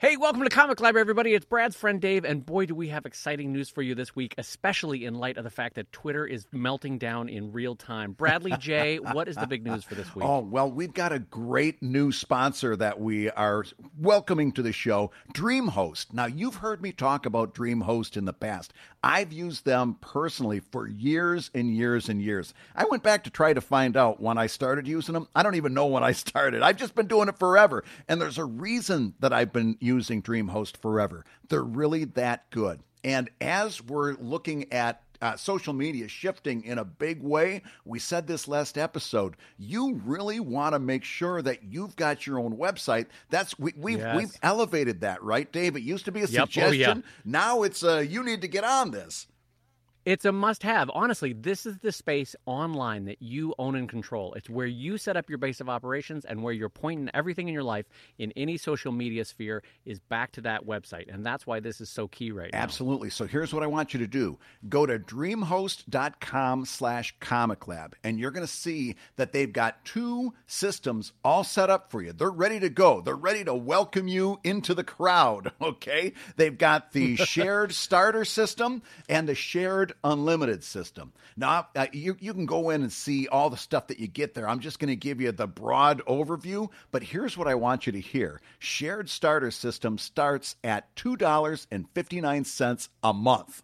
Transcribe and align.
Hey, 0.00 0.16
welcome 0.16 0.44
to 0.44 0.48
Comic 0.48 0.80
Library, 0.80 1.00
everybody. 1.00 1.34
It's 1.34 1.44
Brad's 1.44 1.74
friend 1.74 2.00
Dave, 2.00 2.24
and 2.24 2.46
boy, 2.46 2.66
do 2.66 2.74
we 2.76 2.86
have 2.86 3.04
exciting 3.04 3.52
news 3.52 3.68
for 3.68 3.82
you 3.82 3.96
this 3.96 4.14
week, 4.14 4.32
especially 4.38 5.04
in 5.04 5.16
light 5.16 5.36
of 5.36 5.42
the 5.42 5.50
fact 5.50 5.74
that 5.74 5.90
Twitter 5.90 6.24
is 6.24 6.46
melting 6.52 6.98
down 6.98 7.28
in 7.28 7.50
real 7.50 7.74
time. 7.74 8.12
Bradley 8.12 8.52
J, 8.60 8.98
what 9.12 9.26
is 9.26 9.34
the 9.34 9.48
big 9.48 9.66
news 9.66 9.82
for 9.82 9.96
this 9.96 10.14
week? 10.14 10.24
Oh, 10.24 10.38
well, 10.38 10.70
we've 10.70 10.94
got 10.94 11.10
a 11.10 11.18
great 11.18 11.82
new 11.82 12.12
sponsor 12.12 12.76
that 12.76 13.00
we 13.00 13.28
are 13.30 13.64
welcoming 13.98 14.52
to 14.52 14.62
the 14.62 14.70
show, 14.70 15.10
DreamHost. 15.34 16.12
Now, 16.12 16.26
you've 16.26 16.54
heard 16.54 16.80
me 16.80 16.92
talk 16.92 17.26
about 17.26 17.52
DreamHost 17.52 18.16
in 18.16 18.24
the 18.24 18.32
past. 18.32 18.72
I've 19.02 19.32
used 19.32 19.64
them 19.64 19.96
personally 20.00 20.60
for 20.60 20.88
years 20.88 21.50
and 21.54 21.74
years 21.74 22.08
and 22.08 22.22
years. 22.22 22.54
I 22.74 22.84
went 22.84 23.02
back 23.02 23.24
to 23.24 23.30
try 23.30 23.52
to 23.52 23.60
find 23.60 23.96
out 23.96 24.20
when 24.20 24.38
I 24.38 24.46
started 24.46 24.86
using 24.86 25.14
them. 25.14 25.28
I 25.34 25.42
don't 25.42 25.54
even 25.56 25.74
know 25.74 25.86
when 25.86 26.04
I 26.04 26.12
started. 26.12 26.62
I've 26.62 26.76
just 26.76 26.94
been 26.94 27.08
doing 27.08 27.28
it 27.28 27.38
forever. 27.38 27.82
And 28.08 28.20
there's 28.20 28.38
a 28.38 28.44
reason 28.44 29.14
that 29.18 29.32
I've 29.32 29.52
been 29.52 29.76
using 29.88 30.22
DreamHost 30.22 30.76
forever. 30.76 31.24
They're 31.48 31.62
really 31.62 32.04
that 32.04 32.48
good. 32.50 32.80
And 33.02 33.30
as 33.40 33.82
we're 33.82 34.14
looking 34.14 34.72
at 34.72 35.02
uh, 35.20 35.36
social 35.36 35.72
media 35.72 36.06
shifting 36.06 36.62
in 36.62 36.78
a 36.78 36.84
big 36.84 37.20
way. 37.22 37.62
We 37.84 37.98
said 37.98 38.28
this 38.28 38.46
last 38.46 38.78
episode. 38.78 39.36
You 39.58 39.94
really 40.04 40.38
want 40.38 40.74
to 40.74 40.78
make 40.78 41.02
sure 41.02 41.42
that 41.42 41.64
you've 41.64 41.96
got 41.96 42.24
your 42.24 42.38
own 42.38 42.56
website. 42.56 43.06
That's 43.28 43.58
we, 43.58 43.72
we've 43.76 43.98
Yes. 43.98 44.16
we've 44.16 44.36
elevated 44.44 45.00
that, 45.00 45.20
right, 45.22 45.50
Dave? 45.50 45.74
It 45.74 45.82
used 45.82 46.04
to 46.04 46.12
be 46.12 46.20
a 46.20 46.26
Yep. 46.26 46.30
Oh, 46.42 46.44
suggestion. 46.44 46.78
yeah. 46.78 47.10
Now 47.24 47.62
it's 47.64 47.82
uh, 47.82 47.98
you 47.98 48.22
need 48.22 48.42
to 48.42 48.48
get 48.48 48.62
on 48.62 48.92
this. 48.92 49.26
It's 50.08 50.24
a 50.24 50.32
must 50.32 50.62
have. 50.62 50.90
Honestly, 50.94 51.34
this 51.34 51.66
is 51.66 51.80
the 51.80 51.92
space 51.92 52.34
online 52.46 53.04
that 53.04 53.20
you 53.20 53.54
own 53.58 53.74
and 53.74 53.86
control. 53.86 54.32
It's 54.32 54.48
where 54.48 54.66
you 54.66 54.96
set 54.96 55.18
up 55.18 55.28
your 55.28 55.36
base 55.36 55.60
of 55.60 55.68
operations 55.68 56.24
and 56.24 56.42
where 56.42 56.54
you're 56.54 56.70
pointing 56.70 57.10
everything 57.12 57.46
in 57.46 57.52
your 57.52 57.62
life 57.62 57.84
in 58.16 58.32
any 58.34 58.56
social 58.56 58.90
media 58.90 59.26
sphere 59.26 59.62
is 59.84 60.00
back 60.00 60.32
to 60.32 60.40
that 60.40 60.64
website. 60.64 61.12
And 61.12 61.26
that's 61.26 61.46
why 61.46 61.60
this 61.60 61.82
is 61.82 61.90
so 61.90 62.08
key 62.08 62.30
right 62.32 62.50
now. 62.54 62.58
Absolutely. 62.58 63.10
So 63.10 63.26
here's 63.26 63.52
what 63.52 63.62
I 63.62 63.66
want 63.66 63.92
you 63.92 64.00
to 64.00 64.06
do. 64.06 64.38
Go 64.66 64.86
to 64.86 64.98
dreamhost.com 64.98 66.64
slash 66.64 67.14
comic 67.20 67.68
lab, 67.68 67.94
and 68.02 68.18
you're 68.18 68.30
going 68.30 68.46
to 68.46 68.50
see 68.50 68.96
that 69.16 69.34
they've 69.34 69.52
got 69.52 69.84
two 69.84 70.32
systems 70.46 71.12
all 71.22 71.44
set 71.44 71.68
up 71.68 71.90
for 71.90 72.00
you. 72.00 72.14
They're 72.14 72.30
ready 72.30 72.60
to 72.60 72.70
go. 72.70 73.02
They're 73.02 73.14
ready 73.14 73.44
to 73.44 73.54
welcome 73.54 74.08
you 74.08 74.40
into 74.42 74.72
the 74.74 74.84
crowd. 74.84 75.52
Okay. 75.60 76.14
They've 76.36 76.56
got 76.56 76.92
the 76.92 77.16
shared 77.16 77.72
starter 77.72 78.24
system 78.24 78.80
and 79.08 79.28
the 79.28 79.34
shared 79.34 79.92
unlimited 80.04 80.62
system. 80.64 81.12
Now, 81.36 81.68
uh, 81.76 81.86
you, 81.92 82.16
you 82.20 82.32
can 82.34 82.46
go 82.46 82.70
in 82.70 82.82
and 82.82 82.92
see 82.92 83.28
all 83.28 83.50
the 83.50 83.56
stuff 83.56 83.86
that 83.88 83.98
you 83.98 84.06
get 84.06 84.34
there. 84.34 84.48
I'm 84.48 84.60
just 84.60 84.78
going 84.78 84.88
to 84.88 84.96
give 84.96 85.20
you 85.20 85.32
the 85.32 85.46
broad 85.46 86.02
overview, 86.06 86.70
but 86.90 87.02
here's 87.02 87.36
what 87.36 87.48
I 87.48 87.54
want 87.54 87.86
you 87.86 87.92
to 87.92 88.00
hear. 88.00 88.40
Shared 88.58 89.08
starter 89.08 89.50
system 89.50 89.98
starts 89.98 90.56
at 90.64 90.94
$2.59 90.96 92.88
a 93.02 93.12
month. 93.12 93.62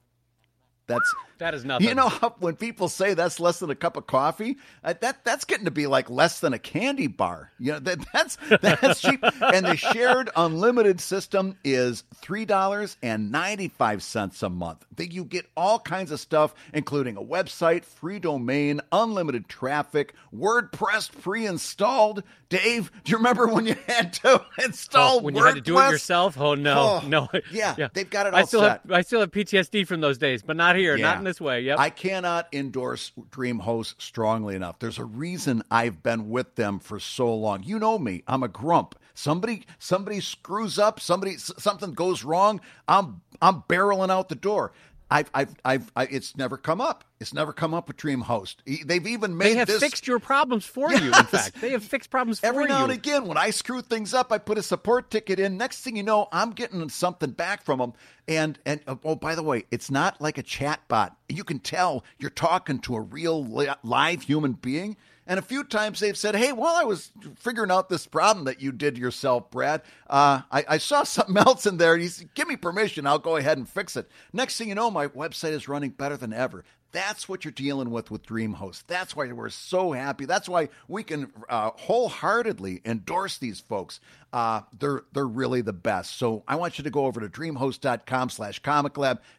That's 0.86 1.14
That 1.38 1.54
is 1.54 1.64
nothing. 1.64 1.88
you 1.88 1.94
know 1.94 2.08
how 2.10 2.34
when 2.40 2.56
people 2.56 2.88
say 2.90 3.14
that's 3.14 3.40
less 3.40 3.58
than 3.58 3.70
a 3.70 3.74
cup 3.74 3.96
of 3.96 4.06
coffee, 4.06 4.58
uh, 4.84 4.92
that 5.00 5.24
that's 5.24 5.44
getting 5.46 5.64
to 5.64 5.70
be 5.70 5.86
like 5.86 6.10
less 6.10 6.40
than 6.40 6.52
a 6.52 6.58
candy 6.58 7.06
bar. 7.06 7.50
You 7.58 7.72
know 7.72 7.78
that 7.80 8.04
that's 8.12 8.36
that's 8.60 9.00
cheap. 9.00 9.20
And 9.40 9.64
the 9.64 9.76
shared 9.76 10.28
unlimited 10.36 11.00
system 11.00 11.56
is 11.64 12.04
three 12.16 12.44
dollars 12.44 12.98
and 13.02 13.32
ninety 13.32 13.68
five 13.68 14.02
cents 14.02 14.42
a 14.42 14.50
month. 14.50 14.84
That 14.96 15.10
you 15.12 15.24
get 15.24 15.46
all 15.56 15.78
kinds 15.78 16.10
of 16.10 16.20
stuff, 16.20 16.54
including 16.74 17.16
a 17.16 17.22
website, 17.22 17.84
free 17.84 18.18
domain, 18.18 18.80
unlimited 18.92 19.48
traffic, 19.48 20.14
WordPress 20.36 21.10
pre-installed. 21.22 22.22
Dave, 22.50 22.92
do 23.04 23.10
you 23.10 23.16
remember 23.16 23.48
when 23.48 23.66
you 23.66 23.74
had 23.88 24.12
to 24.12 24.44
install 24.62 25.18
Oh, 25.18 25.22
when 25.22 25.34
you 25.34 25.42
had 25.44 25.56
to 25.56 25.60
do 25.60 25.78
it 25.78 25.90
yourself? 25.90 26.38
Oh 26.38 26.54
no, 26.54 27.00
Oh, 27.02 27.08
no. 27.08 27.28
yeah, 27.50 27.88
they've 27.94 28.08
got 28.08 28.26
it 28.26 28.34
I 28.34 28.40
all 28.42 28.46
still 28.46 28.60
set. 28.60 28.82
have 28.82 28.92
I 28.92 29.00
still 29.00 29.20
have 29.20 29.30
PTSD 29.32 29.86
from 29.86 30.00
those 30.00 30.18
days, 30.18 30.42
but 30.42 30.56
not 30.56 30.73
here, 30.74 30.96
not 30.96 31.18
in 31.18 31.24
this 31.24 31.40
way. 31.40 31.60
Yep. 31.62 31.78
I 31.78 31.90
cannot 31.90 32.48
endorse 32.52 33.12
DreamHost 33.30 33.94
strongly 33.98 34.54
enough. 34.54 34.78
There's 34.78 34.98
a 34.98 35.04
reason 35.04 35.62
I've 35.70 36.02
been 36.02 36.30
with 36.30 36.54
them 36.56 36.78
for 36.78 36.98
so 36.98 37.34
long. 37.34 37.62
You 37.62 37.78
know 37.78 37.98
me. 37.98 38.22
I'm 38.26 38.42
a 38.42 38.48
grump. 38.48 38.94
Somebody 39.14 39.64
somebody 39.78 40.20
screws 40.20 40.78
up, 40.78 40.98
somebody 40.98 41.36
something 41.36 41.92
goes 41.92 42.24
wrong, 42.24 42.60
I'm 42.88 43.20
I'm 43.40 43.62
barreling 43.62 44.10
out 44.10 44.28
the 44.28 44.34
door. 44.34 44.72
I've, 45.10 45.30
I've, 45.34 45.54
I've, 45.64 45.92
I, 45.94 46.04
it's 46.06 46.36
never 46.36 46.56
come 46.56 46.80
up. 46.80 47.04
It's 47.20 47.32
never 47.32 47.52
come 47.52 47.74
up 47.74 47.88
with 47.88 47.96
DreamHost. 47.98 48.56
E- 48.66 48.82
They've 48.84 49.06
even 49.06 49.36
made 49.36 49.48
they 49.52 49.54
have 49.56 49.68
this. 49.68 49.80
fixed 49.80 50.06
your 50.06 50.18
problems 50.18 50.64
for 50.64 50.90
you. 50.92 51.06
In 51.06 51.24
fact, 51.24 51.60
they 51.60 51.70
have 51.70 51.84
fixed 51.84 52.10
problems 52.10 52.40
for 52.40 52.46
you. 52.46 52.50
Every 52.52 52.62
you. 52.64 52.68
now 52.68 52.84
and 52.84 52.92
again, 52.92 53.26
when 53.26 53.36
I 53.36 53.50
screw 53.50 53.82
things 53.82 54.14
up, 54.14 54.32
I 54.32 54.38
put 54.38 54.58
a 54.58 54.62
support 54.62 55.10
ticket 55.10 55.38
in. 55.38 55.56
Next 55.56 55.80
thing 55.82 55.96
you 55.96 56.02
know, 56.02 56.28
I'm 56.32 56.50
getting 56.50 56.88
something 56.88 57.30
back 57.30 57.64
from 57.64 57.78
them. 57.78 57.92
And 58.26 58.58
and 58.66 58.80
uh, 58.86 58.96
oh, 59.04 59.14
by 59.14 59.34
the 59.34 59.42
way, 59.42 59.64
it's 59.70 59.90
not 59.90 60.20
like 60.20 60.38
a 60.38 60.42
chat 60.42 60.80
bot. 60.88 61.16
You 61.28 61.44
can 61.44 61.58
tell 61.58 62.04
you're 62.18 62.30
talking 62.30 62.78
to 62.80 62.96
a 62.96 63.00
real 63.00 63.44
li- 63.44 63.68
live 63.82 64.22
human 64.22 64.52
being. 64.54 64.96
And 65.26 65.38
a 65.38 65.42
few 65.42 65.64
times 65.64 66.00
they've 66.00 66.16
said, 66.16 66.36
"Hey, 66.36 66.52
while 66.52 66.74
I 66.74 66.84
was 66.84 67.12
figuring 67.36 67.70
out 67.70 67.88
this 67.88 68.06
problem 68.06 68.44
that 68.44 68.60
you 68.60 68.72
did 68.72 68.98
yourself, 68.98 69.50
Brad, 69.50 69.82
uh, 70.08 70.42
I, 70.50 70.64
I 70.68 70.78
saw 70.78 71.02
something 71.04 71.36
else 71.36 71.66
in 71.66 71.78
there. 71.78 71.96
You 71.96 72.08
said, 72.08 72.34
give 72.34 72.48
me 72.48 72.56
permission. 72.56 73.06
I'll 73.06 73.18
go 73.18 73.36
ahead 73.36 73.58
and 73.58 73.68
fix 73.68 73.96
it." 73.96 74.10
Next 74.32 74.58
thing 74.58 74.68
you 74.68 74.74
know, 74.74 74.90
my 74.90 75.08
website 75.08 75.52
is 75.52 75.68
running 75.68 75.90
better 75.90 76.16
than 76.16 76.32
ever. 76.32 76.64
That's 76.94 77.28
what 77.28 77.44
you're 77.44 77.50
dealing 77.50 77.90
with 77.90 78.12
with 78.12 78.24
DreamHost. 78.24 78.84
That's 78.86 79.16
why 79.16 79.30
we're 79.32 79.48
so 79.48 79.90
happy. 79.90 80.26
That's 80.26 80.48
why 80.48 80.68
we 80.86 81.02
can 81.02 81.32
uh, 81.48 81.72
wholeheartedly 81.74 82.82
endorse 82.84 83.36
these 83.36 83.58
folks. 83.58 83.98
Uh, 84.32 84.60
they're 84.78 85.02
they're 85.12 85.26
really 85.26 85.60
the 85.60 85.72
best. 85.72 86.16
So 86.16 86.44
I 86.46 86.54
want 86.54 86.78
you 86.78 86.84
to 86.84 86.90
go 86.90 87.06
over 87.06 87.20
to 87.20 87.28
dreamhost.com/slash 87.28 88.60
comic. 88.60 88.92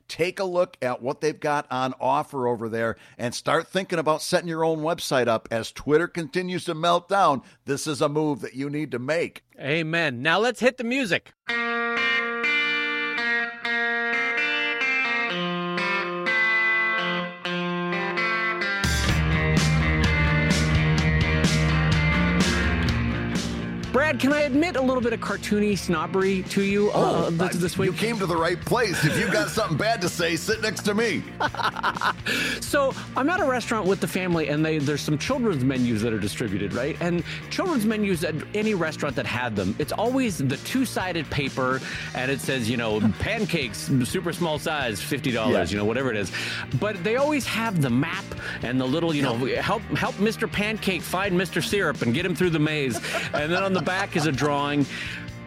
Take 0.09 0.41
a 0.41 0.43
look 0.43 0.75
at 0.81 1.01
what 1.01 1.21
they've 1.21 1.39
got 1.39 1.65
on 1.71 1.93
offer 2.01 2.45
over 2.45 2.67
there, 2.67 2.97
and 3.17 3.33
start 3.33 3.69
thinking 3.69 3.99
about 3.99 4.21
setting 4.21 4.49
your 4.49 4.65
own 4.65 4.79
website 4.79 5.29
up. 5.29 5.47
As 5.49 5.71
Twitter 5.71 6.09
continues 6.09 6.65
to 6.65 6.75
melt 6.75 7.07
down, 7.07 7.41
this 7.63 7.87
is 7.87 8.01
a 8.01 8.09
move 8.09 8.41
that 8.41 8.55
you 8.55 8.69
need 8.69 8.91
to 8.91 8.99
make. 8.99 9.43
Amen. 9.57 10.21
Now 10.21 10.39
let's 10.39 10.59
hit 10.59 10.77
the 10.77 10.83
music. 10.83 11.31
Can 24.19 24.33
I 24.33 24.41
admit 24.41 24.75
a 24.75 24.81
little 24.81 25.01
bit 25.01 25.13
of 25.13 25.19
cartoony 25.19 25.77
snobbery 25.77 26.43
to 26.43 26.61
you 26.63 26.91
uh, 26.91 27.29
this, 27.31 27.55
this 27.57 27.77
you 27.77 27.93
came 27.93 28.17
to 28.19 28.25
the 28.25 28.35
right 28.37 28.59
place. 28.59 29.03
If 29.05 29.17
you've 29.19 29.31
got 29.31 29.49
something 29.49 29.77
bad 29.77 30.01
to 30.01 30.09
say, 30.09 30.35
sit 30.35 30.61
next 30.61 30.83
to 30.83 30.93
me. 30.93 31.23
So 32.61 32.93
I'm 33.15 33.29
at 33.29 33.39
a 33.39 33.45
restaurant 33.45 33.87
with 33.87 34.01
the 34.01 34.07
family, 34.07 34.49
and 34.49 34.65
they, 34.65 34.79
there's 34.79 35.01
some 35.01 35.17
children's 35.17 35.63
menus 35.63 36.01
that 36.01 36.11
are 36.11 36.19
distributed, 36.19 36.73
right? 36.73 36.97
And 36.99 37.23
children's 37.49 37.85
menus 37.85 38.23
at 38.23 38.35
any 38.53 38.73
restaurant 38.73 39.15
that 39.15 39.25
had 39.25 39.55
them, 39.55 39.75
it's 39.79 39.91
always 39.93 40.37
the 40.39 40.57
two-sided 40.57 41.29
paper, 41.29 41.79
and 42.15 42.29
it 42.31 42.41
says, 42.41 42.69
you 42.69 42.75
know, 42.75 42.99
pancakes, 43.19 43.89
super 44.03 44.33
small 44.33 44.59
size, 44.59 45.01
fifty 45.01 45.31
dollars, 45.31 45.71
Yeah. 45.71 45.75
you 45.75 45.77
know, 45.77 45.85
whatever 45.85 46.11
it 46.11 46.17
is. 46.17 46.31
But 46.79 47.01
they 47.03 47.15
always 47.17 47.45
have 47.45 47.81
the 47.81 47.89
map 47.89 48.25
and 48.63 48.79
the 48.81 48.85
little, 48.85 49.13
you 49.15 49.21
know, 49.21 49.35
help 49.61 49.81
help 49.97 50.15
Mr. 50.15 50.51
Pancake 50.51 51.01
find 51.01 51.39
Mr. 51.39 51.63
Syrup 51.63 52.01
and 52.01 52.13
get 52.13 52.25
him 52.25 52.35
through 52.35 52.49
the 52.51 52.59
maze. 52.59 52.97
and 53.33 53.51
then 53.51 53.63
on 53.63 53.73
the 53.73 53.81
back 53.81 54.04
is 54.13 54.25
a 54.27 54.31
drawing. 54.31 54.85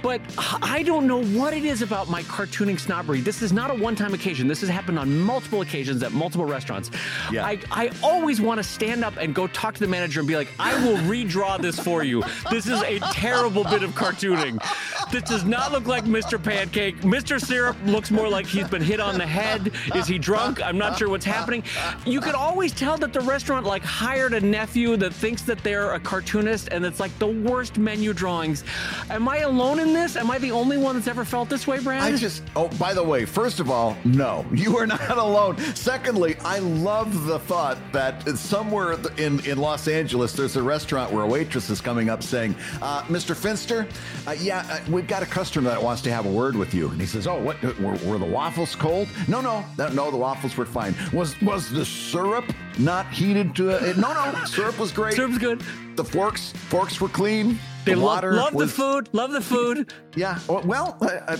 But 0.03 0.21
I 0.63 0.83
don't 0.83 1.07
know 1.07 1.23
what 1.25 1.55
it 1.55 1.65
is 1.65 1.83
about 1.83 2.09
my 2.09 2.23
cartooning 2.25 2.79
snobbery. 2.79 3.21
This 3.21 3.43
is 3.43 3.53
not 3.53 3.71
a 3.71 3.75
one-time 3.75 4.15
occasion. 4.15 4.49
This 4.49 4.61
has 4.61 4.69
happened 4.69 4.99
on 4.99 5.19
multiple 5.19 5.61
occasions 5.61 6.03
at 6.03 6.13
multiple 6.13 6.47
restaurants. 6.47 6.91
Yeah. 7.33 7.45
I, 7.45 7.59
I 7.71 7.91
always 8.03 8.41
want 8.41 8.59
to 8.59 8.65
stand 8.65 9.05
up 9.05 9.17
and 9.17 9.35
go 9.35 9.47
talk 9.49 9.75
to 9.75 9.81
the 9.81 9.89
manager 9.89 10.21
and 10.21 10.29
be 10.29 10.37
like, 10.37 10.49
I 10.59 10.75
will 10.85 10.97
redraw 10.99 11.61
this 11.61 11.79
for 11.79 12.05
you. 12.05 12.23
This 12.51 12.67
is 12.67 12.81
a 12.83 12.99
terrible 13.13 13.65
bit 13.65 13.83
of 13.83 13.91
cartooning. 13.93 14.63
This 15.11 15.23
does 15.23 15.45
not 15.45 15.73
look 15.73 15.87
like 15.87 16.05
Mr. 16.05 16.43
Pancake. 16.43 16.99
Mr. 17.01 17.41
Syrup 17.41 17.77
looks 17.87 18.11
more 18.11 18.29
like 18.29 18.47
he's 18.47 18.69
been 18.69 18.83
hit 18.83 19.01
on 19.01 19.19
the 19.19 19.27
head. 19.27 19.73
Is 19.95 20.07
he 20.07 20.19
drunk? 20.19 20.63
I'm 20.63 20.79
not 20.79 20.99
sure 20.99 21.09
what's 21.09 21.25
happening. 21.25 21.63
You 22.07 22.21
could 22.21 22.35
always 22.35 22.73
tell 22.73 22.99
that 22.99 23.13
the 23.13 23.21
restaurant 23.21 23.67
like 23.67 23.83
hired 23.83 24.35
a 24.35 24.41
nephew 24.41 24.97
that 24.99 25.13
thinks 25.15 25.43
that 25.43 25.63
they're 25.65 25.93
a 25.93 26.01
cartoonist 26.01 26.69
and 26.69 26.85
it's 26.85 27.01
like 27.01 27.17
the 27.19 27.27
worst 27.27 27.79
menu 27.79 28.13
drawings. 28.13 28.65
Am 29.11 29.29
I 29.29 29.39
alone 29.39 29.79
in 29.79 29.88
this? 29.93 30.17
Am 30.17 30.31
I 30.31 30.39
the 30.39 30.51
only 30.51 30.77
one 30.77 30.95
that's 30.95 31.09
ever 31.09 31.25
felt 31.25 31.49
this 31.49 31.67
way, 31.67 31.79
Brad? 31.81 32.03
I 32.03 32.17
just, 32.17 32.43
oh, 32.57 32.69
by 32.79 32.95
the 32.95 33.03
way, 33.03 33.25
first 33.25 33.61
of 33.61 33.71
all, 33.71 33.97
no, 34.05 34.47
you 34.53 34.77
are 34.77 34.87
not 34.87 35.19
alone. 35.19 35.59
Secondly, 35.75 36.37
I 36.45 36.59
love 36.59 37.27
the 37.27 37.39
thought 37.39 37.79
that 37.93 38.29
somewhere 38.39 38.97
in, 39.17 39.41
in 39.47 39.59
Los 39.59 39.89
Angeles, 39.89 40.33
there's 40.33 40.57
a 40.57 40.63
restaurant 40.63 41.13
where 41.13 41.25
a 41.25 41.27
waitress 41.27 41.71
is 41.71 41.81
coming 41.81 42.11
up 42.11 42.23
saying, 42.23 42.55
uh, 42.83 43.03
Mr. 43.05 43.35
Finster, 43.35 43.87
uh, 44.27 44.33
yeah, 44.39 44.67
uh, 44.71 44.81
we've 44.91 45.09
got 45.09 45.23
a 45.23 45.27
customer 45.27 45.71
that 45.71 45.83
wants 45.83 46.03
to 46.03 46.13
have 46.13 46.27
a 46.27 46.31
word 46.31 46.57
with 46.57 46.75
you. 46.75 46.89
And 46.89 47.01
he 47.01 47.07
says, 47.07 47.27
oh, 47.27 47.39
what, 47.41 47.61
were, 47.63 47.97
were 48.05 48.19
the 48.19 48.27
waffles 48.27 48.75
cold? 48.75 49.09
No, 49.27 49.41
no, 49.41 49.65
no, 49.77 50.11
the 50.11 50.17
waffles 50.17 50.57
were 50.57 50.67
fine. 50.67 50.95
Was 51.13 51.41
was 51.41 51.71
the 51.71 51.85
syrup 51.85 52.45
not 52.79 53.07
heated 53.11 53.55
to 53.57 53.71
it? 53.71 53.97
No, 53.97 54.13
no, 54.13 54.45
syrup 54.45 54.79
was 54.79 54.93
great. 54.93 55.15
Syrup's 55.15 55.39
good. 55.39 55.63
The 55.97 56.05
forks, 56.05 56.53
forks 56.53 57.01
were 57.01 57.09
clean. 57.09 57.59
They 57.85 57.95
the 57.95 58.01
lo- 58.01 58.07
water 58.07 58.35
love 58.35 58.55
was, 58.55 58.71
the 58.71 58.83
food. 58.83 59.09
Love 59.13 59.33
the 59.33 59.41
food. 59.41 59.93
Yeah. 60.17 60.39
Well, 60.49 60.99
uh, 61.01 61.07
uh, 61.07 61.37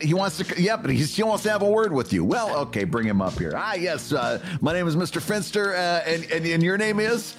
he 0.00 0.14
wants 0.14 0.38
to. 0.38 0.62
Yeah, 0.62 0.76
but 0.76 0.90
he 0.90 1.02
still 1.02 1.28
wants 1.28 1.42
to 1.42 1.50
have 1.50 1.60
a 1.62 1.68
word 1.70 1.92
with 1.92 2.12
you. 2.12 2.24
Well, 2.24 2.56
okay, 2.60 2.84
bring 2.84 3.06
him 3.06 3.20
up 3.20 3.38
here. 3.38 3.52
Ah, 3.54 3.74
yes. 3.74 4.10
Uh, 4.10 4.38
my 4.62 4.72
name 4.72 4.88
is 4.88 4.96
Mr. 4.96 5.20
Finster, 5.20 5.74
uh, 5.74 6.02
and, 6.06 6.24
and 6.32 6.46
and 6.46 6.62
your 6.62 6.78
name 6.78 6.98
is. 6.98 7.34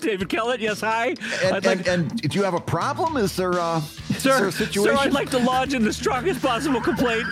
David 0.00 0.28
Kellett, 0.28 0.58
yes, 0.60 0.80
hi. 0.80 1.14
And, 1.44 1.54
I'd 1.56 1.64
like, 1.64 1.86
and, 1.86 2.10
and 2.10 2.20
do 2.30 2.36
you 2.36 2.44
have 2.44 2.54
a 2.54 2.60
problem? 2.60 3.16
Is 3.16 3.36
there, 3.36 3.60
uh, 3.60 3.80
sir, 4.18 4.38
there 4.38 4.48
a 4.48 4.52
situation? 4.52 4.96
sir, 4.96 4.96
I'd 4.96 5.12
like 5.12 5.30
to 5.30 5.38
lodge 5.38 5.74
in 5.74 5.84
the 5.84 5.92
strongest 5.92 6.42
possible 6.42 6.80
complaint. 6.80 7.26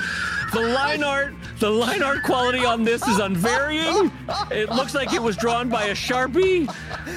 The 0.53 0.61
line 0.61 1.05
art, 1.05 1.33
the 1.61 1.71
line 1.71 2.03
art 2.03 2.25
quality 2.25 2.65
on 2.65 2.83
this 2.83 3.07
is 3.07 3.21
unvarying. 3.21 4.11
It 4.51 4.69
looks 4.71 4.95
like 4.95 5.13
it 5.13 5.23
was 5.23 5.37
drawn 5.37 5.69
by 5.69 5.85
a 5.85 5.95
sharpie. 5.95 6.67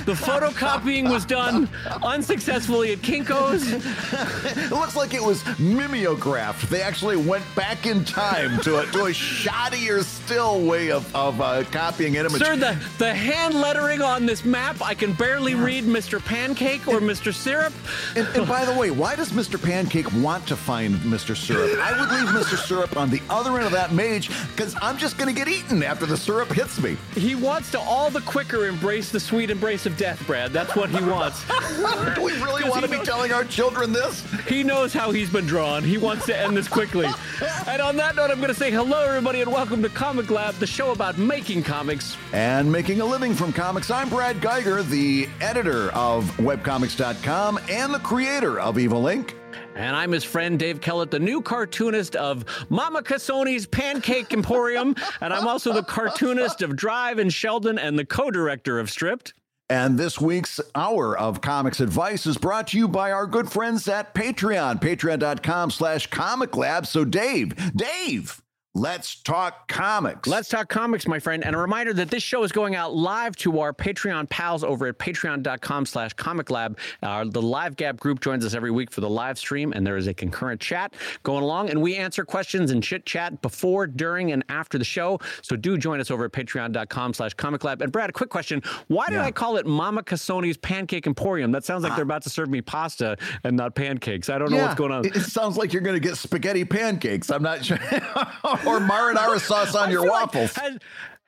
The 0.05 0.13
photocopying 0.13 1.09
was 1.09 1.25
done 1.25 1.67
unsuccessfully 2.03 2.91
at 2.91 2.99
Kinko's. 2.99 3.71
it 3.71 4.71
looks 4.71 4.95
like 4.95 5.15
it 5.15 5.23
was 5.23 5.43
mimeographed. 5.57 6.69
They 6.69 6.81
actually 6.81 7.15
went 7.17 7.43
back 7.55 7.87
in 7.87 8.05
time 8.05 8.59
to 8.61 8.81
a, 8.81 8.85
to 8.87 9.05
a 9.05 9.09
shoddier 9.09 10.03
still 10.03 10.61
way 10.63 10.91
of, 10.91 11.13
of 11.15 11.41
uh, 11.41 11.63
copying 11.71 12.15
image. 12.15 12.33
Sir, 12.33 12.55
the, 12.55 12.77
the 12.99 13.13
hand 13.13 13.55
lettering 13.55 14.03
on 14.03 14.27
this 14.27 14.45
map, 14.45 14.79
I 14.81 14.93
can 14.93 15.13
barely 15.13 15.55
read 15.55 15.85
Mr. 15.85 16.23
Pancake 16.23 16.87
or 16.87 16.99
Mr. 16.99 17.33
Syrup. 17.33 17.73
And, 18.15 18.27
and 18.35 18.47
by 18.47 18.63
the 18.65 18.77
way, 18.77 18.91
why 18.91 19.15
does 19.15 19.31
Mr. 19.31 19.52
Pancake 19.57 20.11
want 20.15 20.47
to 20.47 20.55
find 20.55 20.95
Mr. 20.97 21.35
Syrup? 21.35 21.79
I 21.79 21.91
would 21.99 22.09
leave 22.09 22.27
Mr. 22.29 22.57
Syrup 22.57 22.97
on 22.97 23.09
the 23.09 23.21
other 23.29 23.55
end 23.57 23.65
of 23.65 23.71
that 23.71 23.93
mage 23.93 24.29
because 24.49 24.75
I'm 24.81 24.97
just 24.97 25.17
going 25.17 25.33
to 25.33 25.35
get 25.37 25.47
eaten 25.47 25.83
after 25.83 26.05
the 26.05 26.17
syrup 26.17 26.51
hits 26.51 26.81
me. 26.81 26.97
He 27.15 27.35
wants 27.35 27.71
to 27.71 27.79
all 27.79 28.09
the 28.09 28.21
quicker 28.21 28.67
embrace 28.67 29.11
the 29.11 29.19
sweet 29.19 29.49
embrace 29.49 29.85
of 29.85 29.97
death, 29.97 30.25
Brad. 30.25 30.51
That's 30.51 30.75
what 30.75 30.89
he 30.89 31.03
wants. 31.03 31.43
Do 32.15 32.21
we 32.21 32.33
really 32.41 32.69
want 32.69 32.83
to 32.83 32.91
be 32.91 32.99
telling 32.99 33.31
our 33.31 33.43
children 33.43 33.93
this? 33.93 34.23
He 34.47 34.63
knows 34.63 34.93
how 34.93 35.11
he's 35.11 35.29
been 35.29 35.45
drawn. 35.45 35.83
He 35.83 35.97
wants 35.97 36.25
to 36.27 36.37
end 36.37 36.57
this 36.57 36.67
quickly. 36.67 37.07
And 37.65 37.81
on 37.81 37.95
that 37.97 38.15
note, 38.15 38.29
I'm 38.29 38.37
going 38.37 38.49
to 38.49 38.59
say 38.59 38.71
hello, 38.71 39.03
everybody, 39.03 39.41
and 39.41 39.51
welcome 39.51 39.81
to 39.81 39.89
Comic 39.89 40.29
Lab, 40.29 40.53
the 40.55 40.67
show 40.67 40.91
about 40.91 41.17
making 41.17 41.63
comics. 41.63 42.17
And 42.31 42.71
making 42.71 43.01
a 43.01 43.05
living 43.05 43.33
from 43.33 43.53
comics, 43.53 43.89
I'm 43.89 44.09
Brad 44.09 44.41
Guigar, 44.41 44.83
the 44.83 45.27
editor 45.41 45.91
of 45.91 46.25
webcomics.com 46.37 47.59
and 47.69 47.93
the 47.93 47.99
creator 47.99 48.59
of 48.59 48.77
Evil 48.77 49.03
Inc. 49.03 49.33
And 49.75 49.95
I'm 49.95 50.11
his 50.11 50.23
friend 50.23 50.59
Dave 50.59 50.81
Kellett, 50.81 51.11
the 51.11 51.19
new 51.19 51.41
cartoonist 51.41 52.15
of 52.15 52.45
Mama 52.69 53.01
Cassoni's 53.01 53.65
Pancake 53.65 54.31
Emporium. 54.33 54.95
and 55.21 55.33
I'm 55.33 55.47
also 55.47 55.73
the 55.73 55.83
cartoonist 55.83 56.61
of 56.61 56.75
Drive 56.75 57.17
and 57.17 57.33
Sheldon 57.33 57.79
and 57.79 57.97
the 57.97 58.05
co 58.05 58.29
director 58.29 58.79
of 58.79 58.89
Stripped. 58.89 59.33
And 59.69 59.97
this 59.97 60.21
week's 60.21 60.59
hour 60.75 61.17
of 61.17 61.41
comics 61.41 61.79
advice 61.79 62.27
is 62.27 62.37
brought 62.37 62.67
to 62.67 62.77
you 62.77 62.87
by 62.87 63.11
our 63.11 63.25
good 63.25 63.51
friends 63.51 63.87
at 63.87 64.13
Patreon, 64.13 64.79
patreon.com 64.79 65.71
slash 65.71 66.05
comic 66.07 66.55
lab. 66.55 66.85
So 66.85 67.03
Dave, 67.05 67.55
Dave, 67.75 68.42
Let's 68.75 69.21
talk 69.21 69.67
comics. 69.67 70.27
Let's 70.27 70.49
talk 70.49 70.67
comics, 70.67 71.05
my 71.07 71.19
friend. 71.19 71.45
And 71.45 71.55
a 71.55 71.59
reminder 71.59 71.93
that 71.93 72.09
this 72.09 72.23
show 72.23 72.41
is 72.41 72.51
going 72.51 72.73
out 72.75 72.95
live 72.95 73.35
to 73.37 73.59
our 73.59 73.71
Patreon 73.71 74.27
pals 74.29 74.63
over 74.63 74.87
at 74.87 74.97
patreon.com 74.97 75.85
slash 75.85 76.13
comic 76.13 76.49
lab. 76.49 76.79
Uh, 77.03 77.23
the 77.23 77.39
live 77.41 77.75
gab 77.75 77.99
group 77.99 78.19
joins 78.19 78.43
us 78.43 78.55
every 78.55 78.71
week 78.71 78.91
for 78.91 79.01
the 79.01 79.09
live 79.09 79.37
stream, 79.37 79.73
and 79.73 79.85
there 79.85 79.95
is 79.95 80.07
a 80.07 80.13
concurrent 80.13 80.59
chat 80.59 80.95
going 81.21 81.43
along. 81.43 81.69
And 81.69 81.83
we 81.83 81.97
answer 81.97 82.25
questions 82.25 82.71
and 82.71 82.81
chit 82.81 83.05
chat 83.05 83.43
before, 83.43 83.85
during, 83.85 84.31
and 84.31 84.43
after 84.49 84.79
the 84.79 84.85
show. 84.85 85.19
So 85.43 85.55
do 85.55 85.77
join 85.77 85.99
us 85.99 86.09
over 86.09 86.25
at 86.25 86.31
patreon.com 86.31 87.13
slash 87.13 87.35
comic 87.35 87.63
lab. 87.63 87.83
And 87.83 87.91
Brad, 87.91 88.09
a 88.09 88.13
quick 88.13 88.31
question. 88.31 88.63
Why 88.87 89.05
did 89.05 89.15
Yeah. 89.17 89.25
I 89.25 89.31
call 89.31 89.57
it 89.57 89.67
Mama 89.67 90.01
Cassoni's 90.01 90.57
Pancake 90.57 91.05
Emporium? 91.05 91.51
That 91.51 91.63
sounds 91.63 91.83
like 91.83 91.93
they're 91.93 92.01
about 92.01 92.23
to 92.23 92.31
serve 92.31 92.49
me 92.49 92.61
pasta 92.61 93.17
and 93.43 93.55
not 93.55 93.75
pancakes. 93.75 94.29
I 94.31 94.39
don't 94.39 94.49
know 94.49 94.57
what's 94.57 94.73
going 94.73 94.91
on. 94.91 95.05
It, 95.05 95.15
it 95.17 95.21
sounds 95.25 95.57
like 95.57 95.73
you're 95.73 95.83
going 95.83 96.01
to 96.01 96.05
get 96.07 96.17
spaghetti 96.17 96.65
pancakes. 96.65 97.29
I'm 97.29 97.43
not 97.43 97.63
sure. 97.63 97.77
or 98.65 98.79
marinara 98.79 99.39
sauce 99.39 99.75
on 99.75 99.89
I 99.89 99.91
your 99.91 100.03
feel 100.03 100.11
like- 100.11 100.33
waffles. 100.33 100.55
has, 100.55 100.77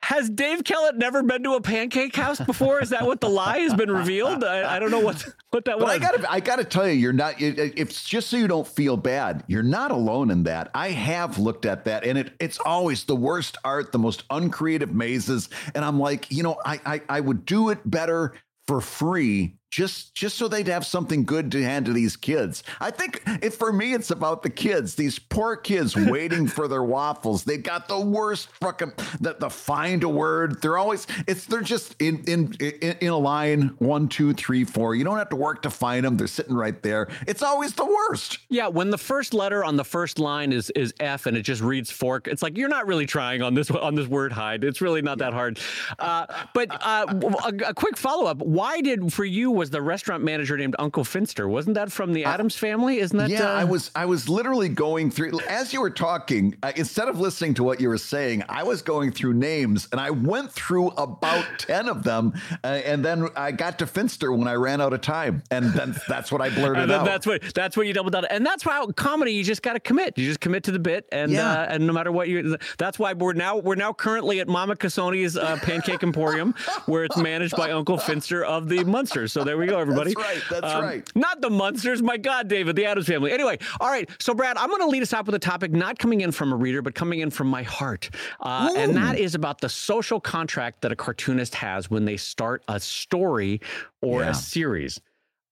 has 0.02 0.30
Dave 0.30 0.62
Kellett 0.62 0.96
never 0.96 1.22
been 1.22 1.42
to 1.44 1.54
a 1.54 1.60
pancake 1.60 2.14
house 2.14 2.38
before? 2.38 2.80
Is 2.80 2.90
that 2.90 3.06
what 3.06 3.20
the 3.20 3.28
lie 3.28 3.58
has 3.60 3.74
been 3.74 3.90
revealed? 3.90 4.44
I, 4.44 4.76
I 4.76 4.78
don't 4.78 4.90
know 4.90 5.00
what 5.00 5.26
what 5.50 5.64
that 5.64 5.78
But 5.78 5.86
was. 5.88 5.90
I 5.96 5.98
gotta, 5.98 6.30
I 6.30 6.38
gotta 6.38 6.64
tell 6.64 6.86
you, 6.86 6.92
you're 6.92 7.12
not. 7.14 7.40
It, 7.40 7.58
it- 7.58 7.72
it's 7.76 8.04
just 8.04 8.28
so 8.28 8.36
you 8.36 8.46
don't 8.46 8.68
feel 8.68 8.96
bad. 8.96 9.42
You're 9.48 9.62
not 9.64 9.90
alone 9.90 10.30
in 10.30 10.44
that. 10.44 10.70
I 10.74 10.90
have 10.90 11.38
looked 11.38 11.64
at 11.66 11.86
that, 11.86 12.04
and 12.04 12.18
it, 12.18 12.34
it's 12.38 12.58
always 12.60 13.04
the 13.04 13.16
worst 13.16 13.56
art, 13.64 13.90
the 13.90 13.98
most 13.98 14.22
uncreative 14.30 14.94
mazes, 14.94 15.48
and 15.74 15.84
I'm 15.84 15.98
like, 15.98 16.30
you 16.30 16.42
know, 16.42 16.56
I, 16.64 16.78
I, 16.86 17.00
I 17.08 17.20
would 17.20 17.44
do 17.46 17.70
it 17.70 17.78
better 17.90 18.34
for 18.68 18.80
free, 18.80 19.56
just, 19.70 20.14
just 20.14 20.38
so 20.38 20.48
they'd 20.48 20.68
have 20.68 20.86
something 20.86 21.24
good 21.24 21.50
to 21.52 21.62
hand 21.62 21.86
to 21.86 21.92
these 21.92 22.16
kids. 22.16 22.62
I 22.80 22.90
think 22.90 23.22
if 23.42 23.56
for 23.56 23.72
me, 23.72 23.94
it's 23.94 24.10
about 24.10 24.42
the 24.42 24.50
kids. 24.50 24.94
These 24.94 25.18
poor 25.18 25.56
kids 25.56 25.96
waiting 25.96 26.46
for 26.46 26.68
their 26.68 26.82
waffles. 26.82 27.44
They 27.44 27.58
got 27.58 27.88
the 27.88 28.00
worst 28.00 28.48
fucking 28.60 28.92
the, 29.20 29.36
the 29.38 29.50
find 29.50 30.02
a 30.02 30.08
word. 30.08 30.62
They're 30.62 30.78
always 30.78 31.06
it's 31.26 31.46
they're 31.46 31.60
just 31.60 32.00
in 32.00 32.22
in 32.26 32.54
in, 32.60 32.96
in 33.00 33.08
a 33.08 33.18
line 33.18 33.74
one 33.78 34.08
two 34.08 34.32
three 34.32 34.64
four. 34.64 34.94
You 34.94 35.04
don't 35.04 35.18
have 35.18 35.30
to 35.30 35.36
work 35.36 35.62
to 35.62 35.70
find 35.70 36.04
them. 36.04 36.16
They're 36.16 36.26
sitting 36.26 36.54
right 36.54 36.80
there. 36.82 37.08
It's 37.26 37.42
always 37.42 37.74
the 37.74 37.84
worst. 37.84 38.38
yeah, 38.48 38.68
when 38.68 38.90
the 38.90 38.98
first 38.98 39.34
letter 39.34 39.64
on 39.64 39.76
the 39.76 39.84
first 39.84 40.18
line 40.18 40.52
is 40.52 40.70
is 40.70 40.94
F 41.00 41.26
and 41.26 41.36
it 41.36 41.42
just 41.42 41.62
reads 41.62 41.90
fork, 41.90 42.28
it's 42.28 42.42
like 42.42 42.56
you're 42.56 42.68
not 42.68 42.86
really 42.86 43.06
trying 43.06 43.42
on 43.42 43.54
this 43.54 43.70
on 43.70 43.94
this 43.94 44.06
word 44.06 44.32
hide. 44.32 44.64
It's 44.64 44.80
really 44.80 45.02
not 45.02 45.18
that 45.18 45.32
hard. 45.32 45.58
Uh, 45.98 46.26
but 46.54 46.68
uh, 46.70 47.06
a, 47.44 47.68
a 47.68 47.74
quick 47.74 47.96
follow 47.96 48.26
up: 48.26 48.38
Why 48.38 48.80
did 48.80 49.12
for 49.12 49.24
you 49.24 49.50
was 49.50 49.65
the 49.70 49.82
restaurant 49.82 50.22
manager 50.24 50.56
named 50.56 50.76
Uncle 50.78 51.04
Finster? 51.04 51.48
Wasn't 51.48 51.74
that 51.74 51.90
from 51.92 52.12
the 52.12 52.24
Addams 52.24 52.56
family? 52.56 52.98
Isn't 52.98 53.16
that? 53.18 53.28
Yeah, 53.30 53.44
uh, 53.50 53.52
I 53.60 53.64
was 53.64 53.90
I 53.94 54.06
was 54.06 54.28
literally 54.28 54.68
going 54.68 55.10
through 55.10 55.38
as 55.48 55.72
you 55.72 55.80
were 55.80 55.90
talking. 55.90 56.56
Uh, 56.62 56.72
instead 56.76 57.08
of 57.08 57.18
listening 57.20 57.54
to 57.54 57.64
what 57.64 57.80
you 57.80 57.88
were 57.88 57.98
saying, 57.98 58.42
I 58.48 58.62
was 58.62 58.82
going 58.82 59.12
through 59.12 59.34
names, 59.34 59.88
and 59.92 60.00
I 60.00 60.10
went 60.10 60.52
through 60.52 60.88
about 60.90 61.44
ten 61.58 61.88
of 61.88 62.02
them, 62.02 62.32
uh, 62.64 62.66
and 62.66 63.04
then 63.04 63.28
I 63.36 63.52
got 63.52 63.78
to 63.80 63.86
Finster 63.86 64.32
when 64.32 64.48
I 64.48 64.54
ran 64.54 64.80
out 64.80 64.92
of 64.92 65.00
time, 65.00 65.42
and 65.50 65.72
then 65.72 65.94
that's 66.08 66.30
what 66.32 66.40
I 66.40 66.50
blurted 66.54 66.82
And 66.82 66.90
then 66.90 67.00
out. 67.00 67.06
that's 67.06 67.26
what 67.26 67.42
that's 67.54 67.76
what 67.76 67.86
you 67.86 67.92
double 67.92 68.10
down, 68.10 68.24
and 68.26 68.44
that's 68.44 68.64
why 68.64 68.84
comedy 68.96 69.32
you 69.32 69.44
just 69.44 69.62
got 69.62 69.74
to 69.74 69.80
commit. 69.80 70.16
You 70.18 70.26
just 70.26 70.40
commit 70.40 70.64
to 70.64 70.70
the 70.72 70.78
bit, 70.78 71.06
and 71.12 71.32
Yeah. 71.32 71.50
uh, 71.50 71.66
and 71.70 71.86
no 71.86 71.92
matter 71.92 72.12
what 72.12 72.28
you, 72.28 72.56
that's 72.78 72.98
why 72.98 73.12
we're 73.12 73.32
now 73.32 73.56
we're 73.58 73.74
now 73.74 73.92
currently 73.92 74.40
at 74.40 74.48
Mama 74.48 74.76
Cassoni's 74.76 75.36
uh, 75.36 75.56
Pancake 75.62 76.02
Emporium, 76.02 76.54
where 76.86 77.04
it's 77.04 77.16
managed 77.16 77.56
by 77.56 77.70
Uncle 77.72 77.98
Finster 77.98 78.44
of 78.44 78.68
the 78.68 78.84
Munsters. 78.84 79.32
So 79.32 79.44
there 79.46 79.56
we 79.56 79.66
go, 79.66 79.78
everybody. 79.78 80.14
Um, 80.14 80.22
That's 80.22 80.28
right, 80.28 80.60
that's 80.60 80.74
right. 80.74 81.10
Not 81.14 81.40
the 81.40 81.48
Munsters, 81.50 82.02
my 82.02 82.16
God, 82.18 82.48
David, 82.48 82.76
the 82.76 82.84
Addams 82.84 83.06
family. 83.06 83.32
Anyway, 83.32 83.58
all 83.80 83.88
right. 83.88 84.08
So 84.18 84.34
Brad, 84.34 84.56
I'm 84.58 84.68
going 84.68 84.82
to 84.82 84.88
lead 84.88 85.02
us 85.02 85.12
off 85.14 85.26
with 85.26 85.34
a 85.34 85.38
topic 85.38 85.72
not 85.72 85.98
coming 85.98 86.20
in 86.20 86.32
from 86.32 86.52
a 86.52 86.56
reader, 86.56 86.82
but 86.82 86.94
coming 86.94 87.20
in 87.20 87.30
from 87.30 87.46
my 87.48 87.62
heart, 87.62 88.10
uh, 88.40 88.72
and 88.76 88.94
that 88.96 89.18
is 89.18 89.34
about 89.34 89.60
the 89.60 89.68
social 89.68 90.20
contract 90.20 90.82
that 90.82 90.92
a 90.92 90.96
cartoonist 90.96 91.54
has 91.54 91.88
when 91.90 92.04
they 92.04 92.16
start 92.18 92.62
a 92.68 92.78
story 92.80 93.60
or 94.02 94.22
Yeah. 94.22 94.30
a 94.30 94.34
series. 94.34 95.00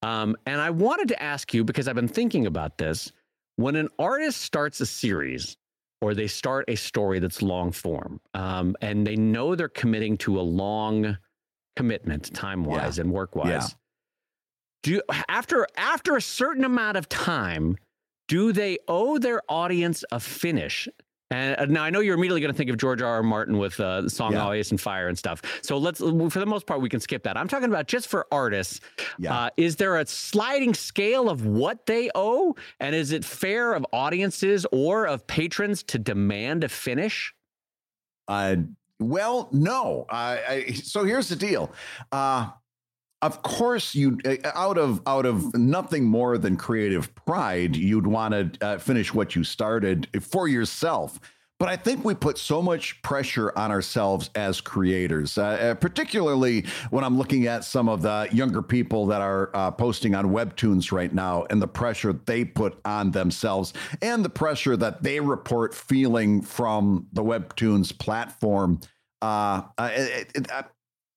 Um, 0.02 0.36
and 0.44 0.60
I 0.60 0.68
wanted 0.70 1.08
to 1.08 1.22
ask 1.22 1.54
you 1.54 1.64
because 1.64 1.88
I've 1.88 1.94
been 1.94 2.08
thinking 2.08 2.46
about 2.46 2.76
this. 2.76 3.10
When 3.56 3.76
an 3.76 3.88
artist 3.98 4.40
starts 4.42 4.80
a 4.80 4.86
series 4.86 5.56
or 6.00 6.12
they 6.12 6.26
start 6.26 6.66
a 6.68 6.74
story 6.74 7.20
that's 7.20 7.40
long 7.40 7.72
form, 7.72 8.20
um, 8.34 8.76
and 8.82 9.06
they 9.06 9.16
know 9.16 9.54
they're 9.54 9.68
committing 9.68 10.18
to 10.18 10.38
a 10.38 10.42
long 10.42 11.16
commitment, 11.76 12.34
time 12.34 12.64
wise 12.64 12.98
and 12.98 13.10
work 13.10 13.34
wise, 13.34 13.48
Yeah. 13.48 13.66
Do 14.84 14.90
you, 14.92 15.02
after 15.28 15.66
after 15.76 16.14
a 16.14 16.20
certain 16.20 16.62
amount 16.62 16.98
of 16.98 17.08
time, 17.08 17.76
do 18.28 18.52
they 18.52 18.78
owe 18.86 19.18
their 19.18 19.40
audience 19.48 20.04
a 20.12 20.20
finish? 20.20 20.86
And 21.30 21.56
uh, 21.58 21.64
now 21.64 21.82
I 21.82 21.88
know 21.88 22.00
you're 22.00 22.14
immediately 22.14 22.42
going 22.42 22.52
to 22.52 22.56
think 22.56 22.68
of 22.68 22.76
George 22.76 23.00
R. 23.00 23.08
R. 23.08 23.22
Martin 23.22 23.56
with 23.56 23.80
uh, 23.80 24.02
the 24.02 24.10
song 24.10 24.34
Yeah. 24.34 24.46
"Ice 24.46 24.70
and 24.70 24.80
Fire" 24.80 25.08
and 25.08 25.18
stuff. 25.18 25.40
So 25.62 25.78
let's, 25.78 26.00
for 26.00 26.38
the 26.38 26.46
most 26.46 26.66
part, 26.66 26.82
we 26.82 26.90
can 26.90 27.00
skip 27.00 27.22
that. 27.24 27.36
I'm 27.38 27.48
talking 27.48 27.70
about 27.70 27.88
just 27.88 28.08
for 28.08 28.26
artists. 28.30 28.80
Yeah. 29.18 29.34
Uh, 29.34 29.50
is 29.56 29.76
there 29.76 29.96
a 29.96 30.06
sliding 30.06 30.74
scale 30.74 31.30
of 31.30 31.46
what 31.46 31.86
they 31.86 32.10
owe, 32.14 32.54
and 32.78 32.94
is 32.94 33.10
it 33.10 33.24
fair 33.24 33.72
of 33.72 33.86
audiences 33.90 34.66
or 34.70 35.06
of 35.06 35.26
patrons 35.26 35.82
to 35.84 35.98
demand 35.98 36.62
a 36.62 36.68
finish? 36.68 37.34
Uh, 38.28 38.56
well, 39.00 39.48
no. 39.50 40.04
I, 40.10 40.40
I, 40.48 40.72
so 40.72 41.04
here's 41.04 41.30
the 41.30 41.36
deal. 41.36 41.72
Uh, 42.12 42.50
of 43.24 43.40
course, 43.42 43.94
you 43.94 44.18
uh, 44.26 44.36
out 44.54 44.76
of 44.76 45.00
out 45.06 45.24
of 45.24 45.56
nothing 45.56 46.04
more 46.04 46.36
than 46.36 46.58
creative 46.58 47.14
pride, 47.14 47.74
you'd 47.74 48.06
want 48.06 48.34
to 48.34 48.66
uh, 48.66 48.78
finish 48.78 49.14
what 49.14 49.34
you 49.34 49.44
started 49.44 50.08
for 50.22 50.46
yourself. 50.46 51.18
But 51.58 51.70
I 51.70 51.76
think 51.76 52.04
we 52.04 52.14
put 52.14 52.36
so 52.36 52.60
much 52.60 53.00
pressure 53.00 53.50
on 53.56 53.70
ourselves 53.70 54.28
as 54.34 54.60
creators, 54.60 55.38
uh, 55.38 55.42
uh, 55.42 55.74
particularly 55.76 56.66
when 56.90 57.02
I'm 57.02 57.16
looking 57.16 57.46
at 57.46 57.64
some 57.64 57.88
of 57.88 58.02
the 58.02 58.28
younger 58.30 58.60
people 58.60 59.06
that 59.06 59.22
are 59.22 59.50
uh, 59.54 59.70
posting 59.70 60.14
on 60.14 60.26
Webtoons 60.26 60.92
right 60.92 61.14
now 61.14 61.46
and 61.48 61.62
the 61.62 61.68
pressure 61.68 62.12
they 62.12 62.44
put 62.44 62.78
on 62.84 63.12
themselves 63.12 63.72
and 64.02 64.22
the 64.22 64.28
pressure 64.28 64.76
that 64.76 65.02
they 65.02 65.20
report 65.20 65.74
feeling 65.74 66.42
from 66.42 67.06
the 67.14 67.22
Webtoons 67.22 67.96
platform. 67.96 68.80
Uh, 69.22 69.62
it, 69.78 70.30
it, 70.34 70.50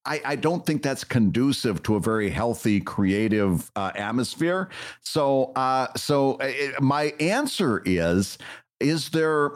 I, 0.08 0.22
I, 0.24 0.36
don't 0.36 0.64
think 0.64 0.82
that's 0.82 1.04
conducive 1.04 1.82
to 1.82 1.96
a 1.96 2.00
very 2.00 2.30
healthy 2.30 2.80
creative 2.80 3.70
uh, 3.76 3.92
atmosphere. 3.94 4.70
So, 5.02 5.52
uh, 5.54 5.88
so 5.96 6.38
it, 6.40 6.80
my 6.80 7.12
answer 7.20 7.82
is 7.84 8.38
is 8.80 9.10
there 9.10 9.50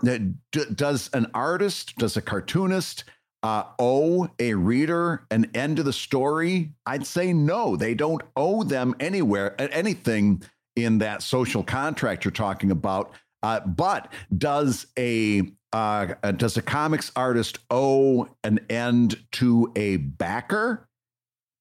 does 0.75 1.09
an 1.13 1.31
artist 1.33 1.97
does 1.97 2.17
a 2.17 2.23
cartoonist 2.23 3.05
uh, 3.43 3.65
owe 3.79 4.29
a 4.39 4.55
reader 4.55 5.25
an 5.31 5.51
end 5.55 5.77
to 5.77 5.83
the 5.83 5.93
story 5.93 6.73
i'd 6.87 7.07
say 7.07 7.33
no 7.33 7.77
they 7.77 7.95
don't 7.95 8.23
owe 8.37 8.65
them 8.65 8.95
anywhere 8.99 9.55
anything 9.73 10.43
in 10.75 10.99
that 10.99 11.23
social 11.23 11.63
contract 11.63 12.25
you're 12.25 12.33
talking 12.33 12.71
about 12.71 13.13
uh, 13.43 13.61
but 13.61 14.13
does 14.37 14.87
a 14.99 15.43
uh, 15.73 16.07
does 16.37 16.57
a 16.57 16.63
comics 16.63 17.11
artist 17.17 17.59
owe 17.71 18.29
an 18.45 18.61
end 18.69 19.25
to 19.33 19.73
a 19.77 19.97
backer? 19.97 20.89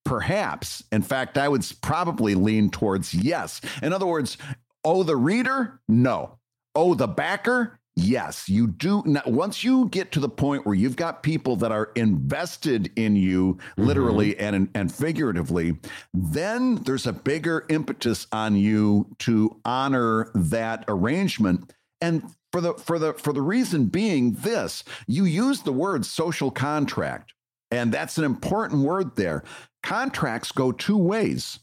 Perhaps. 0.03 0.83
In 0.91 1.01
fact 1.01 1.37
i 1.37 1.47
would 1.47 1.65
probably 1.81 2.35
lean 2.35 2.69
towards 2.69 3.13
yes. 3.13 3.61
In 3.81 3.93
other 3.93 4.07
words 4.07 4.37
owe 4.83 5.03
the 5.03 5.15
reader? 5.15 5.79
No. 5.87 6.39
Owe 6.75 6.93
the 6.93 7.07
backer? 7.07 7.79
Yes, 7.97 8.47
you 8.47 8.67
do. 8.67 9.03
Now, 9.05 9.21
once 9.25 9.65
you 9.65 9.89
get 9.89 10.13
to 10.13 10.21
the 10.21 10.29
point 10.29 10.65
where 10.65 10.75
you've 10.75 10.95
got 10.95 11.23
people 11.23 11.57
that 11.57 11.73
are 11.73 11.91
invested 11.95 12.89
in 12.95 13.17
you, 13.17 13.57
literally 13.75 14.33
mm-hmm. 14.33 14.55
and 14.55 14.69
and 14.73 14.93
figuratively, 14.93 15.77
then 16.13 16.75
there's 16.75 17.05
a 17.05 17.13
bigger 17.13 17.65
impetus 17.69 18.27
on 18.31 18.55
you 18.55 19.13
to 19.19 19.59
honor 19.65 20.31
that 20.33 20.85
arrangement. 20.87 21.73
And 21.99 22.23
for 22.53 22.61
the 22.61 22.73
for 22.75 22.97
the 22.97 23.13
for 23.13 23.33
the 23.33 23.41
reason 23.41 23.87
being 23.87 24.33
this, 24.33 24.85
you 25.05 25.25
use 25.25 25.61
the 25.61 25.73
word 25.73 26.05
social 26.05 26.49
contract, 26.49 27.33
and 27.71 27.91
that's 27.91 28.17
an 28.17 28.23
important 28.23 28.83
word 28.83 29.17
there. 29.17 29.43
Contracts 29.83 30.53
go 30.53 30.71
two 30.71 30.97
ways. 30.97 31.59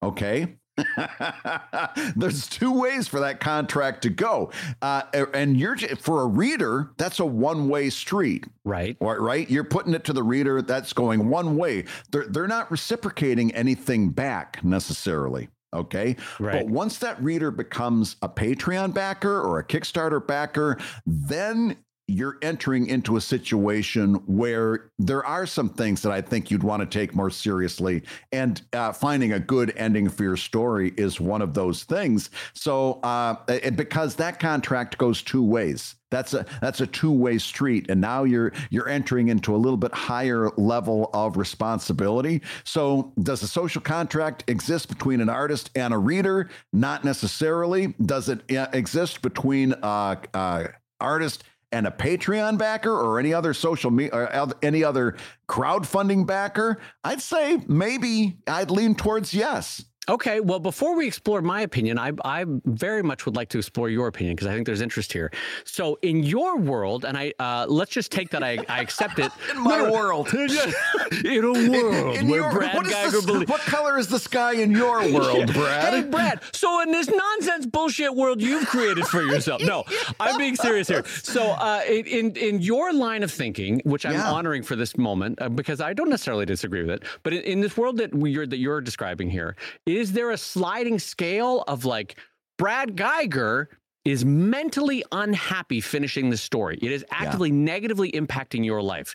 Okay. 0.00 0.58
There's 2.16 2.48
two 2.48 2.72
ways 2.72 3.06
for 3.06 3.20
that 3.20 3.40
contract 3.40 4.02
to 4.02 4.10
go, 4.10 4.50
uh, 4.80 5.02
and 5.34 5.56
you're 5.56 5.76
for 5.76 6.22
a 6.22 6.26
reader. 6.26 6.92
That's 6.96 7.20
a 7.20 7.26
one-way 7.26 7.90
street, 7.90 8.46
right? 8.64 8.96
Right. 9.00 9.50
You're 9.50 9.64
putting 9.64 9.92
it 9.94 10.04
to 10.04 10.12
the 10.12 10.22
reader. 10.22 10.62
That's 10.62 10.92
going 10.92 11.28
one 11.28 11.56
way. 11.56 11.84
They're 12.10 12.26
they're 12.26 12.48
not 12.48 12.70
reciprocating 12.70 13.54
anything 13.54 14.10
back 14.10 14.64
necessarily. 14.64 15.48
Okay. 15.74 16.16
Right. 16.38 16.52
But 16.52 16.66
once 16.66 16.98
that 16.98 17.22
reader 17.22 17.50
becomes 17.50 18.16
a 18.22 18.28
Patreon 18.28 18.92
backer 18.92 19.40
or 19.40 19.58
a 19.58 19.64
Kickstarter 19.64 20.24
backer, 20.26 20.78
then 21.06 21.76
you're 22.08 22.38
entering 22.42 22.86
into 22.86 23.16
a 23.16 23.20
situation 23.20 24.14
where 24.26 24.90
there 24.98 25.24
are 25.24 25.46
some 25.46 25.68
things 25.68 26.02
that 26.02 26.12
I 26.12 26.20
think 26.20 26.50
you'd 26.50 26.62
want 26.62 26.80
to 26.80 26.98
take 26.98 27.14
more 27.14 27.30
seriously. 27.30 28.02
And 28.32 28.60
uh, 28.72 28.92
finding 28.92 29.32
a 29.32 29.40
good 29.40 29.72
ending 29.76 30.08
for 30.08 30.22
your 30.22 30.36
story 30.36 30.92
is 30.96 31.20
one 31.20 31.42
of 31.42 31.54
those 31.54 31.84
things. 31.84 32.30
So, 32.54 32.94
uh, 33.02 33.36
because 33.70 34.16
that 34.16 34.40
contract 34.40 34.98
goes 34.98 35.22
two 35.22 35.42
ways. 35.42 35.94
That's 36.10 36.34
a 36.34 36.44
that's 36.60 36.82
a 36.82 36.86
two-way 36.86 37.38
street, 37.38 37.86
and 37.88 37.98
now 37.98 38.24
you're 38.24 38.52
you're 38.68 38.88
entering 38.88 39.28
into 39.28 39.56
a 39.56 39.56
little 39.56 39.78
bit 39.78 39.94
higher 39.94 40.50
level 40.58 41.08
of 41.14 41.38
responsibility. 41.38 42.42
So, 42.64 43.14
does 43.22 43.42
a 43.42 43.48
social 43.48 43.80
contract 43.80 44.44
exist 44.46 44.90
between 44.90 45.22
an 45.22 45.30
artist 45.30 45.70
and 45.74 45.94
a 45.94 45.98
reader? 45.98 46.50
Not 46.70 47.02
necessarily. 47.02 47.94
Does 48.04 48.28
it 48.28 48.42
uh, 48.54 48.66
exist 48.74 49.22
between 49.22 49.72
uh, 49.82 50.16
uh, 50.34 50.64
artist 51.00 51.44
and 51.72 51.86
a 51.86 51.90
Patreon 51.90 52.58
backer 52.58 52.92
or 52.92 53.18
any 53.18 53.32
other 53.34 53.54
social 53.54 53.90
media 53.90 54.14
or 54.14 54.52
any 54.62 54.84
other 54.84 55.16
crowdfunding 55.48 56.26
backer, 56.26 56.80
I'd 57.02 57.22
say 57.22 57.62
maybe 57.66 58.36
I'd 58.46 58.70
lean 58.70 58.94
towards 58.94 59.34
yes. 59.34 59.84
Okay, 60.08 60.40
well, 60.40 60.58
before 60.58 60.96
we 60.96 61.06
explore 61.06 61.42
my 61.42 61.60
opinion, 61.60 61.96
I, 61.96 62.10
I 62.24 62.44
very 62.64 63.04
much 63.04 63.24
would 63.24 63.36
like 63.36 63.48
to 63.50 63.58
explore 63.58 63.88
your 63.88 64.08
opinion 64.08 64.34
because 64.34 64.48
I 64.48 64.52
think 64.52 64.66
there's 64.66 64.80
interest 64.80 65.12
here. 65.12 65.30
So, 65.62 65.96
in 66.02 66.24
your 66.24 66.56
world, 66.56 67.04
and 67.04 67.16
I 67.16 67.32
uh, 67.38 67.66
let's 67.68 67.92
just 67.92 68.10
take 68.10 68.30
that 68.30 68.42
I, 68.42 68.58
I 68.68 68.80
accept 68.80 69.20
it. 69.20 69.30
in 69.52 69.60
my 69.60 69.78
no, 69.78 69.92
world, 69.92 70.28
in 70.34 71.44
a 71.44 71.52
world 71.52 72.16
in, 72.16 72.22
in 72.22 72.28
where 72.28 72.40
your, 72.40 72.50
Brad 72.50 72.74
what 72.74 72.86
Guigar 72.86 73.24
believes. 73.24 73.48
What 73.48 73.60
color 73.60 73.96
is 73.96 74.08
the 74.08 74.18
sky 74.18 74.54
in 74.54 74.72
your 74.72 75.08
world, 75.12 75.52
Brad? 75.52 75.94
hey, 75.94 76.02
Brad. 76.02 76.42
So, 76.52 76.82
in 76.82 76.90
this 76.90 77.08
nonsense 77.08 77.66
bullshit 77.66 78.12
world 78.12 78.42
you've 78.42 78.66
created 78.66 79.06
for 79.06 79.22
yourself, 79.22 79.62
no, 79.62 79.84
I'm 80.18 80.36
being 80.36 80.56
serious 80.56 80.88
here. 80.88 81.04
So, 81.22 81.52
uh, 81.52 81.82
in 81.86 82.34
in 82.34 82.60
your 82.60 82.92
line 82.92 83.22
of 83.22 83.30
thinking, 83.30 83.80
which 83.84 84.04
I'm 84.04 84.14
yeah. 84.14 84.32
honoring 84.32 84.64
for 84.64 84.74
this 84.74 84.98
moment, 84.98 85.40
uh, 85.40 85.48
because 85.48 85.80
I 85.80 85.92
don't 85.92 86.10
necessarily 86.10 86.44
disagree 86.44 86.82
with 86.82 86.90
it, 86.90 87.04
but 87.22 87.32
in, 87.32 87.42
in 87.42 87.60
this 87.60 87.76
world 87.76 87.98
that 87.98 88.12
you're 88.12 88.48
that 88.48 88.58
you're 88.58 88.80
describing 88.80 89.30
here 89.30 89.54
is 89.96 90.12
there 90.12 90.30
a 90.30 90.38
sliding 90.38 90.98
scale 90.98 91.64
of 91.68 91.84
like 91.84 92.18
Brad 92.58 92.96
Guigar 92.96 93.66
is 94.04 94.24
mentally 94.24 95.04
unhappy 95.12 95.80
finishing 95.80 96.30
the 96.30 96.36
story? 96.36 96.78
It 96.82 96.92
is 96.92 97.04
actively 97.10 97.50
yeah. 97.50 97.56
negatively 97.56 98.10
impacting 98.12 98.64
your 98.64 98.82
life. 98.82 99.14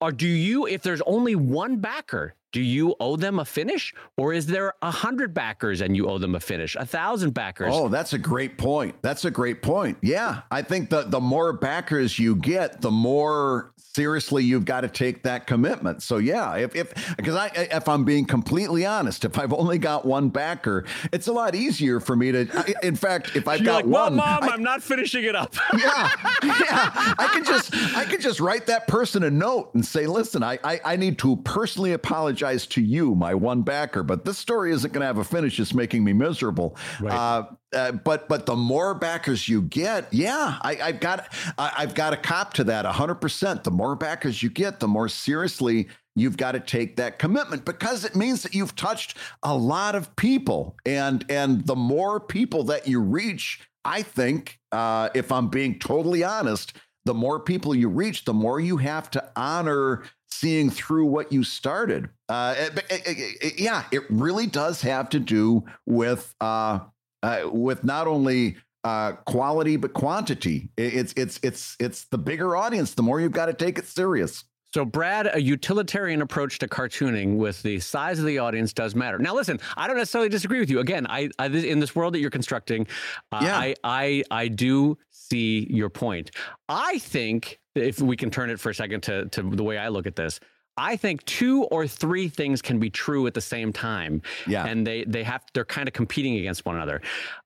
Or 0.00 0.12
do 0.12 0.26
you, 0.26 0.66
if 0.66 0.82
there's 0.82 1.02
only 1.02 1.34
one 1.34 1.76
backer, 1.76 2.34
do 2.52 2.60
you 2.60 2.94
owe 3.00 3.16
them 3.16 3.38
a 3.38 3.44
finish? 3.44 3.94
Or 4.16 4.32
is 4.32 4.46
there 4.46 4.74
a 4.82 4.90
hundred 4.90 5.34
backers 5.34 5.80
and 5.80 5.96
you 5.96 6.08
owe 6.08 6.18
them 6.18 6.34
a 6.34 6.40
finish? 6.40 6.76
A 6.76 6.86
thousand 6.86 7.34
backers? 7.34 7.72
Oh 7.72 7.88
that's 7.88 8.12
a 8.12 8.18
great 8.18 8.58
point. 8.58 8.94
That's 9.02 9.24
a 9.24 9.30
great 9.30 9.62
point. 9.62 9.98
Yeah 10.02 10.42
i 10.50 10.62
think 10.62 10.90
the 10.90 11.02
the 11.02 11.20
more 11.20 11.52
backers 11.52 12.18
you 12.18 12.36
get 12.36 12.80
the 12.80 12.90
more 12.90 13.72
seriously 13.76 14.44
you've 14.44 14.64
got 14.64 14.82
to 14.82 14.88
take 14.88 15.22
that 15.24 15.46
commitment. 15.46 16.02
So 16.02 16.18
yeah 16.18 16.56
if 16.56 16.74
if 16.76 17.16
because 17.16 17.34
i 17.34 17.48
if 17.54 17.88
i'm 17.88 18.04
being 18.04 18.24
completely 18.24 18.86
honest 18.86 19.24
if 19.24 19.38
i've 19.38 19.52
only 19.52 19.78
got 19.78 20.04
one 20.04 20.28
backer 20.28 20.84
it's 21.12 21.26
a 21.26 21.32
lot 21.32 21.54
easier 21.54 22.00
for 22.00 22.14
me 22.14 22.32
to 22.32 22.74
in 22.82 22.94
fact 22.96 23.34
if 23.36 23.48
i've 23.48 23.60
You're 23.60 23.66
got 23.66 23.86
like, 23.86 23.86
one 23.86 24.16
mom 24.16 24.44
I, 24.44 24.54
am 24.54 24.62
not 24.62 24.82
finishing 24.82 25.24
it 25.24 25.34
up. 25.34 25.54
Yeah 25.78 26.10
yeah. 26.42 27.14
I 27.18 27.30
can 27.32 27.44
just 27.44 27.74
i 27.96 28.04
can 28.04 28.20
just 28.20 28.40
write 28.40 28.66
that 28.66 28.86
person 28.86 29.22
a 29.22 29.30
note 29.30 29.70
and 29.74 29.84
say 29.84 30.06
listen 30.06 30.42
i 30.42 30.58
i, 30.64 30.80
I 30.84 30.96
need 30.96 31.18
to 31.18 31.36
personally 31.36 31.92
apologize 31.92 32.39
apologize 32.40 32.66
to 32.66 32.80
you, 32.80 33.14
my 33.14 33.34
one 33.34 33.62
backer, 33.62 34.02
but 34.02 34.24
this 34.24 34.38
story 34.38 34.72
isn't 34.72 34.92
going 34.92 35.00
to 35.00 35.06
have 35.06 35.18
a 35.18 35.24
finish. 35.24 35.60
It's 35.60 35.74
making 35.74 36.04
me 36.04 36.12
miserable. 36.12 36.76
Right. 37.00 37.12
Uh, 37.12 37.46
uh, 37.74 37.92
but 37.92 38.28
but 38.28 38.46
the 38.46 38.56
more 38.56 38.94
backers 38.94 39.48
you 39.48 39.62
get, 39.62 40.12
yeah, 40.12 40.58
I, 40.62 40.74
have 40.74 41.00
got 41.00 41.32
I, 41.58 41.72
I've 41.78 41.94
got 41.94 42.12
a 42.12 42.16
cop 42.16 42.54
to 42.54 42.64
that 42.64 42.84
hundred 42.86 43.16
percent. 43.16 43.64
The 43.64 43.70
more 43.70 43.94
backers 43.94 44.42
you 44.42 44.50
get, 44.50 44.80
the 44.80 44.88
more 44.88 45.08
seriously 45.08 45.88
you've 46.16 46.36
got 46.36 46.52
to 46.52 46.60
take 46.60 46.96
that 46.96 47.18
commitment 47.18 47.64
because 47.64 48.04
it 48.04 48.16
means 48.16 48.42
that 48.42 48.54
you've 48.54 48.74
touched 48.74 49.16
a 49.42 49.56
lot 49.56 49.94
of 49.94 50.14
people, 50.16 50.76
and 50.84 51.24
and 51.28 51.66
the 51.66 51.76
more 51.76 52.18
people 52.18 52.64
that 52.64 52.88
you 52.88 53.00
reach, 53.00 53.60
I 53.84 54.02
think, 54.02 54.58
uh, 54.72 55.10
if 55.14 55.30
I'm 55.30 55.48
being 55.48 55.78
totally 55.78 56.24
honest, 56.24 56.72
the 57.04 57.14
more 57.14 57.38
people 57.38 57.74
you 57.74 57.88
reach, 57.88 58.24
the 58.24 58.34
more 58.34 58.58
you 58.58 58.78
have 58.78 59.10
to 59.12 59.30
honor 59.36 60.02
seeing 60.30 60.70
through 60.70 61.06
what 61.06 61.32
you 61.32 61.44
started. 61.44 62.08
Uh, 62.28 62.54
it, 62.56 62.78
it, 62.90 63.02
it, 63.42 63.60
yeah, 63.60 63.84
it 63.92 64.02
really 64.08 64.46
does 64.46 64.80
have 64.82 65.08
to 65.10 65.20
do 65.20 65.64
with 65.86 66.34
uh, 66.40 66.80
uh, 67.22 67.42
with 67.52 67.84
not 67.84 68.06
only 68.06 68.56
uh, 68.84 69.12
quality 69.26 69.76
but 69.76 69.92
quantity. 69.92 70.70
It's 70.76 71.12
it's 71.16 71.38
it's 71.42 71.76
it's 71.78 72.04
the 72.06 72.18
bigger 72.18 72.56
audience. 72.56 72.94
The 72.94 73.02
more 73.02 73.20
you've 73.20 73.32
got 73.32 73.46
to 73.46 73.54
take 73.54 73.78
it 73.78 73.86
serious. 73.86 74.44
So, 74.72 74.84
Brad, 74.84 75.28
a 75.34 75.42
utilitarian 75.42 76.22
approach 76.22 76.60
to 76.60 76.68
cartooning 76.68 77.36
with 77.36 77.60
the 77.62 77.80
size 77.80 78.20
of 78.20 78.24
the 78.24 78.38
audience 78.38 78.72
does 78.72 78.94
matter. 78.94 79.18
Now, 79.18 79.34
listen, 79.34 79.58
I 79.76 79.88
don't 79.88 79.96
necessarily 79.96 80.28
disagree 80.28 80.60
with 80.60 80.70
you. 80.70 80.78
Again, 80.78 81.08
I, 81.08 81.28
I 81.40 81.46
in 81.46 81.80
this 81.80 81.96
world 81.96 82.14
that 82.14 82.20
you're 82.20 82.30
constructing, 82.30 82.86
uh, 83.32 83.40
yeah. 83.42 83.58
I, 83.58 83.74
I 83.82 84.22
I 84.30 84.48
do 84.48 84.96
see 85.10 85.66
your 85.70 85.90
point. 85.90 86.30
I 86.68 86.98
think 86.98 87.58
if 87.74 88.00
we 88.00 88.16
can 88.16 88.30
turn 88.30 88.50
it 88.50 88.58
for 88.60 88.70
a 88.70 88.74
second 88.74 89.02
to, 89.04 89.26
to 89.26 89.42
the 89.42 89.62
way 89.62 89.78
I 89.78 89.88
look 89.88 90.06
at 90.06 90.16
this, 90.16 90.40
I 90.76 90.96
think 90.96 91.24
two 91.24 91.64
or 91.64 91.86
three 91.86 92.28
things 92.28 92.62
can 92.62 92.78
be 92.78 92.90
true 92.90 93.26
at 93.26 93.34
the 93.34 93.40
same 93.40 93.72
time. 93.72 94.22
Yeah. 94.46 94.66
And 94.66 94.86
they 94.86 95.04
they 95.04 95.24
have 95.24 95.44
they're 95.52 95.64
kind 95.64 95.88
of 95.88 95.94
competing 95.94 96.36
against 96.36 96.64
one 96.64 96.76
another. 96.76 97.02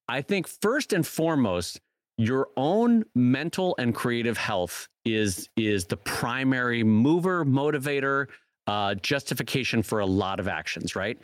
I 0.09 0.23
think 0.23 0.47
first 0.47 0.93
and 0.93 1.07
foremost, 1.07 1.81
your 2.17 2.49
own 2.57 3.05
mental 3.15 3.75
and 3.79 3.95
creative 3.95 4.39
health 4.39 4.89
is 5.05 5.49
is 5.57 5.87
the 5.87 5.97
primary 5.97 6.85
mover, 6.85 7.45
motivator, 7.45 8.29
uh, 8.67 8.95
justification 8.95 9.83
for 9.83 10.01
a 10.01 10.07
lot 10.07 10.39
of 10.39 10.49
actions, 10.49 10.95
right? 10.95 11.19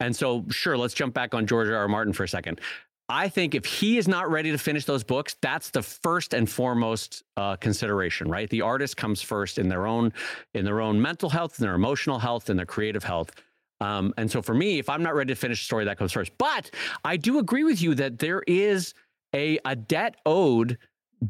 And 0.00 0.16
so, 0.16 0.44
sure, 0.50 0.76
let's 0.76 0.94
jump 0.94 1.14
back 1.14 1.32
on 1.32 1.46
George 1.46 1.68
R. 1.68 1.76
R. 1.76 1.88
Martin 1.88 2.12
for 2.12 2.24
a 2.24 2.28
second. 2.28 2.60
I 3.12 3.28
think 3.28 3.54
if 3.54 3.66
he 3.66 3.98
is 3.98 4.08
not 4.08 4.30
ready 4.30 4.50
to 4.50 4.58
finish 4.58 4.86
those 4.86 5.04
books, 5.04 5.36
that's 5.42 5.68
the 5.68 5.82
first 5.82 6.32
and 6.32 6.48
foremost 6.48 7.22
uh, 7.36 7.56
consideration, 7.56 8.26
right? 8.28 8.48
The 8.48 8.62
artist 8.62 8.96
comes 8.96 9.20
first 9.20 9.58
in 9.58 9.68
their 9.68 9.86
own 9.86 10.14
in 10.54 10.64
their 10.64 10.80
own 10.80 11.00
mental 11.00 11.28
health, 11.28 11.58
in 11.58 11.62
their 11.62 11.74
emotional 11.74 12.18
health, 12.18 12.48
and 12.48 12.58
their 12.58 12.66
creative 12.66 13.04
health. 13.04 13.30
Um, 13.82 14.14
and 14.16 14.30
so 14.30 14.40
for 14.40 14.54
me, 14.54 14.78
if 14.78 14.88
I'm 14.88 15.02
not 15.02 15.14
ready 15.14 15.28
to 15.28 15.38
finish 15.38 15.60
a 15.60 15.64
story, 15.64 15.84
that 15.84 15.98
comes 15.98 16.12
first. 16.12 16.32
But 16.38 16.70
I 17.04 17.18
do 17.18 17.38
agree 17.38 17.64
with 17.64 17.82
you 17.82 17.94
that 17.96 18.18
there 18.18 18.42
is 18.46 18.94
a 19.34 19.58
a 19.66 19.76
debt 19.76 20.16
owed 20.24 20.78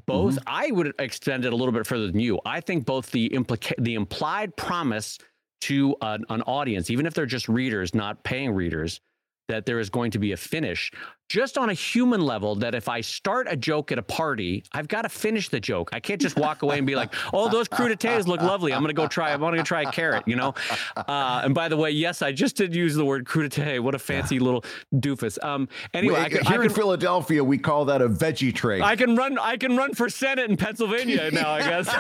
both 0.07 0.37
mm-hmm. 0.37 0.45
I 0.47 0.71
would 0.71 0.95
extend 1.01 1.45
it 1.45 1.53
a 1.53 1.57
little 1.57 1.73
bit 1.73 1.87
further 1.87 2.07
than 2.07 2.21
you. 2.21 2.41
I 2.47 2.61
think 2.61 2.87
both 2.87 3.11
the 3.11 3.29
implica- 3.29 3.83
the 3.83 3.95
implied 3.95 4.57
promise 4.57 5.19
to 5.63 5.97
an, 6.01 6.25
an 6.31 6.43
audience, 6.43 6.91
even 6.91 7.07
if 7.07 7.15
they're 7.15 7.27
just 7.27 7.49
readers, 7.49 7.95
not 7.95 8.23
paying 8.25 8.53
readers, 8.53 9.01
that 9.49 9.67
there 9.67 9.79
is 9.79 9.91
going 9.91 10.11
to 10.13 10.19
be 10.19 10.33
a 10.33 10.37
finish 10.37 10.91
just 11.33 11.57
on 11.57 11.71
a 11.71 11.73
human 11.73 12.21
level 12.21 12.57
that 12.57 12.75
if 12.75 12.91
I 12.91 13.01
start 13.01 13.47
a 13.49 13.57
joke 13.57 13.91
at 13.91 13.99
a 13.99 14.03
party, 14.03 14.65
I've 14.71 14.87
got 14.87 15.03
to 15.03 15.09
finish 15.09 15.49
the 15.49 15.61
joke. 15.61 15.89
I 15.91 15.99
can't 15.99 16.21
just 16.21 16.37
walk 16.37 16.61
away 16.61 16.77
and 16.77 16.87
be 16.87 16.95
like, 16.95 17.15
"Oh, 17.33 17.49
those 17.49 17.69
crudités 17.69 18.27
look 18.27 18.43
lovely. 18.43 18.75
I'm 18.75 18.81
going 18.83 18.95
to 18.95 19.01
go 19.03 19.07
try. 19.07 19.33
I'm 19.33 19.41
going 19.41 19.57
to 19.57 19.63
try 19.63 19.81
a 19.81 19.91
carrot." 19.91 20.25
You 20.27 20.37
know. 20.37 20.53
Uh, 20.95 21.41
and 21.43 21.55
by 21.55 21.71
the 21.71 21.77
way, 21.79 21.91
yes, 21.91 22.21
I 22.21 22.33
just 22.33 22.57
did 22.57 22.75
use 22.75 22.95
the 22.95 23.07
word 23.07 23.25
crudité. 23.25 23.81
What 23.81 23.95
a 23.95 23.99
fancy 23.99 24.39
little 24.41 24.63
doofus. 24.95 25.43
Um. 25.43 25.71
Anyway, 25.95 26.17
Wait, 26.17 26.21
I 26.23 26.29
can, 26.29 26.45
here 26.45 26.53
I 26.53 26.57
can, 26.57 26.65
in 26.65 26.71
Philadelphia, 26.71 27.43
we 27.43 27.57
call 27.57 27.87
that 27.87 28.03
a 28.03 28.11
veggie 28.11 28.55
tray. 28.55 28.83
I 28.83 28.95
can 28.95 29.17
run. 29.17 29.39
I 29.39 29.57
can 29.57 29.75
run 29.75 29.95
for 29.95 30.11
senate 30.11 30.51
in 30.51 30.59
Pennsylvania 30.59 31.31
now. 31.33 31.51
I 31.51 31.61
guess. 31.61 31.89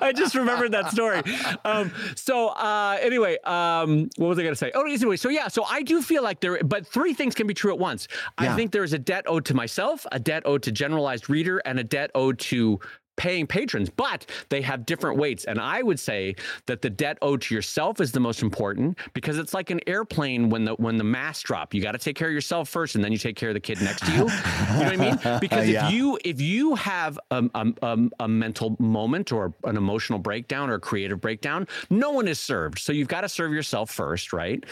I 0.00 0.12
just 0.16 0.34
remembered 0.34 0.72
that 0.72 0.90
story. 0.90 1.20
Um. 1.66 1.92
So 2.16 2.48
uh. 2.48 2.96
Anyway. 2.98 3.36
Um. 3.44 4.08
What 4.16 4.28
was 4.28 4.38
I 4.38 4.42
going 4.42 4.54
to 4.54 4.58
say? 4.58 4.72
Oh, 4.74 4.86
anyway. 4.86 5.18
So 5.18 5.28
yeah. 5.28 5.48
So 5.48 5.64
I 5.64 5.82
do 5.82 6.00
feel 6.00 6.22
like 6.22 6.40
there, 6.40 6.58
but 6.64 6.86
three 6.86 7.09
things 7.14 7.34
can 7.34 7.46
be 7.46 7.54
true 7.54 7.72
at 7.72 7.78
once. 7.78 8.08
Yeah. 8.40 8.52
I 8.52 8.56
think 8.56 8.72
there 8.72 8.84
is 8.84 8.92
a 8.92 8.98
debt 8.98 9.24
owed 9.26 9.44
to 9.46 9.54
myself, 9.54 10.06
a 10.12 10.18
debt 10.18 10.42
owed 10.46 10.62
to 10.64 10.72
generalized 10.72 11.30
reader, 11.30 11.58
and 11.58 11.78
a 11.78 11.84
debt 11.84 12.10
owed 12.14 12.38
to 12.40 12.80
paying 13.20 13.46
patrons, 13.46 13.90
but 13.90 14.24
they 14.48 14.62
have 14.62 14.86
different 14.86 15.18
weights. 15.18 15.44
And 15.44 15.60
I 15.60 15.82
would 15.82 16.00
say 16.00 16.34
that 16.64 16.80
the 16.80 16.88
debt 16.88 17.18
owed 17.20 17.42
to 17.42 17.54
yourself 17.54 18.00
is 18.00 18.12
the 18.12 18.20
most 18.20 18.40
important 18.40 18.98
because 19.12 19.36
it's 19.36 19.52
like 19.52 19.68
an 19.68 19.78
airplane 19.86 20.48
when 20.48 20.64
the 20.64 20.72
when 20.76 20.96
the 20.96 21.04
masts 21.04 21.42
drop. 21.42 21.74
You 21.74 21.82
got 21.82 21.92
to 21.92 21.98
take 21.98 22.16
care 22.16 22.28
of 22.28 22.32
yourself 22.34 22.70
first, 22.70 22.94
and 22.94 23.04
then 23.04 23.12
you 23.12 23.18
take 23.18 23.36
care 23.36 23.50
of 23.50 23.54
the 23.54 23.60
kid 23.60 23.82
next 23.82 24.06
to 24.06 24.12
you. 24.12 24.18
you 24.20 24.24
know 24.24 24.84
what 24.84 24.92
I 24.92 24.96
mean? 24.96 25.18
Because 25.40 25.68
yeah. 25.68 25.86
if 25.86 25.92
you 25.92 26.18
if 26.24 26.40
you 26.40 26.74
have 26.76 27.18
a, 27.30 27.44
a, 27.54 27.98
a, 28.20 28.28
mental 28.28 28.76
moment 28.78 29.32
or 29.32 29.52
an 29.64 29.76
emotional 29.76 30.18
breakdown 30.18 30.70
or 30.70 30.74
a 30.74 30.80
creative 30.80 31.20
breakdown, 31.20 31.68
no 31.88 32.10
one 32.10 32.26
is 32.26 32.38
served. 32.38 32.78
So 32.78 32.92
you've 32.92 33.08
got 33.08 33.20
to 33.20 33.28
serve 33.28 33.52
yourself 33.52 33.90
first, 33.90 34.32
right? 34.32 34.64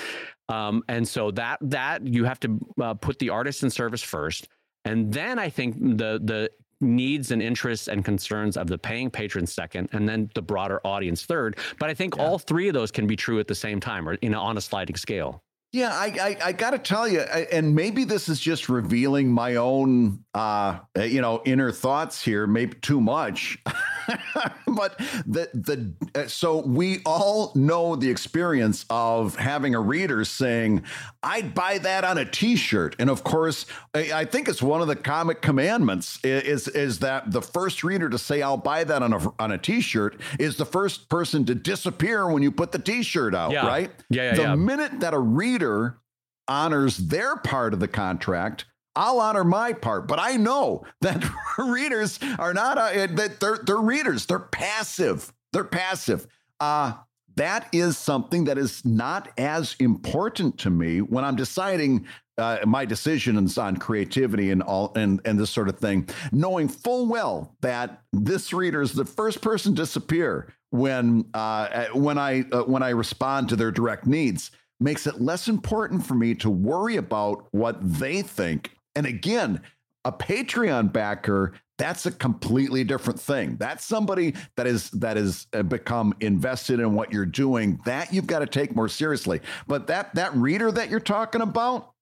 Um, 0.49 0.83
and 0.89 1.07
so 1.07 1.31
that 1.33 1.59
that 1.63 2.07
you 2.07 2.25
have 2.25 2.41
to 2.41 2.59
uh, 2.81 2.95
put 2.95 3.19
the 3.19 3.31
artist 3.31 3.63
in 3.63 3.71
service 3.71 4.03
first. 4.03 4.49
And 4.85 5.13
then 5.13 5.39
I 5.39 5.51
think 5.51 5.79
the 5.79 6.21
the 6.23 6.51
needs 6.81 7.33
and 7.33 7.43
interests 7.43 7.89
and 7.89 8.05
concerns 8.05 8.57
of 8.57 8.69
the 8.69 8.79
paying 8.79 9.11
patron 9.11 9.47
second, 9.47 9.89
and 9.93 10.09
then 10.09 10.31
the 10.35 10.43
broader 10.43 10.81
audience 10.87 11.25
third. 11.25 11.59
But 11.79 11.91
I 11.91 11.95
think 11.95 12.17
yeah. 12.17 12.25
all 12.25 12.39
three 12.39 12.69
of 12.69 12.75
those 12.75 12.91
can 12.91 13.07
be 13.07 13.17
true 13.17 13.41
at 13.41 13.47
the 13.47 13.55
same 13.55 13.81
time 13.81 14.09
or 14.09 14.15
in 14.15 14.35
on 14.35 14.57
a 14.57 14.61
sliding 14.61 14.97
scale. 14.97 15.43
Yeah, 15.71 15.91
I 15.93 16.07
I, 16.07 16.37
I 16.47 16.53
got 16.53 16.71
to 16.71 16.79
tell 16.79 17.07
you, 17.07 17.21
and 17.21 17.75
maybe 17.75 18.05
this 18.05 18.31
is 18.31 18.41
just 18.41 18.71
revealing 18.71 19.31
my 19.31 19.57
own, 19.57 20.25
uh, 20.33 20.79
you 20.97 21.21
know, 21.21 21.43
inner 21.45 21.71
thoughts 21.71 22.23
here. 22.23 22.47
Maybe 22.47 22.79
too 22.81 23.03
much, 23.03 23.59
but 24.67 24.97
the 25.27 25.51
the 25.53 25.95
uh, 26.15 26.27
so 26.27 26.63
we 26.63 27.01
all 27.05 27.53
know 27.55 27.97
the 27.97 28.09
experience 28.09 28.87
of 28.89 29.37
having 29.37 29.75
a 29.75 29.81
reader 29.81 30.25
saying, 30.25 30.85
"I'd 31.23 31.55
buy 31.55 31.77
that 31.77 32.03
on 32.03 32.17
a 32.17 32.25
T-shirt," 32.25 32.97
and 32.99 33.11
of 33.11 33.23
course, 33.23 33.67
I, 33.93 34.11
I 34.15 34.25
think 34.25 34.49
it's 34.49 34.63
one 34.63 34.81
of 34.81 34.89
the 34.89 34.97
comic 34.97 35.43
commandments 35.43 36.19
is 36.25 36.67
is 36.69 37.01
that 37.01 37.31
the 37.31 37.43
first 37.43 37.85
reader 37.85 38.09
to 38.09 38.17
say, 38.17 38.41
"I'll 38.41 38.57
buy 38.57 38.85
that 38.85 39.03
on 39.03 39.13
a 39.13 39.33
on 39.39 39.53
a 39.53 39.59
T-shirt," 39.59 40.19
is 40.39 40.57
the 40.57 40.65
first 40.65 41.11
person 41.11 41.45
to 41.45 41.55
disappear 41.55 42.27
when 42.27 42.43
you 42.43 42.51
put 42.51 42.73
the 42.73 42.79
T-shirt 42.79 43.35
out. 43.35 43.51
Yeah. 43.51 43.67
Right? 43.67 43.91
Yeah. 44.09 44.23
yeah 44.23 44.35
the 44.35 44.43
yeah. 44.43 44.55
minute 44.55 45.01
that 45.01 45.13
a 45.13 45.19
reader 45.19 45.58
reader 45.59 45.99
honors 46.47 46.97
their 46.97 47.37
part 47.37 47.75
of 47.75 47.81
the 47.81 47.89
contract, 47.89 48.65
I'll 48.95 49.19
honor 49.19 49.43
my 49.45 49.73
part. 49.73 50.07
But 50.07 50.21
I 50.21 50.37
know 50.37 50.85
that 51.01 51.29
readers 51.59 52.21
are 52.39 52.55
not 52.55 52.79
uh, 52.79 53.07
that 53.15 53.41
they're 53.41 53.59
they're 53.59 53.77
readers. 53.77 54.27
They're 54.27 54.39
passive. 54.39 55.33
They're 55.53 55.65
passive. 55.65 56.27
Uh, 56.61 56.95
that 57.37 57.69
is 57.73 57.97
something 57.97 58.45
that 58.45 58.59
is 58.59 58.85
not 58.85 59.29
as 59.39 59.77
important 59.79 60.59
to 60.59 60.71
me 60.71 61.01
when 61.01 61.25
I'm 61.25 61.37
deciding 61.37 62.07
uh, 62.37 62.59
my 62.67 62.85
decisions 62.85 63.59
on 63.59 63.77
creativity 63.77 64.51
and 64.51 64.63
all 64.63 64.93
and 64.95 65.21
and 65.25 65.39
this 65.39 65.51
sort 65.51 65.69
of 65.69 65.79
thing, 65.79 66.09
knowing 66.31 66.69
full 66.69 67.07
well 67.07 67.57
that 67.63 68.03
this 68.13 68.53
reader 68.53 68.81
is 68.81 68.93
the 68.93 69.05
first 69.05 69.41
person 69.41 69.75
to 69.75 69.83
disappear 69.83 70.53
when 70.71 71.25
uh, 71.35 71.87
when 71.95 72.17
I 72.17 72.45
uh, 72.53 72.63
when 72.63 72.85
I 72.85 72.91
respond 72.91 73.49
to 73.49 73.57
their 73.57 73.73
direct 73.73 74.07
needs 74.07 74.53
makes 74.81 75.07
it 75.07 75.21
less 75.21 75.49
important 75.49 76.07
for 76.07 76.15
me 76.15 76.35
to 76.37 76.51
worry 76.51 76.97
about 76.97 77.47
what 77.51 77.77
they 77.81 78.23
think. 78.23 78.73
And 78.95 79.07
again, 79.07 79.61
a 80.05 80.13
Patreon 80.13 80.93
backer, 80.93 81.55
that's 81.77 82.07
a 82.07 82.11
completely 82.11 82.83
different 82.85 83.21
thing. 83.21 83.57
That's 83.57 83.85
somebody 83.85 84.35
that 84.57 84.67
is 84.67 84.91
that 84.93 85.17
is 85.17 85.47
uh, 85.53 85.63
become 85.63 86.15
invested 86.21 86.81
in 86.81 86.95
what 86.95 87.13
you're 87.13 87.27
doing. 87.27 87.81
That 87.85 88.13
you've 88.13 88.27
got 88.27 88.41
to 88.41 88.47
take 88.47 88.75
more 88.75 88.89
seriously. 88.89 89.41
But 89.67 89.87
that 89.87 90.15
that 90.15 90.35
reader 90.35 90.73
that 90.73 90.91
you're 90.91 90.99
talking 90.99 91.41
about, 91.41 91.93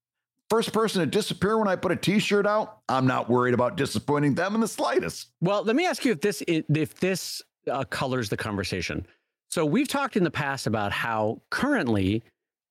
first 0.49 0.73
person 0.73 1.01
to 1.01 1.07
disappear 1.07 1.59
when 1.59 1.69
I 1.69 1.77
put 1.77 1.93
a 1.93 1.97
T-shirt 1.97 2.47
out, 2.47 2.79
I'm 2.89 3.07
not 3.07 3.29
worried 3.29 3.55
about 3.55 3.77
disappointing 3.77 4.35
them 4.35 4.55
in 4.55 4.61
the 4.61 4.69
slightest. 4.69 5.29
Well, 5.41 5.63
let 5.63 5.77
me 5.77 5.87
ask 5.87 6.05
you 6.05 6.13
if 6.13 6.21
this 6.21 6.43
if 6.47 6.99
this 7.01 7.43
uh, 7.71 7.85
colors 7.85 8.29
the 8.31 8.37
conversation. 8.37 9.07
So 9.51 9.65
we've 9.65 9.89
talked 9.89 10.17
in 10.17 10.25
the 10.25 10.31
past 10.31 10.67
about 10.67 10.93
how 10.93 11.43
currently 11.51 12.23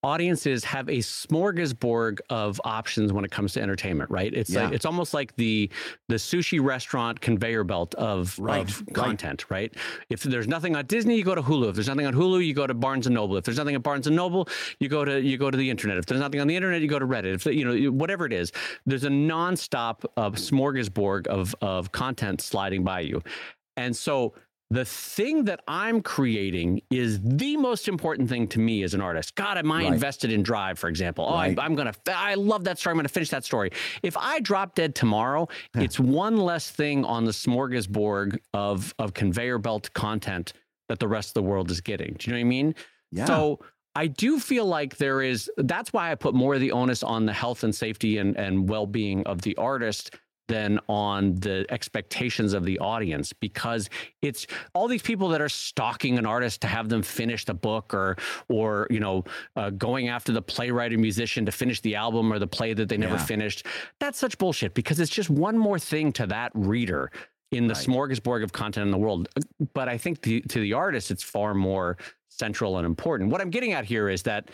audiences 0.06 0.64
have 0.64 0.88
a 0.88 1.00
smorgasbord 1.00 2.20
of 2.30 2.62
options 2.64 3.12
when 3.12 3.26
it 3.26 3.32
comes 3.32 3.54
to 3.54 3.62
entertainment, 3.62 4.10
right? 4.12 4.32
It's 4.34 4.52
yeah. 4.52 4.66
like 4.66 4.74
it's 4.74 4.86
almost 4.86 5.16
like 5.16 5.36
the 5.36 5.70
the 6.10 6.16
sushi 6.16 6.64
restaurant 6.64 7.20
conveyor 7.20 7.64
belt 7.64 7.96
of, 7.96 8.38
right. 8.38 8.62
of 8.62 8.86
content, 8.94 9.46
right. 9.50 9.74
right? 9.74 9.84
If 10.12 10.22
there's 10.22 10.48
nothing 10.48 10.76
on 10.76 10.86
Disney, 10.86 11.18
you 11.18 11.24
go 11.24 11.34
to 11.34 11.42
Hulu. 11.42 11.70
If 11.70 11.76
there's 11.76 11.88
nothing 11.88 12.06
on 12.06 12.14
Hulu, 12.14 12.46
you 12.46 12.54
go 12.54 12.68
to 12.68 12.76
Barnes 12.76 13.08
and 13.08 13.16
Noble. 13.16 13.36
If 13.36 13.46
there's 13.46 13.58
nothing 13.58 13.74
at 13.74 13.82
Barnes 13.82 14.06
and 14.06 14.16
Noble, 14.16 14.48
you 14.80 14.90
go 14.90 15.04
to 15.04 15.20
you 15.20 15.38
go 15.40 15.50
to 15.50 15.58
the 15.58 15.70
internet. 15.72 15.98
If 15.98 16.06
there's 16.06 16.22
nothing 16.22 16.40
on 16.40 16.46
the 16.46 16.56
internet, 16.56 16.84
you 16.84 16.88
go 16.88 17.00
to 17.00 17.08
Reddit. 17.08 17.34
If 17.34 17.46
you 17.48 17.66
know 17.66 17.92
whatever 17.92 18.28
it 18.28 18.34
is, 18.34 18.52
there's 18.86 19.06
a 19.06 19.10
nonstop 19.10 20.06
uh, 20.18 20.30
smorgasbord 20.30 21.26
of 21.28 21.56
of 21.62 21.92
content 21.92 22.42
sliding 22.42 22.84
by 22.84 23.00
you, 23.00 23.24
and 23.76 23.96
so 23.96 24.36
the 24.72 24.86
thing 24.86 25.46
that 25.46 25.62
I'm 25.68 26.02
creating 26.02 26.82
is 26.90 27.20
the 27.22 27.56
most 27.56 27.88
important 27.88 28.30
thing 28.30 28.48
to 28.50 28.60
me 28.60 28.84
as 28.84 28.94
an 28.94 29.02
artist. 29.02 29.36
God, 29.36 29.58
am 29.58 29.72
I 29.72 29.84
right. 29.84 29.94
invested 29.94 30.32
in 30.32 30.42
Drive, 30.42 30.80
for 30.80 30.90
example? 30.90 31.26
Oh, 31.30 31.36
right. 31.36 31.58
I, 31.58 31.66
am 31.66 31.76
going 31.76 31.92
to, 31.92 31.96
I 32.08 32.34
love 32.34 32.64
that 32.64 32.80
story. 32.80 32.92
I'm 32.92 32.98
going 32.98 33.06
to 33.06 33.14
finish 33.14 33.30
that 33.30 33.46
story. 33.46 33.72
If 34.02 34.18
I 34.18 34.40
drop 34.40 34.74
dead 34.74 34.96
tomorrow, 34.96 35.48
it's 35.76 36.00
one 36.00 36.38
less 36.38 36.72
thing 36.72 37.06
on 37.06 37.26
the 37.26 37.32
smorgasbord 37.32 38.40
of, 38.54 38.94
of 38.98 39.14
conveyor 39.14 39.60
belt 39.60 39.94
content 39.94 40.54
that 40.90 41.00
the 41.00 41.08
rest 41.08 41.30
of 41.30 41.34
the 41.36 41.44
world 41.44 41.70
is 41.70 41.82
getting. 41.82 42.16
Do 42.18 42.30
you 42.30 42.34
know 42.34 42.40
what 42.40 42.46
I 42.46 42.50
mean? 42.50 42.76
Yeah. 43.12 43.26
So 43.26 43.60
I 43.96 44.08
do 44.08 44.40
feel 44.40 44.66
like 44.66 44.98
there 44.98 45.22
is, 45.22 45.50
that's 45.58 45.94
why 45.94 46.12
I 46.12 46.16
put 46.16 46.34
more 46.34 46.56
of 46.56 46.60
the 46.60 46.72
onus 46.72 47.04
on 47.04 47.28
the 47.28 47.34
health 47.34 47.64
and 47.64 47.74
safety 47.74 48.18
and, 48.18 48.36
and 48.36 48.68
well 48.68 48.88
being 48.88 49.26
of 49.28 49.44
the 49.44 49.56
artist 49.58 50.16
than 50.48 50.80
on 50.88 51.36
the 51.36 51.66
expectations 51.70 52.54
of 52.54 52.64
the 52.64 52.78
audience 52.80 53.34
because 53.34 53.90
it's 54.22 54.46
all 54.74 54.88
these 54.88 55.02
people 55.02 55.30
that 55.30 55.42
are 55.42 55.50
stalking 55.50 56.18
an 56.18 56.26
artist 56.26 56.62
to 56.62 56.68
have 56.68 56.90
them 56.90 57.02
finish 57.02 57.46
the 57.46 57.54
book 57.54 57.94
or 57.94 58.18
or 58.50 58.88
you 58.90 59.00
know 59.00 59.24
uh, 59.56 59.70
going 59.72 60.10
after 60.10 60.32
the 60.32 60.42
playwright 60.42 60.94
or 60.94 60.98
musician 60.98 61.46
to 61.46 61.52
finish 61.52 61.82
the 61.82 61.96
album 61.96 62.32
or 62.32 62.40
the 62.40 62.48
play 62.48 62.74
that 62.74 62.90
they 62.90 62.98
never 62.98 63.16
yeah. 63.16 63.26
finished 63.26 63.66
that's 64.00 64.20
such 64.20 64.38
bullshit 64.38 64.74
because 64.74 65.00
it's 65.00 65.12
just 65.12 65.30
one 65.30 65.58
more 65.58 65.80
thing 65.80 66.12
to 66.12 66.28
that 66.28 66.52
reader 66.54 67.12
in 67.52 67.68
the 67.68 67.74
right. 67.74 67.86
smorgasbord 67.86 68.44
of 68.44 68.52
content 68.52 68.86
in 68.86 68.92
the 68.92 68.98
world 68.98 69.28
but 69.74 69.90
i 69.90 69.98
think 69.98 70.22
the, 70.22 70.42
to 70.42 70.60
the 70.60 70.74
artist 70.74 71.12
it's 71.12 71.24
far 71.24 71.54
more 71.54 71.98
central 72.30 72.78
and 72.78 72.86
important 72.86 73.32
what 73.32 73.42
i'm 73.42 73.50
getting 73.50 73.74
at 73.74 73.86
here 73.86 74.10
is 74.10 74.24
that 74.24 74.50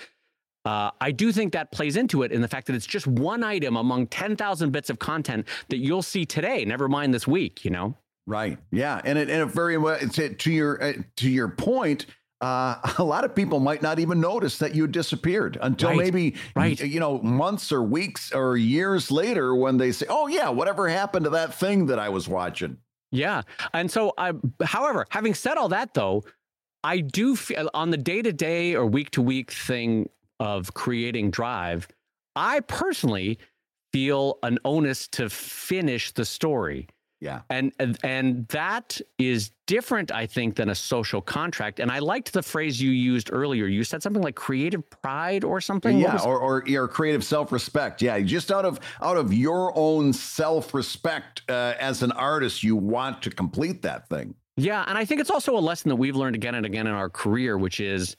uh, 0.66 0.92
I 1.00 1.12
do 1.12 1.32
think 1.32 1.54
that 1.54 1.72
plays 1.72 1.96
into 1.96 2.24
it 2.24 2.32
in 2.32 2.42
the 2.42 2.48
fact 2.48 2.68
that 2.68 2.76
it's 2.76 2.86
just 2.86 3.08
one 3.08 3.44
item 3.44 3.76
among 3.76 4.08
10,000 4.08 4.72
bits 4.72 4.90
of 4.90 5.00
content 5.00 5.48
that 5.70 5.78
you'll 5.78 6.04
see 6.04 6.26
today, 6.26 6.66
never 6.66 6.88
mind 6.88 7.14
this 7.14 7.28
week, 7.28 7.66
you 7.66 7.72
know? 7.72 7.96
Right. 8.28 8.58
Yeah. 8.72 9.02
And 9.04 9.18
it, 9.18 9.30
and 9.30 9.50
it 9.50 9.54
very 9.54 9.78
well, 9.78 9.98
to, 9.98 10.34
to 10.34 10.52
your, 10.52 10.84
uh, 10.84 10.94
to 11.18 11.30
your 11.30 11.48
point, 11.50 12.06
uh, 12.42 12.78
a 12.98 13.04
lot 13.04 13.24
of 13.24 13.36
people 13.36 13.60
might 13.60 13.82
not 13.82 14.00
even 14.00 14.20
notice 14.20 14.58
that 14.60 14.76
you 14.76 14.88
disappeared 14.88 15.58
until 15.62 15.90
right. 15.90 15.98
maybe 15.98 16.36
right. 16.56 16.80
you 16.80 17.00
know 17.00 17.20
months 17.22 17.72
or 17.72 17.84
weeks 17.84 18.32
or 18.32 18.58
years 18.58 19.12
later 19.12 19.56
when 19.56 19.78
they 19.78 19.92
say, 19.92 20.08
"Oh 20.10 20.28
yeah, 20.28 20.50
whatever 20.50 20.90
happened 20.90 21.26
to 21.26 21.30
that 21.32 21.54
thing 21.54 21.86
that 21.86 22.00
I 22.00 22.10
was 22.10 22.28
watching?" 22.28 22.78
Yeah, 23.12 23.44
and 23.74 23.92
so, 23.92 24.14
I, 24.18 24.34
however, 24.64 25.06
having 25.10 25.34
said 25.34 25.58
all 25.58 25.70
that, 25.70 25.94
though, 25.94 26.24
I 26.84 27.00
do 27.00 27.36
feel 27.36 27.70
on 27.74 27.92
the 27.92 27.98
day 27.98 28.22
to 28.22 28.34
day 28.34 28.74
or 28.74 28.86
week 28.86 29.12
to 29.12 29.22
week 29.22 29.52
thing 29.52 30.10
of 30.42 30.74
creating 30.74 31.32
drive, 31.32 31.88
I 32.36 32.60
personally 32.62 33.38
feel 33.94 34.40
an 34.44 34.58
onus 34.66 35.08
to 35.10 35.30
finish 35.30 36.12
the 36.12 36.26
story. 36.26 36.88
Yeah. 37.20 37.42
And 37.52 37.72
and 37.78 38.00
and 38.04 38.48
that 38.48 39.00
is 39.20 39.52
different, 39.68 40.12
I 40.12 40.26
think, 40.26 40.56
than 40.56 40.70
a 40.70 40.76
social 40.76 41.22
contract. 41.22 41.80
And 41.80 41.92
I 41.92 42.00
liked 42.00 42.34
the 42.34 42.42
phrase 42.42 42.82
you 42.82 42.90
used 42.90 43.30
earlier. 43.32 43.68
You 43.68 43.84
said 43.84 44.02
something 44.02 44.24
like 44.24 44.36
creative 44.36 44.90
pride 44.90 45.44
or 45.44 45.62
something. 45.62 46.00
Yeah, 46.00 46.20
or, 46.26 46.40
or 46.40 46.64
your 46.66 46.88
creative 46.88 47.24
self-respect. 47.24 48.02
Yeah, 48.02 48.20
just 48.22 48.52
out 48.52 48.66
of 48.66 48.80
out 49.04 49.18
of 49.18 49.32
your 49.32 49.72
own 49.78 50.14
self-respect 50.14 51.44
uh, 51.48 51.76
as 51.80 52.02
an 52.02 52.12
artist, 52.14 52.64
you 52.64 52.76
want 52.76 53.22
to 53.22 53.30
complete 53.30 53.84
that 53.84 54.10
thing. 54.10 54.34
Yeah, 54.58 54.84
and 54.88 54.98
I 54.98 55.06
think 55.06 55.22
it's 55.22 55.30
also 55.30 55.56
a 55.56 55.62
lesson 55.62 55.90
that 55.90 55.98
we've 55.98 56.16
learned 56.16 56.36
again 56.36 56.56
and 56.56 56.66
again 56.66 56.88
in 56.88 56.94
our 56.94 57.10
career, 57.10 57.56
which 57.56 57.80
is 57.80 58.16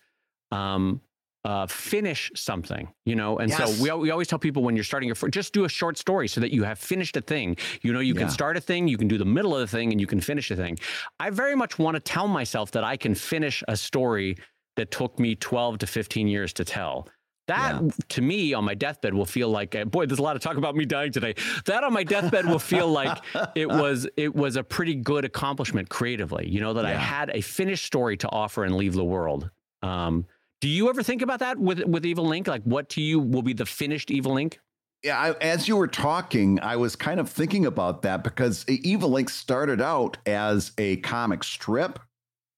um, 0.52 1.00
uh, 1.44 1.66
finish 1.66 2.30
something, 2.34 2.88
you 3.04 3.16
know. 3.16 3.38
And 3.38 3.50
yes. 3.50 3.76
so 3.76 3.82
we, 3.82 4.02
we 4.02 4.10
always 4.10 4.28
tell 4.28 4.38
people 4.38 4.62
when 4.62 4.76
you're 4.76 4.84
starting 4.84 5.08
your 5.08 5.16
just 5.30 5.52
do 5.52 5.64
a 5.64 5.68
short 5.68 5.98
story 5.98 6.28
so 6.28 6.40
that 6.40 6.52
you 6.52 6.62
have 6.64 6.78
finished 6.78 7.16
a 7.16 7.20
thing. 7.20 7.56
You 7.82 7.92
know, 7.92 8.00
you 8.00 8.14
yeah. 8.14 8.20
can 8.20 8.30
start 8.30 8.56
a 8.56 8.60
thing, 8.60 8.88
you 8.88 8.98
can 8.98 9.08
do 9.08 9.18
the 9.18 9.24
middle 9.24 9.54
of 9.54 9.60
the 9.60 9.66
thing, 9.66 9.90
and 9.90 10.00
you 10.00 10.06
can 10.06 10.20
finish 10.20 10.50
a 10.50 10.56
thing. 10.56 10.78
I 11.18 11.30
very 11.30 11.56
much 11.56 11.78
want 11.78 11.96
to 11.96 12.00
tell 12.00 12.28
myself 12.28 12.70
that 12.72 12.84
I 12.84 12.96
can 12.96 13.14
finish 13.14 13.62
a 13.66 13.76
story 13.76 14.36
that 14.76 14.90
took 14.90 15.18
me 15.18 15.34
12 15.34 15.78
to 15.78 15.86
15 15.86 16.28
years 16.28 16.52
to 16.54 16.64
tell. 16.64 17.08
That 17.48 17.82
yeah. 17.82 17.90
to 18.10 18.22
me 18.22 18.54
on 18.54 18.64
my 18.64 18.74
deathbed 18.74 19.14
will 19.14 19.26
feel 19.26 19.48
like 19.48 19.74
uh, 19.74 19.84
boy. 19.84 20.06
There's 20.06 20.20
a 20.20 20.22
lot 20.22 20.36
of 20.36 20.42
talk 20.42 20.56
about 20.56 20.76
me 20.76 20.84
dying 20.84 21.10
today. 21.10 21.34
That 21.64 21.82
on 21.82 21.92
my 21.92 22.04
deathbed 22.04 22.46
will 22.46 22.60
feel 22.60 22.86
like 22.86 23.18
it 23.56 23.68
was 23.82 24.06
it 24.16 24.32
was 24.32 24.54
a 24.54 24.62
pretty 24.62 24.94
good 24.94 25.24
accomplishment 25.24 25.88
creatively. 25.88 26.48
You 26.48 26.60
know 26.60 26.72
that 26.74 26.84
yeah. 26.84 26.90
I 26.90 26.94
had 26.94 27.32
a 27.34 27.40
finished 27.40 27.84
story 27.84 28.16
to 28.18 28.28
offer 28.30 28.62
and 28.62 28.76
leave 28.76 28.94
the 28.94 29.04
world. 29.04 29.50
Um, 29.82 30.24
do 30.62 30.68
you 30.68 30.88
ever 30.88 31.02
think 31.02 31.22
about 31.22 31.40
that 31.40 31.58
with 31.58 31.84
with 31.84 32.06
Evil 32.06 32.26
Inc? 32.26 32.46
Like, 32.46 32.62
what 32.62 32.88
to 32.90 33.02
you 33.02 33.18
will 33.18 33.42
be 33.42 33.52
the 33.52 33.66
finished 33.66 34.12
Evil 34.12 34.34
Inc? 34.34 34.58
Yeah, 35.02 35.18
I, 35.18 35.32
as 35.40 35.66
you 35.66 35.76
were 35.76 35.88
talking, 35.88 36.60
I 36.60 36.76
was 36.76 36.94
kind 36.94 37.18
of 37.18 37.28
thinking 37.28 37.66
about 37.66 38.02
that 38.02 38.22
because 38.22 38.64
Evil 38.68 39.10
Inc 39.10 39.28
started 39.28 39.80
out 39.80 40.18
as 40.24 40.70
a 40.78 40.98
comic 40.98 41.42
strip, 41.42 41.98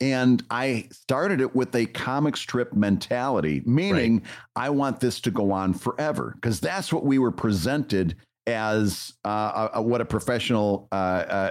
and 0.03 0.45
I 0.51 0.89
started 0.93 1.41
it 1.41 1.57
with 1.57 1.75
a 1.75 1.87
comic 1.87 2.37
strip 2.37 2.75
mentality, 2.75 3.63
meaning 3.65 4.17
right. 4.17 4.25
I 4.55 4.69
want 4.69 5.01
this 5.01 5.19
to 5.23 5.31
go 5.31 5.51
on 5.51 5.73
forever 5.73 6.33
because 6.35 6.61
that's 6.61 6.93
what 6.93 7.07
we 7.07 7.19
were 7.19 7.33
presented 7.33 8.17
as 8.47 9.15
uh, 9.25 9.69
a, 9.75 9.83
what 9.83 10.01
a 10.01 10.05
professional 10.05 10.89
uh, 10.93 10.95
uh, 10.95 11.51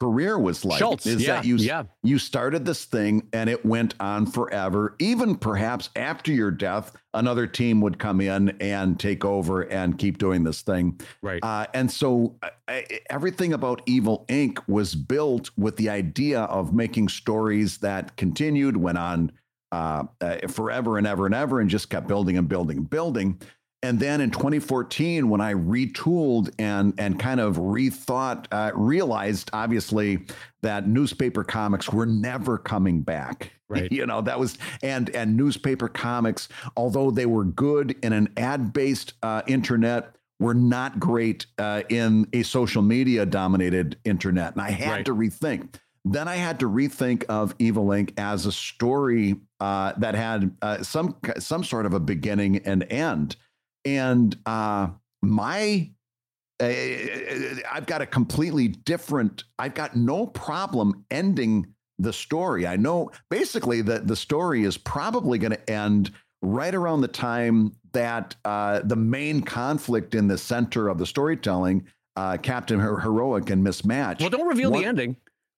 career 0.00 0.38
was 0.38 0.64
like. 0.64 0.78
Schulz, 0.78 1.06
is 1.06 1.22
yeah, 1.22 1.34
that 1.34 1.44
you 1.44 1.56
yeah. 1.56 1.84
you 2.02 2.18
started 2.18 2.64
this 2.64 2.84
thing 2.84 3.28
and 3.32 3.50
it 3.50 3.64
went 3.64 3.94
on 4.00 4.26
forever. 4.26 4.96
Even 4.98 5.36
perhaps 5.36 5.90
after 5.96 6.32
your 6.32 6.50
death, 6.50 6.92
another 7.12 7.46
team 7.46 7.80
would 7.82 7.98
come 7.98 8.20
in 8.20 8.50
and 8.60 8.98
take 8.98 9.24
over 9.24 9.62
and 9.62 9.98
keep 9.98 10.18
doing 10.18 10.44
this 10.44 10.62
thing. 10.62 10.98
Right. 11.20 11.42
Uh, 11.42 11.66
and 11.74 11.90
so 11.90 12.36
uh, 12.42 12.80
everything 13.10 13.52
about 13.52 13.82
Evil 13.86 14.24
Inc. 14.28 14.58
was 14.66 14.94
built 14.94 15.50
with 15.56 15.76
the 15.76 15.90
idea 15.90 16.42
of 16.42 16.72
making 16.72 17.08
stories 17.08 17.78
that 17.78 18.16
continued, 18.16 18.76
went 18.76 18.98
on 18.98 19.32
uh, 19.72 20.04
forever 20.48 20.98
and 20.98 21.06
ever 21.06 21.26
and 21.26 21.34
ever, 21.34 21.60
and 21.60 21.68
just 21.68 21.90
kept 21.90 22.06
building 22.06 22.38
and 22.38 22.48
building 22.48 22.78
and 22.78 22.90
building. 22.90 23.40
And 23.84 24.00
then 24.00 24.22
in 24.22 24.30
2014, 24.30 25.28
when 25.28 25.42
I 25.42 25.52
retooled 25.52 26.50
and 26.58 26.94
and 26.96 27.18
kind 27.18 27.38
of 27.38 27.56
rethought, 27.56 28.46
uh, 28.50 28.72
realized 28.74 29.50
obviously 29.52 30.20
that 30.62 30.88
newspaper 30.88 31.44
comics 31.44 31.92
were 31.92 32.06
never 32.06 32.58
coming 32.58 33.02
back. 33.02 33.52
Right. 33.66 33.90
you 33.90 34.04
know 34.06 34.20
that 34.20 34.38
was 34.38 34.58
and 34.82 35.08
and 35.16 35.38
newspaper 35.38 35.88
comics, 35.88 36.50
although 36.76 37.10
they 37.10 37.24
were 37.24 37.44
good 37.44 37.96
in 38.04 38.12
an 38.12 38.28
ad-based 38.36 39.14
uh, 39.22 39.40
internet, 39.46 40.14
were 40.38 40.54
not 40.54 41.00
great 41.00 41.46
uh, 41.58 41.82
in 41.88 42.28
a 42.34 42.42
social 42.42 42.82
media 42.82 43.24
dominated 43.24 43.96
internet. 44.04 44.52
And 44.52 44.60
I 44.60 44.70
had 44.70 44.90
right. 44.90 45.04
to 45.06 45.14
rethink. 45.14 45.76
Then 46.04 46.28
I 46.28 46.36
had 46.36 46.60
to 46.60 46.68
rethink 46.68 47.24
of 47.24 47.54
Evil 47.58 47.86
Inc. 47.86 48.12
as 48.18 48.44
a 48.44 48.52
story 48.52 49.36
uh, 49.60 49.94
that 49.96 50.14
had 50.14 50.54
uh, 50.60 50.82
some 50.82 51.16
some 51.38 51.64
sort 51.64 51.86
of 51.86 51.94
a 51.94 52.00
beginning 52.00 52.58
and 52.58 52.84
end. 52.92 53.36
And 53.84 54.36
uh, 54.46 54.88
my, 55.22 55.90
uh, 56.60 56.66
I've 57.70 57.86
got 57.86 58.02
a 58.02 58.06
completely 58.06 58.68
different, 58.68 59.44
I've 59.58 59.74
got 59.74 59.96
no 59.96 60.26
problem 60.26 61.04
ending 61.10 61.66
the 61.98 62.12
story. 62.12 62.66
I 62.66 62.76
know 62.76 63.10
basically 63.30 63.82
that 63.82 64.06
the 64.06 64.16
story 64.16 64.64
is 64.64 64.76
probably 64.76 65.38
going 65.38 65.52
to 65.52 65.70
end 65.70 66.10
right 66.42 66.74
around 66.74 67.00
the 67.00 67.08
time 67.08 67.72
that 67.92 68.34
uh, 68.44 68.80
the 68.84 68.96
main 68.96 69.40
conflict 69.42 70.14
in 70.14 70.28
the 70.28 70.36
center 70.36 70.88
of 70.88 70.98
the 70.98 71.06
storytelling, 71.06 71.86
uh, 72.16 72.36
Captain 72.38 72.80
Heroic 72.80 73.50
and 73.50 73.62
Miss 73.62 73.84
Match. 73.84 74.20
Well, 74.20 74.30
don't 74.30 74.48
reveal 74.48 74.70
the 74.70 74.84
ending. 74.84 75.16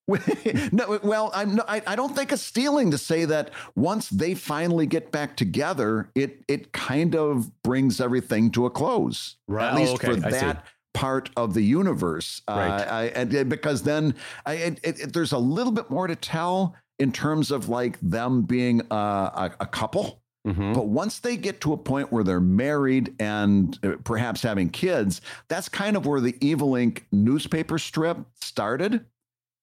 no, 0.73 1.01
well, 1.03 1.33
I'm 1.35 1.57
no, 1.57 1.65
I, 1.67 1.83
I 1.87 1.97
don't 1.97 2.15
think 2.15 2.31
it's 2.31 2.43
stealing 2.43 2.93
to 2.93 2.99
say 2.99 3.25
that 3.25 3.51
once 3.75 4.09
they 4.09 4.35
finally 4.35 4.87
get 4.87 5.11
back 5.11 5.37
together, 5.37 6.11
it 6.15 6.45
it 6.47 6.73
kind 6.73 7.17
of 7.17 7.51
brings 7.63 8.01
everything 8.01 8.51
to 8.53 8.67
a 8.67 8.71
close. 8.71 9.37
Right. 9.49 9.69
At 9.69 9.75
least 9.75 9.93
oh, 9.93 9.95
okay. 9.95 10.07
for 10.07 10.31
that 10.31 10.65
part 10.95 11.31
of 11.37 11.55
the 11.55 11.63
universe. 11.63 12.41
Right. 12.49 12.69
Uh, 12.69 12.95
I, 12.95 13.05
and, 13.09 13.51
because 13.51 13.83
then 13.83 14.15
I, 14.47 14.55
it, 14.55 14.81
it, 14.83 15.13
there's 15.13 15.33
a 15.33 15.39
little 15.39 15.73
bit 15.73 15.91
more 15.91 16.07
to 16.07 16.17
tell 16.17 16.75
in 16.99 17.13
terms 17.13 17.51
of 17.51 17.69
like 17.69 17.99
them 18.01 18.43
being 18.43 18.81
uh, 18.91 19.51
a, 19.51 19.51
a 19.61 19.67
couple. 19.67 20.23
Mm-hmm. 20.47 20.75
But 20.75 20.87
once 20.87 21.19
they 21.19 21.37
get 21.37 21.61
to 21.63 21.73
a 21.73 21.77
point 21.77 22.13
where 22.13 22.23
they're 22.23 22.41
married 22.41 23.15
and 23.19 23.77
uh, 23.83 23.97
perhaps 24.05 24.43
having 24.43 24.71
kids, 24.71 25.21
that's 25.49 25.69
kind 25.69 25.97
of 25.97 26.07
where 26.07 26.21
the 26.21 26.37
Evil 26.41 26.71
Inc. 26.71 27.03
newspaper 27.11 27.79
strip 27.79 28.19
started. 28.41 29.05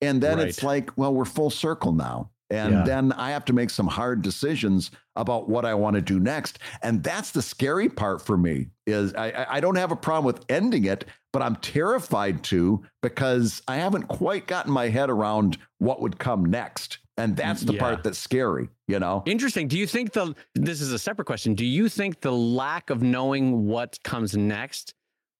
And 0.03 0.21
then 0.21 0.37
right. 0.37 0.47
it's 0.47 0.63
like, 0.63 0.91
well, 0.97 1.13
we're 1.13 1.25
full 1.25 1.49
circle 1.49 1.93
now. 1.93 2.29
And 2.49 2.73
yeah. 2.73 2.83
then 2.83 3.11
I 3.13 3.31
have 3.31 3.45
to 3.45 3.53
make 3.53 3.71
some 3.71 3.87
hard 3.87 4.21
decisions 4.21 4.91
about 5.15 5.49
what 5.49 5.65
I 5.65 5.73
want 5.73 5.95
to 5.95 6.01
do 6.01 6.19
next. 6.19 6.59
And 6.83 7.03
that's 7.03 7.31
the 7.31 7.41
scary 7.41 7.89
part 7.89 8.21
for 8.21 8.37
me 8.37 8.67
is 8.85 9.13
I, 9.15 9.45
I 9.49 9.59
don't 9.59 9.75
have 9.75 9.91
a 9.91 9.95
problem 9.95 10.25
with 10.25 10.45
ending 10.49 10.85
it, 10.85 11.05
but 11.31 11.41
I'm 11.41 11.55
terrified 11.57 12.43
to 12.45 12.83
because 13.01 13.63
I 13.67 13.77
haven't 13.77 14.07
quite 14.07 14.45
gotten 14.45 14.71
my 14.71 14.89
head 14.89 15.09
around 15.09 15.57
what 15.79 16.01
would 16.01 16.19
come 16.19 16.45
next. 16.45 16.99
And 17.17 17.35
that's 17.35 17.61
the 17.61 17.73
yeah. 17.73 17.79
part 17.79 18.03
that's 18.03 18.19
scary, 18.19 18.69
you 18.87 18.99
know? 18.99 19.23
Interesting. 19.25 19.67
Do 19.67 19.77
you 19.77 19.87
think 19.87 20.13
the, 20.13 20.35
this 20.53 20.81
is 20.81 20.91
a 20.91 20.99
separate 20.99 21.25
question. 21.25 21.55
Do 21.55 21.65
you 21.65 21.89
think 21.89 22.21
the 22.21 22.31
lack 22.31 22.89
of 22.89 23.01
knowing 23.01 23.67
what 23.67 23.97
comes 24.03 24.35
next 24.35 24.93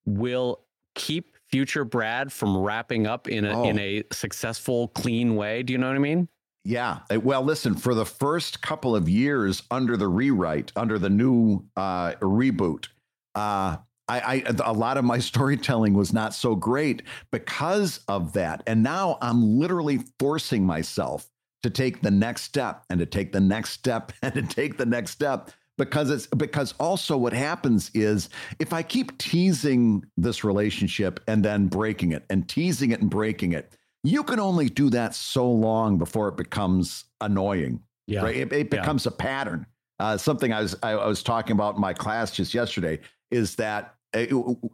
will 0.05 0.61
keep 0.95 1.32
future 1.53 1.85
Brad 1.85 2.33
from 2.33 2.57
wrapping 2.57 3.05
up 3.05 3.27
in 3.27 3.45
a 3.45 3.55
oh. 3.55 3.63
in 3.69 3.77
a 3.77 4.03
successful, 4.11 4.87
clean 4.87 5.35
way. 5.35 5.61
Do 5.61 5.71
you 5.71 5.77
know 5.77 5.85
what 5.85 5.95
I 5.95 5.99
mean? 5.99 6.27
Yeah. 6.65 7.01
Uh, 7.13 7.19
well, 7.19 7.43
listen, 7.43 7.75
for 7.75 7.93
the 7.93 8.07
first 8.07 8.63
couple 8.63 8.95
of 8.95 9.07
years 9.07 9.61
under 9.69 9.95
the 9.95 10.07
rewrite, 10.07 10.71
under 10.75 10.97
the 10.97 11.11
new 11.11 11.63
uh, 11.77 12.13
reboot, 12.13 12.87
uh, 13.35 13.77
I, 14.07 14.19
I, 14.19 14.43
a 14.65 14.73
lot 14.73 14.97
of 14.97 15.05
my 15.05 15.19
storytelling 15.31 15.93
was 15.93 16.11
not 16.11 16.33
so 16.33 16.55
great 16.55 17.03
because 17.31 17.99
of 18.07 18.33
that. 18.33 18.63
And 18.65 18.81
now 18.81 19.19
I'm 19.21 19.59
literally 19.59 19.99
forcing 20.17 20.65
myself 20.65 21.29
to 21.61 21.69
take 21.69 22.01
the 22.01 22.09
next 22.09 22.41
step 22.41 22.83
and 22.89 22.99
to 22.99 23.05
take 23.05 23.31
the 23.31 23.39
next 23.39 23.73
step 23.73 24.11
and 24.23 24.33
to 24.33 24.41
take 24.41 24.77
the 24.77 24.87
next 24.87 25.11
step 25.11 25.51
because 25.77 26.09
it's 26.09 26.27
because 26.27 26.73
also 26.79 27.17
what 27.17 27.33
happens 27.33 27.89
is 27.93 28.29
if 28.59 28.73
I 28.73 28.83
keep 28.83 29.17
teasing 29.17 30.05
this 30.17 30.43
relationship 30.43 31.19
and 31.27 31.43
then 31.43 31.67
breaking 31.67 32.11
it 32.11 32.25
and 32.29 32.47
teasing 32.47 32.91
it 32.91 33.01
and 33.01 33.09
breaking 33.09 33.53
it, 33.53 33.75
you 34.03 34.23
can 34.23 34.39
only 34.39 34.69
do 34.69 34.89
that 34.91 35.15
so 35.15 35.49
long 35.49 35.97
before 35.97 36.27
it 36.27 36.37
becomes 36.37 37.05
annoying. 37.21 37.81
Yeah. 38.07 38.23
Right. 38.23 38.35
It, 38.35 38.53
it 38.53 38.69
becomes 38.69 39.05
yeah. 39.05 39.11
a 39.13 39.15
pattern. 39.15 39.65
Uh, 39.99 40.17
something 40.17 40.51
I 40.51 40.61
was 40.61 40.75
I, 40.83 40.95
was 40.95 41.23
talking 41.23 41.53
about 41.53 41.75
in 41.75 41.81
my 41.81 41.93
class 41.93 42.31
just 42.31 42.53
yesterday 42.53 42.99
is 43.31 43.55
that 43.55 43.95
uh, 44.13 44.25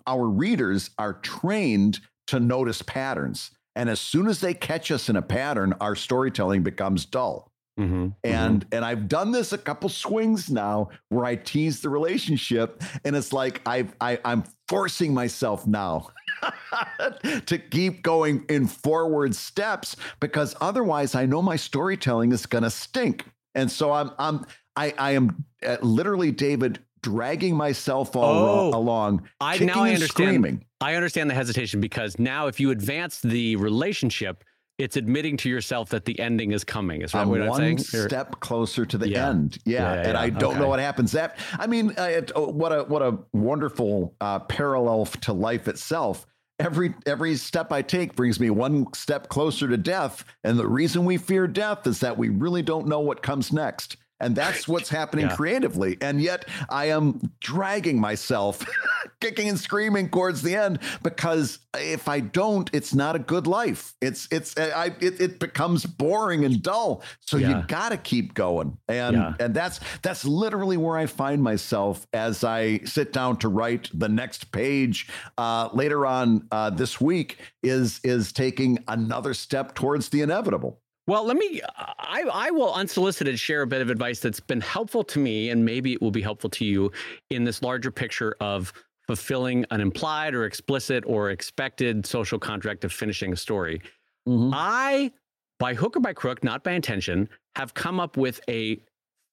our 0.07 0.25
readers 0.27 0.89
are 0.97 1.13
trained 1.13 1.99
to 2.27 2.39
notice 2.39 2.81
patterns. 2.81 3.51
And 3.75 3.89
as 3.89 3.99
soon 3.99 4.27
as 4.27 4.41
they 4.41 4.53
catch 4.53 4.91
us 4.91 5.09
in 5.09 5.15
a 5.15 5.21
pattern, 5.21 5.73
our 5.79 5.95
storytelling 5.95 6.63
becomes 6.63 7.05
dull. 7.05 7.51
Mm-hmm, 7.79 8.09
and 8.23 8.61
mm-hmm. 8.61 8.75
and 8.75 8.85
I've 8.85 9.07
done 9.07 9.31
this 9.31 9.53
a 9.53 9.57
couple 9.57 9.89
swings 9.89 10.49
now 10.49 10.89
where 11.09 11.25
I 11.25 11.35
tease 11.35 11.81
the 11.81 11.89
relationship, 11.89 12.83
and 13.05 13.15
it's 13.15 13.31
like 13.31 13.61
I've 13.65 13.95
I, 14.01 14.19
I'm 14.25 14.43
forcing 14.67 15.13
myself 15.13 15.65
now 15.65 16.09
to 17.45 17.57
keep 17.57 18.03
going 18.03 18.45
in 18.49 18.67
forward 18.67 19.35
steps 19.35 19.95
because 20.19 20.55
otherwise 20.61 21.15
I 21.15 21.25
know 21.25 21.41
my 21.41 21.55
storytelling 21.55 22.31
is 22.31 22.45
going 22.45 22.63
to 22.63 22.69
stink. 22.69 23.25
And 23.55 23.71
so 23.71 23.91
I'm 23.91 24.11
I'm 24.19 24.45
I 24.75 24.93
I 24.97 25.11
am 25.11 25.43
uh, 25.65 25.77
literally 25.81 26.31
David 26.31 26.79
dragging 27.01 27.55
myself 27.55 28.15
all 28.15 28.73
oh, 28.73 28.77
along. 28.77 29.27
I 29.39 29.57
now 29.59 29.83
I 29.83 29.93
understand. 29.93 30.09
Screaming. 30.09 30.65
I 30.81 30.95
understand 30.95 31.29
the 31.29 31.33
hesitation 31.33 31.81
because 31.81 32.19
now 32.19 32.47
if 32.47 32.59
you 32.59 32.71
advance 32.71 33.19
the 33.21 33.55
relationship 33.57 34.43
it's 34.79 34.95
admitting 34.95 35.35
to 35.37 35.49
yourself 35.49 35.89
that 35.89 36.05
the 36.05 36.17
ending 36.19 36.53
is 36.53 36.63
coming. 36.63 37.01
Is 37.01 37.11
that 37.11 37.19
I'm 37.19 37.29
what 37.29 37.41
I'm 37.41 37.47
one 37.49 37.59
saying? 37.59 37.77
step 37.79 38.39
closer 38.39 38.85
to 38.85 38.97
the 38.97 39.09
Yeah. 39.09 39.29
end. 39.29 39.59
Yeah, 39.65 39.81
Yeah, 39.81 39.93
yeah, 40.01 40.07
and 40.09 40.17
I 40.17 40.29
don't 40.29 40.57
know 40.57 40.67
what 40.69 40.79
happens. 40.79 41.11
That 41.11 41.37
I 41.59 41.67
mean, 41.67 41.93
uh, 41.99 42.03
it, 42.03 42.31
oh, 42.35 42.47
what 42.47 42.71
a 42.71 42.83
what 42.85 43.01
a 43.01 43.17
wonderful 43.33 44.15
uh, 44.21 44.39
parallel 44.39 45.05
to 45.05 45.33
life 45.33 45.67
itself. 45.67 46.25
Every 46.59 46.93
every 47.05 47.35
step 47.35 47.71
I 47.71 47.81
take 47.81 48.15
brings 48.15 48.39
me 48.39 48.49
one 48.49 48.91
step 48.93 49.27
closer 49.29 49.67
to 49.67 49.77
death, 49.77 50.23
and 50.43 50.57
the 50.57 50.67
reason 50.67 51.05
we 51.05 51.17
fear 51.17 51.45
death 51.45 51.85
is 51.85 51.99
that 51.99 52.17
we 52.17 52.29
really 52.29 52.61
don't 52.61 52.87
know 52.87 53.01
what 53.01 53.21
comes 53.21 53.51
next. 53.53 53.97
And 54.21 54.35
that's 54.35 54.67
what's 54.67 54.89
happening 54.89 55.27
Yeah. 55.27 55.35
creatively. 55.35 55.97
And 56.01 56.21
yet 56.21 56.45
I 56.69 56.85
am 56.89 57.31
dragging 57.39 57.99
myself, 57.99 58.65
kicking 59.21 59.47
and 59.49 59.59
screaming 59.59 60.09
towards 60.09 60.41
the 60.41 60.55
end 60.55 60.79
because 61.03 61.59
if 61.77 62.07
I 62.07 62.19
don't, 62.19 62.69
it's 62.73 62.93
not 62.93 63.15
a 63.15 63.19
good 63.19 63.47
life. 63.47 63.93
It's 64.01 64.27
it's 64.31 64.57
I 64.57 64.87
it, 64.99 65.21
it 65.21 65.39
becomes 65.39 65.85
boring 65.85 66.43
and 66.45 66.61
dull. 66.61 67.03
So 67.21 67.37
Yeah. 67.37 67.59
you 67.61 67.67
got 67.67 67.89
to 67.89 67.97
keep 67.97 68.33
going. 68.33 68.77
And 68.87 69.15
Yeah. 69.15 69.33
and 69.39 69.53
that's 69.53 69.79
that's 70.01 70.25
literally 70.25 70.77
where 70.77 70.97
I 70.97 71.05
find 71.05 71.41
myself 71.41 72.05
as 72.13 72.43
I 72.43 72.79
sit 72.85 73.13
down 73.13 73.37
to 73.37 73.47
write 73.49 73.89
the 73.93 74.09
next 74.09 74.51
page 74.51 75.07
uh, 75.37 75.69
later 75.73 76.05
on 76.05 76.47
uh, 76.51 76.69
this 76.71 76.99
week 76.99 77.37
is 77.63 77.99
is 78.03 78.31
taking 78.33 78.79
another 78.87 79.33
step 79.33 79.75
towards 79.75 80.09
the 80.09 80.21
inevitable. 80.21 80.81
Well, 81.09 81.25
let 81.25 81.37
me. 81.37 81.59
I 81.75 82.21
I 82.31 82.51
will 82.51 82.71
unsolicited 82.71 83.39
share 83.39 83.63
a 83.63 83.67
bit 83.67 83.81
of 83.81 83.89
advice 83.89 84.19
that's 84.19 84.39
been 84.39 84.61
helpful 84.61 85.03
to 85.05 85.17
me, 85.17 85.49
and 85.49 85.65
maybe 85.65 85.93
it 85.93 86.03
will 86.03 86.11
be 86.11 86.21
helpful 86.21 86.51
to 86.51 86.63
you 86.63 86.91
in 87.31 87.43
this 87.43 87.63
larger 87.63 87.89
picture 87.89 88.35
of 88.39 88.71
fulfilling 89.07 89.65
an 89.71 89.81
implied 89.81 90.35
or 90.35 90.45
explicit 90.45 91.03
or 91.07 91.31
expected 91.31 92.05
social 92.05 92.37
contract 92.37 92.83
of 92.83 92.93
finishing 92.93 93.33
a 93.33 93.35
story. 93.35 93.81
Mm-hmm. 94.27 94.51
I, 94.53 95.11
by 95.57 95.73
hook 95.73 95.97
or 95.97 95.99
by 95.99 96.13
crook, 96.13 96.43
not 96.43 96.63
by 96.63 96.73
intention, 96.73 97.27
have 97.55 97.73
come 97.73 97.99
up 97.99 98.15
with 98.15 98.39
a 98.47 98.79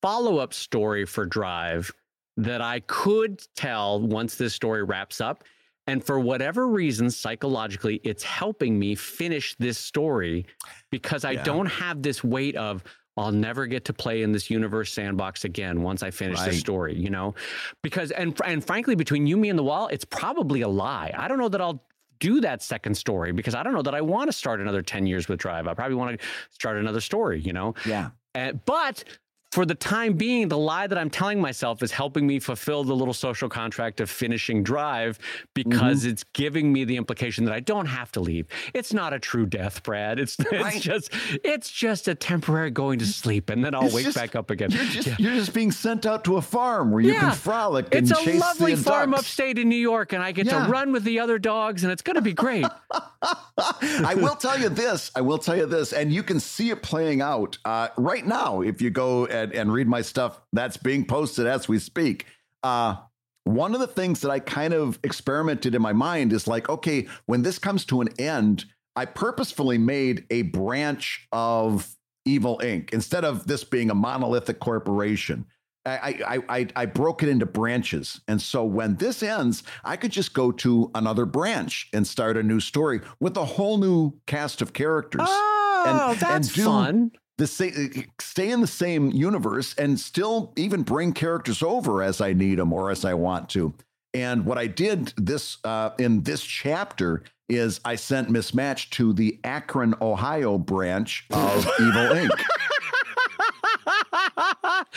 follow 0.01 0.39
up 0.39 0.55
story 0.55 1.05
for 1.05 1.27
Drive 1.27 1.93
that 2.39 2.63
I 2.63 2.81
could 2.87 3.43
tell 3.55 4.01
once 4.01 4.37
this 4.37 4.55
story 4.55 4.83
wraps 4.83 5.21
up. 5.21 5.45
And 5.87 6.03
for 6.05 6.19
whatever 6.19 6.67
reason, 6.67 7.11
psychologically, 7.11 8.01
it's 8.03 8.23
helping 8.23 8.79
me 8.79 8.95
finish 8.95 9.55
this 9.59 9.79
story 9.79 10.47
because 10.91 11.25
I 11.25 11.33
Yeah. 11.33 11.45
don't 11.45 11.67
have 11.67 12.03
this 12.03 12.25
weight 12.25 12.57
of, 12.57 12.83
I'll 13.17 13.33
never 13.33 13.67
get 13.67 13.85
to 13.87 13.93
play 13.95 14.23
in 14.23 14.33
this 14.33 14.51
universe 14.51 14.93
sandbox 14.93 15.45
again 15.45 15.83
once 15.83 16.03
I 16.03 16.11
finish 16.11 16.39
Right. 16.39 16.51
this 16.51 16.61
story, 16.61 16.95
you 16.95 17.09
know? 17.09 17.35
Because, 17.83 18.11
and, 18.11 18.39
and 18.45 18.65
frankly, 18.65 18.95
between 18.95 19.27
you, 19.27 19.37
me, 19.37 19.49
and 19.49 19.59
the 19.59 19.63
wall, 19.63 19.89
it's 19.89 20.05
probably 20.05 20.61
a 20.63 20.69
lie. 20.69 21.13
I 21.17 21.29
don't 21.29 21.39
know 21.39 21.49
that 21.49 21.61
I'll 21.61 21.83
do 22.19 22.41
that 22.41 22.63
second 22.63 22.95
story 22.97 23.31
because 23.33 23.55
I 23.55 23.63
don't 23.63 23.73
know 23.75 23.83
that 23.83 23.95
I 23.95 24.01
want 24.01 24.29
to 24.29 24.33
start 24.33 24.61
another 24.61 24.83
10 24.83 25.07
years 25.07 25.29
with 25.29 25.39
Drive. 25.39 25.67
I 25.69 25.75
probably 25.75 25.97
want 25.97 26.19
to 26.21 26.27
start 26.51 26.77
another 26.79 27.01
story, 27.01 27.41
you 27.41 27.53
know? 27.53 27.75
Yeah. 27.87 28.11
Uh, 28.35 28.53
but 28.53 29.05
for 29.53 29.65
the 29.65 29.75
time 29.75 30.15
being, 30.15 30.49
the 30.49 30.59
lie 30.59 30.87
that 30.87 30.99
I'm 30.99 31.09
telling 31.09 31.41
myself 31.41 31.83
is 31.83 31.91
helping 31.91 32.27
me 32.27 32.39
fulfill 32.41 32.85
the 32.85 32.95
little 32.95 33.15
social 33.15 33.49
contract 33.49 34.01
of 34.01 34.11
finishing 34.11 34.63
Drive 34.63 35.19
because 35.55 36.01
Mm-hmm. 36.03 36.11
it's 36.11 36.25
giving 36.35 36.73
me 36.73 36.85
the 36.85 36.97
implication 36.97 37.45
that 37.47 37.55
I 37.55 37.61
don't 37.61 37.87
have 37.87 38.13
to 38.13 38.21
leave. 38.21 38.47
It's 38.75 38.93
not 38.93 39.13
a 39.15 39.19
true 39.19 39.47
death, 39.47 39.83
Brad. 39.83 40.19
It's 40.19 40.37
it's 40.41 40.53
Right. 40.53 40.81
just 40.83 41.11
it's 41.45 41.71
just 41.71 42.07
a 42.09 42.15
temporary 42.15 42.71
going 42.71 42.99
to 42.99 43.07
sleep, 43.07 43.49
and 43.49 43.65
then 43.65 43.75
I'll 43.75 43.85
It's 43.87 43.95
wake 43.95 44.05
just- 44.07 44.17
back 44.17 44.37
up 44.37 44.51
again. 44.51 44.71
You're 44.73 44.85
just 44.85 45.07
Yeah. 45.09 45.17
you're 45.19 45.35
just 45.35 45.55
being 45.55 45.73
sent 45.73 46.05
out 46.07 46.25
to 46.25 46.37
a 46.37 46.43
farm 46.43 46.91
where 46.91 47.01
you 47.01 47.13
Yeah. 47.13 47.21
can 47.21 47.33
frolic 47.33 47.95
and 47.95 48.11
It's 48.11 48.19
a 48.27 48.39
lovely 48.39 48.77
farm 48.77 49.13
ducks. 49.13 49.23
upstate 49.23 49.59
in 49.59 49.69
New 49.69 49.77
York, 49.77 50.13
and 50.13 50.23
I 50.23 50.33
get 50.33 50.47
Yeah. 50.47 50.67
to 50.67 50.71
run 50.71 50.93
with 50.93 51.05
the 51.05 51.21
other 51.21 51.39
dogs, 51.39 51.83
and 51.83 51.93
it's 51.93 52.03
going 52.03 52.17
to 52.17 52.23
be 52.23 52.35
great. 52.35 52.67
I 53.59 54.15
will 54.17 54.37
tell 54.37 54.59
you 54.59 54.69
this. 54.69 55.11
I 55.15 55.21
will 55.23 55.39
tell 55.39 55.57
you 55.57 55.67
this, 55.67 55.93
and 55.93 56.13
you 56.13 56.23
can 56.23 56.41
see 56.41 56.71
it 56.71 56.83
playing 56.83 57.21
out 57.23 57.57
uh, 57.65 57.89
right 57.97 58.27
now 58.27 58.61
if 58.61 58.83
you 58.83 58.91
go 58.91 59.25
and, 59.45 59.53
and 59.53 59.73
read 59.73 59.87
my 59.89 60.03
stuff 60.03 60.41
that's 60.53 60.77
being 60.77 61.05
posted 61.05 61.47
as 61.47 61.69
we 61.69 61.79
speak. 61.79 62.27
Uh, 62.63 62.97
one 63.45 63.75
of 63.75 63.81
the 63.81 63.87
things 63.87 64.21
that 64.23 64.31
I 64.31 64.41
kind 64.41 64.75
of 64.75 64.99
experimented 65.05 65.75
in 65.75 65.83
my 65.83 65.93
mind 65.93 66.33
is 66.33 66.49
like, 66.49 66.69
okay, 66.69 67.07
when 67.27 67.43
this 67.43 67.59
comes 67.59 67.85
to 67.87 68.01
an 68.01 68.09
end, 68.19 68.65
I 68.97 69.05
purposefully 69.05 69.79
made 69.79 70.25
a 70.31 70.43
branch 70.43 71.29
of 71.31 71.95
Evil 72.25 72.59
Inc. 72.63 72.93
instead 72.93 73.25
of 73.25 73.47
this 73.47 73.63
being 73.63 73.91
a 73.91 73.95
monolithic 73.95 74.59
corporation. 74.59 75.47
I, 75.85 76.21
I, 76.27 76.39
I, 76.59 76.67
I 76.75 76.87
broke 76.87 77.23
it 77.23 77.29
into 77.29 77.47
branches. 77.47 78.21
And 78.27 78.43
so 78.43 78.65
when 78.65 78.97
this 78.97 79.23
ends, 79.23 79.63
I 79.85 79.95
could 79.97 80.11
just 80.11 80.35
go 80.35 80.51
to 80.51 80.91
another 80.97 81.25
branch 81.27 81.89
and 81.93 82.05
start 82.05 82.37
a 82.37 82.43
new 82.43 82.59
story 82.59 83.01
with 83.21 83.37
a 83.37 83.45
whole 83.45 83.79
new 83.79 84.15
cast 84.27 84.61
of 84.61 84.73
characters. 84.73 85.29
Oh, 85.29 86.09
And- 86.11 86.19
that's 86.19 86.49
and 86.49 86.57
do- 86.57 86.65
fun. 86.65 87.11
The 87.39 87.47
sa- 87.47 88.03
stay 88.21 88.51
in 88.51 88.61
the 88.61 88.67
same 88.67 89.11
universe 89.11 89.75
and 89.77 90.01
still 90.01 90.53
even 90.57 90.83
bring 90.83 91.13
characters 91.13 91.63
over 91.63 92.03
as 92.03 92.21
I 92.21 92.33
need 92.33 92.59
them 92.59 92.73
or 92.73 92.91
as 92.91 93.05
I 93.05 93.15
want 93.15 93.49
to. 93.51 93.75
And 94.15 94.47
what 94.47 94.57
I 94.57 94.67
did 94.67 95.13
this 95.19 95.59
uh, 95.65 95.91
in 95.99 96.23
this 96.23 96.43
chapter 96.43 97.23
is 97.49 97.81
I 97.85 97.97
sent 97.97 98.31
Miss 98.31 98.55
Match 98.55 98.91
to 98.91 99.13
the 99.13 99.39
Akron, 99.45 99.95
Ohio 100.01 100.57
branch 100.59 101.27
of 101.31 101.67
Evil 101.81 102.09
Inc. 102.15 102.43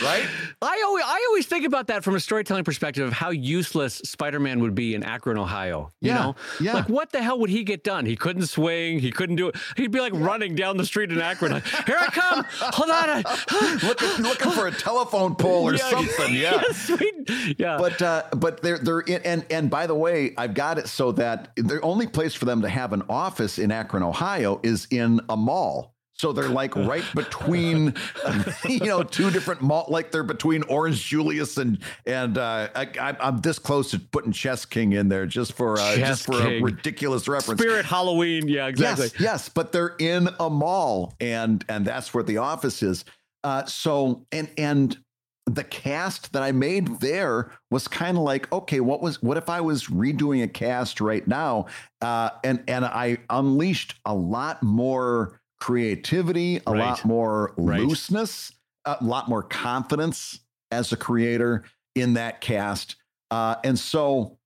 right? 0.01 0.27
I 0.61 0.83
always, 0.85 1.03
I 1.05 1.25
always 1.29 1.45
think 1.47 1.65
about 1.65 1.87
that 1.87 2.03
from 2.03 2.15
a 2.15 2.19
storytelling 2.19 2.63
perspective 2.63 3.07
of 3.07 3.13
how 3.13 3.29
useless 3.29 3.95
Spider-Man 4.05 4.59
would 4.61 4.75
be 4.75 4.95
in 4.95 5.03
Akron, 5.03 5.37
Ohio. 5.37 5.91
You 6.01 6.09
Yeah, 6.11 6.15
know, 6.15 6.35
yeah. 6.59 6.73
like 6.73 6.89
what 6.89 7.11
the 7.11 7.21
hell 7.21 7.39
would 7.39 7.49
he 7.49 7.63
get 7.63 7.83
done? 7.83 8.05
He 8.05 8.15
couldn't 8.15 8.47
swing. 8.47 8.99
He 8.99 9.11
couldn't 9.11 9.35
do 9.37 9.49
it. 9.49 9.55
He'd 9.77 9.91
be 9.91 9.99
like 9.99 10.13
running 10.13 10.55
down 10.55 10.77
the 10.77 10.85
street 10.85 11.11
in 11.11 11.19
Akron. 11.19 11.51
Like, 11.53 11.65
Here 11.85 11.97
I 11.99 12.07
come. 12.07 12.45
Hold 12.49 12.89
on. 12.89 13.23
Looking, 13.87 14.23
looking 14.23 14.51
for 14.51 14.67
a 14.67 14.71
telephone 14.71 15.35
pole 15.35 15.63
or 15.69 15.73
Yeah, 15.75 15.89
something. 15.89 16.33
Yeah. 16.35 16.61
sweet. 16.71 17.29
Yeah. 17.57 17.77
But 17.77 18.01
uh, 18.01 18.23
but 18.35 18.61
they're 18.61 18.77
they're 18.79 18.99
in, 19.01 19.21
and 19.23 19.45
and 19.49 19.69
by 19.69 19.87
the 19.87 19.95
way, 19.95 20.33
I've 20.37 20.53
got 20.53 20.77
it 20.77 20.87
so 20.87 21.11
that 21.13 21.51
the 21.55 21.79
only 21.81 22.07
place 22.07 22.33
for 22.33 22.45
them 22.45 22.61
to 22.61 22.69
have 22.69 22.93
an 22.93 23.03
office 23.09 23.57
in 23.59 23.71
Akron, 23.71 24.03
Ohio, 24.03 24.59
is 24.63 24.87
in 24.91 25.21
a 25.29 25.37
mall. 25.37 25.93
So 26.19 26.33
they're 26.33 26.49
like 26.49 26.75
right 26.75 27.05
between, 27.15 27.93
you 28.67 28.79
know, 28.85 29.03
two 29.03 29.31
different 29.31 29.61
mall. 29.61 29.85
Like 29.87 30.11
they're 30.11 30.21
between 30.21 30.63
Orange 30.63 31.01
Julius 31.07 31.55
and 31.55 31.79
and 32.05 32.37
uh, 32.37 32.67
I, 32.75 32.89
I- 32.99 33.17
I'm 33.21 33.39
this 33.39 33.57
close 33.57 33.89
to 33.91 33.99
putting 33.99 34.33
Chess 34.33 34.65
King 34.65 34.91
in 34.91 35.07
there 35.07 35.25
just 35.25 35.53
for 35.53 35.79
uh, 35.79 35.95
just 35.95 36.25
for 36.25 36.33
King. 36.33 36.61
a 36.61 36.65
ridiculous 36.65 37.29
reference. 37.29 37.61
Spirit 37.61 37.85
Halloween. 37.85 38.49
Yeah, 38.49 38.67
exactly. 38.67 39.05
Yes, 39.13 39.19
yes, 39.21 39.49
but 39.49 39.71
they're 39.71 39.95
in 39.97 40.27
a 40.41 40.49
mall, 40.49 41.15
and 41.21 41.63
and 41.69 41.85
that's 41.85 42.13
where 42.13 42.23
the 42.23 42.37
office 42.37 42.83
is. 42.83 43.05
Uh, 43.45 43.63
so 43.63 44.25
and 44.33 44.49
and 44.57 44.97
the 45.45 45.63
cast 45.63 46.33
that 46.33 46.43
I 46.43 46.51
made 46.51 46.99
there 46.99 47.51
was 47.71 47.87
kind 47.87 48.17
of 48.17 48.23
like, 48.23 48.51
okay, 48.51 48.81
what 48.81 49.01
was 49.01 49.23
what 49.23 49.37
if 49.37 49.49
I 49.49 49.61
was 49.61 49.85
redoing 49.85 50.43
a 50.43 50.49
cast 50.49 50.99
right 50.99 51.25
now, 51.25 51.67
uh, 52.01 52.31
and 52.43 52.61
and 52.67 52.83
I 52.83 53.19
unleashed 53.29 53.95
a 54.05 54.13
lot 54.13 54.61
more 54.61 55.38
creativity, 55.59 56.61
a 56.67 56.71
Right. 56.71 56.79
lot 56.79 57.05
more 57.05 57.53
Right. 57.57 57.81
looseness, 57.81 58.51
a 58.85 58.97
lot 59.01 59.27
more 59.29 59.43
confidence 59.43 60.39
as 60.71 60.91
a 60.91 60.97
creator 60.97 61.63
in 61.95 62.13
that 62.13 62.41
cast, 62.41 62.95
uh, 63.31 63.55
and 63.63 63.77
so 63.77 64.37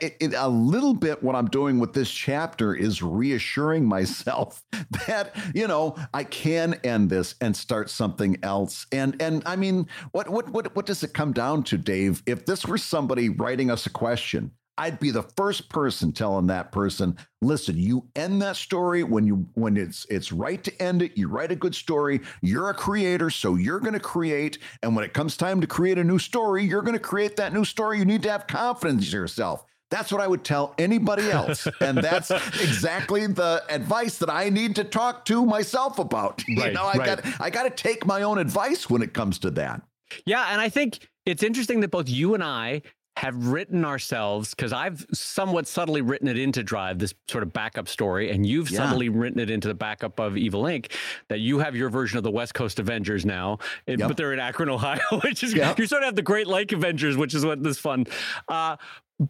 it, 0.00 0.16
it, 0.20 0.34
a 0.36 0.48
little 0.48 0.94
bit 0.94 1.22
what 1.22 1.34
I'm 1.34 1.48
doing 1.48 1.78
with 1.78 1.92
this 1.92 2.10
chapter 2.10 2.74
is 2.74 3.02
reassuring 3.02 3.84
myself 3.96 4.62
that 5.06 5.34
you 5.54 5.66
know 5.66 5.96
I 6.12 6.24
can 6.24 6.74
end 6.84 7.10
this 7.10 7.34
and 7.40 7.56
start 7.56 7.90
something 7.90 8.38
else. 8.42 8.86
And 8.92 9.20
and 9.20 9.42
I 9.46 9.56
mean, 9.56 9.86
what 10.12 10.28
what 10.28 10.48
what 10.50 10.74
what 10.74 10.86
does 10.86 11.02
it 11.02 11.12
come 11.12 11.32
down 11.32 11.64
to, 11.64 11.78
Dave? 11.78 12.22
If 12.26 12.46
this 12.46 12.66
were 12.66 12.78
somebody 12.78 13.28
writing 13.28 13.70
us 13.70 13.86
a 13.86 13.90
question, 13.90 14.52
I'd 14.76 14.98
be 14.98 15.10
the 15.10 15.22
first 15.22 15.68
person 15.68 16.12
telling 16.12 16.48
that 16.48 16.72
person, 16.72 17.16
listen, 17.42 17.76
you 17.76 18.08
end 18.16 18.42
that 18.42 18.56
story 18.56 19.04
when 19.04 19.26
you 19.26 19.46
when 19.54 19.76
it's 19.76 20.04
it's 20.10 20.32
right 20.32 20.62
to 20.64 20.82
end 20.82 21.02
it. 21.02 21.16
You 21.16 21.28
write 21.28 21.52
a 21.52 21.56
good 21.56 21.74
story. 21.74 22.20
You're 22.42 22.70
a 22.70 22.74
creator, 22.74 23.30
so 23.30 23.54
you're 23.54 23.80
going 23.80 23.92
to 23.94 24.00
create. 24.00 24.58
And 24.82 24.96
when 24.96 25.04
it 25.04 25.14
comes 25.14 25.36
time 25.36 25.60
to 25.60 25.66
create 25.66 25.98
a 25.98 26.04
new 26.04 26.18
story, 26.18 26.64
you're 26.64 26.82
going 26.82 26.94
to 26.94 26.98
create 26.98 27.36
that 27.36 27.52
new 27.52 27.64
story. 27.64 27.98
You 27.98 28.04
need 28.04 28.22
to 28.24 28.30
have 28.30 28.46
confidence 28.46 29.06
in 29.12 29.18
yourself. 29.20 29.64
That's 29.90 30.10
what 30.10 30.20
I 30.20 30.26
would 30.26 30.42
tell 30.42 30.74
anybody 30.78 31.30
else. 31.30 31.68
And 31.80 31.98
that's 31.98 32.30
exactly 32.30 33.26
the 33.28 33.62
advice 33.68 34.18
that 34.18 34.30
I 34.30 34.48
need 34.48 34.74
to 34.76 34.84
talk 34.84 35.24
to 35.26 35.44
myself 35.46 35.98
about. 36.00 36.42
You 36.48 36.60
Right, 36.60 36.72
know, 36.74 36.84
I 36.84 36.96
right. 36.96 37.22
got 37.22 37.40
I 37.40 37.50
got 37.50 37.62
to 37.64 37.70
take 37.70 38.04
my 38.06 38.22
own 38.22 38.38
advice 38.38 38.90
when 38.90 39.02
it 39.02 39.14
comes 39.14 39.38
to 39.40 39.50
that. 39.52 39.82
Yeah, 40.26 40.46
and 40.50 40.60
I 40.60 40.68
think 40.68 41.08
it's 41.26 41.42
interesting 41.42 41.80
that 41.80 41.90
both 41.92 42.08
you 42.08 42.34
and 42.34 42.42
I 42.42 42.82
have 43.16 43.46
written 43.46 43.84
ourselves 43.84 44.54
because 44.54 44.72
I've 44.72 45.06
somewhat 45.12 45.68
subtly 45.68 46.02
written 46.02 46.26
it 46.26 46.36
into 46.36 46.64
Drive, 46.64 46.98
this 46.98 47.14
sort 47.30 47.44
of 47.44 47.52
backup 47.52 47.86
story, 47.88 48.30
and 48.30 48.44
you've 48.44 48.70
Yeah. 48.70 48.88
subtly 48.88 49.08
written 49.08 49.38
it 49.38 49.50
into 49.50 49.68
the 49.68 49.74
backup 49.74 50.18
of 50.18 50.36
Evil 50.36 50.64
Inc. 50.64 50.90
That 51.28 51.38
you 51.38 51.60
have 51.60 51.76
your 51.76 51.90
version 51.90 52.18
of 52.18 52.24
the 52.24 52.30
West 52.32 52.54
Coast 52.54 52.80
Avengers 52.80 53.24
now, 53.24 53.58
Yep. 53.86 53.98
but 54.00 54.16
they're 54.16 54.32
in 54.32 54.40
Akron, 54.40 54.68
Ohio, 54.68 54.98
which 55.22 55.44
is 55.44 55.54
Yep. 55.54 55.78
you 55.78 55.86
sort 55.86 56.02
of 56.02 56.06
have 56.06 56.16
the 56.16 56.22
Great 56.22 56.48
Lake 56.48 56.72
Avengers, 56.72 57.16
which 57.16 57.34
is 57.34 57.46
what 57.46 57.62
this 57.62 57.78
fun. 57.78 58.06
Uh, 58.48 58.76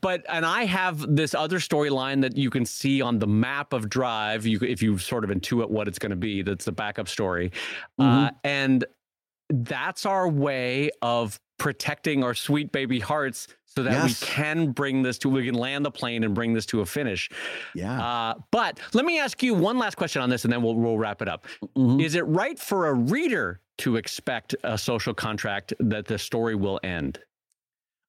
but 0.00 0.24
and 0.30 0.46
I 0.46 0.64
have 0.64 1.04
this 1.14 1.34
other 1.34 1.58
storyline 1.58 2.22
that 2.22 2.38
you 2.38 2.48
can 2.48 2.64
see 2.64 3.02
on 3.02 3.18
the 3.18 3.26
map 3.26 3.74
of 3.74 3.90
Drive. 3.90 4.46
You, 4.46 4.58
if 4.62 4.80
you 4.80 4.96
sort 4.96 5.24
of 5.24 5.30
intuit 5.30 5.68
what 5.68 5.88
it's 5.88 5.98
going 5.98 6.08
to 6.10 6.16
be, 6.16 6.40
that's 6.40 6.64
the 6.64 6.72
backup 6.72 7.06
story, 7.06 7.52
uh, 7.98 8.02
Mhm. 8.02 8.26
uh, 8.28 8.30
and 8.44 8.84
that's 9.50 10.06
our 10.06 10.26
way 10.26 10.90
of 11.02 11.38
protecting 11.58 12.24
our 12.24 12.34
sweet 12.34 12.72
baby 12.72 12.98
hearts 12.98 13.46
so 13.76 13.82
that 13.82 13.92
Yes. 13.92 14.20
we 14.20 14.26
can 14.26 14.70
bring 14.70 15.02
this 15.02 15.18
to 15.18 15.28
we 15.28 15.44
can 15.44 15.54
land 15.54 15.84
the 15.84 15.90
plane 15.90 16.22
and 16.24 16.32
bring 16.34 16.52
this 16.52 16.66
to 16.66 16.80
a 16.80 16.86
finish. 16.86 17.28
Yeah. 17.74 18.00
Uh, 18.00 18.34
but 18.52 18.78
let 18.92 19.04
me 19.04 19.18
ask 19.18 19.42
you 19.42 19.52
one 19.54 19.78
last 19.78 19.96
question 19.96 20.22
on 20.22 20.30
this, 20.30 20.44
and 20.44 20.52
then 20.52 20.62
we'll 20.62 20.76
we'll 20.76 20.98
wrap 20.98 21.22
it 21.22 21.28
up. 21.28 21.46
Mhm. 21.76 22.02
Is 22.02 22.14
it 22.14 22.22
right 22.26 22.58
for 22.58 22.86
a 22.88 22.94
reader 22.94 23.60
to 23.78 23.96
expect 23.96 24.54
a 24.62 24.78
social 24.78 25.12
contract 25.12 25.74
that 25.80 26.06
the 26.06 26.18
story 26.18 26.54
will 26.54 26.78
end? 26.84 27.18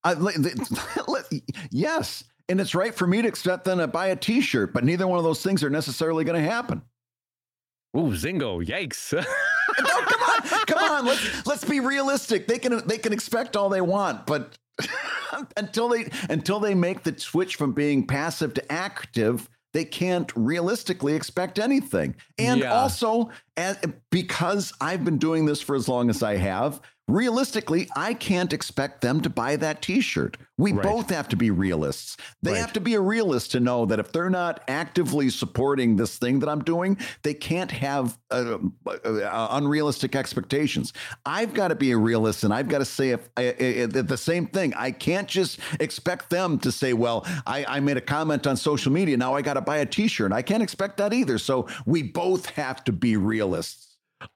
Let- 0.05 0.35
yes. 1.71 2.23
And 2.47 2.61
it's 2.61 2.75
right 2.75 2.93
for 2.93 3.07
me 3.07 3.23
to 3.23 3.27
accept 3.27 3.65
them 3.65 3.79
to 3.79 3.87
buy 3.87 4.07
a 4.09 4.15
t-shirt, 4.15 4.71
but 4.71 4.83
neither 4.83 5.07
one 5.07 5.17
of 5.17 5.23
those 5.23 5.41
things 5.41 5.63
are 5.63 5.69
necessarily 5.71 6.23
going 6.23 6.39
to 6.39 6.47
happen. 6.47 6.83
Ooh, 7.95 8.11
zingo! 8.11 8.65
Yikes! 8.65 9.13
No, 9.77 10.01
come 10.05 10.21
on, 10.21 10.65
come 10.67 10.91
on. 10.91 11.05
Let's 11.05 11.45
let's 11.45 11.63
be 11.65 11.81
realistic. 11.81 12.47
They 12.47 12.59
can 12.59 12.87
they 12.87 12.97
can 12.97 13.11
expect 13.11 13.57
all 13.57 13.67
they 13.67 13.81
want, 13.81 14.25
but 14.25 14.57
until 15.57 15.89
they 15.89 16.07
until 16.29 16.61
they 16.61 16.73
make 16.73 17.03
the 17.03 17.17
switch 17.19 17.57
from 17.57 17.73
being 17.73 18.07
passive 18.07 18.53
to 18.53 18.71
active, 18.71 19.49
they 19.73 19.83
can't 19.83 20.31
realistically 20.35 21.13
expect 21.13 21.59
anything. 21.59 22.15
And 22.37 22.61
Yeah. 22.61 22.73
also, 22.73 23.31
as, 23.57 23.77
because 24.11 24.71
I've 24.79 25.03
been 25.03 25.17
doing 25.17 25.45
this 25.45 25.59
for 25.59 25.75
as 25.75 25.89
long 25.89 26.09
as 26.09 26.23
I 26.23 26.37
have, 26.37 26.79
realistically, 27.07 27.87
I 27.95 28.13
can't 28.13 28.51
expect 28.53 29.01
them 29.01 29.21
to 29.21 29.29
buy 29.29 29.55
that 29.57 29.81
T-shirt. 29.81 30.37
We 30.57 30.71
Right. 30.71 30.83
both 30.83 31.09
have 31.09 31.27
to 31.29 31.35
be 31.35 31.51
realists. 31.51 32.15
They 32.41 32.51
Right. 32.53 32.61
have 32.61 32.73
to 32.73 32.79
be 32.79 32.93
a 32.93 33.01
realist 33.01 33.51
to 33.51 33.59
know 33.59 33.85
that 33.85 33.99
if 33.99 34.11
they're 34.11 34.29
not 34.29 34.61
actively 34.67 35.29
supporting 35.29 35.97
this 35.97 36.17
thing 36.17 36.39
that 36.39 36.49
I'm 36.49 36.63
doing, 36.63 36.97
they 37.23 37.33
can't 37.33 37.71
have 37.71 38.17
uh, 38.31 38.57
uh, 38.87 39.47
unrealistic 39.51 40.15
expectations. 40.15 40.93
I've 41.25 41.53
got 41.53 41.69
to 41.69 41.75
be 41.75 41.91
a 41.91 41.97
realist, 41.97 42.43
and 42.43 42.53
I've 42.53 42.67
got 42.67 42.79
to 42.79 42.85
say 42.85 43.11
if, 43.11 43.29
uh, 43.37 43.41
uh, 43.41 44.01
the 44.03 44.17
same 44.17 44.47
thing. 44.47 44.73
I 44.75 44.91
can't 44.91 45.27
just 45.27 45.59
expect 45.79 46.29
them 46.29 46.57
to 46.59 46.71
say, 46.71 46.93
"Well, 46.93 47.25
I, 47.45 47.65
I 47.67 47.79
made 47.81 47.97
a 47.97 48.01
comment 48.01 48.47
on 48.47 48.57
social 48.57 48.91
media, 48.91 49.15
now 49.15 49.35
I 49.35 49.41
got 49.41 49.53
to 49.53 49.61
buy 49.61 49.77
a 49.77 49.85
T-shirt." 49.85 50.31
I 50.31 50.41
can't 50.41 50.63
expect 50.63 50.97
that 50.97 51.13
either. 51.13 51.37
So 51.37 51.67
we 51.85 52.01
both 52.03 52.47
have 52.51 52.83
to 52.85 52.91
be 52.91 53.15
realists. 53.15 53.84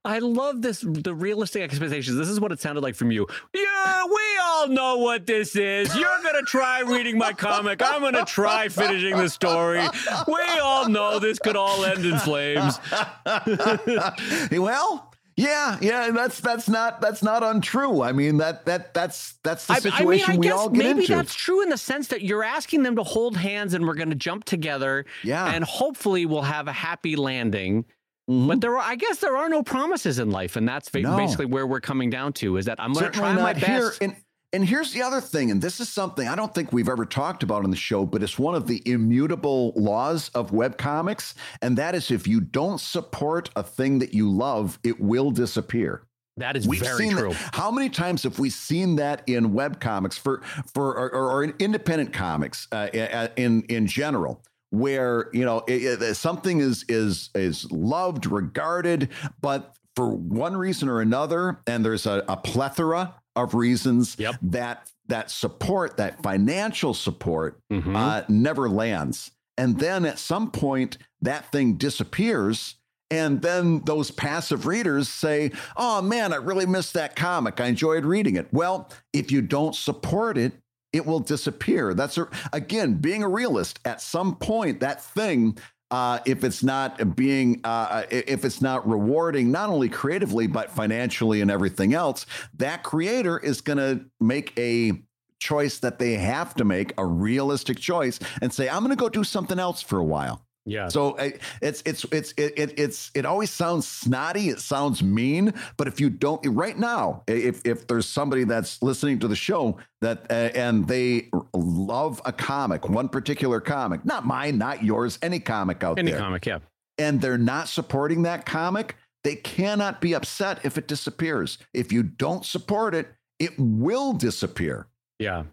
I 0.05 0.19
love 0.19 0.61
this 0.61 0.81
the 0.81 1.13
realistic 1.13 1.61
expectations. 1.61 2.17
This 2.17 2.29
is 2.29 2.39
what 2.39 2.51
it 2.51 2.59
sounded 2.59 2.81
like 2.81 2.95
from 2.95 3.11
you. 3.11 3.27
Yeah, 3.53 4.03
we 4.05 4.21
all 4.43 4.67
know 4.67 4.97
what 4.97 5.25
this 5.25 5.55
is. 5.55 5.95
You're 5.95 6.21
gonna 6.23 6.41
try 6.43 6.81
reading 6.81 7.17
my 7.17 7.33
comic. 7.33 7.81
I'm 7.83 8.01
gonna 8.01 8.25
try 8.25 8.69
finishing 8.69 9.17
the 9.17 9.29
story. 9.29 9.87
We 10.27 10.59
all 10.61 10.89
know 10.89 11.19
this 11.19 11.39
could 11.39 11.55
all 11.55 11.85
end 11.85 12.05
in 12.05 12.17
flames. 12.19 12.79
well, 14.51 15.09
yeah, 15.39 15.77
yeah, 15.81 16.11
that's 16.11 16.41
that's 16.41 16.67
not 16.67 16.99
that's 16.99 17.23
not 17.23 17.43
untrue. 17.43 18.01
I 18.01 18.11
mean 18.11 18.37
that 18.37 18.65
that 18.65 18.93
that's 18.93 19.35
that's 19.43 19.65
the 19.67 19.75
situation 19.75 20.01
I 20.03 20.05
mean, 20.05 20.23
I 20.27 20.37
we 20.37 20.47
guess 20.47 20.53
all 20.53 20.69
get 20.69 20.77
maybe 20.77 21.01
into. 21.03 21.15
that's 21.15 21.33
true 21.33 21.61
in 21.61 21.69
the 21.69 21.77
sense 21.77 22.09
that 22.09 22.23
you're 22.23 22.43
asking 22.43 22.83
them 22.83 22.97
to 22.97 23.03
hold 23.03 23.37
hands 23.37 23.73
and 23.73 23.87
we're 23.87 23.93
going 23.93 24.09
to 24.09 24.15
jump 24.15 24.43
together. 24.43 25.05
Yeah. 25.23 25.45
And 25.49 25.63
hopefully 25.63 26.25
we'll 26.25 26.41
have 26.41 26.67
a 26.67 26.73
happy 26.73 27.15
landing. 27.15 27.85
Mhm. 28.29 28.47
But 28.47 28.61
there 28.61 28.77
are, 28.77 28.81
I 28.83 28.95
guess, 28.95 29.17
there 29.19 29.35
are 29.35 29.49
no 29.49 29.63
promises 29.63 30.19
in 30.19 30.29
life, 30.29 30.55
and 30.55 30.67
that's 30.67 30.93
No. 30.93 31.17
basically 31.17 31.45
where 31.47 31.65
we're 31.65 31.79
coming 31.81 32.09
down 32.09 32.33
to. 32.33 32.57
Is 32.57 32.65
that 32.65 32.79
I'm 32.79 32.93
going 32.93 33.05
to 33.05 33.11
try 33.11 33.33
my 33.33 33.41
not 33.41 33.57
here. 33.57 33.89
best. 33.89 34.01
And 34.01 34.15
and 34.51 34.65
here's 34.67 34.93
the 34.93 35.03
other 35.03 35.21
thing, 35.21 35.51
and 35.51 35.61
this 35.61 35.79
is 35.79 35.89
something 35.89 36.27
I 36.27 36.35
don't 36.35 36.55
think 36.55 36.73
we've 36.73 36.89
ever 36.89 37.05
talked 37.05 37.43
about 37.43 37.63
on 37.63 37.69
the 37.69 37.77
show, 37.77 38.03
but 38.03 38.23
it's 38.23 38.39
one 38.39 38.55
of 38.55 38.65
the 38.65 38.81
immutable 38.83 39.73
laws 39.75 40.29
of 40.33 40.49
webcomics, 40.49 41.35
and 41.61 41.77
that 41.77 41.93
is 41.93 42.09
if 42.09 42.27
you 42.27 42.41
don't 42.41 42.79
support 42.81 43.51
a 43.55 43.61
thing 43.61 43.99
that 43.99 44.15
you 44.15 44.27
love, 44.27 44.79
it 44.83 44.99
will 44.99 45.29
disappear. 45.31 46.01
that 46.37 46.55
is 46.55 46.65
We've 46.67 46.79
very 46.79 47.09
true. 47.09 47.29
That. 47.33 47.49
How 47.53 47.69
many 47.69 47.89
times 47.89 48.23
have 48.23 48.39
we 48.39 48.49
seen 48.49 48.95
that 48.95 49.21
in 49.27 49.51
webcomics 49.51 50.17
for 50.17 50.41
for 50.73 50.95
or, 50.97 51.13
or, 51.13 51.31
or 51.31 51.43
in 51.43 51.53
independent 51.59 52.13
comics 52.13 52.65
uh, 52.71 52.87
in 53.35 53.63
in 53.63 53.85
general? 53.87 54.41
Where 54.71 55.29
you 55.33 55.45
know 55.45 55.63
it, 55.67 56.01
it- 56.01 56.15
something 56.15 56.59
is 56.59 56.85
is 56.87 57.29
is 57.33 57.71
loved, 57.71 58.25
regarded, 58.27 59.09
but 59.41 59.75
for 59.95 60.09
one 60.09 60.55
reason 60.55 60.87
or 60.87 61.01
another, 61.01 61.59
and 61.67 61.83
there's 61.83 62.05
a, 62.05 62.23
a 62.29 62.37
plethora 62.37 63.15
of 63.35 63.53
reasons 63.55 64.15
Yep. 64.19 64.35
that 64.43 64.91
that 65.07 65.31
support, 65.31 65.97
that 65.97 66.21
financial 66.21 66.93
support, 66.93 67.59
Mhm. 67.71 67.95
uh, 67.95 68.23
never 68.29 68.69
lands. 68.69 69.31
And 69.57 69.79
then 69.79 70.05
at 70.05 70.19
some 70.19 70.51
point, 70.51 70.99
that 71.21 71.51
thing 71.51 71.73
disappears. 71.73 72.75
And 73.11 73.41
then 73.41 73.81
those 73.85 74.11
passive 74.11 74.67
readers 74.67 75.09
say, 75.09 75.51
Oh 75.75 75.99
man, 76.03 76.31
I 76.31 76.35
really 76.35 76.67
missed 76.67 76.93
that 76.93 77.15
comic. 77.15 77.59
I 77.59 77.65
enjoyed 77.65 78.05
reading 78.05 78.35
it. 78.35 78.47
Well, 78.53 78.87
if 79.13 79.31
you 79.31 79.41
don't 79.41 79.73
support 79.75 80.37
it, 80.37 80.53
it 80.93 81.05
will 81.05 81.19
disappear. 81.19 81.93
That's 81.93 82.17
a, 82.17 82.27
again, 82.53 82.95
being 82.95 83.23
a 83.23 83.29
realist. 83.29 83.79
At 83.85 84.01
some 84.01 84.35
point, 84.35 84.79
that 84.79 85.03
thing, 85.03 85.57
uh, 85.91 86.19
if 86.25 86.43
it's 86.43 86.63
not 86.63 87.15
being, 87.15 87.61
uh, 87.63 88.03
if 88.09 88.45
it's 88.45 88.61
not 88.61 88.87
rewarding, 88.87 89.51
not 89.51 89.69
only 89.69 89.89
creatively, 89.89 90.47
but 90.47 90.71
financially 90.71 91.41
and 91.41 91.51
everything 91.51 91.93
else, 91.93 92.25
that 92.57 92.83
creator 92.83 93.37
is 93.37 93.61
going 93.61 93.77
to 93.77 94.05
make 94.19 94.57
a 94.57 94.93
choice 95.39 95.79
that 95.79 95.99
they 95.99 96.13
have 96.13 96.53
to 96.55 96.65
make, 96.65 96.93
a 96.97 97.05
realistic 97.05 97.79
choice, 97.79 98.19
and 98.41 98.53
say, 98.53 98.67
I'm 98.67 98.83
going 98.83 98.95
to 98.95 99.01
go 99.01 99.09
do 99.09 99.23
something 99.23 99.57
else 99.57 99.81
for 99.81 99.97
a 99.97 100.03
while. 100.03 100.45
Yeah. 100.65 100.87
So 100.87 101.15
it's 101.61 101.81
it's 101.85 102.05
it's 102.11 102.31
it, 102.37 102.53
it 102.57 102.79
it's 102.79 103.11
it 103.15 103.25
always 103.25 103.49
sounds 103.49 103.87
snotty. 103.87 104.49
It 104.49 104.59
sounds 104.59 105.01
mean. 105.01 105.53
But 105.77 105.87
if 105.87 105.99
you 105.99 106.09
don't 106.09 106.45
right 106.47 106.77
now, 106.77 107.23
if 107.27 107.65
if 107.65 107.87
there's 107.87 108.07
somebody 108.07 108.43
that's 108.43 108.81
listening 108.81 109.19
to 109.19 109.27
the 109.27 109.35
show 109.35 109.77
that 110.01 110.25
uh, 110.29 110.49
and 110.55 110.87
they 110.87 111.29
love 111.53 112.21
a 112.25 112.31
comic, 112.31 112.87
one 112.89 113.09
particular 113.09 113.59
comic, 113.59 114.05
not 114.05 114.25
mine, 114.25 114.57
not 114.57 114.83
yours, 114.83 115.17
any 115.21 115.39
comic 115.39 115.83
out 115.83 115.97
Any 115.97 116.11
there, 116.11 116.19
any 116.19 116.25
comic, 116.25 116.45
yeah. 116.45 116.59
and 116.97 117.19
they're 117.19 117.37
not 117.37 117.67
supporting 117.67 118.23
that 118.23 118.45
comic, 118.45 118.95
they 119.23 119.35
cannot 119.35 120.01
be 120.01 120.13
upset 120.13 120.59
if 120.63 120.77
it 120.77 120.87
disappears. 120.87 121.57
If 121.73 121.91
you 121.91 122.03
don't 122.03 122.45
support 122.45 122.93
it, 122.93 123.07
it 123.39 123.57
will 123.57 124.13
disappear. 124.13 124.87
Yeah. 125.17 125.43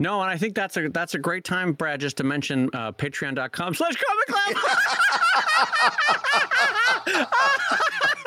No, 0.00 0.20
and 0.20 0.28
I 0.28 0.36
think 0.36 0.54
that's 0.56 0.76
a 0.76 0.88
that's 0.88 1.14
a 1.14 1.18
great 1.18 1.44
time, 1.44 1.72
Brad, 1.72 2.00
just 2.00 2.16
to 2.16 2.24
mention 2.24 2.68
uh, 2.72 2.90
patreon.com 2.92 3.74
slash 3.74 3.94
comic 3.94 4.28
lab. 4.52 4.64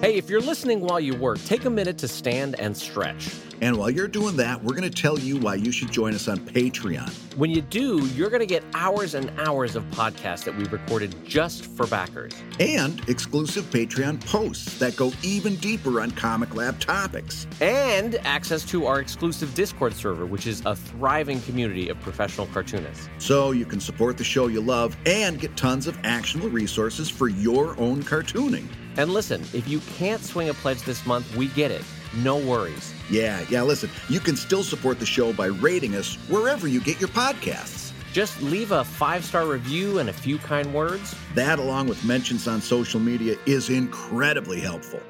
hey, 0.00 0.16
if 0.16 0.30
you're 0.30 0.40
listening 0.40 0.80
while 0.80 1.00
you 1.00 1.14
work, 1.14 1.42
take 1.44 1.64
a 1.64 1.70
minute 1.70 1.98
to 1.98 2.08
stand 2.08 2.58
and 2.58 2.76
stretch. 2.76 3.34
And 3.60 3.76
while 3.76 3.90
you're 3.90 4.08
doing 4.08 4.36
that, 4.36 4.62
we're 4.62 4.74
going 4.74 4.90
to 4.90 5.02
tell 5.02 5.18
you 5.18 5.38
why 5.38 5.54
you 5.54 5.70
should 5.70 5.92
join 5.92 6.14
us 6.14 6.26
on 6.26 6.40
Patreon. 6.40 7.08
When 7.36 7.50
you 7.50 7.60
do, 7.60 8.04
you're 8.08 8.28
going 8.28 8.40
to 8.40 8.46
get 8.46 8.64
hours 8.74 9.14
and 9.14 9.30
hours 9.38 9.76
of 9.76 9.84
podcasts 9.92 10.42
that 10.44 10.56
we 10.56 10.64
recorded 10.64 11.14
just 11.24 11.66
for 11.66 11.86
backers. 11.86 12.32
and 12.58 13.08
exclusive 13.08 13.64
Patreon 13.66 14.24
posts 14.26 14.78
that 14.80 14.96
go 14.96 15.12
even 15.22 15.54
deeper 15.56 16.00
on 16.00 16.10
Comic 16.10 16.56
Lab 16.56 16.80
topics. 16.80 17.46
And 17.60 18.16
access 18.24 18.64
to 18.66 18.86
our 18.86 19.00
exclusive 19.00 19.54
Discord 19.54 19.94
server, 19.94 20.26
which 20.26 20.48
is 20.48 20.62
a 20.66 20.74
thriving 20.74 21.40
community 21.42 21.88
of 21.88 22.00
professional 22.00 22.48
cartoonists. 22.48 23.08
So 23.18 23.52
you 23.52 23.64
can 23.64 23.78
support 23.78 24.18
the 24.18 24.24
show 24.24 24.48
you 24.48 24.60
love 24.60 24.96
and 25.06 25.38
get 25.38 25.56
tons 25.56 25.86
of 25.86 25.96
actionable 26.02 26.50
resources 26.50 27.08
for 27.08 27.28
your 27.28 27.78
own 27.80 28.02
cartooning. 28.02 28.66
And 28.96 29.10
listen, 29.12 29.40
if 29.52 29.66
you 29.68 29.80
can't 29.96 30.22
swing 30.22 30.48
a 30.48 30.54
pledge 30.54 30.82
this 30.82 31.04
month, 31.06 31.34
we 31.36 31.46
get 31.48 31.70
it. 31.70 31.82
No 32.16 32.36
worries. 32.36 32.92
Yeah, 33.10 33.42
yeah, 33.48 33.62
listen, 33.62 33.88
you 34.08 34.20
can 34.20 34.36
still 34.36 34.62
support 34.62 34.98
the 34.98 35.06
show 35.06 35.32
by 35.32 35.46
rating 35.46 35.94
us 35.94 36.16
wherever 36.28 36.68
you 36.68 36.80
get 36.80 37.00
your 37.00 37.08
podcasts. 37.08 37.92
Just 38.12 38.42
leave 38.42 38.72
a 38.72 38.84
five 38.84 39.24
star 39.24 39.46
review 39.46 39.98
and 39.98 40.10
a 40.10 40.12
few 40.12 40.36
kind 40.38 40.72
words. 40.74 41.14
That, 41.34 41.58
along 41.58 41.88
with 41.88 42.04
mentions 42.04 42.46
on 42.46 42.60
social 42.60 43.00
media, 43.00 43.36
is 43.46 43.70
incredibly 43.70 44.60
helpful. 44.60 45.00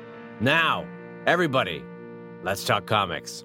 Now, 0.40 0.87
everybody, 1.27 1.83
let's 2.45 2.62
talk 2.64 2.87
comics. 2.87 3.45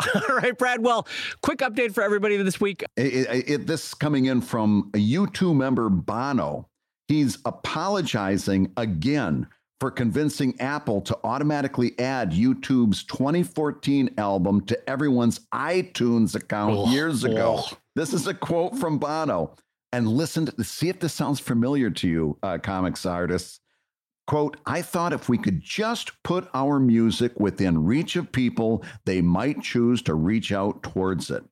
All 0.14 0.36
right, 0.36 0.56
Brad. 0.56 0.82
Well, 0.82 1.06
quick 1.42 1.58
update 1.58 1.92
for 1.92 2.02
everybody 2.02 2.38
this 2.38 2.58
week. 2.58 2.82
It, 2.96 3.28
it, 3.28 3.50
it- 3.50 3.66
this 3.66 3.92
coming 3.92 4.24
in 4.24 4.40
from 4.40 4.90
a 4.94 4.98
U2 4.98 5.54
member, 5.54 5.90
Bono. 5.90 6.69
He's 7.10 7.38
apologizing 7.44 8.70
again 8.76 9.48
for 9.80 9.90
convincing 9.90 10.54
Apple 10.60 11.00
to 11.00 11.18
automatically 11.24 11.98
add 11.98 12.30
U2's 12.30 13.02
2014 13.02 14.14
album 14.16 14.60
to 14.66 14.88
everyone's 14.88 15.40
iTunes 15.52 16.36
account 16.36 16.86
years 16.90 17.24
ago. 17.24 17.64
This 17.96 18.14
is 18.14 18.28
a 18.28 18.34
quote 18.34 18.76
from 18.76 18.98
Bono. 18.98 19.56
And 19.92 20.06
listen 20.06 20.46
to 20.46 20.62
see 20.62 20.88
if 20.88 21.00
this 21.00 21.12
sounds 21.12 21.40
familiar 21.40 21.90
to 21.90 22.08
you, 22.08 22.38
uh, 22.44 22.58
comics 22.58 23.04
artists. 23.04 23.58
Quote, 24.28 24.58
I 24.64 24.80
thought 24.80 25.12
if 25.12 25.28
we 25.28 25.36
could 25.36 25.60
just 25.60 26.12
put 26.22 26.48
our 26.54 26.78
music 26.78 27.40
within 27.40 27.86
reach 27.86 28.14
of 28.14 28.30
people, 28.30 28.84
they 29.04 29.20
might 29.20 29.62
choose 29.62 30.00
to 30.02 30.14
reach 30.14 30.52
out 30.52 30.84
towards 30.84 31.28
it. 31.28 31.42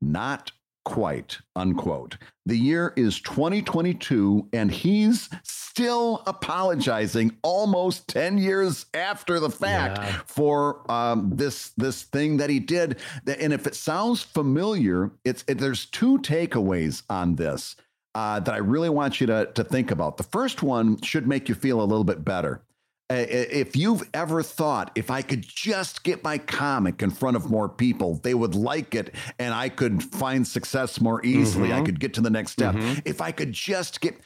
Not 0.00 0.52
quite, 0.88 1.38
unquote. 1.54 2.16
The 2.46 2.56
year 2.56 2.94
is 2.96 3.20
2022, 3.20 4.48
and 4.54 4.70
he's 4.70 5.28
still 5.42 6.22
apologizing 6.26 7.36
almost 7.42 8.08
10 8.08 8.38
years 8.38 8.86
after 8.94 9.38
the 9.38 9.50
fact 9.50 9.98
Yeah. 9.98 10.20
for 10.26 10.90
um, 10.90 11.30
this 11.34 11.68
this 11.76 12.04
thing 12.04 12.38
that 12.38 12.48
he 12.48 12.58
did. 12.58 12.96
And 13.26 13.52
if 13.52 13.66
it 13.66 13.74
sounds 13.74 14.22
familiar, 14.22 15.10
it's 15.24 15.44
it, 15.46 15.58
there's 15.58 15.84
two 15.86 16.18
takeaways 16.20 17.02
on 17.10 17.36
this 17.36 17.76
uh, 18.14 18.40
that 18.40 18.54
I 18.54 18.58
really 18.58 18.88
want 18.88 19.20
you 19.20 19.26
to, 19.26 19.50
to 19.54 19.62
think 19.62 19.90
about. 19.90 20.16
The 20.16 20.22
first 20.24 20.62
one 20.62 21.00
should 21.02 21.26
make 21.26 21.48
you 21.50 21.54
feel 21.54 21.80
a 21.82 21.84
little 21.84 22.02
bit 22.04 22.24
better. 22.24 22.62
If 23.10 23.74
you've 23.74 24.02
ever 24.12 24.42
thought, 24.42 24.90
if 24.94 25.10
I 25.10 25.22
could 25.22 25.42
just 25.42 26.04
get 26.04 26.22
my 26.22 26.36
comic 26.36 27.02
in 27.02 27.10
front 27.10 27.36
of 27.36 27.50
more 27.50 27.68
people, 27.68 28.16
they 28.16 28.34
would 28.34 28.54
like 28.54 28.94
it 28.94 29.14
and 29.38 29.54
I 29.54 29.70
could 29.70 30.02
find 30.02 30.46
success 30.46 31.00
more 31.00 31.24
easily, 31.24 31.72
I 31.72 31.80
Mhm. 31.80 31.86
could 31.86 32.00
get 32.00 32.12
to 32.14 32.20
the 32.20 32.28
next 32.30 32.52
step. 32.52 32.74
Mhm. 32.74 33.02
If 33.06 33.20
I 33.22 33.32
could 33.32 33.52
just 33.52 34.00
get 34.02 34.20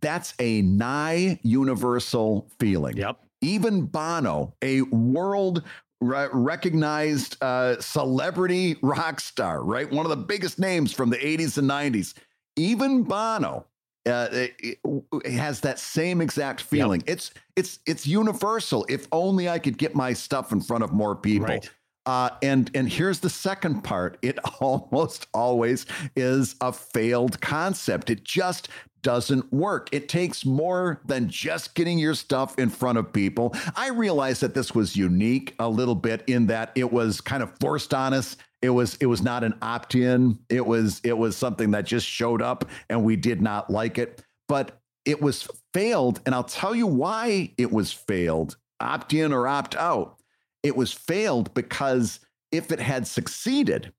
that's 0.00 0.32
a 0.38 0.62
nigh 0.62 1.38
universal 1.42 2.50
feeling 2.58 2.96
Yep. 2.96 3.20
even 3.42 3.82
Bono, 3.84 4.54
a 4.62 4.80
world 4.82 5.62
recognized 6.00 7.36
uh, 7.42 7.78
celebrity 7.82 8.76
rock 8.80 9.20
star, 9.20 9.62
right? 9.62 9.90
One 9.90 10.06
of 10.06 10.10
the 10.10 10.16
biggest 10.24 10.58
names 10.58 10.92
from 10.94 11.10
the 11.10 11.18
80s 11.18 11.58
and 11.58 11.68
90s. 11.68 12.14
Even 12.56 13.02
Bono 13.02 13.66
uh, 14.06 14.28
it- 14.32 14.78
it 15.24 15.32
has 15.32 15.60
that 15.60 15.78
same 15.78 16.20
exact 16.20 16.60
feeling. 16.62 17.02
It's 17.06 17.30
it's 17.56 17.80
it's 17.86 18.06
universal. 18.06 18.86
If 18.88 19.06
only 19.12 19.48
I 19.48 19.58
could 19.58 19.76
get 19.78 19.94
my 19.94 20.12
stuff 20.12 20.52
in 20.52 20.60
front 20.60 20.84
of 20.84 20.92
more 20.92 21.14
people. 21.16 21.46
Right. 21.48 21.70
Uh, 22.06 22.30
and 22.42 22.70
and 22.74 22.88
here's 22.90 23.20
the 23.20 23.28
second 23.30 23.82
part. 23.82 24.18
It 24.22 24.38
almost 24.60 25.26
always 25.34 25.86
is 26.16 26.56
a 26.60 26.72
failed 26.72 27.40
concept. 27.40 28.08
It 28.10 28.24
just 28.24 28.68
doesn't 29.02 29.50
work. 29.52 29.88
It 29.92 30.08
takes 30.08 30.44
more 30.44 31.00
than 31.06 31.28
just 31.28 31.74
getting 31.74 31.98
your 31.98 32.14
stuff 32.14 32.58
in 32.58 32.68
front 32.68 32.98
of 32.98 33.12
people. 33.12 33.54
I 33.74 33.88
realized 33.88 34.42
that 34.42 34.54
this 34.54 34.74
was 34.74 34.94
unique 34.96 35.54
a 35.58 35.68
little 35.68 35.94
bit 35.94 36.22
in 36.26 36.46
that 36.48 36.72
it 36.74 36.92
was 36.92 37.20
kind 37.20 37.42
of 37.42 37.50
forced 37.60 37.94
on 37.94 38.12
us. 38.12 38.36
It 38.62 38.70
was 38.70 38.96
it 38.96 39.06
was 39.06 39.22
not 39.22 39.44
an 39.44 39.54
opt-in. 39.62 40.38
It 40.48 40.66
was 40.66 41.00
it 41.04 41.16
was 41.16 41.36
something 41.36 41.70
that 41.72 41.86
just 41.86 42.06
showed 42.06 42.42
up 42.42 42.68
and 42.88 43.04
we 43.04 43.16
did 43.16 43.40
not 43.40 43.70
like 43.70 43.98
it. 43.98 44.22
But 44.48 44.80
it 45.04 45.22
was 45.22 45.48
failed, 45.72 46.20
and 46.26 46.34
I'll 46.34 46.44
tell 46.44 46.74
you 46.74 46.86
why 46.86 47.54
it 47.56 47.72
was 47.72 47.92
failed. 47.92 48.56
Opt 48.80 49.12
in 49.14 49.32
or 49.32 49.46
opt 49.46 49.76
out 49.76 50.20
it 50.62 50.76
was 50.76 50.92
failed 50.92 51.52
because 51.54 52.20
if 52.52 52.70
it 52.72 52.80
had 52.80 53.06
succeeded? 53.06 53.92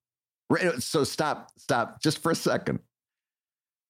So 0.80 1.04
stop, 1.04 1.50
stop 1.58 2.02
just 2.02 2.22
for 2.22 2.32
a 2.32 2.36
second. 2.36 2.80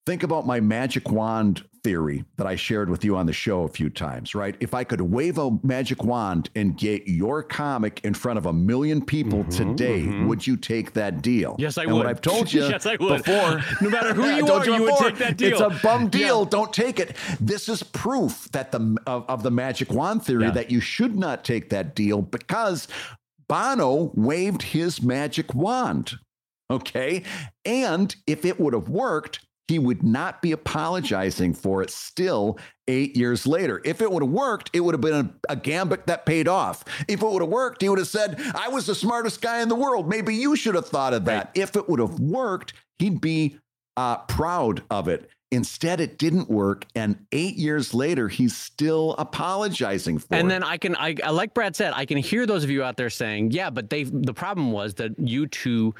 Think 0.08 0.24
about 0.24 0.48
my 0.48 0.60
magic 0.60 1.12
wand 1.12 1.64
theory 1.84 2.24
that 2.38 2.48
I 2.48 2.56
shared 2.56 2.90
with 2.90 3.06
you 3.06 3.16
on 3.16 3.28
the 3.28 3.34
show 3.34 3.64
a 3.64 3.68
few 3.68 3.90
times, 3.90 4.34
right? 4.34 4.56
If 4.60 4.74
I 4.74 4.84
could 4.84 5.00
wave 5.02 5.38
a 5.38 5.52
magic 5.64 6.04
wand 6.04 6.50
and 6.56 6.76
get 6.76 7.08
your 7.08 7.44
comic 7.44 8.02
in 8.04 8.16
front 8.16 8.38
of 8.40 8.48
a 8.48 8.54
million 8.54 9.04
people 9.06 9.44
Mhm, 9.44 9.56
today, 9.58 10.02
mhm. 10.02 10.28
would 10.28 10.46
you 10.46 10.58
take 10.58 10.94
that 10.94 11.22
deal? 11.22 11.56
Yes, 11.60 11.78
I 11.78 11.84
and 11.84 11.92
would. 11.92 11.98
What 12.00 12.08
I've 12.08 12.22
told 12.22 12.52
you 12.54 12.62
yes, 12.68 12.86
I 12.88 12.96
would. 13.00 13.24
before, 13.24 13.62
no 13.80 13.90
matter 13.92 14.14
who 14.16 14.24
you 14.36 14.48
are, 14.48 14.66
you 14.66 14.82
would 14.84 14.96
take 14.98 15.18
that 15.20 15.38
deal. 15.38 15.52
It's 15.52 15.62
a 15.62 15.80
bum 15.84 16.10
deal. 16.10 16.44
Yeah. 16.44 16.50
Don't 16.50 16.74
take 16.74 17.00
it. 17.00 17.16
This 17.40 17.70
is 17.70 17.84
proof 17.84 18.50
that 18.54 18.72
the 18.72 18.98
of, 19.06 19.24
of 19.30 19.44
the 19.44 19.52
magic 19.52 19.92
wand 19.92 20.24
theory 20.26 20.46
Yeah. 20.46 20.52
that 20.52 20.72
you 20.72 20.80
should 20.82 21.16
not 21.16 21.44
take 21.44 21.70
that 21.70 21.94
deal 21.96 22.24
because 22.24 22.88
Bono 23.48 24.12
waved 24.16 24.64
his 24.64 25.02
magic 25.02 25.54
wand. 25.54 26.14
Okay. 26.72 27.22
And 27.66 28.16
if 28.26 28.46
it 28.46 28.60
would 28.60 28.74
have 28.74 28.88
worked, 28.90 29.40
he 29.72 29.80
would 29.80 30.04
not 30.04 30.42
be 30.42 30.52
apologizing 30.52 31.54
for 31.54 31.82
it 31.82 31.90
still 31.90 32.60
eight 32.90 33.16
years 33.16 33.48
later. 33.48 33.82
If 33.86 34.02
it 34.02 34.12
would 34.12 34.22
have 34.22 34.30
worked, 34.30 34.70
it 34.74 34.82
would 34.82 34.94
have 34.94 35.00
been 35.00 35.34
a, 35.48 35.54
a 35.54 35.56
gambit 35.56 36.08
that 36.08 36.26
paid 36.26 36.50
off. 36.50 36.84
If 37.08 37.22
it 37.22 37.26
would 37.26 37.42
have 37.42 37.50
worked, 37.50 37.82
he 37.82 37.88
would 37.88 37.98
have 37.98 38.10
said, 38.10 38.36
I 38.54 38.68
was 38.68 38.86
the 38.86 38.94
smartest 38.94 39.42
guy 39.42 39.62
in 39.62 39.70
the 39.70 39.76
world. 39.76 40.10
Maybe 40.10 40.36
you 40.36 40.58
should 40.58 40.76
have 40.76 40.90
thought 40.90 41.14
of 41.14 41.24
that. 41.24 41.52
If 41.56 41.78
it 41.78 41.88
would 41.88 42.02
have 42.02 42.20
worked, 42.20 42.74
he'd 43.00 43.22
be 43.22 43.60
uh, 43.96 44.18
proud 44.18 44.84
of 44.90 45.08
it. 45.08 45.30
Instead, 45.52 46.02
it 46.02 46.18
didn't 46.18 46.50
work. 46.50 46.86
And 46.94 47.26
eight 47.32 47.56
years 47.56 47.94
later, 47.94 48.28
he's 48.28 48.58
still 48.58 49.16
apologizing 49.18 50.20
for 50.20 50.36
it. 50.36 50.40
And 50.40 50.48
it. 50.48 50.50
then 50.50 50.64
I 50.64 50.78
can, 50.78 50.98
I, 50.98 51.16
I 51.24 51.30
like 51.30 51.54
Brad 51.54 51.78
said, 51.78 51.94
I 51.96 52.06
can 52.06 52.18
hear 52.18 52.46
those 52.46 52.66
of 52.66 52.70
you 52.70 52.84
out 52.84 52.98
there 52.98 53.10
saying, 53.10 53.52
yeah, 53.52 53.70
but 53.70 53.90
they, 53.90 54.04
the 54.04 54.34
problem 54.34 54.74
was 54.74 54.96
that 54.96 55.18
U2 55.18 55.94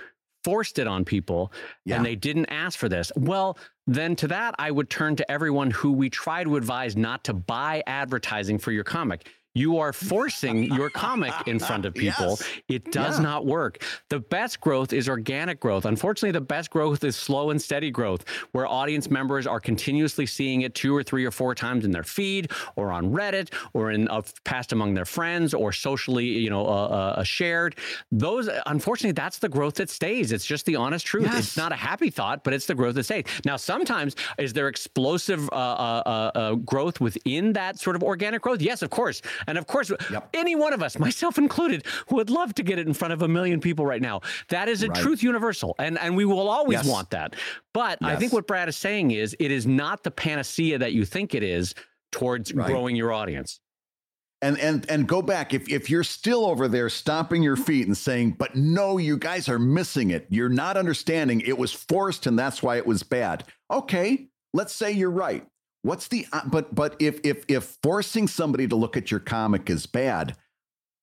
forced 0.44 0.80
it 0.80 0.88
on 0.88 1.06
people 1.06 1.52
Yeah. 1.86 1.98
and 1.98 2.06
they 2.06 2.16
didn't 2.16 2.48
ask 2.48 2.78
for 2.78 2.90
this. 2.90 3.12
Well, 3.16 3.58
then 3.88 4.16
to 4.18 4.28
that, 4.30 4.56
I 4.60 4.72
would 4.72 4.90
turn 4.90 5.16
to 5.18 5.32
everyone 5.32 5.72
who 5.72 5.92
we 5.92 6.10
try 6.10 6.44
to 6.44 6.56
advise 6.56 6.96
not 6.96 7.24
to 7.26 7.34
buy 7.34 7.84
advertising 7.88 8.58
for 8.58 8.72
your 8.72 8.84
comic. 8.84 9.28
You 9.54 9.80
are 9.80 9.92
forcing 9.92 10.64
your 10.74 10.90
comic 10.90 11.34
in 11.46 11.60
front 11.60 11.86
of 11.86 11.94
people. 12.06 12.38
Yes. 12.40 12.44
It 12.70 12.92
does 12.92 13.18
Yeah. 13.18 13.24
not 13.24 13.46
work. 13.46 13.84
The 14.10 14.20
best 14.20 14.62
growth 14.62 14.94
is 14.94 15.10
organic 15.10 15.60
growth. 15.60 15.86
Unfortunately, 15.86 16.32
the 16.32 16.40
best 16.42 16.70
growth 16.70 17.04
is 17.04 17.16
slow 17.18 17.50
and 17.50 17.62
steady 17.62 17.92
growth, 17.92 18.24
where 18.54 18.66
audience 18.66 19.10
members 19.10 19.46
are 19.46 19.60
continuously 19.60 20.26
seeing 20.26 20.62
it 20.62 20.74
two 20.74 20.96
or 20.96 21.04
three 21.04 21.26
or 21.26 21.32
four 21.32 21.54
times 21.54 21.84
in 21.84 21.92
their 21.92 22.04
feed, 22.04 22.52
or 22.78 22.92
on 22.92 23.12
Reddit, 23.12 23.54
or 23.74 23.92
in 23.92 24.08
uh, 24.08 24.22
passed 24.46 24.72
among 24.72 24.94
their 24.94 25.06
friends, 25.06 25.54
or 25.54 25.74
socially, 25.74 26.26
you 26.26 26.50
know, 26.50 26.66
uh, 26.66 27.16
uh, 27.18 27.24
shared. 27.24 27.76
Those, 28.12 28.50
unfortunately, 28.68 29.12
that's 29.14 29.40
the 29.40 29.50
growth 29.50 29.76
that 29.76 29.90
stays. 29.90 30.32
It's 30.32 30.46
just 30.46 30.66
the 30.66 30.78
honest 30.78 31.06
truth. 31.06 31.26
Yes. 31.26 31.40
It's 31.40 31.58
not 31.58 31.72
a 31.74 31.76
happy 31.76 32.10
thought, 32.10 32.44
but 32.46 32.54
it's 32.54 32.66
the 32.68 32.76
growth 32.76 32.96
that 32.96 33.04
stays. 33.04 33.26
Now, 33.46 33.58
sometimes 33.58 34.16
is 34.40 34.54
there 34.54 34.70
explosive 34.70 35.50
uh, 35.52 35.56
uh, 35.56 36.04
uh, 36.06 36.32
uh, 36.40 36.56
growth 36.56 37.02
within 37.02 37.54
that 37.54 37.80
sort 37.80 37.96
of 37.98 38.04
organic 38.04 38.42
growth? 38.42 38.62
Yes, 38.62 38.82
of 38.82 38.90
course. 38.90 39.22
And 39.48 39.58
of 39.58 39.68
course, 39.68 39.92
Yep. 40.12 40.30
any 40.34 40.56
one 40.56 40.74
of 40.74 40.82
us, 40.84 40.98
myself 41.08 41.38
included, 41.38 41.86
would 42.10 42.30
love 42.30 42.54
to 42.56 42.64
get 42.64 42.80
it 42.80 42.88
in 42.88 42.94
front 42.94 43.14
of 43.14 43.22
a 43.22 43.28
million 43.28 43.60
people 43.60 43.86
right 43.86 44.02
now. 44.02 44.22
That 44.50 44.68
is 44.70 44.84
a 44.84 44.88
Right. 44.90 45.02
truth 45.02 45.24
universal, 45.24 45.76
and 45.80 45.98
and 46.00 46.16
we 46.16 46.26
will 46.26 46.50
always 46.50 46.80
Yes. 46.80 46.88
want 46.88 47.10
that. 47.12 47.36
But 47.74 47.98
I 48.02 48.16
think 48.16 48.34
what 48.34 48.48
Brad 48.48 48.68
is 48.70 48.78
saying 48.78 49.12
is, 49.12 49.36
it 49.40 49.52
is 49.52 49.66
not 49.68 50.04
the 50.04 50.12
panacea 50.12 50.78
that 50.80 50.94
you 50.94 51.06
think 51.06 51.34
it 51.36 51.44
is 51.44 51.74
towards 52.12 52.54
Right. 52.54 52.68
growing 52.68 52.96
your 52.96 53.12
audience. 53.14 53.60
and 54.44 54.58
and 54.58 54.90
and 54.90 55.08
go 55.08 55.22
back 55.22 55.54
if 55.54 55.70
if 55.70 55.88
you're 55.88 56.04
still 56.04 56.46
over 56.48 56.68
there 56.68 56.90
stomping 56.90 57.44
your 57.44 57.56
feet 57.56 57.86
and 57.86 57.96
saying 57.96 58.32
but 58.40 58.56
no 58.56 58.98
you 58.98 59.16
guys 59.16 59.48
are 59.48 59.60
missing 59.60 60.10
it 60.10 60.26
you're 60.30 60.50
not 60.50 60.78
understanding 60.78 61.42
it 61.42 61.56
was 61.56 61.72
forced 61.72 62.26
and 62.26 62.40
that's 62.40 62.64
why 62.64 62.76
it 62.78 62.88
was 62.88 63.04
bad 63.04 63.44
okay 63.70 64.28
let's 64.56 64.74
say 64.74 64.92
you're 64.92 65.12
right 65.12 65.46
what's 65.84 66.08
the 66.08 66.26
uh, 66.32 66.42
but 66.46 66.74
but 66.76 66.96
if 67.00 67.20
if 67.24 67.44
if 67.48 67.78
forcing 67.82 68.28
somebody 68.28 68.68
to 68.68 68.76
look 68.76 68.96
at 68.98 69.10
your 69.12 69.20
comic 69.20 69.70
is 69.70 69.86
bad 69.86 70.36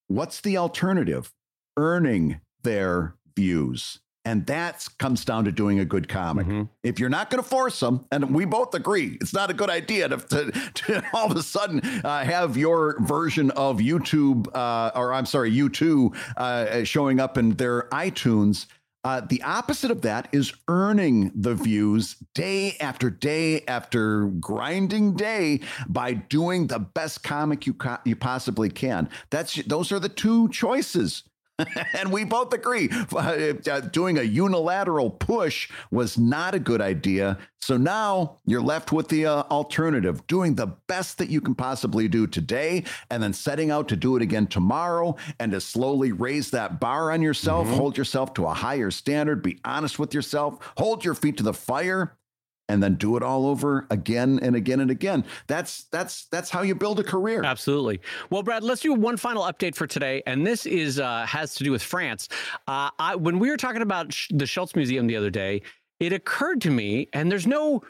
what's 0.07 0.41
the 0.41 0.57
alternative 0.57 1.33
earning 1.77 2.41
their 2.63 3.15
views 3.37 4.01
and 4.25 4.45
that 4.47 4.87
comes 4.99 5.25
down 5.25 5.45
to 5.47 5.53
doing 5.53 5.79
a 5.79 5.85
good 5.87 6.07
comic 6.09 6.47
Mhm. 6.47 6.69
if 6.83 6.99
you're 7.01 7.09
not 7.09 7.31
going 7.31 7.43
to 7.43 7.49
force 7.49 7.81
them, 7.81 8.05
and 8.13 8.35
we 8.35 8.45
both 8.45 8.75
agree, 8.75 9.17
it's 9.23 9.33
not 9.33 9.49
a 9.49 9.55
good 9.55 9.71
idea 9.71 10.07
to, 10.09 10.19
to, 10.19 10.51
to 10.75 11.03
all 11.15 11.31
of 11.31 11.37
a 11.39 11.43
sudden 11.43 11.81
uh, 12.05 12.25
have 12.25 12.55
your 12.57 13.01
version 13.01 13.51
of 13.53 13.79
YouTube, 13.79 14.47
uh, 14.55 14.91
or 14.95 15.15
I'm 15.15 15.25
sorry, 15.25 15.51
U2 15.53 16.15
uh, 16.37 16.85
showing 16.85 17.21
up 17.21 17.39
in 17.39 17.51
their 17.53 17.85
iTunes. 17.91 18.67
Uh, 19.09 19.21
the 19.21 19.43
opposite 19.43 19.91
of 19.91 20.03
that 20.03 20.29
is 20.33 20.53
earning 20.69 21.33
the 21.35 21.55
views 21.55 22.17
day 22.35 22.77
after 22.79 23.09
day 23.09 23.63
after 23.63 24.27
grinding 24.27 25.15
day 25.15 25.59
by 25.89 26.13
doing 26.13 26.67
the 26.67 26.79
best 26.79 27.23
comic 27.23 27.67
you 27.67 27.73
co- 27.73 27.97
you 28.05 28.15
possibly 28.15 28.69
can. 28.69 29.09
That's 29.31 29.55
those 29.65 29.93
are 29.93 29.99
the 29.99 30.11
two 30.11 30.51
choices 30.51 31.23
and 31.95 32.13
we 32.13 32.25
both 32.25 32.53
agree 32.53 32.89
uh, 33.17 33.81
doing 33.93 34.19
a 34.19 34.23
unilateral 34.23 35.11
push 35.11 35.69
was 35.91 36.19
not 36.19 36.55
a 36.55 36.59
good 36.59 36.81
idea. 36.81 37.39
So 37.61 37.77
now 37.77 38.37
you're 38.47 38.63
left 38.63 38.93
with 38.93 39.09
the 39.09 39.27
uh, 39.27 39.43
alternative 39.51 40.27
doing 40.27 40.55
the 40.55 40.69
best 40.87 41.19
that 41.19 41.29
you 41.29 41.41
can 41.41 41.55
possibly 41.55 42.09
do 42.09 42.27
today 42.27 42.85
and 43.11 43.23
then 43.23 43.33
setting 43.33 43.71
out 43.71 43.89
to 43.89 43.97
do 43.97 44.17
it 44.17 44.23
again 44.23 44.47
tomorrow 44.47 45.17
and 45.39 45.53
to 45.53 45.61
slowly 45.61 46.13
raise 46.13 46.51
that 46.53 46.81
bar 46.81 47.11
on 47.11 47.21
yourself, 47.21 47.69
hold 47.69 47.99
yourself 47.99 48.33
to 48.35 48.47
a 48.47 48.55
higher 48.55 48.91
standard, 48.91 49.43
be 49.43 49.59
honest 49.65 49.99
with 49.99 50.15
yourself, 50.15 50.59
hold 50.77 51.05
your 51.05 51.15
feet 51.15 51.37
to 51.39 51.43
the 51.43 51.53
fire. 51.53 52.17
And 52.71 52.83
then 52.83 52.97
do 52.97 53.17
it 53.17 53.23
all 53.23 53.47
over 53.47 53.87
again 53.91 54.39
and 54.43 54.55
again 54.55 54.81
and 54.81 54.91
again. 54.91 55.25
That's 55.47 55.85
that's 55.85 56.27
that's 56.27 56.51
how 56.51 56.61
you 56.61 56.75
build 56.75 57.01
a 57.01 57.03
career. 57.05 57.43
Absolutely. 57.43 58.01
Well, 58.29 58.43
Brad, 58.43 58.63
let's 58.63 58.83
do 58.83 58.93
one 58.93 59.17
final 59.17 59.45
update 59.45 59.75
for 59.75 59.87
today, 59.87 60.23
and 60.27 60.47
this 60.47 60.67
is 60.67 61.01
uh, 61.01 61.25
has 61.27 61.55
to 61.55 61.65
do 61.65 61.73
with 61.73 61.83
France. 61.83 62.29
Uh, 62.67 62.91
I, 62.99 63.17
when 63.17 63.39
we 63.39 63.49
were 63.51 63.57
talking 63.57 63.81
about 63.81 64.13
sh- 64.13 64.29
the 64.31 64.45
Schulz 64.47 64.77
Museum 64.77 65.07
the 65.07 65.17
other 65.17 65.31
day, 65.31 65.63
it 65.99 66.13
occurred 66.13 66.61
to 66.61 66.71
me, 66.71 67.09
and 67.15 67.33
there's 67.33 67.47
no 67.47 67.83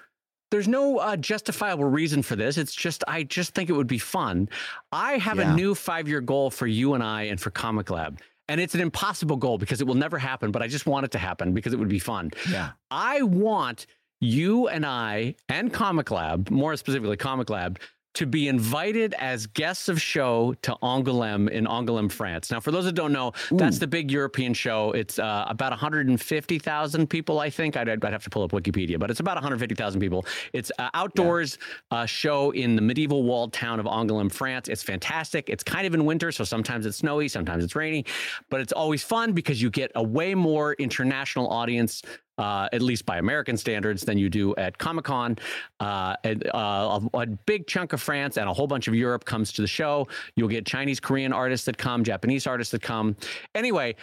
there's 0.52 0.68
no 0.68 0.98
uh, 0.98 1.16
justifiable 1.16 1.84
reason 1.84 2.22
for 2.22 2.36
this. 2.36 2.56
It's 2.56 2.74
just 2.74 3.02
I 3.08 3.24
just 3.24 3.54
think 3.56 3.70
it 3.70 3.74
would 3.74 3.88
be 3.88 3.98
fun. 3.98 4.48
I 4.92 5.14
have 5.18 5.38
Yeah. 5.38 5.52
a 5.52 5.56
new 5.56 5.74
five 5.74 6.06
year 6.06 6.20
goal 6.20 6.50
for 6.50 6.68
you 6.68 6.94
and 6.94 7.02
I 7.02 7.22
and 7.24 7.40
for 7.40 7.50
Comic 7.50 7.90
Lab. 7.90 8.20
And 8.50 8.62
it's 8.62 8.74
an 8.74 8.80
impossible 8.80 9.36
goal 9.36 9.58
because 9.58 9.82
it 9.82 9.86
will 9.86 9.94
never 9.94 10.16
happen, 10.16 10.52
but 10.52 10.62
I 10.62 10.68
just 10.68 10.86
want 10.86 11.04
it 11.04 11.10
to 11.10 11.18
happen 11.18 11.52
because 11.52 11.74
it 11.74 11.78
would 11.78 11.88
be 11.90 11.98
fun. 11.98 12.30
Yeah. 12.50 12.70
I 12.90 13.20
want 13.20 13.86
you 14.20 14.68
and 14.68 14.84
I 14.84 15.34
and 15.48 15.72
Comic 15.72 16.10
Lab, 16.10 16.50
more 16.50 16.76
specifically 16.76 17.16
Comic 17.16 17.50
Lab, 17.50 17.78
to 18.18 18.26
be 18.26 18.48
invited 18.48 19.14
as 19.14 19.46
guests 19.46 19.88
of 19.88 20.02
show 20.02 20.52
to 20.62 20.76
Angoulême 20.82 21.48
in 21.50 21.66
Angoulême, 21.66 22.10
France. 22.10 22.50
Now, 22.50 22.58
for 22.58 22.72
those 22.72 22.84
that 22.86 22.96
don't 22.96 23.12
know, 23.12 23.32
that's 23.52 23.78
the 23.78 23.86
big 23.86 24.10
European 24.10 24.54
show. 24.54 24.90
It's 24.90 25.20
uh, 25.20 25.44
about 25.48 25.70
150,000 25.70 27.06
people, 27.06 27.38
I 27.38 27.48
think. 27.48 27.76
I'd, 27.76 27.88
I'd 27.88 28.02
have 28.02 28.24
to 28.24 28.30
pull 28.30 28.42
up 28.42 28.50
Wikipedia, 28.50 28.98
but 28.98 29.08
it's 29.10 29.20
about 29.20 29.36
150,000 29.36 30.00
people. 30.00 30.26
It's 30.52 30.72
an 30.80 30.90
outdoors 30.94 31.58
uh, 31.92 32.06
show 32.06 32.50
in 32.50 32.74
the 32.74 32.82
medieval 32.82 33.22
walled 33.22 33.52
town 33.52 33.78
of 33.78 33.86
Angoulême, 33.86 34.32
France. 34.32 34.66
It's 34.66 34.82
fantastic. 34.82 35.48
It's 35.48 35.62
kind 35.62 35.86
of 35.86 35.94
in 35.94 36.04
winter, 36.04 36.32
so 36.32 36.42
sometimes 36.42 36.86
it's 36.86 36.96
snowy, 36.96 37.28
sometimes 37.28 37.62
it's 37.62 37.76
rainy, 37.76 38.04
but 38.50 38.60
it's 38.60 38.72
always 38.72 39.04
fun 39.04 39.32
because 39.32 39.62
you 39.62 39.70
get 39.70 39.92
a 39.94 40.02
way 40.02 40.34
more 40.34 40.72
international 40.74 41.48
audience 41.50 42.02
uh, 42.38 42.68
at 42.72 42.82
least 42.82 43.04
by 43.04 43.18
American 43.18 43.56
standards, 43.56 44.02
than 44.02 44.16
you 44.18 44.30
do 44.30 44.54
at 44.56 44.78
Comic 44.78 45.04
Con. 45.04 45.36
Uh, 45.80 46.14
uh, 46.24 47.00
a, 47.12 47.18
a 47.18 47.26
big 47.26 47.66
chunk 47.66 47.92
of 47.92 48.00
France 48.00 48.36
and 48.36 48.48
a 48.48 48.52
whole 48.52 48.66
bunch 48.66 48.88
of 48.88 48.94
Europe 48.94 49.24
comes 49.24 49.52
to 49.52 49.62
the 49.62 49.68
show. 49.68 50.08
You'll 50.36 50.48
get 50.48 50.64
Chinese, 50.66 51.00
Korean 51.00 51.32
artists 51.32 51.66
that 51.66 51.76
come, 51.78 52.04
Japanese 52.04 52.46
artists 52.46 52.72
that 52.72 52.82
come. 52.82 53.16
Anyway. 53.54 53.96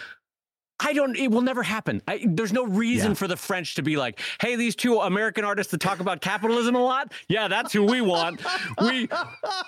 I 0.79 0.91
don't. 0.93 1.15
It 1.15 1.31
will 1.31 1.41
never 1.41 1.63
happen. 1.63 2.01
I, 2.07 2.21
there's 2.27 2.51
no 2.51 2.65
reason 2.65 3.11
Yeah. 3.11 3.15
for 3.15 3.27
the 3.27 3.37
French 3.37 3.75
to 3.75 3.81
be 3.81 3.95
like, 3.95 4.19
"Hey, 4.41 4.55
these 4.57 4.75
two 4.75 4.99
American 4.99 5.45
artists 5.45 5.71
that 5.71 5.79
talk 5.79 5.99
about 6.01 6.19
capitalism 6.21 6.75
a 6.75 6.83
lot. 6.83 7.13
Yeah, 7.29 7.47
that's 7.47 7.71
who 7.71 7.83
we 7.83 8.01
want. 8.01 8.41
We, 8.81 9.07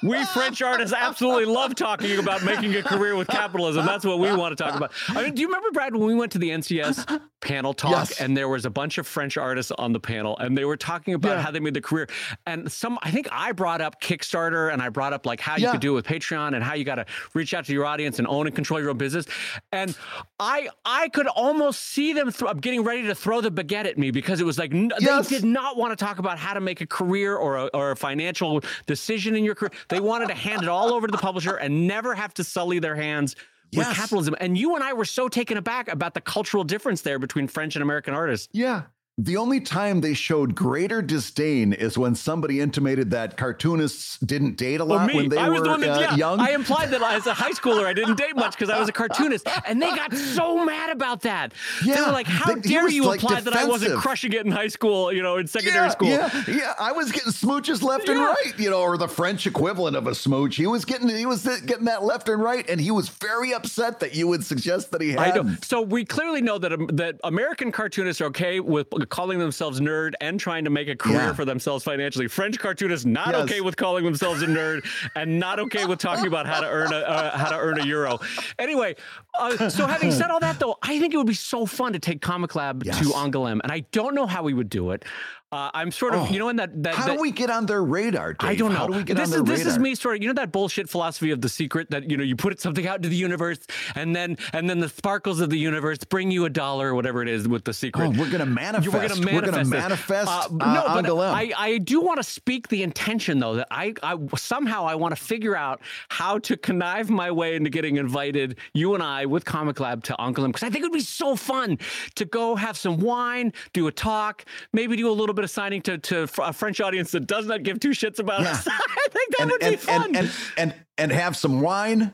we 0.03 0.25
French 0.25 0.61
artists 0.61 0.93
absolutely 0.97 1.45
love 1.45 1.75
talking 1.75 2.19
about 2.19 2.43
making 2.43 2.75
a 2.75 2.83
career 2.83 3.15
with 3.15 3.27
capitalism. 3.29 3.85
That's 3.85 4.05
what 4.05 4.19
we 4.19 4.31
want 4.35 4.57
to 4.57 4.61
talk 4.63 4.75
about. 4.75 4.91
I 5.09 5.23
mean, 5.23 5.33
do 5.33 5.41
you 5.41 5.47
remember 5.47 5.71
Brad 5.71 5.95
when 5.95 6.05
we 6.07 6.15
went 6.15 6.31
to 6.33 6.39
the 6.39 6.49
NCS 6.49 7.21
panel 7.39 7.73
talk 7.73 7.91
Yes. 7.91 8.19
and 8.19 8.35
there 8.35 8.49
was 8.49 8.65
a 8.65 8.69
bunch 8.69 8.97
of 8.97 9.07
French 9.07 9.37
artists 9.37 9.71
on 9.77 9.93
the 9.93 9.99
panel 9.99 10.37
and 10.39 10.57
they 10.57 10.65
were 10.65 10.75
talking 10.77 11.13
about 11.13 11.37
Yeah. 11.37 11.41
how 11.43 11.51
they 11.51 11.59
made 11.59 11.73
the 11.75 11.81
career 11.81 12.09
and 12.45 12.69
some. 12.71 12.99
I 13.01 13.11
think 13.11 13.27
I 13.31 13.51
brought 13.53 13.79
up 13.79 14.01
Kickstarter 14.01 14.73
and 14.73 14.81
I 14.81 14.89
brought 14.89 15.13
up 15.13 15.25
like 15.25 15.39
how 15.39 15.55
you 15.55 15.63
Yeah. 15.63 15.71
could 15.71 15.81
do 15.81 15.91
it 15.91 15.95
with 15.95 16.05
Patreon 16.05 16.53
and 16.55 16.63
how 16.63 16.73
you 16.73 16.83
got 16.83 16.95
to 16.95 17.05
reach 17.33 17.53
out 17.53 17.65
to 17.65 17.73
your 17.73 17.85
audience 17.85 18.19
and 18.19 18.27
own 18.27 18.47
and 18.47 18.55
control 18.55 18.79
your 18.81 18.89
own 18.89 18.97
business. 18.97 19.25
And 19.71 19.95
I 20.39 20.69
I 20.83 20.96
could 21.09 21.27
almost 21.27 21.79
see 21.81 22.13
them 22.13 22.31
th- 22.31 22.57
getting 22.61 22.83
ready 22.83 23.03
to 23.03 23.15
throw 23.15 23.41
the 23.41 23.51
baguette 23.51 23.85
at 23.85 23.97
me 23.97 24.11
because 24.11 24.39
it 24.41 24.45
was 24.45 24.57
like 24.57 24.73
n- 24.73 24.91
Yes. 24.99 25.29
they 25.29 25.35
did 25.37 25.45
not 25.45 25.77
want 25.77 25.97
to 25.97 26.05
talk 26.05 26.17
about 26.19 26.37
how 26.39 26.53
to 26.53 26.59
make 26.59 26.81
a 26.81 26.87
career 26.87 27.35
or 27.35 27.55
a, 27.57 27.65
or 27.73 27.91
a 27.91 27.95
financial 27.95 28.61
decision 28.87 29.35
in 29.35 29.43
your 29.43 29.55
career. 29.55 29.71
They 29.89 29.99
wanted 29.99 30.27
to 30.29 30.33
hand 30.33 30.63
it 30.63 30.69
all 30.69 30.93
over 30.93 31.07
to 31.07 31.11
the 31.11 31.17
publisher 31.17 31.55
and 31.55 31.87
never 31.87 32.15
have 32.15 32.33
to 32.35 32.43
sully 32.43 32.79
their 32.79 32.95
hands. 32.95 33.35
With 33.75 33.85
Yes. 33.85 33.97
capitalism. 33.97 34.33
And 34.39 34.57
you 34.57 34.75
and 34.75 34.83
I 34.83 34.93
were 34.93 35.03
so 35.03 35.27
taken 35.27 35.57
aback 35.57 35.89
about 35.91 36.13
the 36.13 36.21
cultural 36.21 36.63
difference 36.63 37.01
there 37.01 37.19
between 37.19 37.49
French 37.49 37.75
and 37.75 37.83
American 37.83 38.13
artists. 38.13 38.47
Yeah. 38.53 38.83
The 39.19 39.35
only 39.35 39.59
time 39.61 40.01
they 40.01 40.13
showed 40.13 40.53
greater 40.53 41.01
disdain 41.01 41.73
is 41.73 41.97
when 41.97 42.13
somebody 42.13 42.61
intimated 42.61 43.09
that 43.11 43.35
cartoonists 43.35 44.19
didn't 44.19 44.57
date 44.57 44.79
a 44.79 44.83
lot 44.83 45.07
me, 45.07 45.15
when 45.15 45.29
they 45.29 45.49
were 45.49 45.59
the 45.59 45.75
that, 45.75 45.89
uh, 45.89 45.99
yeah, 46.01 46.15
young. 46.15 46.39
I 46.39 46.51
implied 46.51 46.91
that 46.91 47.01
as 47.01 47.25
a 47.25 47.33
high 47.33 47.49
schooler, 47.49 47.85
I 47.85 47.93
didn't 47.93 48.19
date 48.19 48.35
much 48.35 48.51
because 48.51 48.69
I 48.69 48.79
was 48.79 48.87
a 48.89 48.91
cartoonist. 48.91 49.47
And 49.67 49.81
they 49.81 49.89
got 49.89 50.13
so 50.13 50.63
mad 50.63 50.91
about 50.91 51.21
that. 51.21 51.51
they 51.83 51.93
Yeah, 51.93 52.05
were 52.05 52.11
like, 52.11 52.27
how 52.27 52.53
they- 52.53 52.61
dare 52.61 52.87
you 52.89 53.05
like, 53.05 53.23
imply 53.23 53.41
that 53.41 53.55
I 53.55 53.65
wasn't 53.65 53.97
crushing 53.99 54.33
it 54.33 54.45
in 54.45 54.51
high 54.51 54.67
school, 54.67 55.11
you 55.11 55.23
know, 55.23 55.37
in 55.37 55.47
secondary 55.47 55.87
yeah, 55.87 55.91
school? 55.91 56.09
Yeah, 56.09 56.43
yeah, 56.47 56.73
I 56.79 56.91
was 56.91 57.11
getting 57.11 57.31
smooches 57.31 57.81
left 57.81 58.07
and 58.07 58.19
right, 58.19 58.53
you 58.57 58.69
know, 58.69 58.81
or 58.81 58.97
the 58.97 59.07
French 59.07 59.47
equivalent 59.47 59.95
of 59.97 60.05
a 60.05 60.13
smooch. 60.13 60.55
He 60.57 60.67
was 60.67 60.85
getting 60.85 61.09
he 61.09 61.25
was 61.25 61.43
getting 61.65 61.85
that 61.85 62.03
left 62.03 62.29
and 62.29 62.41
right, 62.41 62.69
and 62.69 62.79
he 62.79 62.91
was 62.91 63.09
very 63.09 63.51
upset 63.51 63.99
that 64.01 64.13
you 64.15 64.27
would 64.27 64.43
suggest 64.45 64.91
that 64.91 65.01
he 65.01 65.13
had. 65.13 65.19
I 65.19 65.41
know. 65.41 65.55
So 65.63 65.81
we 65.81 66.05
clearly 66.05 66.41
know 66.41 66.59
that 66.59 66.71
um, 66.71 66.85
that 66.93 67.19
American 67.23 67.71
cartoonists 67.71 68.21
are 68.21 68.25
okay 68.25 68.59
with 68.59 68.87
calling 69.09 69.39
themselves 69.39 69.79
nerd 69.79 70.13
and 70.21 70.39
trying 70.39 70.63
to 70.65 70.69
make 70.69 70.87
a 70.87 70.95
career 70.95 71.15
Yeah. 71.17 71.33
for 71.33 71.45
themselves 71.45 71.83
financially. 71.83 72.27
French 72.27 72.59
cartoonists 72.59 73.05
not 73.05 73.29
Yes. 73.29 73.43
okay 73.43 73.61
with 73.61 73.75
calling 73.77 74.03
themselves 74.05 74.41
a 74.41 74.47
nerd 74.47 74.85
and 75.15 75.39
not 75.39 75.59
okay 75.59 75.85
with 75.85 75.99
talking 75.99 76.27
about 76.27 76.45
how 76.45 76.59
to 76.61 76.67
earn 76.67 76.91
a 76.93 76.97
uh, 76.97 77.37
how 77.37 77.49
to 77.49 77.57
earn 77.57 77.79
a 77.79 77.85
euro. 77.85 78.19
Anyway, 78.59 78.95
uh, 79.39 79.69
so 79.69 79.87
having 79.87 80.11
said 80.11 80.29
all 80.31 80.39
that, 80.39 80.59
though, 80.59 80.77
I 80.81 80.99
think 80.99 81.13
it 81.13 81.17
would 81.17 81.27
be 81.27 81.33
so 81.33 81.65
fun 81.65 81.93
to 81.93 81.99
take 81.99 82.21
Comic 82.21 82.55
Lab 82.55 82.83
Yes. 82.85 82.99
to 82.99 83.05
Angoulême, 83.13 83.59
and 83.63 83.71
I 83.71 83.81
don't 83.91 84.13
know 84.15 84.25
how 84.27 84.43
we 84.43 84.53
would 84.53 84.69
do 84.69 84.91
it. 84.91 85.05
Uh, 85.49 85.71
I'm 85.73 85.91
sort 85.91 86.13
of, 86.13 86.23
Oh. 86.23 86.27
you 86.29 86.39
know, 86.39 86.49
in 86.49 86.57
that 86.57 86.83
that, 86.83 86.93
How 86.95 87.05
that 87.07 87.15
do 87.15 87.21
we 87.21 87.31
get 87.31 87.49
on 87.49 87.65
their 87.65 87.81
radar? 87.81 88.33
Dave? 88.33 88.49
I 88.49 88.55
don't 88.55 88.73
know. 88.73 88.79
How 88.79 88.87
do 88.87 88.93
we 88.97 89.03
get 89.03 89.15
this 89.15 89.31
on 89.33 89.45
their 89.45 89.53
is 89.55 89.59
this 89.59 89.59
radar? 89.59 89.71
is 89.73 89.79
me 89.79 89.95
sort 89.95 90.15
of 90.17 90.21
you 90.21 90.27
know 90.27 90.33
that 90.33 90.51
bullshit 90.51 90.89
philosophy 90.89 91.31
of 91.31 91.39
the 91.39 91.47
secret 91.47 91.89
that 91.91 92.11
you 92.11 92.17
know 92.17 92.23
you 92.25 92.35
put 92.35 92.59
something 92.59 92.85
out 92.85 92.97
into 92.97 93.07
the 93.07 93.15
universe 93.15 93.59
and 93.95 94.13
then 94.13 94.37
and 94.51 94.69
then 94.69 94.79
the 94.79 94.89
sparkles 94.89 95.39
of 95.39 95.49
the 95.49 95.57
universe 95.57 95.99
bring 95.99 96.31
you 96.31 96.43
a 96.43 96.49
dollar 96.49 96.89
or 96.89 96.95
whatever 96.95 97.21
it 97.21 97.29
is 97.29 97.47
with 97.47 97.63
the 97.63 97.73
secret. 97.73 98.07
Oh, 98.07 98.19
we're 98.19 98.29
gonna 98.29 98.45
manifest. 98.45 98.93
We're 98.93 99.07
going 99.07 99.21
to 99.21 99.25
We're 99.25 99.41
manifest. 99.41 99.53
gonna 99.71 99.81
manifest, 99.81 100.27
Uh, 100.29 100.47
uh, 100.59 100.73
no, 100.73 100.83
but 100.87 101.05
Angoulême. 101.05 101.31
I, 101.33 101.53
I 101.57 101.77
do 101.77 102.01
want 102.01 102.17
to 102.17 102.23
speak 102.23 102.67
the 102.67 102.83
intention 102.83 103.39
though 103.39 103.55
that 103.55 103.67
I, 103.71 103.93
I 104.03 104.17
somehow 104.35 104.85
I 104.85 104.95
want 104.95 105.15
to 105.15 105.21
figure 105.21 105.55
out 105.55 105.79
how 106.09 106.39
to 106.39 106.57
connive 106.57 107.09
my 107.09 107.31
way 107.31 107.55
into 107.55 107.69
getting 107.69 107.95
invited, 107.95 108.57
you 108.73 108.95
and 108.95 109.01
I, 109.01 109.25
with 109.25 109.45
Comic 109.45 109.79
Lab 109.79 110.03
to 110.05 110.13
Angoulême 110.19 110.47
because 110.47 110.63
I 110.63 110.69
think 110.69 110.83
it 110.83 110.87
would 110.87 110.91
be 110.97 110.99
so 110.99 111.37
fun 111.37 111.77
to 112.15 112.25
go 112.25 112.55
have 112.57 112.75
some 112.77 112.97
wine, 112.97 113.53
do 113.71 113.87
a 113.87 113.93
talk, 113.93 114.43
maybe 114.73 114.97
do 114.97 115.09
a 115.09 115.11
little 115.13 115.36
bit 115.37 115.43
of 115.45 115.49
signing 115.51 115.81
to 115.83 115.97
to 115.97 116.27
a 116.39 116.51
French 116.51 116.81
audience 116.81 117.11
that 117.11 117.27
does 117.27 117.45
not 117.45 117.63
give 117.63 117.79
two 117.79 117.89
shits 117.91 118.19
about 118.19 118.41
Yeah. 118.41 118.51
us. 118.51 118.67
I 118.71 119.07
think 119.11 119.37
that 119.37 119.41
and, 119.41 119.51
would 119.51 119.63
and, 119.63 119.71
be 119.71 119.77
fun. 119.77 120.03
and, 120.03 120.15
and 120.17 120.31
and 120.57 120.73
and 120.97 121.11
have 121.11 121.37
some 121.37 121.61
wine 121.61 122.11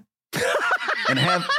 and 1.09 1.17
have 1.19 1.49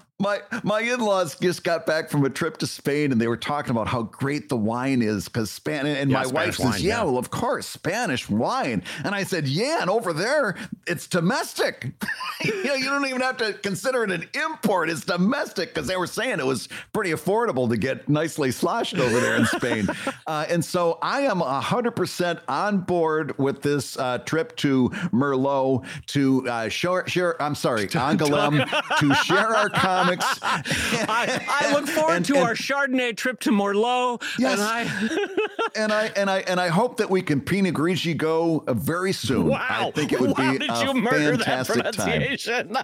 my 0.20 0.42
my 0.62 0.80
in-laws 0.80 1.36
just 1.38 1.64
got 1.64 1.86
back 1.86 2.10
from 2.10 2.24
a 2.24 2.30
trip 2.30 2.58
to 2.58 2.66
Spain 2.66 3.10
and 3.10 3.20
they 3.20 3.26
were 3.26 3.38
talking 3.38 3.70
about 3.70 3.88
how 3.88 4.02
great 4.02 4.50
the 4.50 4.56
wine 4.56 5.00
is 5.00 5.28
because 5.28 5.50
Span 5.50 5.86
and 5.86 6.10
Yeah, 6.10 6.18
my 6.18 6.26
wife 6.26 6.56
Spanish 6.56 6.74
says, 6.74 6.84
yeah, 6.84 6.98
yeah. 6.98 7.04
well, 7.04 7.16
of 7.16 7.30
course, 7.30 7.66
Spanish 7.66 8.28
wine. 8.28 8.82
And 9.02 9.14
I 9.14 9.24
said, 9.24 9.48
yeah, 9.48 9.80
and 9.80 9.88
over 9.88 10.12
there 10.12 10.56
it's 10.86 11.06
domestic. 11.06 11.90
you 12.44 12.64
know, 12.64 12.74
you 12.74 12.84
don't 12.84 13.06
even 13.06 13.22
have 13.22 13.38
to 13.38 13.54
consider 13.54 14.04
it 14.04 14.10
an 14.10 14.28
import. 14.34 14.90
It's 14.90 15.04
domestic 15.06 15.72
because 15.72 15.86
they 15.88 15.96
were 15.96 16.06
saying 16.06 16.38
it 16.38 16.46
was 16.46 16.68
pretty 16.92 17.12
affordable 17.12 17.68
to 17.70 17.78
get 17.78 18.08
nicely 18.08 18.50
sloshed 18.50 18.98
over 18.98 19.20
there 19.20 19.36
in 19.36 19.46
Spain. 19.46 19.88
uh, 20.26 20.44
and 20.50 20.62
so 20.62 20.98
I 21.00 21.22
am 21.22 21.40
hundred 21.40 21.92
percent 21.92 22.40
on 22.46 22.80
board 22.80 23.38
with 23.38 23.62
this 23.62 23.96
uh, 23.98 24.18
trip 24.18 24.54
to 24.56 24.90
Merlot 25.12 25.86
to 26.08 26.46
uh, 26.48 26.68
share, 26.68 27.06
share. 27.08 27.40
I'm 27.40 27.54
sorry, 27.54 27.86
Angoulême 27.88 28.68
to 28.98 29.14
share 29.14 29.48
our 29.48 29.70
comics. 30.16 30.38
I, 30.42 31.44
I 31.48 31.72
look 31.72 31.88
forward 31.88 32.16
And- 32.16 32.24
to 32.26 32.34
and- 32.36 32.44
our 32.44 32.54
Chardonnay 32.54 33.16
trip 33.16 33.40
to 33.40 33.50
Merlot. 33.50 34.22
Yes. 34.38 34.58
And 34.58 34.62
I, 34.62 35.28
and 35.76 35.92
I 35.92 36.04
and 36.16 36.30
I 36.30 36.38
and 36.40 36.60
I 36.60 36.68
hope 36.68 36.96
that 36.98 37.08
we 37.10 37.22
can 37.22 37.40
Pinot 37.40 37.74
Grigio 37.74 38.16
go 38.16 38.64
uh, 38.66 38.74
very 38.74 39.12
soon. 39.12 39.48
wow. 39.48 39.58
I 39.68 39.90
think 39.90 40.12
it 40.12 40.20
would 40.20 40.36
wow, 40.36 40.52
be 40.52 40.58
did 40.58 40.70
a 40.70 40.84
you 40.84 40.94
murder 40.94 41.36
that 41.36 41.66
fantastic 41.66 41.84
time. 41.96 42.20
pronunciation? 42.20 42.76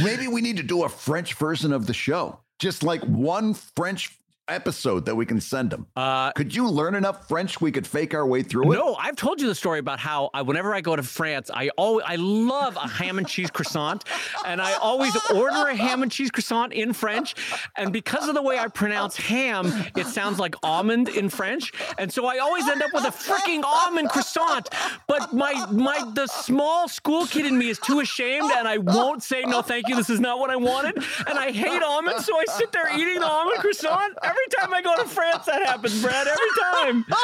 Maybe 0.04 0.28
we 0.28 0.40
need 0.40 0.56
to 0.56 0.62
do 0.62 0.84
a 0.84 0.88
French 0.88 1.34
version 1.34 1.72
of 1.72 1.86
the 1.86 1.94
show, 1.94 2.38
just 2.58 2.82
like 2.82 3.02
one 3.02 3.54
French 3.54 4.18
episode 4.52 5.06
that 5.06 5.14
we 5.14 5.26
can 5.26 5.40
send 5.40 5.70
them. 5.70 5.86
Uh, 5.96 6.30
could 6.32 6.54
you 6.54 6.68
learn 6.68 6.94
enough 6.94 7.28
French 7.28 7.60
we 7.60 7.72
could 7.72 7.86
fake 7.86 8.14
our 8.14 8.26
way 8.26 8.42
through 8.42 8.72
it? 8.72 8.76
No, 8.76 8.94
I've 8.94 9.16
told 9.16 9.40
you 9.40 9.46
the 9.46 9.54
story 9.54 9.78
about 9.78 9.98
how 9.98 10.30
I, 10.34 10.42
whenever 10.42 10.74
I 10.74 10.80
go 10.80 10.94
to 10.94 11.02
France, 11.02 11.50
I 11.52 11.70
always 11.70 12.04
I 12.06 12.16
love 12.16 12.76
a 12.76 12.86
ham 12.88 13.18
and 13.18 13.26
cheese 13.26 13.50
croissant, 13.50 14.04
and 14.46 14.60
I 14.60 14.74
always 14.74 15.16
order 15.34 15.68
a 15.68 15.74
ham 15.74 16.02
and 16.02 16.12
cheese 16.12 16.30
croissant 16.30 16.72
in 16.72 16.92
French. 16.92 17.34
And 17.76 17.92
because 17.92 18.28
of 18.28 18.34
the 18.34 18.42
way 18.42 18.58
I 18.58 18.68
pronounce 18.68 19.16
ham, 19.16 19.72
it 19.96 20.06
sounds 20.06 20.38
like 20.38 20.54
almond 20.62 21.08
in 21.08 21.28
French, 21.28 21.72
and 21.98 22.12
so 22.12 22.26
I 22.26 22.38
always 22.38 22.68
end 22.68 22.82
up 22.82 22.92
with 22.92 23.04
a 23.04 23.08
freaking 23.10 23.64
almond 23.64 24.10
croissant. 24.10 24.68
But 25.08 25.32
my 25.32 25.66
my 25.70 26.04
the 26.14 26.26
small 26.26 26.88
school 26.88 27.26
kid 27.26 27.46
in 27.46 27.56
me 27.58 27.68
is 27.68 27.78
too 27.78 28.00
ashamed, 28.00 28.50
and 28.52 28.68
I 28.68 28.78
won't 28.78 29.22
say 29.22 29.42
no, 29.42 29.62
thank 29.62 29.88
you. 29.88 29.96
This 29.96 30.10
is 30.10 30.20
not 30.20 30.38
what 30.38 30.50
I 30.50 30.56
wanted, 30.56 30.96
and 31.26 31.38
I 31.38 31.50
hate 31.50 31.82
almonds, 31.82 32.26
so 32.26 32.36
I 32.36 32.44
sit 32.46 32.72
there 32.72 32.88
eating 32.98 33.20
the 33.20 33.26
almond 33.26 33.58
croissant 33.58 34.14
every 34.22 34.41
time 34.58 34.72
I 34.74 34.82
go 34.82 34.96
to 34.96 35.08
France. 35.08 35.46
That 35.46 35.64
happens, 35.66 36.00
Brad. 36.02 36.26
Every 36.26 36.50
time. 36.72 37.04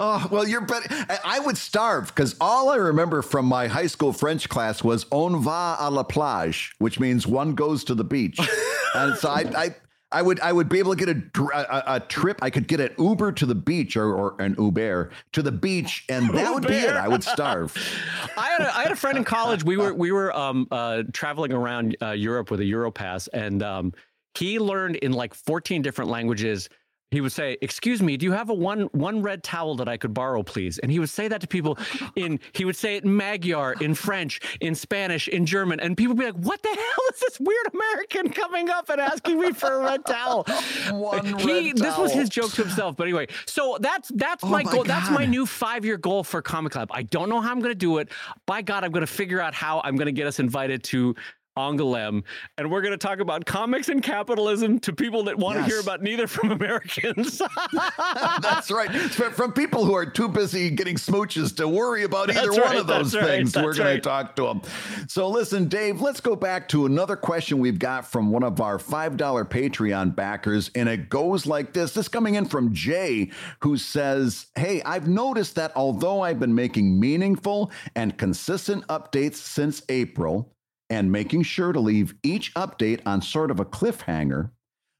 Oh, 0.00 0.26
well, 0.30 0.46
you're 0.46 0.60
better. 0.60 0.86
I- 1.24 1.38
would 1.40 1.56
starve 1.56 2.08
because 2.08 2.34
all 2.40 2.68
I 2.70 2.76
remember 2.76 3.22
from 3.22 3.46
my 3.46 3.68
high 3.68 3.86
school 3.86 4.12
French 4.12 4.48
class 4.48 4.82
was 4.82 5.06
"on 5.10 5.40
va 5.42 5.76
à 5.80 5.90
la 5.90 6.02
plage," 6.02 6.74
which 6.78 6.98
means 7.00 7.26
one 7.26 7.54
goes 7.54 7.84
to 7.84 7.94
the 7.94 8.04
beach. 8.04 8.38
and 8.94 9.16
so 9.16 9.28
I, 9.30 9.44
I, 9.56 9.74
I 10.10 10.22
would, 10.22 10.40
I 10.40 10.52
would 10.52 10.68
be 10.68 10.78
able 10.78 10.94
to 10.94 11.04
get 11.04 11.16
a, 11.16 11.92
a, 11.92 11.96
a 11.96 12.00
trip. 12.00 12.38
I 12.42 12.50
could 12.50 12.66
get 12.66 12.80
an 12.80 12.90
Uber 12.98 13.32
to 13.32 13.46
the 13.46 13.54
beach 13.54 13.96
or, 13.96 14.12
or 14.14 14.40
an 14.40 14.56
Uber 14.58 15.10
to 15.32 15.42
the 15.42 15.52
beach, 15.52 16.04
and 16.08 16.28
that 16.30 16.52
would 16.52 16.66
be 16.66 16.74
it. 16.74 16.90
I 16.96 17.08
would 17.08 17.22
starve. 17.22 17.76
I 18.36 18.48
had 18.48 18.60
a, 18.62 18.76
I 18.76 18.82
had 18.82 18.92
a 18.92 18.96
friend 18.96 19.16
in 19.18 19.24
college. 19.24 19.64
We 19.64 19.76
were 19.76 19.94
we 19.94 20.10
were 20.12 20.34
um, 20.36 20.66
uh, 20.70 21.02
traveling 21.12 21.52
around 21.52 21.96
uh, 22.02 22.10
Europe 22.10 22.50
with 22.50 22.60
a 22.60 22.64
Europass, 22.64 23.28
and 23.32 23.62
um, 23.62 23.92
He 24.38 24.58
learned 24.58 24.96
in 24.96 25.12
like 25.12 25.34
14 25.34 25.82
different 25.82 26.10
languages 26.10 26.68
he 27.10 27.22
would 27.22 27.32
say, 27.32 27.56
"Excuse 27.62 28.02
me, 28.02 28.18
do 28.18 28.26
you 28.26 28.32
have 28.32 28.50
a 28.50 28.54
one 28.54 28.82
one 28.92 29.22
red 29.22 29.42
towel 29.42 29.76
that 29.76 29.88
I 29.88 29.96
could 29.96 30.12
borrow, 30.12 30.42
please?" 30.42 30.78
And 30.78 30.92
he 30.92 30.98
would 30.98 31.08
say 31.08 31.26
that 31.28 31.40
to 31.40 31.46
people 31.46 31.78
oh, 31.78 32.10
in 32.16 32.38
he 32.52 32.66
would 32.66 32.76
say 32.76 32.96
it 32.96 33.04
in 33.04 33.16
Magyar, 33.16 33.72
in 33.80 33.94
French, 33.94 34.40
in 34.60 34.74
Spanish, 34.74 35.26
in 35.26 35.46
German, 35.46 35.80
and 35.80 35.96
people 35.96 36.14
would 36.14 36.20
be 36.20 36.26
like, 36.26 36.44
"What 36.44 36.62
the 36.62 36.68
hell 36.68 37.14
is 37.14 37.20
this 37.20 37.40
weird 37.40 37.66
American 37.72 38.28
coming 38.30 38.68
up 38.68 38.90
and 38.90 39.00
asking 39.00 39.40
me 39.40 39.52
for 39.52 39.72
a 39.72 39.84
red 39.84 40.04
towel?" 40.04 40.44
One 40.90 41.24
he 41.38 41.68
red 41.68 41.78
this 41.78 41.96
was 41.96 42.12
his 42.12 42.28
joke 42.28 42.52
to 42.52 42.62
himself. 42.62 42.96
But 42.96 43.04
anyway, 43.04 43.28
so 43.46 43.78
that's 43.80 44.10
that's 44.14 44.44
Oh 44.44 44.48
my 44.48 44.62
my 44.62 44.70
goal. 44.70 44.84
That's 44.84 45.10
my 45.10 45.24
new 45.24 45.46
five 45.46 45.86
year 45.86 45.96
goal 45.96 46.24
for 46.24 46.42
Comic 46.42 46.76
Lab. 46.76 46.90
I 46.92 47.04
don't 47.04 47.30
know 47.30 47.40
how 47.40 47.50
I'm 47.50 47.60
going 47.60 47.72
to 47.72 47.74
do 47.74 47.98
it. 47.98 48.10
By 48.44 48.60
God, 48.60 48.84
I'm 48.84 48.92
going 48.92 49.06
to 49.06 49.12
figure 49.12 49.40
out 49.40 49.54
how 49.54 49.80
I'm 49.82 49.96
going 49.96 50.06
to 50.06 50.12
get 50.12 50.26
us 50.26 50.40
invited 50.40 50.82
to. 50.84 51.14
Angoulême, 51.58 52.22
and 52.56 52.70
we're 52.70 52.80
going 52.80 52.92
to 52.92 52.98
talk 52.98 53.18
about 53.20 53.44
comics 53.44 53.88
and 53.88 54.02
capitalism 54.02 54.78
to 54.80 54.92
people 54.92 55.24
that 55.24 55.36
want 55.38 55.56
to 55.56 55.60
Yes. 55.62 55.70
hear 55.70 55.80
about 55.80 56.02
neither 56.02 56.26
from 56.26 56.52
Americans. 56.58 57.42
That's 58.42 58.70
right. 58.70 58.90
From 58.90 59.52
people 59.52 59.84
who 59.84 59.94
are 59.94 60.06
too 60.06 60.28
busy 60.28 60.70
getting 60.70 60.96
smooches 60.96 61.56
to 61.56 61.66
worry 61.68 62.04
about 62.04 62.30
either 62.30 62.46
That's 62.52 62.58
one 62.58 62.76
of 62.76 62.86
those 62.86 63.12
that's 63.12 63.24
right, 63.24 63.30
things. 63.38 63.56
We're 63.56 63.74
going 63.74 63.86
right. 63.86 63.94
to 63.94 64.00
talk 64.00 64.36
to 64.36 64.42
them. 64.44 64.62
So, 65.08 65.28
listen, 65.28 65.68
Dave, 65.68 66.00
let's 66.00 66.20
go 66.20 66.36
back 66.36 66.68
to 66.68 66.86
another 66.86 67.16
question 67.16 67.58
we've 67.58 67.78
got 67.78 68.06
from 68.06 68.30
one 68.30 68.42
of 68.44 68.60
our 68.60 68.78
$5 68.78 69.16
Patreon 69.48 70.14
backers. 70.14 70.70
And 70.74 70.88
it 70.88 71.08
goes 71.08 71.46
like 71.46 71.72
this 71.72 71.94
this 71.94 72.08
coming 72.08 72.36
in 72.36 72.44
from 72.46 72.72
Jay, 72.72 73.30
who 73.60 73.76
says, 73.76 74.46
Hey, 74.56 74.82
I've 74.82 75.08
noticed 75.08 75.56
that 75.56 75.72
although 75.74 76.20
I've 76.20 76.38
been 76.38 76.54
making 76.54 76.98
meaningful 77.00 77.70
and 77.96 78.16
consistent 78.16 78.86
updates 78.88 79.36
since 79.36 79.82
April 79.88 80.54
and 80.90 81.12
making 81.12 81.42
sure 81.42 81.72
to 81.72 81.80
leave 81.80 82.14
each 82.22 82.54
update 82.54 83.00
on 83.06 83.22
sort 83.22 83.50
of 83.50 83.60
a 83.60 83.64
cliffhanger, 83.64 84.50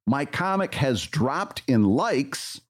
my 0.06 0.24
comic 0.24 0.74
has 0.74 1.06
dropped 1.06 1.62
in 1.66 1.84
likes 1.84 2.60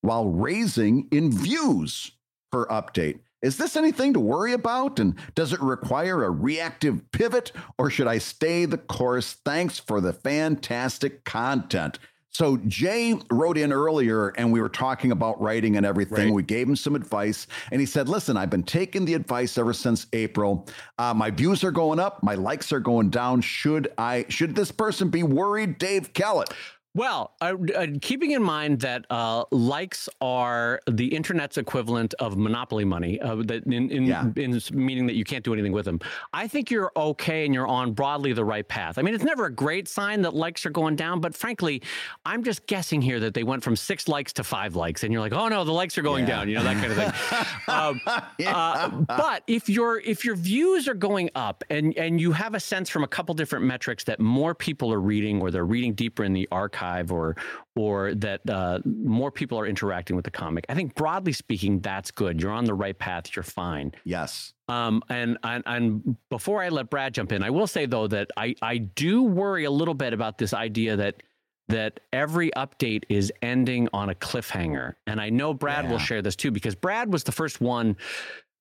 while 0.00 0.28
raising 0.28 1.08
in 1.10 1.32
views 1.32 2.12
per 2.50 2.66
update. 2.66 3.20
Is 3.40 3.56
this 3.56 3.76
anything 3.76 4.14
to 4.14 4.20
worry 4.20 4.52
about? 4.52 4.98
And 4.98 5.14
does 5.34 5.52
it 5.52 5.60
require 5.60 6.24
a 6.24 6.30
reactive 6.30 7.08
pivot 7.12 7.52
or 7.78 7.88
should 7.88 8.08
I 8.08 8.18
stay 8.18 8.64
the 8.64 8.78
course? 8.78 9.36
Thanks 9.44 9.78
for 9.78 10.00
the 10.00 10.12
fantastic 10.12 11.24
content. 11.24 11.98
So, 12.38 12.56
Jay 12.68 13.18
wrote 13.32 13.58
in 13.58 13.72
earlier 13.72 14.28
and 14.28 14.52
we 14.52 14.60
were 14.60 14.68
talking 14.68 15.10
about 15.10 15.40
writing 15.42 15.76
and 15.76 15.84
everything. 15.84 16.26
Right. 16.26 16.34
We 16.34 16.44
gave 16.44 16.68
him 16.68 16.76
some 16.76 16.94
advice 16.94 17.48
and 17.72 17.80
he 17.80 17.84
said, 17.84 18.08
Listen, 18.08 18.36
I've 18.36 18.48
been 18.48 18.62
taking 18.62 19.04
the 19.04 19.14
advice 19.14 19.58
ever 19.58 19.72
since 19.72 20.06
April. 20.12 20.64
Uh, 21.00 21.12
my 21.12 21.32
views 21.32 21.64
are 21.64 21.72
going 21.72 21.98
up, 21.98 22.22
my 22.22 22.36
likes 22.36 22.72
are 22.72 22.78
going 22.78 23.10
down. 23.10 23.40
Should 23.40 23.92
I, 23.98 24.24
should 24.28 24.54
this 24.54 24.70
person 24.70 25.08
be 25.08 25.24
worried? 25.24 25.78
Dave 25.78 26.12
Kellett. 26.12 26.54
Well, 26.94 27.34
uh, 27.40 27.54
uh, 27.76 27.86
keeping 28.00 28.30
in 28.32 28.42
mind 28.42 28.80
that 28.80 29.04
uh, 29.10 29.44
likes 29.50 30.08
are 30.20 30.80
the 30.90 31.14
internet's 31.14 31.58
equivalent 31.58 32.14
of 32.14 32.36
monopoly 32.38 32.84
money, 32.84 33.20
uh, 33.20 33.36
that 33.44 33.66
in, 33.66 33.90
in, 33.90 34.04
Yeah. 34.04 34.24
in 34.36 34.58
meaning 34.72 35.06
that 35.06 35.14
you 35.14 35.22
can't 35.22 35.44
do 35.44 35.52
anything 35.52 35.72
with 35.72 35.84
them. 35.84 36.00
I 36.32 36.48
think 36.48 36.70
you're 36.70 36.90
okay 36.96 37.44
and 37.44 37.52
you're 37.54 37.66
on 37.68 37.92
broadly 37.92 38.32
the 38.32 38.44
right 38.44 38.66
path. 38.66 38.98
I 38.98 39.02
mean, 39.02 39.14
it's 39.14 39.22
never 39.22 39.44
a 39.44 39.52
great 39.52 39.86
sign 39.86 40.22
that 40.22 40.34
likes 40.34 40.64
are 40.64 40.70
going 40.70 40.96
down, 40.96 41.20
but 41.20 41.34
frankly, 41.34 41.82
I'm 42.24 42.42
just 42.42 42.66
guessing 42.66 43.02
here 43.02 43.20
that 43.20 43.34
they 43.34 43.44
went 43.44 43.62
from 43.62 43.76
six 43.76 44.08
likes 44.08 44.32
to 44.34 44.42
five 44.44 44.74
likes, 44.74 45.04
and 45.04 45.12
you're 45.12 45.22
like, 45.22 45.34
oh 45.34 45.46
no, 45.48 45.64
the 45.64 45.72
likes 45.72 45.98
are 45.98 46.02
going 46.02 46.26
Yeah. 46.26 46.36
down, 46.36 46.48
you 46.48 46.54
know 46.56 46.64
that 46.64 46.76
kind 46.82 46.92
of 46.92 46.96
thing. 46.96 47.68
um, 47.68 48.00
Yeah. 48.38 48.56
uh, 48.56 48.88
but 49.06 49.42
if 49.46 49.68
your 49.68 50.00
if 50.00 50.24
your 50.24 50.36
views 50.36 50.88
are 50.88 50.94
going 50.94 51.28
up 51.34 51.62
and 51.68 51.96
and 51.98 52.18
you 52.20 52.32
have 52.32 52.54
a 52.54 52.60
sense 52.60 52.88
from 52.88 53.04
a 53.04 53.08
couple 53.08 53.34
different 53.34 53.66
metrics 53.66 54.04
that 54.04 54.18
more 54.20 54.54
people 54.54 54.90
are 54.92 55.00
reading 55.00 55.40
or 55.42 55.50
they're 55.50 55.66
reading 55.66 55.92
deeper 55.92 56.24
in 56.24 56.32
the 56.32 56.48
archive 56.50 56.77
or 57.10 57.36
or 57.76 58.14
that 58.14 58.40
uh, 58.48 58.80
more 58.84 59.30
people 59.30 59.58
are 59.58 59.66
interacting 59.66 60.16
with 60.16 60.24
the 60.24 60.30
comic, 60.30 60.66
I 60.68 60.74
think 60.74 60.94
broadly 60.94 61.32
speaking 61.32 61.80
that's 61.80 62.10
good. 62.10 62.40
You're 62.40 62.52
on 62.52 62.64
the 62.64 62.74
right 62.74 62.98
path. 62.98 63.34
You're 63.34 63.42
fine. 63.42 63.92
yes. 64.04 64.52
Um, 64.68 65.02
and, 65.08 65.38
and 65.44 65.62
and 65.66 66.16
before 66.28 66.62
I 66.62 66.68
let 66.68 66.90
Brad 66.90 67.14
jump 67.14 67.32
in, 67.32 67.42
I 67.42 67.48
will 67.48 67.66
say 67.66 67.86
though 67.86 68.06
that 68.08 68.30
I 68.36 68.54
I 68.60 68.78
do 68.78 69.22
worry 69.22 69.64
a 69.64 69.70
little 69.70 69.94
bit 69.94 70.12
about 70.12 70.36
this 70.36 70.52
idea 70.52 70.96
that 70.96 71.22
that 71.68 72.00
every 72.12 72.50
update 72.56 73.04
is 73.08 73.32
ending 73.42 73.88
on 73.92 74.10
a 74.10 74.14
cliffhanger. 74.14 74.94
And 75.06 75.20
I 75.20 75.30
know 75.30 75.52
Brad 75.52 75.90
will 75.90 75.98
share 75.98 76.22
this 76.22 76.34
too 76.34 76.50
because 76.50 76.74
Brad 76.74 77.12
was 77.12 77.24
the 77.24 77.32
first 77.32 77.60
one 77.60 77.96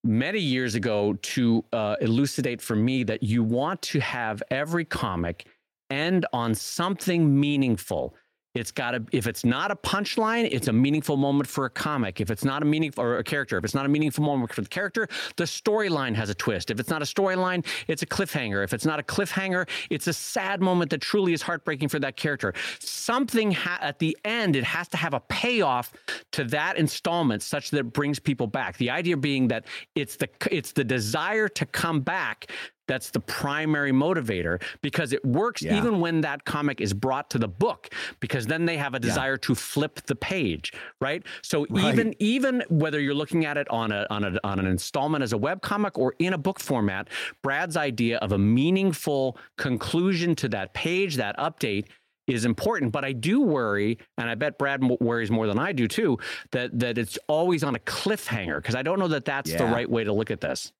many 0.03 0.39
years 0.39 0.75
ago 0.75 1.13
to 1.21 1.63
uh, 1.73 1.95
elucidate 2.01 2.61
for 2.61 2.75
me 2.75 3.03
that 3.03 3.23
you 3.23 3.43
want 3.43 3.81
to 3.81 3.99
have 3.99 4.43
every 4.51 4.85
comic 4.85 5.47
end 5.89 6.25
on 6.33 6.55
something 6.55 7.39
meaningful. 7.39 8.15
It's 8.57 8.71
got 8.71 8.91
to, 8.91 9.03
if 9.11 9.27
it's 9.27 9.45
not 9.45 9.71
a 9.71 9.75
punchline, 9.75 10.49
it's 10.51 10.67
a 10.67 10.73
meaningful 10.73 11.15
moment 11.15 11.47
for 11.47 11.65
a 11.65 11.69
comic. 11.69 12.19
If 12.19 12.31
it's 12.31 12.43
not 12.43 12.63
a 12.63 12.65
meaningful, 12.65 13.03
or 13.03 13.17
a 13.17 13.23
character, 13.23 13.57
if 13.57 13.63
it's 13.63 13.75
not 13.75 13.85
a 13.85 13.89
meaningful 13.89 14.23
moment 14.23 14.51
for 14.53 14.61
the 14.61 14.69
character, 14.69 15.07
the 15.35 15.43
storyline 15.43 16.15
has 16.15 16.29
a 16.29 16.33
twist. 16.33 16.71
If 16.71 16.79
it's 16.79 16.89
not 16.89 17.01
a 17.01 17.05
storyline, 17.05 17.65
it's 17.87 18.01
a 18.01 18.05
cliffhanger. 18.05 18.63
If 18.63 18.73
it's 18.73 18.85
not 18.85 18.99
a 18.99 19.03
cliffhanger, 19.03 19.69
it's 19.89 20.07
a 20.07 20.13
sad 20.13 20.61
moment 20.61 20.89
that 20.91 21.01
truly 21.01 21.33
is 21.33 21.41
heartbreaking 21.41 21.89
for 21.89 21.99
that 21.99 22.17
character. 22.17 22.53
Something 22.79 23.51
ha- 23.51 23.79
at 23.81 23.99
the 23.99 24.17
end, 24.25 24.55
it 24.55 24.63
has 24.63 24.87
to 24.89 24.97
have 24.97 25.13
a 25.13 25.19
payoff 25.19 25.93
to 26.31 26.43
that 26.45 26.77
installment 26.77 27.43
such 27.43 27.69
that 27.71 27.79
it 27.79 27.93
brings 27.93 28.19
people 28.19 28.47
back. 28.47 28.77
The 28.77 28.89
idea 28.89 29.17
being 29.17 29.49
that 29.49 29.65
it's 29.95 30.15
the, 30.15 30.29
it's 30.49 30.71
the 30.71 30.83
desire 30.83 31.47
to 31.49 31.65
come 31.65 32.01
back 32.01 32.51
that's 32.87 33.11
the 33.11 33.19
primary 33.19 33.91
motivator 33.91 34.61
because 34.81 35.13
it 35.13 35.23
works 35.25 35.61
Yeah. 35.61 35.77
even 35.77 35.99
when 35.99 36.21
that 36.21 36.45
comic 36.45 36.81
is 36.81 36.93
brought 36.93 37.29
to 37.31 37.37
the 37.39 37.47
book 37.47 37.89
because 38.19 38.47
then 38.47 38.65
they 38.65 38.77
have 38.77 38.93
a 38.93 38.99
desire 38.99 39.37
to 39.37 39.53
flip 39.55 40.01
the 40.07 40.15
page 40.15 40.71
right 41.01 41.23
so 41.41 41.65
Right. 41.69 41.93
even 41.93 42.13
even 42.19 42.63
whether 42.69 42.99
you're 42.99 43.13
looking 43.13 43.45
at 43.45 43.57
it 43.57 43.69
on 43.69 43.91
a 43.91 44.07
on 44.09 44.23
a 44.23 44.37
on 44.43 44.59
an 44.59 44.65
installment 44.67 45.23
as 45.23 45.33
a 45.33 45.37
web 45.37 45.61
comic 45.61 45.97
or 45.97 46.15
in 46.19 46.33
a 46.33 46.37
book 46.37 46.59
format 46.59 47.09
Brad's 47.43 47.77
idea 47.77 48.17
of 48.19 48.31
a 48.31 48.37
meaningful 48.37 49.37
conclusion 49.57 50.35
to 50.35 50.49
that 50.49 50.73
page 50.73 51.15
that 51.15 51.37
update 51.37 51.85
is 52.27 52.43
important, 52.43 52.91
but 52.91 53.05
I 53.05 53.13
do 53.13 53.39
worry, 53.39 53.97
and 54.17 54.29
I 54.29 54.35
bet 54.35 54.57
Brad 54.57 54.83
worries 54.99 55.31
more 55.31 55.47
than 55.47 55.57
I 55.57 55.71
do 55.71 55.87
too, 55.87 56.17
that 56.51 56.77
that 56.79 56.97
it's 56.97 57.17
always 57.27 57.63
on 57.63 57.75
a 57.75 57.79
cliffhanger 57.79 58.57
because 58.57 58.75
I 58.75 58.81
don't 58.81 58.99
know 58.99 59.07
that 59.07 59.23
that's 59.23 59.53
the 59.53 59.63
right 59.65 59.89
way 59.89 60.03
to 60.03 60.11
look 60.11 60.29
at 60.29 60.41
this. 60.41 60.73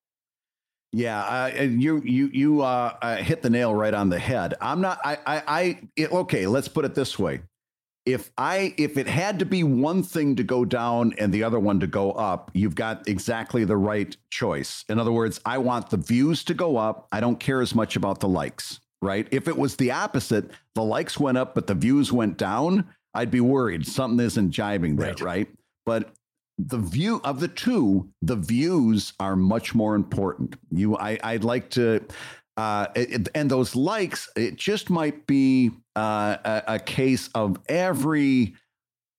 Yeah, 0.98 1.22
uh, 1.22 1.52
and 1.54 1.82
you 1.82 2.02
you 2.04 2.28
you 2.34 2.62
uh, 2.62 2.98
uh, 3.04 3.18
hit 3.18 3.44
the 3.44 3.52
nail 3.52 3.74
right 3.74 3.94
on 3.94 4.10
the 4.10 4.18
head. 4.18 4.56
I'm 4.60 4.82
not. 4.82 5.00
I 5.06 5.18
I, 5.28 5.44
I 5.48 5.80
it, 5.96 6.12
okay. 6.12 6.48
Let's 6.48 6.68
put 6.68 6.86
it 6.86 6.96
this 6.96 7.20
way: 7.20 7.42
if 8.08 8.32
I 8.36 8.74
if 8.78 8.98
it 8.98 9.06
had 9.06 9.38
to 9.40 9.46
be 9.46 9.64
one 9.64 10.02
thing 10.02 10.36
to 10.38 10.44
go 10.44 10.66
down 10.66 11.14
and 11.20 11.32
the 11.32 11.44
other 11.44 11.60
one 11.60 11.80
to 11.82 11.88
go 11.88 12.14
up, 12.14 12.50
you've 12.56 12.74
got 12.74 13.08
exactly 13.08 13.64
the 13.64 13.78
right 13.78 14.18
choice. 14.32 14.86
In 14.90 14.98
other 14.98 15.12
words, 15.12 15.40
I 15.46 15.60
want 15.60 15.92
the 15.92 15.98
views 15.98 16.44
to 16.46 16.56
go 16.56 16.78
up. 16.78 17.08
I 17.12 17.20
don't 17.20 17.40
care 17.40 17.62
as 17.62 17.76
much 17.76 17.96
about 17.96 18.20
the 18.20 18.28
likes. 18.28 18.80
Right? 19.00 19.28
If 19.30 19.48
it 19.48 19.56
was 19.56 19.76
the 19.76 19.92
opposite, 19.92 20.50
the 20.74 20.84
likes 20.84 21.20
went 21.20 21.38
up 21.38 21.54
but 21.54 21.68
the 21.68 21.76
views 21.76 22.12
went 22.12 22.38
down, 22.38 22.88
I'd 23.14 23.30
be 23.30 23.42
worried 23.42 23.86
something 23.86 24.26
isn't 24.26 24.52
jiving 24.52 24.98
there. 24.98 25.10
Right. 25.10 25.22
Right? 25.22 25.48
But 25.86 26.10
the 26.58 26.78
view 26.80 27.22
of 27.24 27.40
the 27.40 27.48
two, 27.48 28.10
the 28.22 28.36
views 28.36 29.14
are 29.20 29.36
much 29.36 29.76
more 29.76 29.96
important. 29.96 30.56
You, 30.72 30.98
I, 30.98 31.20
I'd 31.24 31.44
like 31.44 31.70
to, 31.72 32.04
uh, 32.58 32.88
it- 32.96 33.28
and 33.36 33.50
those 33.52 33.76
likes, 33.76 34.30
it 34.36 34.56
just 34.56 34.90
might 34.90 35.28
be 35.28 35.72
uh, 35.96 36.38
a, 36.44 36.64
a 36.76 36.80
case 36.80 37.30
of 37.36 37.60
every 37.70 38.56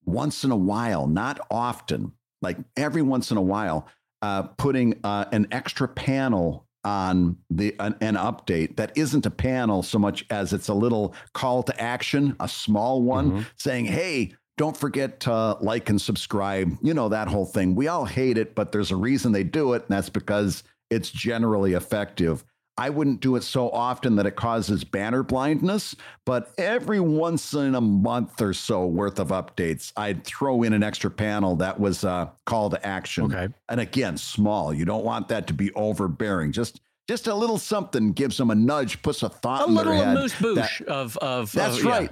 once 0.05 0.43
in 0.45 0.51
a 0.51 0.57
while, 0.57 1.07
not 1.07 1.39
often, 1.51 2.13
like 2.43 2.57
every 2.77 3.03
once 3.03 3.31
in 3.31 3.37
a 3.37 3.43
while, 3.43 3.87
uh, 4.23 4.43
putting 4.43 4.99
uh, 5.05 5.27
an 5.33 5.47
extra 5.53 5.87
panel 5.87 6.67
on 6.85 7.37
the 7.51 7.75
an, 7.81 7.95
an 8.01 8.15
update 8.15 8.77
that 8.77 8.97
isn't 8.97 9.27
a 9.27 9.31
panel 9.31 9.83
so 9.83 9.99
much 9.99 10.25
as 10.31 10.53
it's 10.53 10.69
a 10.69 10.75
little 10.75 11.15
call 11.35 11.63
to 11.63 11.79
action, 11.81 12.35
a 12.41 12.49
small 12.49 13.03
one 13.03 13.31
Mhm. 13.33 13.47
saying, 13.57 13.85
"Hey, 13.85 14.35
don't 14.59 14.77
forget 14.77 15.21
to 15.21 15.57
like 15.63 15.89
and 15.89 15.99
subscribe." 16.01 16.77
You 16.83 16.93
know 16.93 17.09
that 17.09 17.29
whole 17.29 17.47
thing. 17.47 17.75
We 17.75 17.89
all 17.89 18.05
hate 18.05 18.37
it, 18.37 18.55
but 18.55 18.73
there's 18.73 18.91
a 18.91 18.97
reason 18.97 19.33
they 19.33 19.45
do 19.45 19.73
it, 19.73 19.85
and 19.89 19.97
that's 19.97 20.11
because 20.11 20.63
it's 20.91 21.11
generally 21.11 21.73
effective. 21.73 22.45
I 22.77 22.91
wouldn't 22.91 23.21
do 23.21 23.35
it 23.35 23.43
so 23.43 23.71
often 23.71 24.15
that 24.17 24.27
it 24.27 24.37
causes 24.37 24.85
banner 24.85 25.25
blindness, 25.25 25.97
but 26.25 26.53
every 26.59 27.01
once 27.01 27.53
in 27.53 27.75
a 27.75 27.81
month 27.81 28.41
or 28.41 28.53
so 28.55 28.87
worth 28.87 29.19
of 29.19 29.29
updates, 29.31 29.93
I'd 29.97 30.23
throw 30.25 30.63
in 30.63 30.73
an 30.73 30.85
extra 30.85 31.11
panel 31.11 31.57
that 31.57 31.81
was 31.81 32.05
a 32.05 32.31
call 32.47 32.71
to 32.71 32.87
action. 32.87 33.25
Okay. 33.35 33.53
And 33.69 33.81
again, 33.81 34.17
small. 34.17 34.73
You 34.73 34.85
don't 34.85 35.05
want 35.05 35.27
that 35.27 35.49
to 35.49 35.55
be 35.55 35.73
overbearing. 35.75 36.53
Just 36.53 36.81
just 37.09 37.27
a 37.27 37.35
little 37.35 37.59
something 37.59 38.13
gives 38.13 38.37
them 38.37 38.51
a 38.51 38.55
nudge, 38.55 39.03
puts 39.03 39.23
a 39.25 39.29
thought 39.29 39.63
A 39.63 39.65
in 39.65 39.75
little 39.75 39.95
their 39.95 40.05
head. 40.05 40.15
moose 40.15 40.39
that- 40.39 40.81
of 40.87 41.17
of 41.17 41.51
that's 41.51 41.79
of- 41.79 41.85
yeah. 41.85 41.91
right. 41.91 42.11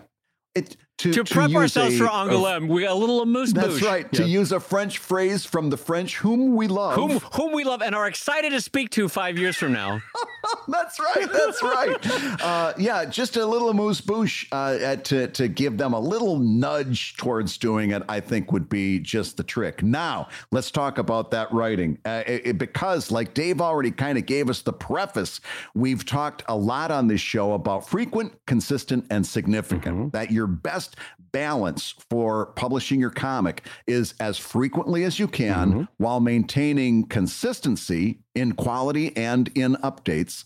It 0.57 0.77
to, 0.99 1.13
to 1.13 1.25
prep 1.25 1.51
use 1.51 1.57
ourselves 1.57 1.95
a- 1.95 1.99
for 1.99 2.05
a- 2.05 2.09
Angoulême, 2.09 2.69
we 2.69 2.83
got 2.83 2.93
a 2.93 2.95
little 2.95 3.21
amuse 3.21 3.53
bouche. 3.53 3.63
That's 3.63 3.75
bouche. 3.81 3.87
right. 3.87 4.13
To 4.13 4.25
use 4.27 4.51
a 4.53 4.61
French 4.61 4.99
phrase 4.99 5.45
from 5.45 5.69
the 5.71 5.77
French, 5.77 6.17
whom 6.17 6.55
we 6.57 6.69
love. 6.69 6.95
whom 6.95 7.19
whom 7.35 7.53
we 7.53 7.65
love 7.65 7.83
and 7.83 7.95
are 7.95 8.07
excited 8.07 8.51
to 8.51 8.61
speak 8.61 8.91
to 8.91 9.09
five 9.09 9.37
years 9.39 9.57
from 9.57 9.73
now. 9.73 10.01
That's 10.69 10.99
right. 11.01 11.29
That's 11.33 11.63
right. 11.63 11.97
Uh, 12.43 12.73
yeah, 12.79 13.05
just 13.05 13.37
a 13.37 13.45
little 13.45 13.69
amuse 13.69 14.01
bouche 14.01 14.47
uh, 14.53 14.55
uh, 14.57 14.97
to 14.97 15.27
to 15.29 15.49
give 15.49 15.77
them 15.77 15.93
a 15.93 16.01
little 16.01 16.39
nudge 16.39 17.17
towards 17.17 17.59
doing 17.59 17.91
it. 17.91 18.03
I 18.09 18.21
think 18.21 18.53
would 18.53 18.69
be 18.69 18.99
just 18.99 19.37
the 19.37 19.43
trick. 19.43 19.83
Now 19.83 20.29
let's 20.51 20.71
talk 20.71 20.99
about 20.99 21.31
that 21.33 21.53
writing 21.53 21.99
uh, 22.07 22.23
it- 22.27 22.47
it- 22.47 22.59
because, 22.59 23.11
like 23.11 23.35
Dave 23.35 23.61
already 23.61 23.91
kind 23.91 24.17
of 24.19 24.25
gave 24.25 24.49
us 24.49 24.63
the 24.63 24.73
preface, 24.73 25.41
we've 25.75 26.05
talked 26.07 26.43
a 26.49 26.57
lot 26.57 26.91
on 26.91 27.07
this 27.07 27.21
show 27.21 27.53
about 27.53 27.87
frequent, 27.89 28.33
consistent, 28.47 29.05
and 29.11 29.27
significant. 29.27 30.13
That 30.13 30.31
your 30.31 30.47
best 30.47 30.86
balance 31.33 31.95
for 32.11 32.47
publishing 32.47 33.01
your 33.01 33.11
comic 33.11 33.67
is 33.87 34.15
as 34.21 34.39
frequently 34.39 35.05
as 35.05 35.19
you 35.19 35.29
can 35.29 35.71
mm-hmm. 35.71 35.83
while 35.99 36.21
maintaining 36.21 37.05
consistency 37.07 38.21
in 38.35 38.53
quality 38.53 39.17
and 39.17 39.49
in 39.55 39.75
updates 39.77 40.45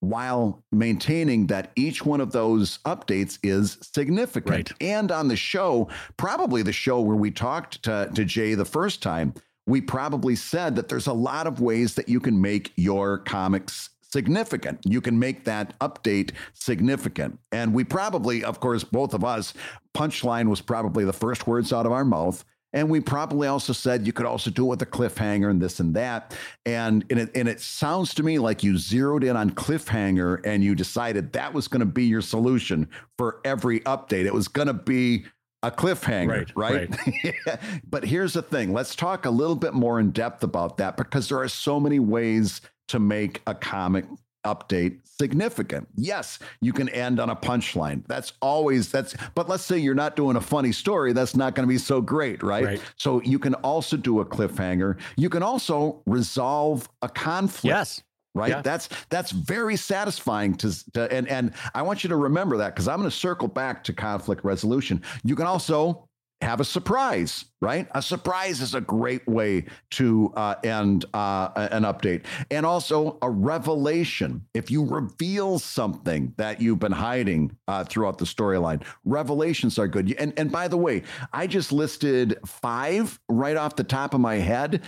while 0.00 0.64
maintaining 0.72 1.46
that 1.48 1.70
each 1.76 2.04
one 2.04 2.20
of 2.20 2.32
those 2.32 2.78
updates 2.86 3.38
is 3.42 3.78
significant. 3.82 4.50
Right. 4.50 4.72
And 4.80 5.12
on 5.12 5.28
the 5.28 5.36
show, 5.36 5.88
probably 6.16 6.62
the 6.62 6.72
show 6.72 7.00
where 7.00 7.16
we 7.16 7.30
talked 7.30 7.82
to, 7.84 8.10
to 8.14 8.24
Jay 8.24 8.54
the 8.54 8.64
first 8.64 9.02
time, 9.02 9.34
we 9.66 9.80
probably 9.80 10.36
said 10.36 10.74
that 10.76 10.88
there's 10.88 11.06
a 11.06 11.12
lot 11.12 11.46
of 11.46 11.60
ways 11.60 11.94
that 11.94 12.08
you 12.08 12.18
can 12.18 12.40
make 12.40 12.72
your 12.76 13.18
comics 13.18 13.90
significant. 14.12 14.80
You 14.84 15.00
can 15.00 15.18
make 15.18 15.44
that 15.44 15.78
update 15.80 16.32
significant. 16.54 17.38
And 17.52 17.72
we 17.72 17.84
probably, 17.84 18.44
of 18.44 18.60
course, 18.60 18.84
both 18.84 19.14
of 19.14 19.24
us, 19.24 19.54
punchline 19.96 20.48
was 20.48 20.60
probably 20.60 21.04
the 21.04 21.12
first 21.12 21.46
words 21.46 21.72
out 21.72 21.86
of 21.86 21.92
our 21.92 22.04
mouth. 22.04 22.44
And 22.72 22.88
we 22.88 23.00
probably 23.00 23.48
also 23.48 23.72
said 23.72 24.06
you 24.06 24.12
could 24.12 24.26
also 24.26 24.48
do 24.48 24.64
it 24.64 24.68
with 24.68 24.82
a 24.82 24.86
cliffhanger 24.86 25.50
and 25.50 25.60
this 25.60 25.80
and 25.80 25.94
that. 25.94 26.36
And, 26.64 27.04
and, 27.10 27.18
it, 27.18 27.30
and 27.34 27.48
it 27.48 27.60
sounds 27.60 28.14
to 28.14 28.22
me 28.22 28.38
like 28.38 28.62
you 28.62 28.78
zeroed 28.78 29.24
in 29.24 29.36
on 29.36 29.50
cliffhanger 29.50 30.40
and 30.44 30.62
you 30.62 30.76
decided 30.76 31.32
that 31.32 31.52
was 31.52 31.66
going 31.66 31.80
to 31.80 31.86
be 31.86 32.04
your 32.04 32.20
solution 32.20 32.88
for 33.18 33.40
every 33.44 33.80
update. 33.80 34.24
It 34.24 34.34
was 34.34 34.46
going 34.46 34.68
to 34.68 34.74
be 34.74 35.24
a 35.62 35.70
cliffhanger, 35.70 36.48
Right, 36.54 36.88
right? 36.90 37.58
but 37.90 38.04
here's 38.04 38.32
the 38.32 38.42
thing 38.42 38.72
let's 38.72 38.94
talk 38.94 39.26
a 39.26 39.30
little 39.30 39.56
bit 39.56 39.74
more 39.74 40.00
in 40.00 40.10
depth 40.10 40.42
about 40.42 40.78
that 40.78 40.96
because 40.96 41.28
there 41.28 41.38
are 41.38 41.48
so 41.48 41.78
many 41.78 41.98
ways 41.98 42.62
to 42.90 42.98
make 42.98 43.42
a 43.46 43.54
comic 43.54 44.04
update 44.46 45.00
significant. 45.04 45.86
Yes, 45.96 46.38
you 46.62 46.72
can 46.72 46.88
end 46.88 47.20
on 47.20 47.28
a 47.28 47.36
punchline. 47.36 48.02
That's 48.06 48.32
always 48.40 48.90
that's 48.90 49.14
but 49.34 49.48
let's 49.50 49.64
say 49.64 49.76
you're 49.78 49.94
not 49.94 50.16
doing 50.16 50.36
a 50.36 50.40
funny 50.40 50.72
story, 50.72 51.12
that's 51.12 51.36
not 51.36 51.54
going 51.54 51.68
to 51.68 51.72
be 51.72 51.76
so 51.78 52.00
great, 52.00 52.42
right? 52.42 52.64
Right. 52.64 52.80
So 52.96 53.20
you 53.22 53.38
can 53.38 53.54
also 53.56 53.96
do 53.98 54.20
a 54.20 54.24
cliffhanger. 54.24 54.98
You 55.16 55.28
can 55.28 55.42
also 55.42 56.02
resolve 56.06 56.88
a 57.02 57.08
conflict 57.08 57.64
Yes. 57.64 58.02
right 58.34 58.48
Yeah. 58.50 58.62
that's 58.62 58.88
that's 59.10 59.30
very 59.32 59.76
satisfying 59.76 60.54
to, 60.56 60.92
to 60.92 61.12
and 61.12 61.26
and 61.28 61.52
i 61.74 61.82
want 61.82 62.04
you 62.04 62.08
to 62.08 62.16
remember 62.16 62.56
that 62.58 62.74
because 62.74 62.86
i'm 62.86 62.98
going 62.98 63.10
to 63.10 63.16
circle 63.16 63.48
back 63.48 63.82
to 63.84 63.92
conflict 63.92 64.44
resolution 64.44 65.02
you 65.24 65.34
can 65.34 65.46
also 65.46 66.08
have 66.42 66.60
a 66.60 66.64
surprise 66.64 67.44
right 67.60 67.86
a 67.92 68.00
surprise 68.00 68.60
is 68.60 68.74
a 68.74 68.80
great 68.80 69.26
way 69.28 69.64
to 69.90 70.32
uh, 70.36 70.54
end 70.64 71.04
uh, 71.12 71.50
an 71.56 71.82
update 71.82 72.24
and 72.50 72.64
also 72.64 73.18
a 73.22 73.30
revelation 73.30 74.44
if 74.54 74.70
you 74.70 74.84
reveal 74.84 75.58
something 75.58 76.32
that 76.36 76.60
you've 76.60 76.78
been 76.78 76.92
hiding 76.92 77.54
uh, 77.68 77.84
throughout 77.84 78.18
the 78.18 78.24
storyline 78.24 78.82
revelations 79.04 79.78
are 79.78 79.88
good 79.88 80.14
and 80.18 80.32
and 80.38 80.50
by 80.50 80.66
the 80.66 80.76
way 80.76 81.02
i 81.32 81.46
just 81.46 81.72
listed 81.72 82.38
five 82.46 83.20
right 83.28 83.56
off 83.56 83.76
the 83.76 83.84
top 83.84 84.14
of 84.14 84.20
my 84.20 84.36
head 84.36 84.82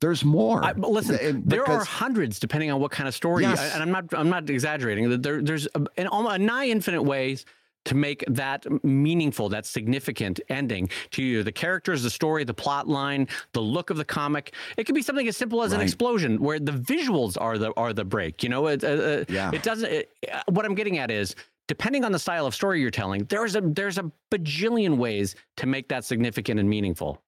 there's 0.00 0.24
more 0.24 0.64
I, 0.64 0.72
listen, 0.72 1.18
And 1.20 1.44
there 1.44 1.68
are 1.68 1.82
hundreds, 1.82 2.38
depending 2.38 2.70
on 2.70 2.80
what 2.80 2.92
kind 2.92 3.08
of 3.08 3.16
story. 3.16 3.42
Yes. 3.42 3.74
And 3.74 3.82
I'm 3.82 3.90
not, 3.90 4.04
I'm 4.12 4.30
not 4.30 4.48
exaggerating. 4.48 5.20
There, 5.20 5.42
there's 5.42 5.66
a, 5.74 5.84
an, 5.96 6.06
almost 6.06 6.36
a 6.36 6.38
nigh 6.38 6.66
infinite 6.66 7.02
ways 7.02 7.44
to 7.84 7.94
make 7.94 8.24
that 8.28 8.66
meaningful, 8.84 9.48
that 9.48 9.66
significant 9.66 10.40
ending 10.48 10.88
to 11.12 11.22
you. 11.22 11.42
The 11.42 11.52
characters, 11.52 12.02
the 12.02 12.10
story, 12.10 12.44
the 12.44 12.54
plot 12.54 12.88
line, 12.88 13.28
the 13.52 13.60
look 13.60 13.90
of 13.90 13.96
the 13.96 14.04
comic. 14.04 14.54
It 14.76 14.84
could 14.84 14.94
be 14.94 15.02
something 15.02 15.26
as 15.28 15.36
simple 15.36 15.62
as 15.62 15.72
an 15.72 15.80
explosion, 15.80 16.38
where 16.40 16.58
the 16.58 16.72
visuals 16.72 17.36
are 17.40 17.56
the 17.58 17.72
are 17.76 17.92
the 17.92 18.04
break. 18.04 18.42
You 18.42 18.48
know, 18.50 18.66
it, 18.66 18.84
uh, 18.84 18.88
uh, 18.88 19.24
Yeah. 19.28 19.50
it 19.52 19.62
doesn't. 19.62 19.90
It, 19.90 20.10
uh, 20.32 20.42
what 20.48 20.64
I'm 20.64 20.74
getting 20.74 20.98
at 20.98 21.10
is. 21.10 21.34
Depending 21.66 22.02
on 22.02 22.12
the 22.12 22.18
style 22.18 22.46
of 22.46 22.54
story 22.54 22.80
you're 22.80 22.90
telling, 22.90 23.24
there's 23.24 23.54
a 23.54 23.60
there's 23.60 23.98
a 23.98 24.10
bajillion 24.32 24.96
ways 24.96 25.34
to 25.58 25.66
make 25.66 25.86
that 25.90 26.02
significant 26.02 26.58
and 26.58 26.66
meaningful. 26.66 27.22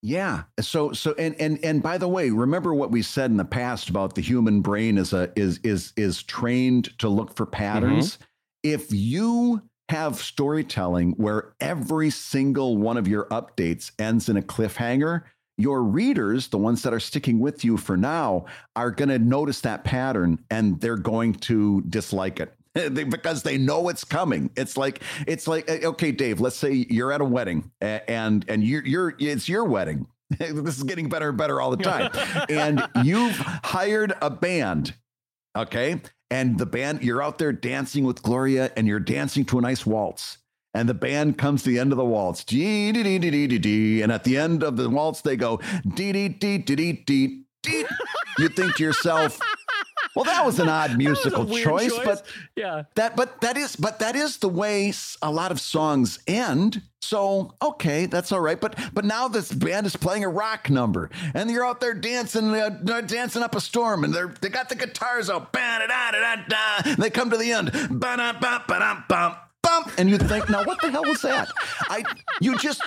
Yeah. 0.00 0.44
So 0.60 0.92
so 0.92 1.12
and 1.18 1.34
and 1.40 1.58
and 1.64 1.82
by 1.82 1.98
the 1.98 2.06
way, 2.06 2.30
remember 2.30 2.72
what 2.72 2.92
we 2.92 3.02
said 3.02 3.32
in 3.32 3.36
the 3.36 3.44
past 3.44 3.88
about 3.88 4.14
the 4.14 4.20
human 4.20 4.60
brain 4.60 4.96
is 4.96 5.12
a 5.12 5.32
is 5.34 5.58
is 5.64 5.92
is 5.96 6.22
trained 6.22 6.96
to 7.00 7.08
look 7.08 7.34
for 7.34 7.46
patterns. 7.46 8.18
If 8.62 8.92
you 8.92 9.60
have 9.88 10.16
storytelling 10.16 11.12
where 11.12 11.54
every 11.60 12.10
single 12.10 12.76
one 12.76 12.96
of 12.96 13.06
your 13.06 13.26
updates 13.26 13.92
ends 13.98 14.28
in 14.28 14.36
a 14.36 14.42
cliffhanger, 14.42 15.22
your 15.56 15.82
readers, 15.82 16.48
the 16.48 16.58
ones 16.58 16.82
that 16.82 16.94
are 16.94 17.00
sticking 17.00 17.38
with 17.38 17.64
you 17.64 17.76
for 17.76 17.96
now, 17.96 18.46
are 18.74 18.90
going 18.90 19.08
to 19.08 19.18
notice 19.18 19.60
that 19.60 19.84
pattern 19.84 20.38
and 20.50 20.80
they're 20.80 20.96
going 20.96 21.34
to 21.34 21.82
dislike 21.82 22.40
it. 22.40 22.54
Because 22.90 23.44
they 23.44 23.56
know 23.56 23.88
it's 23.88 24.02
coming. 24.02 24.50
It's 24.56 24.76
like 24.76 25.00
it's 25.28 25.46
like 25.46 25.70
uh, 25.70 25.90
okay, 25.90 26.10
Dave. 26.10 26.40
Let's 26.40 26.56
say 26.56 26.72
you're 26.90 27.12
at 27.12 27.20
a 27.20 27.24
wedding 27.24 27.70
and 27.80 28.44
and 28.48 28.64
you're 28.64 28.84
you're 28.84 29.14
it's 29.16 29.48
your 29.48 29.62
wedding. 29.62 30.08
this 30.38 30.76
is 30.76 30.82
getting 30.82 31.08
better 31.08 31.28
and 31.28 31.38
better 31.38 31.60
all 31.60 31.70
the 31.70 31.82
time. 31.82 32.10
and 32.48 32.82
you've 33.04 33.36
hired 33.36 34.14
a 34.20 34.30
band, 34.30 34.94
okay? 35.56 36.00
And 36.34 36.58
the 36.58 36.66
band 36.66 37.04
you're 37.04 37.22
out 37.22 37.38
there 37.38 37.52
dancing 37.52 38.02
with 38.02 38.20
Gloria, 38.20 38.72
and 38.76 38.88
you're 38.88 38.98
dancing 38.98 39.44
to 39.44 39.58
a 39.58 39.60
nice 39.60 39.86
waltz. 39.86 40.38
And 40.74 40.88
the 40.88 40.94
band 40.94 41.38
comes 41.38 41.62
to 41.62 41.70
the 41.70 41.78
end 41.78 41.92
of 41.92 41.96
the 41.96 42.04
waltz, 42.04 42.42
dee 42.42 42.90
dee 42.90 43.04
dee 43.04 43.20
dee 43.20 43.30
dee 43.30 43.46
dee 43.46 43.58
dee, 43.60 44.02
and 44.02 44.10
at 44.10 44.24
the 44.24 44.36
end 44.36 44.64
of 44.64 44.76
the 44.76 44.90
waltz 44.90 45.20
they 45.20 45.36
go 45.36 45.60
dee 45.94 46.10
dee 46.10 46.28
dee 46.28 46.58
dee 46.58 46.74
dee 46.74 47.44
dee. 47.62 47.84
You 48.36 48.48
think 48.48 48.74
to 48.74 48.82
yourself, 48.82 49.38
well, 50.14 50.24
that 50.24 50.44
was 50.44 50.58
an 50.58 50.68
odd 50.68 50.90
That 50.98 50.98
was 50.98 50.98
a 50.98 50.98
musical 50.98 51.44
weird 51.44 51.64
choice, 51.64 51.98
but 52.04 52.26
yeah, 52.56 52.82
that 52.94 53.16
but 53.16 53.40
that 53.40 53.56
is 53.56 53.76
but 53.76 53.98
that 53.98 54.16
is 54.16 54.38
the 54.38 54.48
way 54.48 54.92
a 55.22 55.30
lot 55.30 55.50
of 55.50 55.60
songs 55.60 56.18
end. 56.26 56.82
So 57.00 57.54
okay 57.60 58.06
that's 58.06 58.32
all 58.32 58.40
right. 58.40 58.60
But 58.60 58.78
but 58.92 59.04
now 59.04 59.28
this 59.28 59.52
band 59.52 59.86
is 59.86 59.96
playing 59.96 60.24
a 60.24 60.28
rock 60.28 60.70
number 60.70 61.10
and 61.34 61.50
you're 61.50 61.66
out 61.66 61.80
there 61.80 61.94
dancing 61.94 62.54
uh, 62.54 62.70
dancing 63.06 63.42
up 63.42 63.54
a 63.54 63.60
storm 63.60 64.04
and 64.04 64.14
they're 64.14 64.34
they 64.40 64.48
got 64.48 64.68
the 64.68 64.74
guitars 64.74 65.28
out 65.28 65.52
they 66.98 67.10
come 67.10 67.30
to 67.30 67.36
the 67.36 67.52
end. 67.52 67.72
Ba-da-ba-ba-dum-bum. 67.72 69.36
And 69.98 70.10
you 70.10 70.18
think, 70.18 70.48
now 70.48 70.64
what 70.64 70.80
the 70.80 70.90
hell 70.90 71.04
was 71.04 71.22
that? 71.22 71.48
I, 71.88 72.04
you 72.40 72.56
just, 72.58 72.82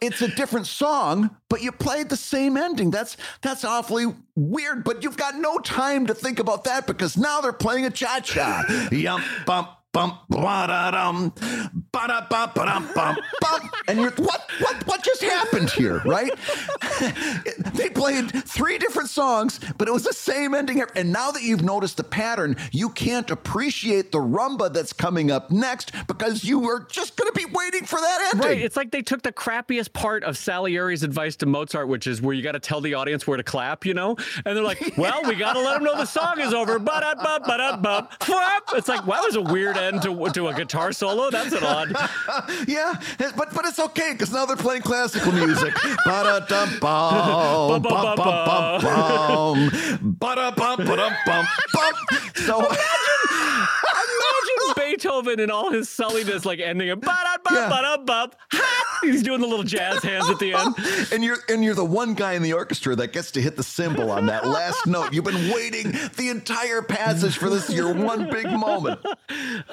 it's 0.00 0.22
a 0.22 0.28
different 0.28 0.66
song, 0.66 1.36
but 1.48 1.62
you 1.62 1.72
played 1.72 2.08
the 2.08 2.16
same 2.16 2.56
ending. 2.56 2.90
That's 2.90 3.16
that's 3.42 3.64
awfully 3.64 4.14
weird. 4.34 4.84
But 4.84 5.02
you've 5.02 5.16
got 5.16 5.36
no 5.36 5.58
time 5.58 6.06
to 6.06 6.14
think 6.14 6.38
about 6.38 6.64
that 6.64 6.86
because 6.86 7.16
now 7.16 7.40
they're 7.40 7.52
playing 7.52 7.86
a 7.86 7.90
cha 7.90 8.20
cha. 8.20 8.64
Yum 8.90 9.22
bump 9.46 9.68
bump 9.96 10.20
ba 10.28 10.66
da 10.66 10.90
dum 10.90 11.32
ba 11.90 12.04
da 12.06 12.20
bum 12.28 12.50
ba 12.54 12.66
dum 12.66 12.90
bump. 12.94 13.18
And 13.88 13.98
you're 13.98 14.10
what 14.10 14.50
what 14.60 14.86
what 14.86 15.02
just 15.02 15.22
happened 15.22 15.70
here, 15.70 16.02
right? 16.04 16.32
they 17.74 17.88
played 17.88 18.30
three 18.46 18.76
different 18.76 19.08
songs, 19.08 19.58
but 19.78 19.88
it 19.88 19.92
was 19.92 20.04
the 20.04 20.12
same 20.12 20.54
ending. 20.54 20.82
And 20.94 21.12
now 21.14 21.30
that 21.30 21.42
you've 21.42 21.62
noticed 21.62 21.96
the 21.96 22.04
pattern, 22.04 22.56
you 22.72 22.90
can't 22.90 23.30
appreciate 23.30 24.12
the 24.12 24.18
rumba 24.18 24.70
that's 24.70 24.92
coming 24.92 25.30
up 25.30 25.50
next 25.50 25.92
because 26.06 26.44
you 26.44 26.68
are 26.68 26.80
just 26.90 27.16
going 27.16 27.32
to 27.32 27.38
be 27.38 27.46
waiting 27.46 27.84
for 27.86 27.98
that 27.98 28.30
ending. 28.34 28.48
right. 28.48 28.60
It's 28.60 28.76
like 28.76 28.90
they 28.90 29.00
took 29.02 29.22
the 29.22 29.32
crappiest 29.32 29.94
part 29.94 30.24
of 30.24 30.36
Salieri's 30.36 31.04
advice 31.04 31.36
to 31.36 31.46
Mozart, 31.46 31.88
which 31.88 32.06
is 32.06 32.20
where 32.20 32.34
you 32.34 32.42
got 32.42 32.52
to 32.52 32.60
tell 32.60 32.82
the 32.82 32.92
audience 32.92 33.26
where 33.26 33.38
to 33.38 33.42
clap, 33.42 33.86
you 33.86 33.94
know. 33.94 34.16
And 34.44 34.56
they're 34.56 34.62
like, 34.62 34.92
"Well, 34.98 35.22
we 35.24 35.36
got 35.36 35.54
to 35.54 35.60
let 35.60 35.74
them 35.74 35.84
know 35.84 35.96
the 35.96 36.04
song 36.04 36.40
is 36.40 36.52
over." 36.52 36.78
Ba-da-ba, 36.78 37.40
ba-da-ba. 37.46 38.08
It's 38.74 38.88
like, 38.88 39.06
wow, 39.06 39.16
that 39.16 39.26
was 39.26 39.36
a 39.36 39.40
weird 39.40 39.76
end 39.86 40.02
to 40.02 40.28
to 40.34 40.48
a 40.48 40.54
guitar 40.54 40.92
solo. 40.92 41.30
That's 41.30 41.52
an 41.54 41.64
odd. 41.64 41.90
yeah, 42.68 42.94
but 43.18 43.54
but 43.54 43.64
it's 43.64 43.78
okay 43.78 44.12
because 44.12 44.32
now 44.32 44.44
they're 44.46 44.56
playing 44.56 44.82
classical 44.82 45.32
music. 45.32 45.74
Ba-da-dum-bum. 46.04 47.82
So 52.36 52.68
Imagine 53.86 54.74
Beethoven 54.76 55.40
in 55.40 55.50
all 55.50 55.70
his 55.70 55.88
sulliness, 55.88 56.44
like 56.44 56.60
ending 56.60 56.88
it. 56.88 57.00
Ba-da-ba, 57.00 57.54
Yeah. 57.54 57.68
ba-da-ba, 57.68 58.30
ha, 58.52 58.98
He's 59.02 59.22
doing 59.22 59.40
the 59.40 59.46
little 59.46 59.64
jazz 59.64 60.02
hands 60.02 60.28
at 60.30 60.38
the 60.38 60.54
end. 60.54 60.74
and 61.12 61.22
you're 61.24 61.36
and 61.48 61.62
you're 61.62 61.74
the 61.74 61.84
one 61.84 62.14
guy 62.14 62.32
in 62.32 62.42
the 62.42 62.52
orchestra 62.54 62.96
that 62.96 63.12
gets 63.12 63.30
to 63.32 63.42
hit 63.42 63.56
the 63.56 63.62
cymbal 63.62 64.10
on 64.10 64.26
that 64.26 64.46
last 64.46 64.86
note. 64.86 65.12
You've 65.12 65.24
been 65.24 65.52
waiting 65.52 65.92
the 66.16 66.28
entire 66.30 66.82
passage 66.82 67.36
for 67.36 67.50
this 67.50 67.68
your 67.70 67.92
one 67.92 68.28
big 68.30 68.50
moment. 68.50 69.00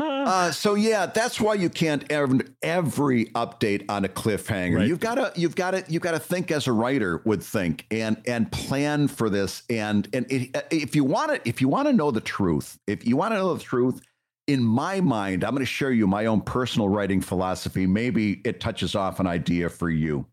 Uh, 0.04 0.52
so 0.52 0.76
yeah, 0.76 1.06
that's 1.06 1.40
why 1.40 1.54
you 1.54 1.70
can't 1.70 2.10
ever 2.12 2.40
every 2.62 3.26
update 3.28 3.86
on 3.90 4.06
a 4.06 4.08
cliffhanger. 4.08 4.78
Right. 4.78 4.88
You've 4.88 5.00
got 5.00 5.16
to 5.16 5.32
you've 5.40 5.56
got 5.56 5.72
to 5.72 5.84
you've 5.88 6.02
got 6.02 6.12
to 6.12 6.20
think 6.20 6.52
as 6.52 6.68
a 6.68 6.72
writer 6.74 7.22
would 7.26 7.44
think 7.44 7.86
and 7.92 8.22
and 8.28 8.52
plan 8.52 9.08
for 9.08 9.30
this. 9.30 9.64
And 9.70 10.08
and 10.14 10.26
it, 10.32 10.66
if 10.72 10.96
you 10.96 11.04
want 11.04 11.32
to 11.34 11.50
if 11.50 11.62
you 11.62 11.68
want 11.68 11.88
to 11.88 11.94
know 11.94 12.12
the 12.12 12.22
truth, 12.22 12.78
if 12.88 13.06
you 13.06 13.18
want 13.18 13.34
to 13.34 13.38
know 13.38 13.54
the 13.54 13.64
truth, 13.64 14.02
in 14.48 14.64
my 14.64 15.00
mind, 15.02 15.44
I'm 15.44 15.52
going 15.52 15.62
to 15.62 15.66
share 15.66 15.92
you 15.92 16.06
my 16.08 16.26
own 16.26 16.42
personal 16.42 16.90
writing 16.90 17.22
philosophy. 17.22 17.86
Maybe 17.88 18.42
it 18.44 18.60
touches 18.60 18.96
off 18.96 19.20
an 19.20 19.28
idea 19.28 19.70
for 19.70 19.90
you. 19.90 20.26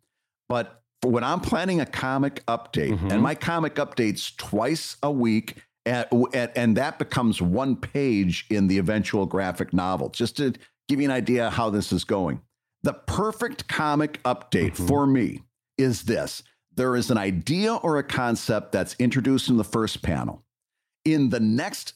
But 0.48 0.82
for 1.00 1.10
when 1.10 1.24
I'm 1.24 1.40
planning 1.40 1.80
a 1.80 1.86
comic 1.86 2.44
update, 2.46 2.98
Mhm. 2.98 3.12
and 3.12 3.22
my 3.22 3.34
comic 3.34 3.76
updates 3.76 4.36
twice 4.36 4.96
a 5.02 5.10
week, 5.10 5.62
and, 5.86 6.06
and, 6.56 6.76
that 6.76 6.98
becomes 6.98 7.40
one 7.40 7.74
page 7.76 8.46
in 8.50 8.66
the 8.68 8.78
eventual 8.78 9.26
graphic 9.26 9.72
novel, 9.72 10.08
just 10.10 10.36
to 10.36 10.52
give 10.88 11.00
you 11.00 11.06
an 11.06 11.10
idea 11.10 11.50
how 11.50 11.70
this 11.70 11.92
is 11.92 12.04
going. 12.04 12.40
The 12.82 12.92
perfect 12.94 13.68
comic 13.68 14.22
update 14.24 14.76
Mhm. 14.76 14.86
for 14.88 15.06
me 15.06 15.42
is 15.78 16.02
this 16.02 16.42
there 16.76 16.96
is 16.96 17.10
an 17.10 17.18
idea 17.18 17.74
or 17.74 17.98
a 17.98 18.02
concept 18.02 18.72
that's 18.72 18.94
introduced 18.98 19.48
in 19.48 19.56
the 19.56 19.64
first 19.64 20.02
panel 20.02 20.44
in 21.06 21.30
the 21.30 21.40
next 21.40 21.94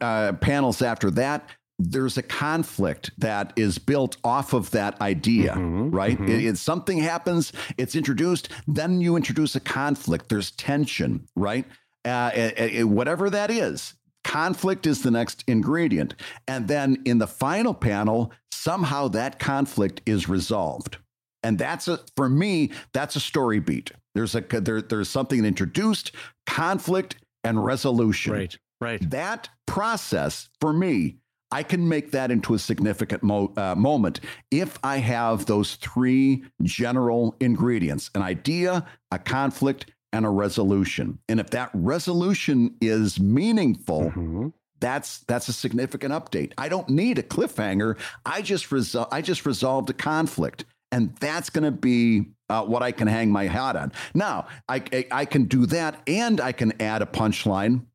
uh, 0.00 0.32
panels 0.40 0.80
after 0.80 1.10
that, 1.10 1.48
there's 1.80 2.16
a 2.16 2.22
conflict 2.22 3.10
that 3.18 3.52
is 3.56 3.78
built 3.78 4.16
off 4.22 4.52
of 4.52 4.70
that 4.70 5.00
idea, 5.00 5.54
Mhm, 5.54 5.92
right? 5.92 6.16
mhm. 6.16 6.28
It- 6.28 6.44
it- 6.44 6.58
something 6.58 6.98
happens, 6.98 7.52
it's 7.76 7.96
introduced, 7.96 8.48
then 8.68 9.00
you 9.00 9.16
introduce 9.16 9.56
a 9.56 9.60
conflict. 9.60 10.28
There's 10.28 10.52
tension, 10.52 11.26
right? 11.34 11.66
Uh, 12.04 12.08
uh, 12.08 12.50
uh, 12.82 12.86
whatever 12.86 13.30
that 13.30 13.50
is, 13.50 13.94
conflict 14.24 14.86
is 14.86 15.02
the 15.02 15.10
next 15.10 15.44
ingredient. 15.46 16.14
And 16.46 16.68
then 16.68 17.02
in 17.04 17.18
the 17.18 17.26
final 17.26 17.74
panel, 17.74 18.32
somehow 18.52 19.08
that 19.08 19.38
conflict 19.38 20.00
is 20.06 20.28
resolved. 20.28 20.98
And 21.42 21.58
that's 21.58 21.88
a 21.88 22.00
for 22.16 22.28
me, 22.28 22.72
that's 22.92 23.16
a 23.16 23.20
story 23.20 23.60
beat. 23.60 23.92
There's 24.14 24.34
a 24.34 24.40
there, 24.40 24.80
there's 24.80 25.10
something 25.10 25.44
introduced, 25.44 26.12
conflict 26.46 27.16
and 27.42 27.64
resolution. 27.64 28.32
Right, 28.32 28.58
right. 28.80 29.10
That 29.10 29.50
process 29.66 30.48
for 30.60 30.72
me, 30.72 31.18
I 31.50 31.62
can 31.62 31.88
make 31.88 32.10
that 32.12 32.30
into 32.30 32.54
a 32.54 32.58
significant 32.58 33.22
mo- 33.22 33.52
uh, 33.56 33.74
moment 33.74 34.20
if 34.50 34.78
I 34.82 34.96
have 34.98 35.46
those 35.46 35.76
three 35.76 36.44
general 36.62 37.36
ingredients 37.40 38.10
an 38.14 38.22
idea, 38.22 38.86
a 39.10 39.18
conflict, 39.18 39.86
and 40.14 40.24
a 40.24 40.30
resolution. 40.30 41.18
And 41.28 41.40
if 41.40 41.50
that 41.50 41.70
resolution 41.74 42.76
is 42.80 43.18
meaningful, 43.18 44.12
Mhm. 44.12 44.52
that's 44.80 45.18
that's 45.26 45.48
a 45.48 45.52
significant 45.52 46.14
update. 46.14 46.52
I 46.56 46.68
don't 46.68 46.88
need 46.88 47.18
a 47.18 47.22
cliffhanger. 47.22 47.98
I 48.24 48.40
just 48.40 48.70
resol- 48.70 49.08
I 49.10 49.20
just 49.22 49.44
resolved 49.44 49.90
a 49.90 49.92
conflict, 49.92 50.64
and 50.92 51.14
that's 51.16 51.50
going 51.50 51.64
to 51.64 51.72
be 51.72 52.26
uh, 52.50 52.62
what 52.62 52.82
I 52.82 52.92
can 52.92 53.08
hang 53.08 53.32
my 53.32 53.44
hat 53.46 53.74
on. 53.74 53.90
Now 54.14 54.46
I, 54.68 54.82
I 54.92 55.06
I 55.10 55.24
can 55.24 55.44
do 55.44 55.66
that, 55.66 56.00
and 56.06 56.40
I 56.40 56.52
can 56.52 56.80
add 56.80 57.02
a 57.02 57.06
punchline, 57.06 57.86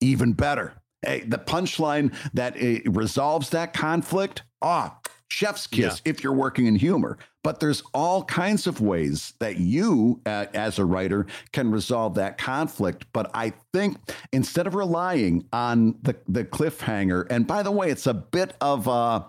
even 0.00 0.32
better. 0.32 0.72
Hey, 1.02 1.20
the 1.20 1.38
punchline 1.38 2.12
that 2.34 2.56
uh, 2.56 2.90
resolves 2.90 3.50
that 3.50 3.72
conflict. 3.74 4.42
Ah, 4.62 4.98
chef's 5.30 5.66
kiss 5.66 6.02
if 6.04 6.22
you're 6.22 6.32
working 6.32 6.66
in 6.66 6.76
humor. 6.76 7.18
But 7.42 7.60
there's 7.60 7.82
all 7.94 8.24
kinds 8.24 8.66
of 8.66 8.82
ways 8.82 9.32
that 9.38 9.58
you, 9.58 10.20
uh, 10.26 10.46
as 10.52 10.78
a 10.78 10.84
writer, 10.84 11.26
can 11.52 11.70
resolve 11.70 12.14
that 12.16 12.36
conflict. 12.36 13.06
But 13.14 13.30
I 13.32 13.54
think 13.72 13.96
instead 14.32 14.66
of 14.66 14.74
relying 14.74 15.46
on 15.52 15.96
the 16.02 16.16
the 16.28 16.44
cliffhanger, 16.44 17.26
and 17.30 17.46
by 17.46 17.62
the 17.62 17.70
way, 17.70 17.90
it's 17.90 18.06
a 18.06 18.14
bit 18.14 18.54
of 18.60 18.86
a 18.86 19.24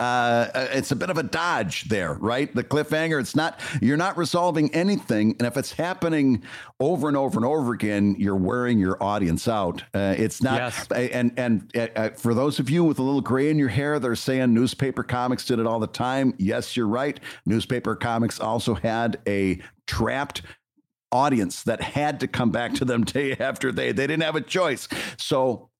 uh, 0.00 0.48
it's 0.72 0.90
a 0.90 0.96
bit 0.96 1.08
of 1.08 1.18
a 1.18 1.22
dodge 1.22 1.88
there, 1.88 2.14
right? 2.14 2.52
The 2.52 2.64
cliffhanger. 2.64 3.20
It's 3.20 3.36
not 3.36 3.60
you're 3.80 3.96
not 3.96 4.16
resolving 4.16 4.74
anything, 4.74 5.36
and 5.38 5.46
if 5.46 5.56
it's 5.56 5.72
happening 5.72 6.42
over 6.80 7.06
and 7.06 7.16
over 7.16 7.38
and 7.38 7.44
over 7.46 7.72
again, 7.72 8.16
you're 8.18 8.34
wearing 8.34 8.80
your 8.80 9.00
audience 9.00 9.46
out. 9.46 9.84
Uh, 9.94 10.14
it's 10.18 10.42
not. 10.42 10.56
Yes. 10.56 10.86
And 10.90 11.32
and 11.36 11.70
uh, 11.76 11.88
uh, 11.94 12.10
for 12.10 12.34
those 12.34 12.58
of 12.58 12.68
you 12.68 12.82
with 12.82 12.98
a 12.98 13.02
little 13.02 13.20
gray 13.20 13.50
in 13.50 13.58
your 13.58 13.68
hair, 13.68 14.00
they're 14.00 14.16
saying 14.16 14.52
newspaper 14.52 15.04
comics 15.04 15.44
did 15.44 15.60
it 15.60 15.66
all 15.66 15.78
the 15.78 15.86
time. 15.86 16.34
Yes, 16.38 16.76
you're 16.76 16.88
right. 16.88 17.20
Newspaper 17.46 17.94
comics 17.94 18.40
also 18.40 18.74
had 18.74 19.20
a 19.28 19.60
trapped 19.86 20.42
audience 21.12 21.62
that 21.62 21.80
had 21.80 22.18
to 22.18 22.26
come 22.26 22.50
back 22.50 22.74
to 22.74 22.84
them 22.84 23.04
day 23.04 23.36
after 23.38 23.70
day. 23.70 23.92
They 23.92 24.08
didn't 24.08 24.24
have 24.24 24.36
a 24.36 24.40
choice. 24.40 24.88
So 25.16 25.70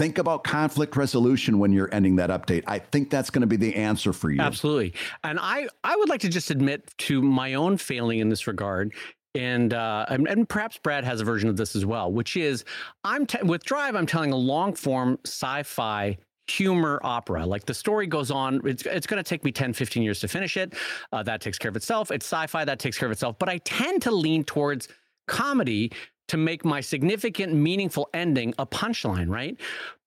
think 0.00 0.16
about 0.16 0.42
conflict 0.44 0.96
resolution 0.96 1.58
when 1.58 1.72
you're 1.72 1.92
ending 1.94 2.16
that 2.16 2.30
update. 2.30 2.64
I 2.66 2.78
think 2.78 3.10
that's 3.10 3.28
going 3.28 3.42
to 3.42 3.46
be 3.46 3.56
the 3.56 3.76
answer 3.76 4.14
for 4.14 4.30
you. 4.30 4.40
Absolutely. 4.40 4.94
And 5.24 5.38
I, 5.38 5.68
I 5.84 5.94
would 5.94 6.08
like 6.08 6.22
to 6.22 6.30
just 6.30 6.50
admit 6.50 6.90
to 6.98 7.20
my 7.20 7.52
own 7.52 7.76
failing 7.76 8.20
in 8.20 8.30
this 8.30 8.46
regard. 8.46 8.94
And, 9.34 9.74
uh, 9.74 10.06
and 10.08 10.26
and 10.26 10.48
perhaps 10.48 10.78
Brad 10.78 11.04
has 11.04 11.20
a 11.20 11.24
version 11.24 11.50
of 11.50 11.58
this 11.58 11.76
as 11.76 11.84
well, 11.84 12.10
which 12.10 12.34
is 12.36 12.64
I'm 13.04 13.26
with 13.44 13.62
Drive. 13.62 13.94
I'm 13.94 14.06
telling 14.06 14.32
a 14.32 14.36
long 14.36 14.74
form 14.74 15.18
sci-fi 15.26 16.16
humor 16.48 16.98
opera. 17.04 17.46
Like 17.46 17.66
the 17.66 17.74
story 17.74 18.06
goes 18.06 18.30
on. 18.30 18.60
It's 18.64 18.84
it's 18.86 19.06
going 19.06 19.22
to 19.22 19.28
take 19.28 19.44
me 19.44 19.52
10, 19.52 19.74
15 19.74 20.02
years 20.02 20.18
to 20.20 20.28
finish 20.28 20.56
it. 20.56 20.74
Uh, 21.12 21.22
that 21.24 21.42
takes 21.42 21.58
care 21.58 21.68
of 21.68 21.76
itself. 21.76 22.10
It's 22.10 22.24
sci-fi 22.24 22.64
that 22.64 22.78
takes 22.78 22.98
care 22.98 23.06
of 23.06 23.12
itself. 23.12 23.38
But 23.38 23.50
I 23.50 23.58
tend 23.58 24.02
to 24.02 24.10
lean 24.10 24.44
towards 24.44 24.88
comedy 25.28 25.92
to 26.30 26.36
make 26.36 26.64
my 26.64 26.80
significant, 26.80 27.52
meaningful 27.52 28.08
ending 28.14 28.54
a 28.56 28.64
punchline, 28.64 29.28
right? 29.28 29.58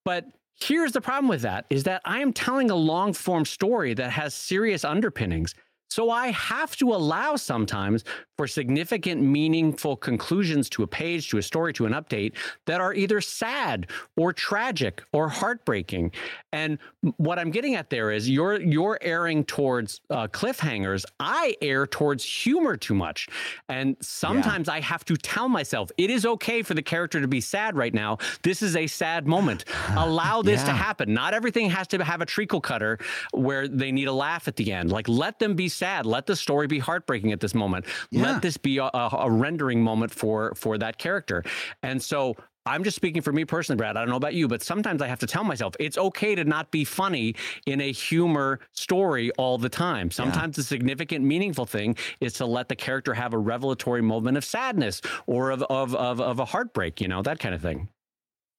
But 0.06 0.26
here's 0.62 0.94
the 0.94 1.02
problem 1.02 1.28
with 1.28 1.42
that 1.42 1.66
is 1.70 1.84
that 1.84 2.02
I 2.06 2.20
am 2.20 2.32
telling 2.32 2.72
a 2.72 2.76
long 2.76 3.12
form 3.12 3.44
story 3.44 3.94
that 3.96 4.10
has 4.10 4.34
serious 4.34 4.86
underpinnings. 4.86 5.54
So 5.94 6.10
I 6.10 6.32
have 6.32 6.76
to 6.78 6.92
allow 6.92 7.36
sometimes 7.36 8.04
for 8.36 8.48
significant, 8.48 9.22
meaningful 9.22 9.96
conclusions 9.96 10.68
to 10.72 10.82
a 10.82 10.88
page, 10.88 11.30
to 11.30 11.38
a 11.38 11.44
story, 11.44 11.72
to 11.74 11.86
an 11.86 11.94
update 11.94 12.34
that 12.66 12.82
are 12.82 12.96
either 12.96 13.22
sad 13.22 13.92
or 14.18 14.34
tragic 14.34 15.04
or 15.14 15.30
heartbreaking. 15.30 16.12
And 16.52 16.80
what 17.18 17.38
I'm 17.38 17.52
getting 17.52 17.76
at 17.76 17.92
there 17.92 18.10
is 18.10 18.28
you're 18.28 18.60
you're 18.60 18.98
erring 19.02 19.44
towards 19.44 20.02
uh, 20.10 20.28
cliffhangers. 20.30 21.06
I 21.20 21.56
err 21.62 21.86
towards 21.86 22.24
humor 22.24 22.76
too 22.76 22.96
much, 22.96 23.28
and 23.70 23.96
sometimes 24.02 24.68
I 24.68 24.80
have 24.80 25.06
to 25.06 25.16
tell 25.16 25.48
myself 25.48 25.92
it 26.00 26.10
is 26.10 26.26
okay 26.26 26.64
for 26.64 26.74
the 26.74 26.82
character 26.82 27.22
to 27.22 27.28
be 27.28 27.40
sad 27.40 27.78
right 27.78 27.94
now. 27.94 28.18
This 28.42 28.64
is 28.64 28.76
a 28.76 28.88
sad 28.88 29.28
moment. 29.28 29.66
Allow 29.96 30.42
this 30.42 30.64
to 30.64 30.72
happen. 30.72 31.14
Not 31.14 31.36
everything 31.36 31.70
has 31.70 31.88
to 31.90 32.04
have 32.04 32.22
a 32.22 32.26
treacle 32.26 32.62
cutter 32.62 32.98
where 33.32 33.68
they 33.68 33.92
need 33.92 34.08
a 34.08 34.14
laugh 34.14 34.48
at 34.48 34.56
the 34.56 34.72
end. 34.72 34.92
Like 34.92 35.08
let 35.08 35.38
them 35.38 35.54
be 35.54 35.70
sad. 35.70 35.83
Let 36.06 36.26
the 36.26 36.36
story 36.36 36.68
be 36.68 36.80
heartbreaking 36.80 37.32
at 37.32 37.40
this 37.40 37.54
moment. 37.54 37.86
Yeah. 38.12 38.24
Let 38.24 38.42
this 38.42 38.58
be 38.58 38.78
a, 38.78 38.90
a, 38.94 39.30
rendering 39.30 39.82
moment 39.82 40.12
for 40.12 40.54
for 40.56 40.78
that 40.78 40.98
character. 40.98 41.44
And 41.82 42.02
so 42.02 42.36
I'm 42.66 42.84
just 42.84 42.96
speaking 42.96 43.22
for 43.22 43.34
me 43.34 43.44
personally, 43.44 43.78
Brad. 43.78 43.98
I 43.98 44.02
don't 44.02 44.10
know 44.10 44.16
about 44.16 44.34
you, 44.34 44.48
but 44.48 44.64
sometimes 44.64 45.02
I 45.02 45.08
have 45.08 45.20
to 45.20 45.28
tell 45.28 45.44
myself 45.44 45.76
it's 45.80 45.98
okay 45.98 46.36
to 46.36 46.46
not 46.46 46.72
be 46.72 46.86
funny 46.86 47.36
in 47.66 47.82
a 47.82 47.92
humor 47.92 48.60
story 48.72 49.32
all 49.32 49.58
the 49.58 49.70
time. 49.70 50.12
Sometimes 50.12 50.56
the 50.56 50.64
significant, 50.64 51.26
meaningful 51.26 51.66
thing 51.66 51.98
is 52.22 52.34
to 52.34 52.46
let 52.46 52.70
the 52.70 52.76
character 52.76 53.14
have 53.14 53.34
a 53.34 53.38
revelatory 53.38 54.02
moment 54.02 54.38
of 54.38 54.46
sadness 54.46 55.02
or 55.28 55.52
of 55.52 55.64
of 55.64 55.94
of, 55.96 56.22
of 56.22 56.40
a 56.40 56.46
heartbreak, 56.46 57.02
you 57.02 57.08
know, 57.08 57.22
that 57.22 57.40
kind 57.40 57.54
of 57.54 57.62
thing. 57.62 57.90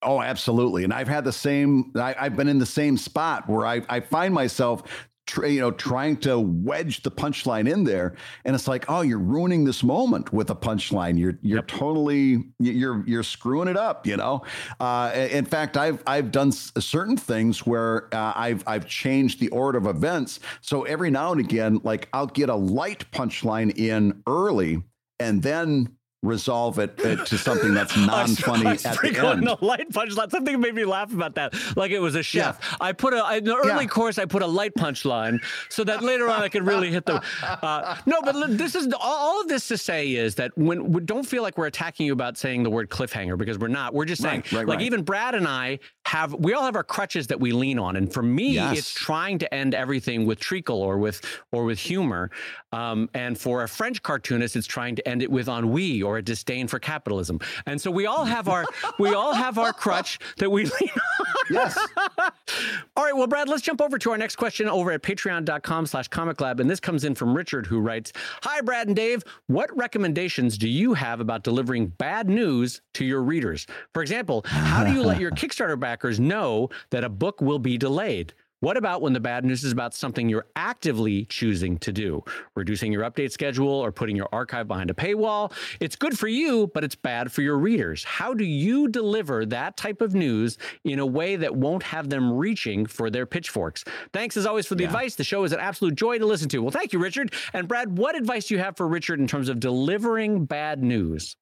Oh, 0.04 0.20
absolutely. 0.20 0.84
And 0.84 0.92
I've 0.92 1.08
had 1.08 1.24
the 1.24 1.32
same, 1.32 1.90
I, 1.96 2.14
I've 2.18 2.36
been 2.36 2.48
in 2.48 2.58
the 2.58 2.66
same 2.66 2.98
spot 2.98 3.48
where 3.48 3.66
I, 3.66 3.80
I 3.88 4.00
find 4.00 4.34
myself, 4.34 4.82
tr- 5.26 5.46
you 5.46 5.60
know, 5.60 5.70
trying 5.70 6.16
to 6.18 6.38
wedge 6.38 7.02
the 7.02 7.10
punchline 7.10 7.70
in 7.70 7.84
there. 7.84 8.14
And 8.44 8.54
it's 8.54 8.68
like, 8.68 8.84
oh, 8.88 9.02
you're 9.02 9.18
ruining 9.18 9.64
this 9.64 9.82
moment 9.82 10.32
with 10.32 10.50
a 10.50 10.54
punchline. 10.54 11.18
You're, 11.18 11.38
you're 11.42 11.58
Yep. 11.58 11.68
totally, 11.68 12.44
you're, 12.58 13.04
you're 13.06 13.22
screwing 13.22 13.68
it 13.68 13.76
up, 13.76 14.06
you 14.06 14.16
know? 14.16 14.42
Uh, 14.80 15.12
in 15.14 15.44
fact, 15.44 15.76
I've, 15.76 16.02
I've 16.06 16.30
done 16.30 16.52
certain 16.52 17.16
things 17.16 17.64
where 17.66 18.14
uh, 18.14 18.32
I've, 18.36 18.64
I've 18.66 18.86
changed 18.86 19.40
the 19.40 19.48
order 19.48 19.78
of 19.78 19.86
events. 19.86 20.40
So 20.60 20.82
every 20.84 21.10
now 21.10 21.32
and 21.32 21.40
again, 21.40 21.80
like 21.84 22.08
I'll 22.12 22.26
get 22.26 22.48
a 22.48 22.54
light 22.54 23.10
punchline 23.12 23.76
in 23.78 24.22
early 24.26 24.82
and 25.20 25.42
then 25.42 25.96
resolve 26.24 26.78
it 26.78 26.98
uh, 27.04 27.24
to 27.24 27.38
something 27.38 27.74
that's 27.74 27.96
non-funny 27.96 28.66
I 28.66 28.72
was 28.72 28.86
at 28.86 29.00
the 29.00 29.26
end. 29.26 29.48
a 29.48 29.64
light 29.64 29.90
punchline. 29.90 30.30
Something 30.30 30.60
made 30.60 30.74
me 30.74 30.84
laugh 30.84 31.12
about 31.12 31.34
that. 31.36 31.54
Like 31.76 31.90
it 31.90 31.98
was 32.00 32.14
a 32.14 32.22
chef. 32.22 32.58
I 32.80 32.92
put 32.92 33.12
a 33.14 33.36
in 33.36 33.44
the 33.44 33.54
early 33.56 33.84
Yeah. 33.84 33.88
course. 33.88 34.18
I 34.18 34.24
put 34.24 34.42
a 34.42 34.46
light 34.46 34.74
punchline 34.74 35.38
so 35.68 35.84
that 35.84 36.02
later 36.02 36.28
on 36.30 36.42
I 36.42 36.48
could 36.48 36.66
really 36.66 36.90
hit 36.90 37.06
the. 37.06 37.22
Uh, 37.42 37.96
no, 38.06 38.22
but 38.22 38.56
this 38.56 38.74
is 38.74 38.92
all, 38.94 39.00
all 39.02 39.40
of 39.40 39.48
this 39.48 39.68
to 39.68 39.78
say 39.78 40.12
is 40.12 40.34
that 40.36 40.56
when 40.56 40.92
we 40.92 41.00
don't 41.02 41.24
feel 41.26 41.42
like 41.42 41.58
we're 41.58 41.66
attacking 41.66 42.06
you 42.06 42.12
about 42.12 42.36
saying 42.36 42.62
the 42.62 42.70
word 42.70 42.88
cliffhanger 42.90 43.36
because 43.38 43.58
we're 43.58 43.68
not. 43.68 43.94
We're 43.94 44.04
just 44.04 44.22
saying 44.22 44.40
Right, 44.46 44.52
right, 44.52 44.68
like 44.68 44.78
right. 44.78 44.86
even 44.86 45.02
Brad 45.02 45.34
and 45.34 45.46
I 45.46 45.78
have 46.06 46.34
we 46.34 46.52
all 46.54 46.64
have 46.64 46.76
our 46.76 46.84
crutches 46.84 47.26
that 47.28 47.40
we 47.40 47.52
lean 47.52 47.78
on, 47.78 47.96
and 47.96 48.12
for 48.12 48.22
me, 48.22 48.52
Yes. 48.54 48.78
it's 48.78 48.90
trying 48.94 49.38
to 49.38 49.52
end 49.54 49.74
everything 49.74 50.26
with 50.26 50.38
treacle 50.40 50.80
or 50.82 50.98
with 50.98 51.20
or 51.52 51.64
with 51.64 51.78
humor. 51.78 52.30
Um, 52.74 53.08
and 53.14 53.38
for 53.38 53.62
a 53.62 53.68
French 53.68 54.02
cartoonist, 54.02 54.56
it's 54.56 54.66
trying 54.66 54.96
to 54.96 55.08
end 55.08 55.22
it 55.22 55.30
with 55.30 55.48
ennui 55.48 56.02
or 56.02 56.18
a 56.18 56.22
disdain 56.22 56.66
for 56.66 56.80
capitalism. 56.80 57.38
And 57.66 57.80
so 57.80 57.90
we 57.90 58.06
all 58.06 58.24
have 58.24 58.48
our 58.48 58.64
we 58.98 59.14
all 59.14 59.32
have 59.32 59.58
our 59.58 59.72
crutch 59.72 60.18
that 60.38 60.50
we 60.50 60.64
lean 60.64 60.90
on. 60.90 61.26
Yes. 61.50 61.78
All 62.96 63.04
right, 63.04 63.14
well, 63.14 63.26
Brad, 63.26 63.48
let's 63.48 63.62
jump 63.62 63.82
over 63.82 63.98
to 63.98 64.10
our 64.12 64.18
next 64.18 64.36
question 64.36 64.68
over 64.68 64.90
at 64.92 65.02
patreon.com 65.02 65.86
slash 65.86 66.08
comic 66.08 66.40
lab. 66.40 66.58
And 66.58 66.70
this 66.70 66.80
comes 66.80 67.04
in 67.04 67.14
from 67.14 67.34
Richard, 67.34 67.66
who 67.66 67.80
writes 67.80 68.12
Hi, 68.42 68.60
Brad 68.60 68.86
and 68.86 68.96
Dave. 68.96 69.22
What 69.46 69.74
recommendations 69.76 70.56
do 70.56 70.68
you 70.68 70.94
have 70.94 71.20
about 71.20 71.44
delivering 71.44 71.88
bad 71.88 72.28
news 72.28 72.80
to 72.94 73.04
your 73.04 73.22
readers? 73.22 73.66
For 73.92 74.00
example, 74.00 74.42
how 74.46 74.84
do 74.84 74.92
you 74.92 75.02
let 75.02 75.20
your 75.20 75.30
Kickstarter 75.32 75.78
backers 75.78 76.18
know 76.18 76.70
that 76.90 77.04
a 77.04 77.08
book 77.08 77.40
will 77.40 77.58
be 77.58 77.76
delayed? 77.76 78.32
What 78.64 78.78
about 78.78 79.02
when 79.02 79.12
the 79.12 79.20
bad 79.20 79.44
news 79.44 79.62
is 79.62 79.72
about 79.72 79.92
something 79.92 80.26
you're 80.26 80.46
actively 80.56 81.26
choosing 81.26 81.76
to 81.80 81.92
do? 81.92 82.24
Reducing 82.56 82.92
your 82.92 83.02
update 83.02 83.30
schedule 83.30 83.68
or 83.68 83.92
putting 83.92 84.16
your 84.16 84.30
archive 84.32 84.66
behind 84.66 84.88
a 84.88 84.94
paywall? 84.94 85.52
It's 85.80 85.96
good 85.96 86.18
for 86.18 86.28
you, 86.28 86.70
but 86.72 86.82
it's 86.82 86.94
bad 86.94 87.30
for 87.30 87.42
your 87.42 87.58
readers. 87.58 88.04
How 88.04 88.32
do 88.32 88.46
you 88.46 88.88
deliver 88.88 89.44
that 89.44 89.76
type 89.76 90.00
of 90.00 90.14
news 90.14 90.56
in 90.82 90.98
a 90.98 91.04
way 91.04 91.36
that 91.36 91.54
won't 91.54 91.82
have 91.82 92.08
them 92.08 92.32
reaching 92.32 92.86
for 92.86 93.10
their 93.10 93.26
pitchforks? 93.26 93.84
Thanks 94.14 94.34
as 94.34 94.46
always 94.46 94.66
for 94.66 94.76
the 94.76 94.84
advice. 94.84 95.14
The 95.14 95.24
show 95.24 95.44
is 95.44 95.52
an 95.52 95.60
absolute 95.60 95.94
joy 95.94 96.16
to 96.16 96.24
listen 96.24 96.48
to. 96.48 96.62
Well, 96.62 96.70
thank 96.70 96.94
you, 96.94 96.98
Richard. 96.98 97.34
And 97.52 97.68
Brad, 97.68 97.98
what 97.98 98.16
advice 98.16 98.46
do 98.46 98.54
you 98.54 98.60
have 98.60 98.78
for 98.78 98.88
Richard 98.88 99.20
in 99.20 99.26
terms 99.26 99.50
of 99.50 99.60
delivering 99.60 100.46
bad 100.46 100.82
news? 100.82 101.36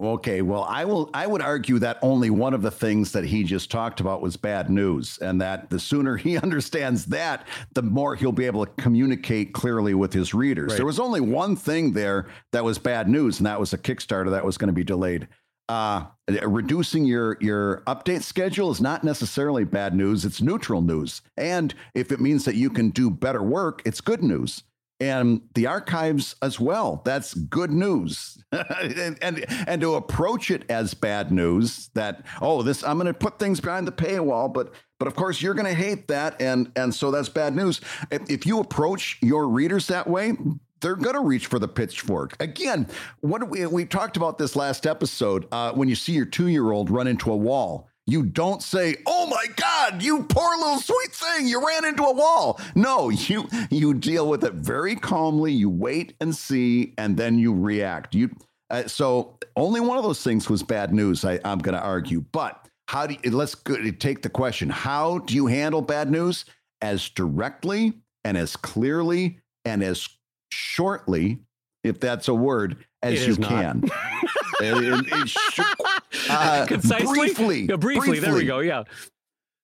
Okay, 0.00 0.42
well, 0.42 0.64
I 0.64 0.84
will. 0.84 1.10
I 1.14 1.26
would 1.26 1.42
argue 1.42 1.78
that 1.78 1.98
only 2.02 2.28
one 2.28 2.54
of 2.54 2.62
the 2.62 2.70
things 2.70 3.12
that 3.12 3.24
he 3.24 3.44
just 3.44 3.70
talked 3.70 4.00
about 4.00 4.20
was 4.20 4.36
bad 4.36 4.68
news, 4.68 5.18
and 5.18 5.40
that 5.40 5.70
the 5.70 5.78
sooner 5.78 6.16
he 6.18 6.36
understands 6.38 7.06
that, 7.06 7.46
the 7.74 7.82
more 7.82 8.16
he'll 8.16 8.32
be 8.32 8.46
able 8.46 8.66
to 8.66 8.72
communicate 8.82 9.52
clearly 9.52 9.94
with 9.94 10.12
his 10.12 10.34
readers. 10.34 10.70
Right. 10.70 10.76
There 10.76 10.86
was 10.86 10.98
only 10.98 11.20
one 11.20 11.54
thing 11.54 11.92
there 11.92 12.28
that 12.52 12.64
was 12.64 12.78
bad 12.78 13.08
news, 13.08 13.38
and 13.38 13.46
that 13.46 13.60
was 13.60 13.72
a 13.72 13.78
Kickstarter 13.78 14.30
that 14.30 14.44
was 14.44 14.58
going 14.58 14.68
to 14.68 14.74
be 14.74 14.84
delayed. 14.84 15.28
Uh, 15.68 16.06
reducing 16.42 17.04
your 17.04 17.38
your 17.40 17.82
update 17.86 18.22
schedule 18.22 18.70
is 18.72 18.80
not 18.80 19.04
necessarily 19.04 19.64
bad 19.64 19.94
news; 19.94 20.24
it's 20.24 20.42
neutral 20.42 20.82
news, 20.82 21.22
and 21.36 21.74
if 21.94 22.10
it 22.10 22.20
means 22.20 22.44
that 22.44 22.56
you 22.56 22.70
can 22.70 22.90
do 22.90 23.08
better 23.08 23.42
work, 23.42 23.82
it's 23.84 24.00
good 24.00 24.22
news 24.22 24.64
and 25.02 25.42
the 25.54 25.66
archives 25.66 26.36
as 26.42 26.60
well. 26.60 27.02
That's 27.04 27.34
good 27.34 27.72
news. 27.72 28.38
and, 28.52 29.18
and 29.20 29.44
and 29.66 29.80
to 29.80 29.94
approach 29.94 30.50
it 30.50 30.64
as 30.70 30.94
bad 30.94 31.32
news 31.32 31.90
that 31.94 32.24
oh 32.40 32.62
this 32.62 32.84
I'm 32.84 32.98
going 32.98 33.06
to 33.06 33.14
put 33.14 33.38
things 33.38 33.60
behind 33.60 33.88
the 33.88 33.92
paywall, 33.92 34.52
but 34.52 34.72
but 35.00 35.08
of 35.08 35.16
course 35.16 35.42
you're 35.42 35.54
going 35.54 35.66
to 35.66 35.74
hate 35.74 36.06
that, 36.08 36.40
and 36.40 36.70
and 36.76 36.94
so 36.94 37.10
that's 37.10 37.28
bad 37.28 37.56
news. 37.56 37.80
If, 38.12 38.30
if 38.30 38.46
you 38.46 38.60
approach 38.60 39.18
your 39.20 39.48
readers 39.48 39.88
that 39.88 40.06
way. 40.06 40.34
They're 40.80 40.96
going 40.96 41.14
to 41.14 41.20
reach 41.20 41.46
for 41.46 41.60
the 41.60 41.68
pitchfork 41.68 42.34
again. 42.42 42.88
What 43.20 43.48
we 43.48 43.64
we 43.66 43.84
talked 43.84 44.16
about 44.16 44.36
this 44.36 44.56
last 44.56 44.84
episode. 44.84 45.46
Uh, 45.52 45.70
when 45.70 45.88
you 45.88 45.94
see 45.94 46.10
your 46.10 46.24
two 46.24 46.48
year 46.48 46.72
old 46.72 46.90
run 46.90 47.06
into 47.06 47.30
a 47.30 47.36
wall, 47.36 47.88
you 48.06 48.24
don't 48.24 48.62
say, 48.62 48.96
"Oh 49.06 49.26
my 49.26 49.44
God, 49.56 50.02
you 50.02 50.24
poor 50.24 50.56
little 50.56 50.80
sweet 50.80 51.12
thing, 51.12 51.46
you 51.46 51.64
ran 51.64 51.84
into 51.84 52.02
a 52.02 52.12
wall." 52.12 52.60
No, 52.74 53.10
you 53.10 53.48
you 53.70 53.94
deal 53.94 54.28
with 54.28 54.44
it 54.44 54.54
very 54.54 54.96
calmly. 54.96 55.52
You 55.52 55.70
wait 55.70 56.14
and 56.20 56.34
see, 56.34 56.94
and 56.98 57.16
then 57.16 57.38
you 57.38 57.54
react. 57.54 58.14
You 58.14 58.30
uh, 58.70 58.88
so 58.88 59.38
only 59.56 59.80
one 59.80 59.98
of 59.98 60.04
those 60.04 60.22
things 60.22 60.50
was 60.50 60.62
bad 60.62 60.92
news. 60.92 61.24
I, 61.24 61.38
I'm 61.44 61.58
going 61.58 61.76
to 61.76 61.82
argue, 61.82 62.24
but 62.32 62.66
how 62.88 63.06
do 63.06 63.16
you, 63.22 63.30
let's 63.30 63.54
take 63.98 64.22
the 64.22 64.30
question: 64.30 64.68
How 64.68 65.18
do 65.18 65.34
you 65.34 65.46
handle 65.46 65.82
bad 65.82 66.10
news 66.10 66.44
as 66.80 67.08
directly 67.08 67.92
and 68.24 68.36
as 68.36 68.56
clearly 68.56 69.38
and 69.64 69.82
as 69.82 70.08
shortly, 70.50 71.38
if 71.84 72.00
that's 72.00 72.28
a 72.28 72.34
word, 72.34 72.84
as 73.02 73.26
you 73.26 73.36
not. 73.36 73.48
can? 73.48 73.90
It- 74.62 75.06
it- 75.12 75.32
uh, 76.30 76.66
Concisely? 76.66 77.06
briefly, 77.18 77.60
Yeah, 77.68 77.76
briefly, 77.76 78.18
there 78.20 78.34
we 78.34 78.44
go. 78.44 78.60
Yeah. 78.60 78.84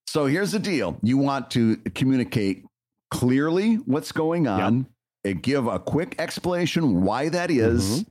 So 0.07 0.27
here's 0.27 0.53
the 0.53 0.59
deal: 0.59 0.99
you 1.03 1.19
want 1.19 1.51
to 1.53 1.77
communicate 1.95 2.65
clearly 3.11 3.77
what's 3.77 4.13
going 4.13 4.47
on, 4.47 4.87
and 5.25 5.43
give 5.43 5.67
a 5.67 5.79
quick 5.79 6.15
explanation 6.19 7.03
why 7.03 7.29
that 7.29 7.51
is, 7.51 8.01
Mm-hmm. 8.01 8.09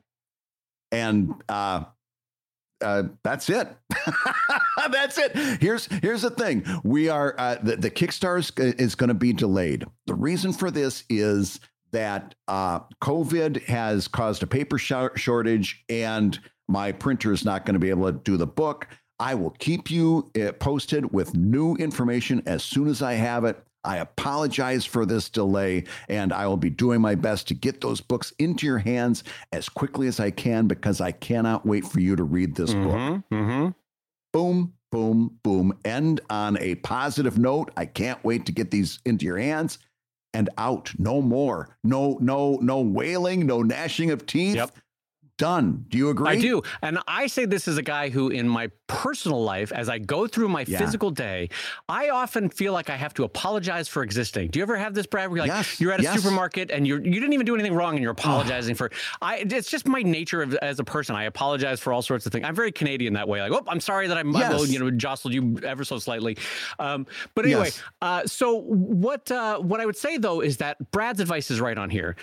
and 0.92 1.34
uh, 1.50 1.84
uh, 2.84 3.04
that's 3.24 3.50
it. 3.50 3.68
that's 4.92 5.18
it. 5.18 5.36
Here's 5.62 5.88
here's 6.04 6.22
the 6.22 6.30
thing: 6.30 6.64
we 6.84 7.10
are 7.10 7.34
uh, 7.38 7.56
the, 7.62 7.76
the 7.78 7.90
Kickstarter 7.92 8.40
is, 8.60 8.74
is 8.76 8.96
going 8.96 9.08
to 9.10 9.14
be 9.16 9.34
delayed. 9.34 9.86
The 10.06 10.14
reason 10.14 10.54
for 10.54 10.70
this 10.70 11.04
is 11.10 11.60
that 11.92 12.36
uh, 12.48 12.82
COVID 13.02 13.64
has 13.66 14.08
caused 14.08 14.44
a 14.44 14.48
paper 14.48 14.78
shor- 14.78 15.18
shortage, 15.18 15.84
and 15.90 16.38
my 16.68 16.92
printer 16.92 17.32
is 17.32 17.46
not 17.46 17.66
going 17.66 17.74
to 17.74 17.80
be 17.80 17.90
able 17.90 18.12
to 18.12 18.20
do 18.20 18.38
the 18.38 18.48
book. 18.48 18.88
I 19.20 19.36
will 19.36 19.52
keep 19.52 19.90
you 19.90 20.30
uh, 20.40 20.52
posted 20.54 21.12
with 21.12 21.36
new 21.36 21.76
information 21.76 22.44
as 22.46 22.64
soon 22.64 22.88
as 22.88 23.02
I 23.02 23.14
have 23.14 23.46
it. 23.46 23.62
I 23.84 23.98
apologize 23.98 24.86
for 24.86 25.06
this 25.06 25.30
delay, 25.30 25.86
and 26.10 26.34
I 26.34 26.46
will 26.48 26.58
be 26.58 26.70
doing 26.70 27.00
my 27.00 27.16
best 27.16 27.48
to 27.48 27.54
get 27.54 27.80
those 27.80 28.02
books 28.02 28.34
into 28.38 28.66
your 28.66 28.80
hands 28.80 29.24
as 29.54 29.70
quickly 29.70 30.08
as 30.08 30.20
I 30.20 30.30
can 30.30 30.68
because 30.68 31.00
I 31.00 31.14
cannot 31.14 31.66
wait 31.66 31.86
for 31.86 32.02
you 32.02 32.16
to 32.18 32.24
read 32.24 32.56
this 32.56 32.74
book. 32.74 32.96
Mm-hmm. 32.96 33.36
Mm-hmm. 33.36 33.70
Boom, 34.34 34.74
boom, 34.92 35.40
boom. 35.42 35.78
End 35.86 36.20
on 36.30 36.58
a 36.58 36.76
positive 36.76 37.38
note. 37.38 37.72
I 37.78 37.86
can't 37.86 38.22
wait 38.26 38.46
to 38.48 38.52
get 38.52 38.72
these 38.72 39.00
into 39.06 39.26
your 39.26 39.38
hands 39.38 39.80
and 40.34 40.50
out. 40.58 40.92
No 40.98 41.22
more. 41.22 41.70
No, 41.84 42.18
no, 42.20 42.58
no 42.62 42.82
wailing, 42.82 43.46
no 43.46 43.64
gnashing 43.64 44.12
of 44.12 44.26
teeth. 44.26 44.56
Yep. 44.56 44.72
Done. 45.38 45.86
Do 45.90 45.98
you 46.00 46.10
agree? 46.10 46.30
I 46.30 46.36
do. 46.40 46.64
And 46.82 46.98
I 47.08 47.28
say 47.28 47.46
this 47.46 47.68
as 47.68 47.78
a 47.78 47.84
guy 47.84 48.10
who, 48.10 48.30
in 48.30 48.50
my 48.50 48.72
personal 48.88 49.44
life, 49.44 49.72
as 49.72 49.88
I 49.88 50.00
go 50.00 50.26
through 50.26 50.50
my 50.50 50.66
Yeah. 50.68 50.80
physical 50.80 51.12
day, 51.12 51.50
I 51.88 52.10
often 52.10 52.50
feel 52.50 52.74
like 52.74 52.90
I 52.90 52.96
have 52.96 53.14
to 53.16 53.24
apologize 53.24 53.88
for 53.88 54.02
existing. 54.02 54.48
Do 54.50 54.58
you 54.58 54.64
ever 54.64 54.76
have 54.78 54.96
this, 54.96 55.06
Brad? 55.06 55.30
Where 55.30 55.38
you're 55.38 55.48
like, 55.48 55.56
Yes, 55.58 55.80
you're 55.80 55.92
at 55.92 56.00
a 56.00 56.04
yes. 56.04 56.16
supermarket 56.22 56.72
and 56.72 56.88
you're, 56.88 57.00
you 57.00 57.12
didn't 57.14 57.34
even 57.34 57.46
do 57.46 57.54
anything 57.54 57.76
wrong 57.76 57.94
and 57.94 58.02
you're 58.02 58.12
apologizing 58.14 58.74
for. 58.76 58.90
I. 59.22 59.46
It's 59.50 59.70
just 59.70 59.88
my 59.88 60.02
nature 60.02 60.42
of, 60.42 60.56
as 60.56 60.80
a 60.80 60.84
person. 60.84 61.16
I 61.16 61.26
apologize 61.26 61.80
for 61.80 61.94
all 61.94 62.02
sorts 62.02 62.26
of 62.26 62.32
things. 62.32 62.44
I'm 62.46 62.56
very 62.56 62.72
Canadian 62.72 63.14
that 63.14 63.28
way. 63.28 63.40
Like, 63.42 63.52
oh, 63.52 63.64
I'm 63.68 63.80
sorry 63.80 64.08
that 64.08 64.18
I 64.18 64.24
Yes. 64.26 64.70
you 64.70 64.80
know, 64.80 64.90
jostled 64.92 65.34
you 65.34 65.60
ever 65.64 65.84
so 65.84 66.00
slightly. 66.00 66.38
Um, 66.80 67.06
but 67.36 67.46
anyway, 67.46 67.70
uh, 68.02 68.26
so 68.26 68.56
what? 68.62 69.30
Uh, 69.32 69.60
what 69.60 69.80
I 69.82 69.86
would 69.86 69.98
say 69.98 70.18
though 70.18 70.42
is 70.42 70.58
that 70.58 70.92
Brad's 70.92 71.20
advice 71.20 71.52
is 71.52 71.60
right 71.62 71.78
on 71.78 71.90
here 71.90 72.16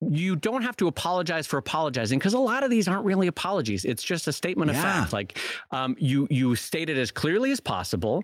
you 0.00 0.36
don't 0.36 0.62
have 0.62 0.76
to 0.76 0.86
apologize 0.88 1.46
for 1.46 1.56
apologizing 1.58 2.18
because 2.18 2.34
a 2.34 2.38
lot 2.38 2.62
of 2.64 2.70
these 2.70 2.88
aren't 2.88 3.04
really 3.04 3.26
apologies. 3.26 3.84
It's 3.84 4.02
just 4.02 4.26
a 4.28 4.32
statement 4.32 4.70
of 4.70 4.76
Yeah. 4.76 4.82
fact. 4.82 5.12
Like 5.12 5.38
um, 5.70 5.96
you 5.98 6.26
you 6.30 6.54
state 6.56 6.90
it 6.90 6.98
as 6.98 7.10
clearly 7.10 7.52
as 7.52 7.60
possible. 7.60 8.22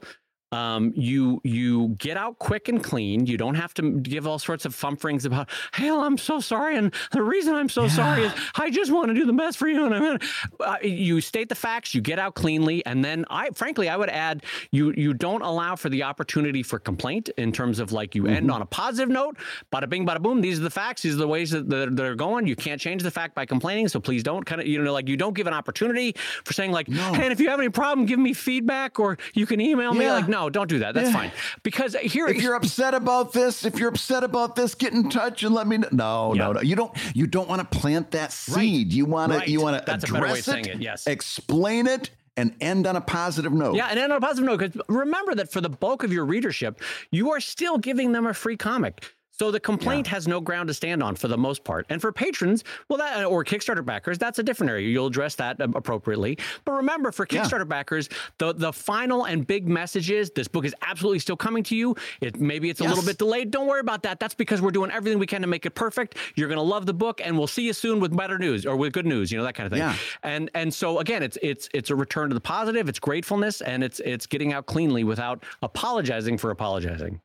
Um, 0.53 0.93
you 0.97 1.41
you 1.45 1.89
get 1.99 2.17
out 2.17 2.39
quick 2.39 2.69
and 2.69 2.83
clean. 2.83 3.27
You 3.27 3.37
don't 3.37 3.55
have 3.57 3.75
to 3.75 3.99
give 4.01 4.27
all 4.27 4.39
sorts 4.39 4.65
of 4.65 4.75
fumferings 4.75 5.27
about, 5.27 5.51
"Hell, 5.73 6.01
I'm 6.01 6.17
so 6.17 6.41
sorry," 6.41 6.77
and 6.77 6.95
the 7.13 7.23
reason 7.23 7.55
I'm 7.55 7.69
so 7.69 7.87
sorry 7.89 8.23
is 8.25 8.33
I 8.57 8.71
just 8.71 8.91
want 8.91 9.09
to 9.09 9.15
do 9.15 9.27
the 9.27 9.33
best 9.35 9.59
for 9.59 9.69
you. 9.69 9.85
And 9.85 9.95
I'm 9.95 10.03
gonna, 10.03 10.19
uh, 10.61 10.77
you 10.83 11.21
state 11.21 11.49
the 11.49 11.55
facts. 11.55 11.95
You 11.95 12.01
get 12.01 12.19
out 12.19 12.35
cleanly, 12.35 12.85
and 12.87 13.05
then 13.05 13.25
I, 13.29 13.51
frankly, 13.51 13.89
I 13.89 13.97
would 13.97 14.09
add 14.11 14.45
you 14.71 14.95
you 14.97 15.13
don't 15.13 15.43
allow 15.43 15.77
for 15.77 15.89
the 15.91 16.03
opportunity 16.05 16.63
for 16.63 16.79
complaint 16.79 17.29
in 17.37 17.53
terms 17.53 17.79
of 17.79 17.93
like 17.93 18.15
you 18.15 18.23
Mm-hmm. 18.23 18.37
end 18.37 18.51
on 18.51 18.63
a 18.63 18.67
positive 18.67 19.09
note. 19.09 19.37
Bada 19.73 19.89
bing, 19.89 20.05
bada 20.07 20.21
boom. 20.21 20.41
These 20.41 20.59
are 20.61 20.63
the 20.63 20.71
facts. 20.71 21.03
These 21.03 21.15
are 21.15 21.19
the 21.19 21.29
ways 21.29 21.51
that 21.51 21.69
they're, 21.69 21.89
they're 21.91 22.15
going. 22.15 22.47
You 22.47 22.57
can't 22.57 22.81
change 22.81 23.03
the 23.03 23.11
fact 23.11 23.35
by 23.35 23.47
complaining. 23.47 23.89
So 23.89 24.01
please 24.01 24.23
don't 24.23 24.45
kind 24.45 24.61
of 24.61 24.67
you 24.67 24.83
know 24.83 24.93
like 24.93 25.09
you 25.09 25.17
don't 25.17 25.35
give 25.35 25.47
an 25.47 25.55
opportunity 25.55 26.15
for 26.45 26.53
saying 26.53 26.73
like, 26.73 26.89
No. 26.89 27.13
hey, 27.15 27.25
and 27.25 27.33
if 27.33 27.39
you 27.41 27.49
have 27.51 27.61
any 27.61 27.69
problem, 27.69 28.07
give 28.07 28.19
me 28.19 28.33
feedback 28.35 28.99
or 28.99 29.19
you 29.35 29.47
can 29.47 29.61
email 29.61 29.95
me. 29.95 30.11
Like, 30.11 30.29
no, 30.29 30.38
don't 30.49 30.69
do 30.69 30.79
that. 30.81 30.95
That's 30.95 31.11
fine. 31.11 31.33
Because 31.63 31.95
here, 31.97 32.29
If 32.29 32.43
you're 32.43 32.55
upset 32.55 32.95
about 32.95 33.33
this, 33.33 33.65
if 33.65 33.79
you're 33.79 33.89
upset 33.89 34.23
about 34.25 34.55
this, 34.57 34.75
get 34.75 34.93
in 34.93 35.11
touch 35.11 35.43
and 35.43 35.55
let 35.55 35.67
me 35.67 35.79
know. 35.79 35.89
No, 35.91 36.35
Yeah. 36.35 36.47
no, 36.47 36.53
no. 36.53 36.61
You 36.61 36.77
don't. 36.77 36.93
You 37.17 37.27
don't 37.27 37.49
want 37.49 37.61
to 37.69 37.79
plant 37.79 38.11
that 38.13 38.31
seed. 38.33 38.93
You 38.93 39.07
want 39.07 39.33
to. 39.33 39.51
You 39.51 39.61
want 39.61 39.79
to 39.79 39.85
That's 39.85 40.05
a 40.05 40.13
better 40.13 40.25
way 40.25 40.31
of 40.31 40.39
address 40.39 40.45
saying 40.45 40.67
it, 40.67 40.75
it, 40.77 40.83
yes. 40.83 41.07
explain 41.07 41.87
it, 41.87 42.11
and 42.37 42.55
end 42.61 42.87
on 42.87 42.95
a 42.97 43.01
positive 43.01 43.53
note. 43.53 43.75
Yeah, 43.75 43.89
and 43.91 43.99
end 43.99 44.13
on 44.13 44.19
a 44.19 44.21
positive 44.21 44.45
note, 44.45 44.59
because 44.59 44.81
remember 44.89 45.35
that 45.35 45.51
for 45.51 45.61
the 45.61 45.69
bulk 45.69 46.05
of 46.05 46.13
your 46.13 46.25
readership, 46.25 46.81
you 47.11 47.33
are 47.33 47.41
still 47.41 47.79
giving 47.79 48.13
them 48.13 48.27
a 48.27 48.35
free 48.35 48.57
comic. 48.57 49.13
So 49.39 49.51
the 49.51 49.61
complaint 49.61 50.07
yeah. 50.07 50.15
has 50.15 50.27
no 50.27 50.41
ground 50.41 50.69
to 50.69 50.75
stand 50.75 51.03
on 51.03 51.15
for 51.15 51.29
the 51.29 51.39
most 51.39 51.63
part. 51.63 51.87
And 51.89 52.01
for 52.01 52.11
patrons, 52.11 52.65
well, 52.89 52.99
that 52.99 53.25
or 53.25 53.45
Kickstarter 53.45 53.85
backers, 53.85 54.19
that's 54.19 54.39
a 54.39 54.43
different 54.43 54.71
area. 54.71 54.89
You'll 54.89 55.07
address 55.07 55.37
that 55.37 55.61
um, 55.61 55.75
appropriately. 55.77 56.39
But 56.65 56.73
remember, 56.73 57.13
for 57.13 57.25
Kickstarter 57.25 57.61
yeah. 57.61 57.65
backers, 57.65 58.09
the 58.39 58.53
the 58.53 58.73
final 58.73 59.27
and 59.27 59.47
big 59.47 59.69
message 59.69 60.11
is 60.11 60.31
this 60.31 60.49
book 60.49 60.65
is 60.65 60.75
absolutely 60.83 61.21
still 61.21 61.37
coming 61.37 61.63
to 61.65 61.77
you. 61.77 61.95
It 62.21 62.41
maybe 62.41 62.69
it's 62.69 62.81
a 62.81 62.85
little 62.85 63.05
bit 63.05 63.19
delayed. 63.19 63.51
Don't 63.51 63.69
worry 63.69 63.81
about 63.81 64.03
that. 64.03 64.19
That's 64.19 64.35
because 64.35 64.61
we're 64.61 64.73
doing 64.73 64.91
everything 64.91 65.19
we 65.19 65.27
can 65.27 65.43
to 65.43 65.47
make 65.47 65.67
it 65.67 65.75
perfect. 65.75 66.17
You're 66.35 66.49
gonna 66.49 66.63
love 66.63 66.87
the 66.87 66.95
book, 66.95 67.21
and 67.25 67.39
we'll 67.39 67.47
see 67.47 67.63
you 67.63 67.73
soon 67.73 68.01
with 68.01 68.17
better 68.17 68.39
news 68.39 68.67
or 68.67 68.77
with 68.77 68.93
good 68.93 69.07
news. 69.07 69.31
You 69.31 69.39
know 69.39 69.45
that 69.45 69.55
kind 69.55 69.67
of 69.67 69.73
thing. 69.73 69.81
Yeah. 69.81 69.97
And 70.25 70.51
and 70.55 70.75
so 70.75 70.99
again, 70.99 71.23
it's 71.23 71.39
it's 71.43 71.69
it's 71.73 71.91
a 71.91 71.97
return 71.97 72.29
to 72.31 72.35
the 72.35 72.41
positive. 72.41 72.89
It's 72.89 72.99
gratefulness, 72.99 73.61
and 73.61 73.85
it's 73.85 74.01
it's 74.01 74.27
getting 74.27 74.53
out 74.53 74.67
cleanly 74.67 75.05
without 75.05 75.45
apologizing 75.63 76.39
for 76.39 76.51
apologizing. 76.51 77.21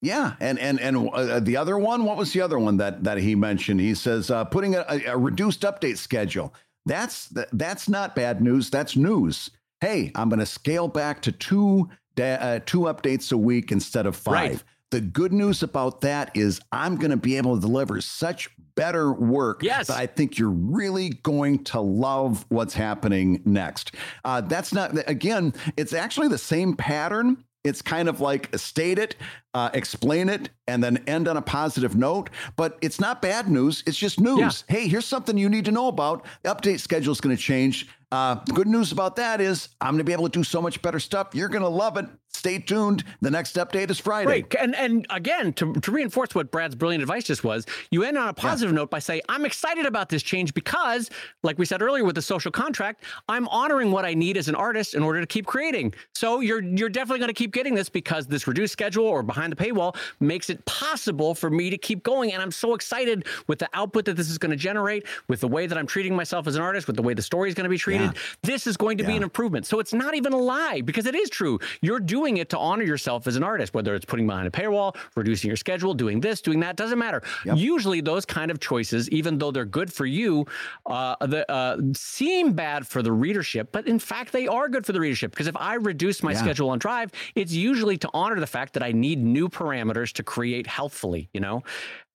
Yeah, 0.00 0.34
and 0.38 0.58
and 0.58 0.80
and 0.80 1.10
uh, 1.12 1.40
the 1.40 1.56
other 1.56 1.76
one, 1.76 2.04
what 2.04 2.16
was 2.16 2.32
the 2.32 2.40
other 2.40 2.58
one 2.58 2.76
that 2.76 3.02
that 3.04 3.18
he 3.18 3.34
mentioned? 3.34 3.80
He 3.80 3.94
says 3.94 4.30
uh, 4.30 4.44
putting 4.44 4.76
a, 4.76 4.84
a, 5.06 5.18
reduced 5.18 5.62
update 5.62 5.98
schedule. 5.98 6.54
That's 6.86 7.34
that's 7.52 7.88
not 7.88 8.14
bad 8.14 8.40
news. 8.40 8.70
That's 8.70 8.96
news. 8.96 9.50
Hey, 9.80 10.12
I'm 10.14 10.28
going 10.28 10.38
to 10.40 10.46
scale 10.46 10.88
back 10.88 11.22
to 11.22 11.32
two 11.32 11.88
uh, 12.20 12.60
two 12.64 12.80
updates 12.82 13.32
a 13.32 13.36
week 13.36 13.72
instead 13.72 14.06
of 14.06 14.14
five. 14.14 14.34
Right. 14.50 14.62
The 14.90 15.00
good 15.00 15.32
news 15.32 15.62
about 15.62 16.00
that 16.00 16.30
is 16.34 16.60
I'm 16.72 16.96
going 16.96 17.10
to 17.10 17.18
be 17.18 17.36
able 17.36 17.56
to 17.56 17.60
deliver 17.60 18.00
such 18.00 18.48
better 18.74 19.12
work 19.12 19.62
yes. 19.62 19.90
I 19.90 20.06
think 20.06 20.38
you're 20.38 20.48
really 20.48 21.10
going 21.10 21.64
to 21.64 21.80
love 21.80 22.46
what's 22.48 22.74
happening 22.74 23.42
next. 23.44 23.94
Uh, 24.24 24.40
that's 24.40 24.72
not, 24.72 24.96
again, 25.08 25.52
it's 25.76 25.92
actually 25.92 26.28
the 26.28 26.38
same 26.38 26.74
pattern 26.74 27.44
it's 27.68 27.82
kind 27.82 28.08
of 28.08 28.20
like 28.20 28.56
state 28.58 28.98
it, 28.98 29.16
uh, 29.54 29.70
explain 29.74 30.28
it, 30.28 30.50
and 30.66 30.82
then 30.82 30.96
end 31.06 31.28
on 31.28 31.36
a 31.36 31.42
positive 31.42 31.94
note. 31.94 32.30
But 32.56 32.78
it's 32.80 32.98
not 32.98 33.22
bad 33.22 33.48
news. 33.48 33.82
It's 33.86 33.96
just 33.96 34.18
news. 34.20 34.64
Yeah. 34.68 34.76
Hey, 34.76 34.88
here's 34.88 35.06
something 35.06 35.38
you 35.38 35.48
need 35.48 35.66
to 35.66 35.72
know 35.72 35.88
about. 35.88 36.24
The 36.42 36.54
update 36.54 36.80
schedule 36.80 37.12
is 37.12 37.20
going 37.20 37.36
to 37.36 37.42
change. 37.42 37.88
Uh, 38.10 38.36
good 38.54 38.66
news 38.66 38.90
about 38.90 39.16
that 39.16 39.40
is 39.40 39.68
I'm 39.80 39.92
going 39.92 39.98
to 39.98 40.04
be 40.04 40.12
able 40.12 40.28
to 40.28 40.38
do 40.38 40.44
so 40.44 40.62
much 40.62 40.80
better 40.80 40.98
stuff. 40.98 41.28
You're 41.34 41.48
going 41.48 41.62
to 41.62 41.68
love 41.68 41.96
it. 41.98 42.06
Stay 42.30 42.58
tuned. 42.60 43.02
The 43.20 43.30
next 43.32 43.56
update 43.56 43.90
is 43.90 43.98
Friday. 43.98 44.28
Right. 44.28 44.54
And 44.60 44.74
and 44.76 45.06
again, 45.10 45.52
to, 45.54 45.72
to 45.74 45.90
reinforce 45.90 46.36
what 46.36 46.52
Brad's 46.52 46.76
brilliant 46.76 47.02
advice 47.02 47.24
just 47.24 47.42
was, 47.42 47.66
you 47.90 48.04
end 48.04 48.16
on 48.16 48.28
a 48.28 48.32
positive 48.32 48.70
yeah. 48.72 48.76
note 48.76 48.90
by 48.90 49.00
saying, 49.00 49.22
I'm 49.28 49.44
excited 49.44 49.86
about 49.86 50.08
this 50.08 50.22
change 50.22 50.54
because, 50.54 51.10
like 51.42 51.58
we 51.58 51.66
said 51.66 51.82
earlier 51.82 52.04
with 52.04 52.14
the 52.14 52.22
social 52.22 52.52
contract, 52.52 53.02
I'm 53.28 53.48
honoring 53.48 53.90
what 53.90 54.04
I 54.04 54.14
need 54.14 54.36
as 54.36 54.46
an 54.46 54.54
artist 54.54 54.94
in 54.94 55.02
order 55.02 55.20
to 55.20 55.26
keep 55.26 55.46
creating. 55.46 55.94
So 56.14 56.38
you're 56.38 56.62
you're 56.62 56.90
definitely 56.90 57.18
going 57.18 57.30
to 57.30 57.34
keep 57.34 57.52
getting 57.52 57.74
this 57.74 57.88
because 57.88 58.28
this 58.28 58.46
reduced 58.46 58.72
schedule 58.72 59.06
or 59.06 59.24
behind 59.24 59.50
the 59.52 59.56
paywall 59.56 59.96
makes 60.20 60.48
it 60.48 60.64
possible 60.64 61.34
for 61.34 61.50
me 61.50 61.70
to 61.70 61.78
keep 61.78 62.04
going. 62.04 62.32
And 62.32 62.40
I'm 62.40 62.52
so 62.52 62.74
excited 62.74 63.26
with 63.48 63.58
the 63.58 63.68
output 63.72 64.04
that 64.04 64.16
this 64.16 64.30
is 64.30 64.38
going 64.38 64.52
to 64.52 64.56
generate, 64.56 65.06
with 65.26 65.40
the 65.40 65.48
way 65.48 65.66
that 65.66 65.76
I'm 65.76 65.88
treating 65.88 66.14
myself 66.14 66.46
as 66.46 66.54
an 66.54 66.62
artist, 66.62 66.86
with 66.86 66.94
the 66.94 67.02
way 67.02 67.14
the 67.14 67.22
story 67.22 67.48
is 67.48 67.56
going 67.56 67.64
to 67.64 67.70
be 67.70 67.78
treated. 67.78 67.97
Yeah. 67.97 67.97
This 68.42 68.66
is 68.66 68.76
going 68.76 68.98
to 68.98 69.04
yeah. 69.04 69.10
be 69.10 69.16
an 69.16 69.22
improvement. 69.22 69.66
So 69.66 69.80
it's 69.80 69.92
not 69.92 70.14
even 70.14 70.32
a 70.32 70.38
lie 70.38 70.80
because 70.80 71.06
it 71.06 71.14
is 71.14 71.30
true. 71.30 71.58
You're 71.82 72.00
doing 72.00 72.38
it 72.38 72.48
to 72.50 72.58
honor 72.58 72.84
yourself 72.84 73.26
as 73.26 73.36
an 73.36 73.42
artist, 73.42 73.74
whether 73.74 73.94
it's 73.94 74.04
putting 74.04 74.26
behind 74.26 74.46
a 74.46 74.50
paywall, 74.50 74.96
reducing 75.16 75.48
your 75.48 75.56
schedule, 75.56 75.94
doing 75.94 76.20
this, 76.20 76.40
doing 76.40 76.60
that, 76.60 76.76
doesn't 76.76 76.98
matter. 76.98 77.22
Yep. 77.44 77.56
Usually, 77.58 78.00
those 78.00 78.24
kind 78.24 78.50
of 78.50 78.60
choices, 78.60 79.08
even 79.10 79.38
though 79.38 79.50
they're 79.50 79.64
good 79.64 79.92
for 79.92 80.06
you, 80.06 80.46
uh, 80.86 81.14
the, 81.26 81.50
uh, 81.50 81.78
seem 81.94 82.52
bad 82.52 82.86
for 82.86 83.02
the 83.02 83.12
readership, 83.12 83.70
but 83.72 83.86
in 83.86 83.98
fact, 83.98 84.32
they 84.32 84.46
are 84.46 84.68
good 84.68 84.86
for 84.86 84.92
the 84.92 85.00
readership 85.00 85.30
because 85.30 85.46
if 85.46 85.56
I 85.56 85.74
reduce 85.74 86.22
my 86.22 86.32
yeah. 86.32 86.38
schedule 86.38 86.70
on 86.70 86.78
Drive, 86.78 87.12
it's 87.34 87.52
usually 87.52 87.96
to 87.98 88.10
honor 88.14 88.40
the 88.40 88.46
fact 88.46 88.74
that 88.74 88.82
I 88.82 88.92
need 88.92 89.22
new 89.22 89.48
parameters 89.48 90.12
to 90.14 90.22
create 90.22 90.66
healthfully, 90.66 91.28
you 91.32 91.40
know? 91.40 91.62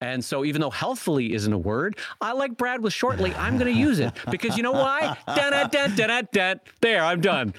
And 0.03 0.23
so, 0.23 0.43
even 0.43 0.59
though 0.59 0.69
healthfully 0.69 1.33
isn't 1.33 1.53
a 1.53 1.57
word, 1.57 1.97
I 2.19 2.33
like 2.33 2.57
Brad 2.57 2.83
with 2.83 2.91
shortly. 2.91 3.33
I'm 3.35 3.57
going 3.57 3.73
to 3.73 3.79
use 3.79 3.99
it 3.99 4.11
because 4.29 4.57
you 4.57 4.63
know 4.63 4.73
why? 4.73 5.17
Da, 5.25 5.49
da, 5.49 5.87
da, 5.87 6.21
da, 6.21 6.55
There, 6.81 7.01
I'm 7.01 7.21
done. 7.21 7.53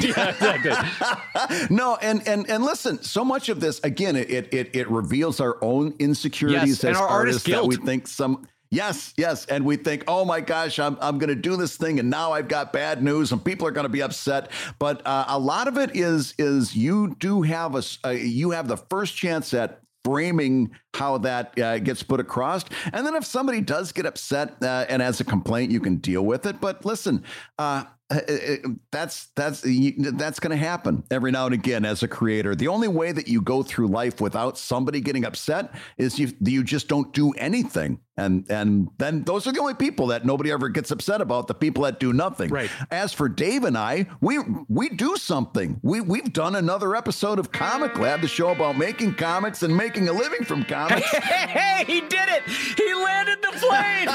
yeah, 0.00 1.66
no, 1.70 1.96
and 2.00 2.26
and 2.28 2.48
and 2.48 2.62
listen. 2.62 3.02
So 3.02 3.24
much 3.24 3.48
of 3.48 3.58
this, 3.58 3.80
again, 3.80 4.14
it 4.14 4.30
it 4.30 4.70
it 4.72 4.88
reveals 4.88 5.40
our 5.40 5.58
own 5.62 5.94
insecurities 5.98 6.82
yes, 6.82 6.84
as 6.84 6.96
artists 6.96 7.42
that 7.48 7.66
we 7.66 7.74
think 7.74 8.06
some. 8.06 8.46
Yes, 8.72 9.12
yes. 9.16 9.46
And 9.46 9.64
we 9.64 9.76
think, 9.76 10.04
oh 10.06 10.24
my 10.24 10.40
gosh, 10.40 10.78
I'm, 10.78 10.96
I'm 11.00 11.18
going 11.18 11.30
to 11.30 11.34
do 11.34 11.56
this 11.56 11.76
thing 11.76 11.98
and 11.98 12.08
now 12.08 12.30
I've 12.30 12.46
got 12.46 12.72
bad 12.72 13.02
news 13.02 13.32
and 13.32 13.44
people 13.44 13.66
are 13.66 13.72
going 13.72 13.84
to 13.84 13.88
be 13.88 14.00
upset. 14.00 14.52
But 14.78 15.04
uh, 15.04 15.24
a 15.26 15.40
lot 15.40 15.66
of 15.66 15.76
it 15.76 15.96
is 15.96 16.34
is 16.38 16.76
you 16.76 17.16
do 17.18 17.42
have 17.42 17.74
a, 17.74 17.82
uh, 18.04 18.10
you 18.10 18.52
have 18.52 18.68
the 18.68 18.76
first 18.76 19.16
chance 19.16 19.52
at 19.54 19.80
framing 20.04 20.70
how 20.94 21.18
that 21.18 21.58
uh, 21.58 21.78
gets 21.78 22.02
put 22.02 22.20
across. 22.20 22.64
And 22.92 23.06
then 23.06 23.14
if 23.14 23.24
somebody 23.24 23.60
does 23.60 23.92
get 23.92 24.06
upset 24.06 24.56
uh, 24.62 24.86
and 24.88 25.02
has 25.02 25.20
a 25.20 25.24
complaint, 25.24 25.70
you 25.70 25.80
can 25.80 25.96
deal 25.96 26.22
with 26.22 26.46
it. 26.46 26.60
But 26.60 26.84
listen, 26.84 27.24
uh, 27.58 27.84
uh, 28.10 28.18
uh, 28.28 28.56
that's 28.90 29.26
that's 29.36 29.60
that's 29.62 30.40
going 30.40 30.50
to 30.50 30.56
happen 30.56 31.04
every 31.12 31.30
now 31.30 31.46
and 31.46 31.54
again 31.54 31.84
as 31.84 32.02
a 32.02 32.08
creator. 32.08 32.56
The 32.56 32.66
only 32.66 32.88
way 32.88 33.12
that 33.12 33.28
you 33.28 33.40
go 33.40 33.62
through 33.62 33.86
life 33.86 34.20
without 34.20 34.58
somebody 34.58 35.00
getting 35.00 35.24
upset 35.24 35.72
is 35.96 36.18
you 36.18 36.32
you 36.40 36.64
just 36.64 36.88
don't 36.88 37.12
do 37.12 37.30
anything, 37.32 38.00
and 38.20 38.44
and 38.50 38.88
then 38.98 39.24
those 39.24 39.46
are 39.46 39.52
the 39.52 39.60
only 39.60 39.74
people 39.74 40.08
that 40.08 40.24
nobody 40.26 40.50
ever 40.50 40.68
gets 40.68 40.90
upset 40.90 41.20
about. 41.20 41.46
The 41.46 41.54
people 41.54 41.84
that 41.84 41.98
do 41.98 42.12
nothing. 42.12 42.50
Right. 42.50 42.70
As 42.90 43.12
for 43.12 43.28
Dave 43.28 43.64
and 43.64 43.76
I, 43.76 44.06
we 44.20 44.38
we 44.68 44.90
do 44.90 45.16
something. 45.16 45.80
We 45.82 46.00
we've 46.00 46.32
done 46.32 46.56
another 46.56 46.94
episode 46.94 47.38
of 47.38 47.50
Comic 47.52 47.98
Lab, 47.98 48.20
the 48.20 48.28
show 48.28 48.50
about 48.50 48.76
making 48.76 49.14
comics 49.14 49.62
and 49.62 49.74
making 49.76 50.08
a 50.08 50.12
living 50.12 50.44
from 50.44 50.64
comics. 50.64 51.06
Hey, 51.06 51.46
hey, 51.58 51.84
he 51.92 52.00
did 52.02 52.28
it! 52.28 52.42
He 52.76 52.94
landed 52.94 53.38
the 53.42 53.52
plane. 53.58 54.08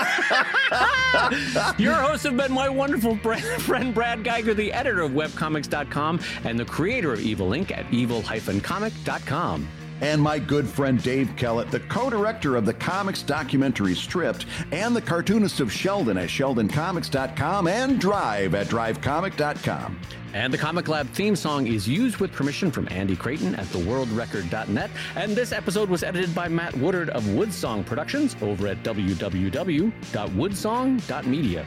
Your 1.79 1.95
hosts 1.95 2.25
have 2.25 2.37
been 2.37 2.51
my 2.51 2.69
wonderful 2.69 3.17
friend 3.23 3.43
friend 3.61 3.93
Brad 3.93 4.23
Guigar, 4.23 4.55
the 4.55 4.71
editor 4.71 5.01
of 5.01 5.11
webcomics.com 5.11 6.19
and 6.43 6.59
the 6.59 6.65
creator 6.65 7.13
of 7.13 7.19
Evil 7.19 7.49
Inc. 7.49 7.71
at 7.71 7.91
evil-comic.com 7.91 9.67
and 10.01 10.21
my 10.21 10.39
good 10.39 10.67
friend 10.67 11.01
Dave 11.01 11.31
Kellett, 11.35 11.71
the 11.71 11.79
co 11.81 12.09
director 12.09 12.55
of 12.55 12.65
the 12.65 12.73
comics 12.73 13.21
documentary 13.21 13.95
Stripped, 13.95 14.45
and 14.71 14.95
the 14.95 15.01
cartoonist 15.01 15.59
of 15.59 15.71
Sheldon 15.71 16.17
at 16.17 16.29
sheldoncomics.com 16.29 17.67
and 17.67 17.99
Drive 17.99 18.55
at 18.55 18.67
drivecomic.com. 18.67 19.99
And 20.33 20.53
the 20.53 20.57
Comic 20.57 20.89
Lab 20.89 21.07
theme 21.11 21.35
song 21.35 21.65
is 21.65 21.87
used 21.87 22.17
with 22.17 22.33
permission 22.33 22.69
from 22.69 22.89
Andy 22.91 23.15
Creighton 23.15 23.55
at 23.55 23.65
theworldrecord.net. 23.67 24.91
And 25.15 25.33
this 25.33 25.53
episode 25.53 25.89
was 25.89 26.03
edited 26.03 26.35
by 26.35 26.49
Matt 26.49 26.75
Woodard 26.77 27.09
of 27.11 27.23
Woodsong 27.23 27.85
Productions 27.85 28.35
over 28.41 28.67
at 28.67 28.83
www.woodsong.media. 28.83 31.65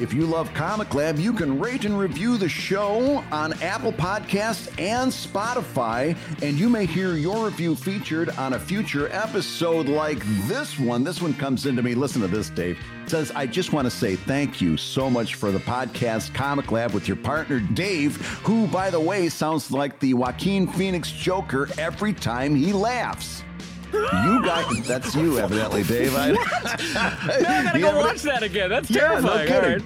If 0.00 0.12
you 0.12 0.26
love 0.26 0.52
Comic 0.54 0.94
Lab, 0.94 1.18
you 1.18 1.32
can 1.32 1.58
rate 1.58 1.84
and 1.84 1.98
review 1.98 2.36
the 2.36 2.48
show 2.48 3.24
on 3.30 3.52
Apple 3.62 3.92
Podcasts 3.92 4.68
and 4.78 5.10
Spotify, 5.10 6.16
and 6.42 6.58
you 6.58 6.68
may 6.68 6.86
hear 6.86 7.14
your 7.14 7.44
review 7.44 7.74
featured 7.74 8.30
on 8.30 8.54
a 8.54 8.58
future 8.58 9.08
episode 9.12 9.88
like 9.88 10.22
this 10.48 10.78
one. 10.78 11.04
This 11.04 11.22
one 11.22 11.34
comes 11.34 11.66
into 11.66 11.82
me. 11.82 11.94
Listen 11.94 12.20
to 12.22 12.28
this, 12.28 12.50
Dave. 12.50 12.78
It 13.04 13.10
says, 13.10 13.30
I 13.32 13.46
just 13.46 13.72
want 13.72 13.86
to 13.86 13.90
say 13.90 14.16
thank 14.16 14.60
you 14.60 14.76
so 14.76 15.10
much 15.10 15.34
for 15.34 15.52
the 15.52 15.58
podcast 15.58 16.34
Comic 16.34 16.72
Lab 16.72 16.92
with 16.92 17.06
your 17.06 17.18
partner, 17.18 17.60
Dave, 17.60 18.16
who, 18.44 18.66
by 18.68 18.90
the 18.90 19.00
way, 19.00 19.28
sounds 19.28 19.70
like 19.70 19.98
the 20.00 20.14
Joaquin 20.14 20.66
Phoenix 20.66 21.10
Joker 21.10 21.68
every 21.78 22.12
time 22.12 22.54
he 22.54 22.72
laughs. 22.72 23.42
You 23.94 24.42
guys, 24.44 24.86
that's 24.86 25.14
you, 25.14 25.38
evidently, 25.38 25.84
Dave. 25.84 26.14
I, 26.16 26.30
no, 26.32 26.40
I 26.40 27.62
gotta 27.62 27.78
go 27.80 27.96
watch 27.96 28.22
that 28.22 28.42
again. 28.42 28.68
That's 28.68 28.88
terrifying. 28.88 29.48
Yeah, 29.48 29.76
no 29.78 29.84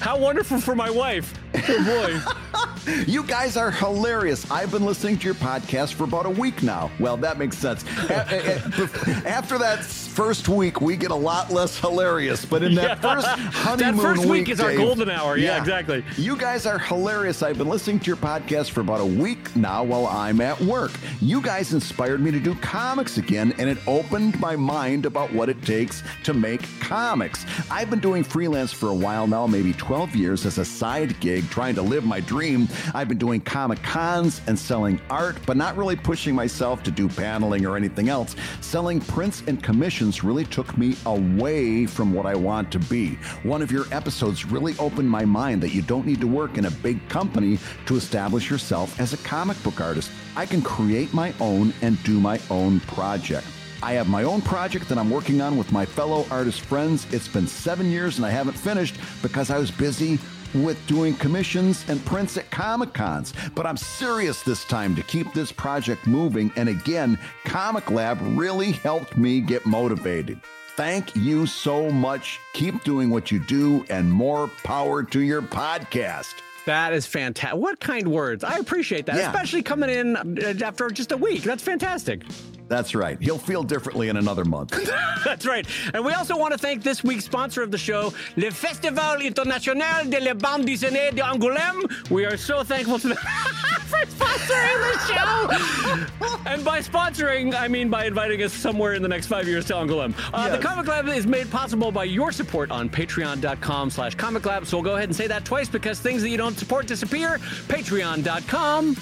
How 0.00 0.16
wonderful 0.16 0.60
for 0.60 0.74
my 0.74 0.88
wife. 0.90 1.34
Oh 1.68 1.84
boy. 1.84 2.90
you 3.06 3.22
guys 3.22 3.56
are 3.56 3.70
hilarious. 3.70 4.50
I've 4.50 4.70
been 4.70 4.84
listening 4.84 5.18
to 5.18 5.24
your 5.26 5.34
podcast 5.34 5.94
for 5.94 6.04
about 6.04 6.26
a 6.26 6.30
week 6.30 6.62
now. 6.62 6.90
Well, 6.98 7.16
that 7.18 7.38
makes 7.38 7.58
sense. 7.58 7.84
After 8.08 9.58
that 9.58 9.84
first 9.84 10.48
week, 10.48 10.80
we 10.80 10.96
get 10.96 11.10
a 11.10 11.16
lot 11.16 11.50
less 11.50 11.78
hilarious. 11.78 12.44
But 12.44 12.62
in 12.62 12.74
that 12.76 13.02
yeah. 13.02 13.14
first 13.14 13.26
honeymoon 13.52 13.96
week. 13.96 13.96
that 13.96 14.02
first 14.02 14.20
week, 14.22 14.30
week 14.30 14.48
is 14.48 14.58
Dave, 14.58 14.66
our 14.66 14.86
golden 14.86 15.10
hour. 15.10 15.36
Yeah, 15.36 15.56
yeah, 15.56 15.58
exactly. 15.58 16.04
You 16.16 16.36
guys 16.36 16.66
are 16.66 16.78
hilarious. 16.78 17.42
I've 17.42 17.58
been 17.58 17.68
listening 17.68 18.00
to 18.00 18.06
your 18.06 18.16
podcast 18.16 18.70
for 18.70 18.80
about 18.80 19.00
a 19.00 19.06
week 19.06 19.54
now 19.56 19.84
while 19.84 20.06
I'm 20.06 20.40
at 20.40 20.60
work. 20.60 20.92
You 21.20 21.40
guys 21.42 21.72
inspired 21.74 22.20
me 22.20 22.30
to 22.30 22.40
do 22.40 22.54
comics 22.56 23.18
again, 23.18 23.54
and 23.58 23.68
it 23.68 23.78
opened 23.86 24.38
my 24.40 24.56
mind 24.56 25.04
about 25.06 25.32
what 25.32 25.48
it 25.48 25.60
takes 25.62 26.02
to 26.24 26.34
make 26.34 26.62
comics. 26.80 27.44
I've 27.70 27.90
been 27.90 28.00
doing 28.00 28.24
freelance 28.24 28.72
for 28.72 28.88
a 28.88 28.94
while 28.94 29.26
now, 29.26 29.46
maybe 29.46 29.72
12 29.90 30.14
years, 30.14 30.46
as 30.46 30.58
a 30.58 30.64
side 30.64 31.18
gig 31.18 31.50
trying 31.50 31.74
to 31.74 31.82
live 31.82 32.04
my 32.04 32.20
dream. 32.20 32.68
I've 32.94 33.08
been 33.08 33.18
doing 33.18 33.40
comic 33.40 33.82
cons 33.82 34.40
and 34.46 34.56
selling 34.56 35.00
art, 35.10 35.36
but 35.46 35.56
not 35.56 35.76
really 35.76 35.96
pushing 35.96 36.32
myself 36.32 36.84
to 36.84 36.92
do 36.92 37.08
paneling 37.08 37.66
or 37.66 37.76
anything 37.76 38.08
else. 38.08 38.36
Selling 38.60 39.00
prints 39.00 39.42
and 39.48 39.60
commissions 39.60 40.22
really 40.22 40.44
took 40.44 40.78
me 40.78 40.94
away 41.06 41.86
from 41.86 42.14
what 42.14 42.24
I 42.24 42.36
want 42.36 42.70
to 42.70 42.78
be. 42.78 43.16
One 43.42 43.62
of 43.62 43.72
your 43.72 43.86
episodes 43.90 44.44
really 44.44 44.76
opened 44.78 45.10
my 45.10 45.24
mind 45.24 45.60
that 45.64 45.74
you 45.74 45.82
don't 45.82 46.06
need 46.06 46.20
to 46.20 46.28
work 46.28 46.56
in 46.56 46.66
a 46.66 46.70
big 46.70 47.08
company 47.08 47.58
to 47.86 47.96
establish 47.96 48.48
yourself 48.48 49.00
as 49.00 49.12
a 49.12 49.16
comic 49.16 49.60
book 49.64 49.80
artist. 49.80 50.12
I 50.36 50.46
can 50.46 50.62
create 50.62 51.12
my 51.12 51.34
own 51.40 51.74
and 51.82 52.00
do 52.04 52.20
my 52.20 52.40
own 52.48 52.78
project. 52.78 53.44
I 53.82 53.92
have 53.92 54.08
my 54.08 54.24
own 54.24 54.42
project 54.42 54.88
that 54.90 54.98
I'm 54.98 55.08
working 55.08 55.40
on 55.40 55.56
with 55.56 55.72
my 55.72 55.86
fellow 55.86 56.26
artist 56.30 56.60
friends. 56.60 57.06
It's 57.12 57.28
been 57.28 57.46
seven 57.46 57.90
years 57.90 58.18
and 58.18 58.26
I 58.26 58.30
haven't 58.30 58.58
finished 58.58 58.96
because 59.22 59.50
I 59.50 59.58
was 59.58 59.70
busy 59.70 60.18
with 60.54 60.84
doing 60.86 61.14
commissions 61.14 61.84
and 61.88 62.04
prints 62.04 62.36
at 62.36 62.50
Comic 62.50 62.92
Cons. 62.92 63.32
But 63.54 63.64
I'm 63.64 63.78
serious 63.78 64.42
this 64.42 64.64
time 64.66 64.94
to 64.96 65.02
keep 65.02 65.32
this 65.32 65.50
project 65.50 66.06
moving. 66.06 66.52
And 66.56 66.68
again, 66.68 67.18
Comic 67.44 67.90
Lab 67.90 68.18
really 68.20 68.72
helped 68.72 69.16
me 69.16 69.40
get 69.40 69.64
motivated. 69.64 70.40
Thank 70.76 71.16
you 71.16 71.46
so 71.46 71.90
much. 71.90 72.38
Keep 72.52 72.84
doing 72.84 73.10
what 73.10 73.30
you 73.30 73.38
do, 73.38 73.84
and 73.90 74.10
more 74.10 74.48
power 74.62 75.02
to 75.02 75.20
your 75.20 75.42
podcast. 75.42 76.34
That 76.66 76.92
is 76.92 77.06
fantastic. 77.06 77.58
What 77.58 77.80
kind 77.80 78.08
words? 78.08 78.44
I 78.44 78.56
appreciate 78.58 79.06
that, 79.06 79.16
Yeah. 79.16 79.30
especially 79.30 79.62
coming 79.62 79.90
in 79.90 80.16
uh, 80.16 80.54
after 80.64 80.88
just 80.90 81.10
a 81.12 81.16
week. 81.16 81.42
That's 81.42 81.62
fantastic. 81.62 82.22
That's 82.68 82.94
right. 82.94 83.18
He'll 83.20 83.38
feel 83.38 83.64
differently 83.64 84.10
in 84.10 84.16
another 84.16 84.44
month. 84.44 84.70
That's 85.24 85.44
right. 85.44 85.66
And 85.92 86.04
we 86.04 86.12
also 86.12 86.36
want 86.36 86.52
to 86.52 86.58
thank 86.58 86.84
this 86.84 87.02
week's 87.02 87.24
sponsor 87.24 87.62
of 87.62 87.72
the 87.72 87.78
show, 87.78 88.12
Le 88.36 88.50
Festival 88.52 89.20
International 89.22 90.04
de 90.08 90.20
la 90.20 90.34
Bande 90.34 90.66
Dessinée 90.66 91.10
de 91.12 91.20
Angoulême. 91.22 92.10
We 92.10 92.24
are 92.26 92.36
so 92.36 92.62
thankful 92.62 93.00
to 93.00 93.08
them 93.08 93.18
for 93.90 94.06
sponsoring 94.06 94.78
the 94.86 94.98
show. 95.12 96.36
and 96.46 96.64
by 96.64 96.80
sponsoring, 96.80 97.54
I 97.54 97.68
mean 97.68 97.90
by 97.90 98.06
inviting 98.06 98.42
us 98.42 98.52
somewhere 98.52 98.94
in 98.94 99.02
the 99.02 99.08
next 99.08 99.26
five 99.26 99.46
years 99.48 99.64
to 99.66 99.74
Angoulême. 99.74 100.14
Uh, 100.32 100.48
The 100.48 100.58
Comic 100.62 100.86
Lab 100.86 101.08
is 101.08 101.26
made 101.26 101.50
possible 101.50 101.90
by 101.92 102.04
your 102.04 102.32
support 102.32 102.70
on 102.70 102.88
patreon.com 102.88 103.90
slash 103.90 104.14
comic 104.14 104.46
lab. 104.46 104.66
So 104.66 104.76
we'll 104.78 104.84
go 104.84 104.94
ahead 104.96 105.08
and 105.08 105.16
say 105.16 105.26
that 105.26 105.44
twice 105.44 105.68
because 105.68 106.00
things 106.00 106.22
that 106.22 106.30
you 106.30 106.36
don't 106.36 106.56
support 106.58 106.86
disappear. 106.86 107.38
Patreon.com 107.68 108.96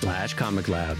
slash 0.00 0.34
comic 0.34 0.68
lab. 0.68 0.96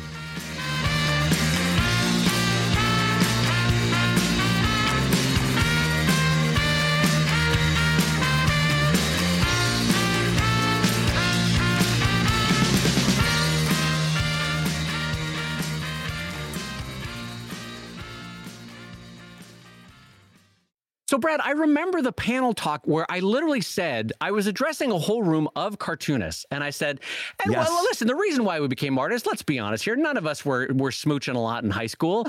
So, 21.10 21.18
Brad, 21.18 21.40
I 21.42 21.50
remember 21.50 22.02
the 22.02 22.12
panel 22.12 22.54
talk 22.54 22.82
where 22.84 23.04
I 23.10 23.18
literally 23.18 23.62
said 23.62 24.12
I 24.20 24.30
was 24.30 24.46
addressing 24.46 24.92
a 24.92 24.98
whole 24.98 25.24
room 25.24 25.48
of 25.56 25.76
cartoonists, 25.76 26.46
and 26.52 26.62
I 26.62 26.70
said, 26.70 27.00
"And 27.42 27.52
Yes. 27.52 27.68
well, 27.68 27.82
listen, 27.82 28.06
the 28.06 28.14
reason 28.14 28.44
why 28.44 28.60
we 28.60 28.68
became 28.68 28.96
artists, 28.96 29.26
let's 29.26 29.42
be 29.42 29.58
honest 29.58 29.82
here, 29.82 29.96
none 29.96 30.16
of 30.16 30.24
us 30.24 30.44
were 30.44 30.68
were 30.72 30.92
smooching 30.92 31.34
a 31.34 31.40
lot 31.40 31.64
in 31.64 31.70
high 31.70 31.88
school, 31.88 32.28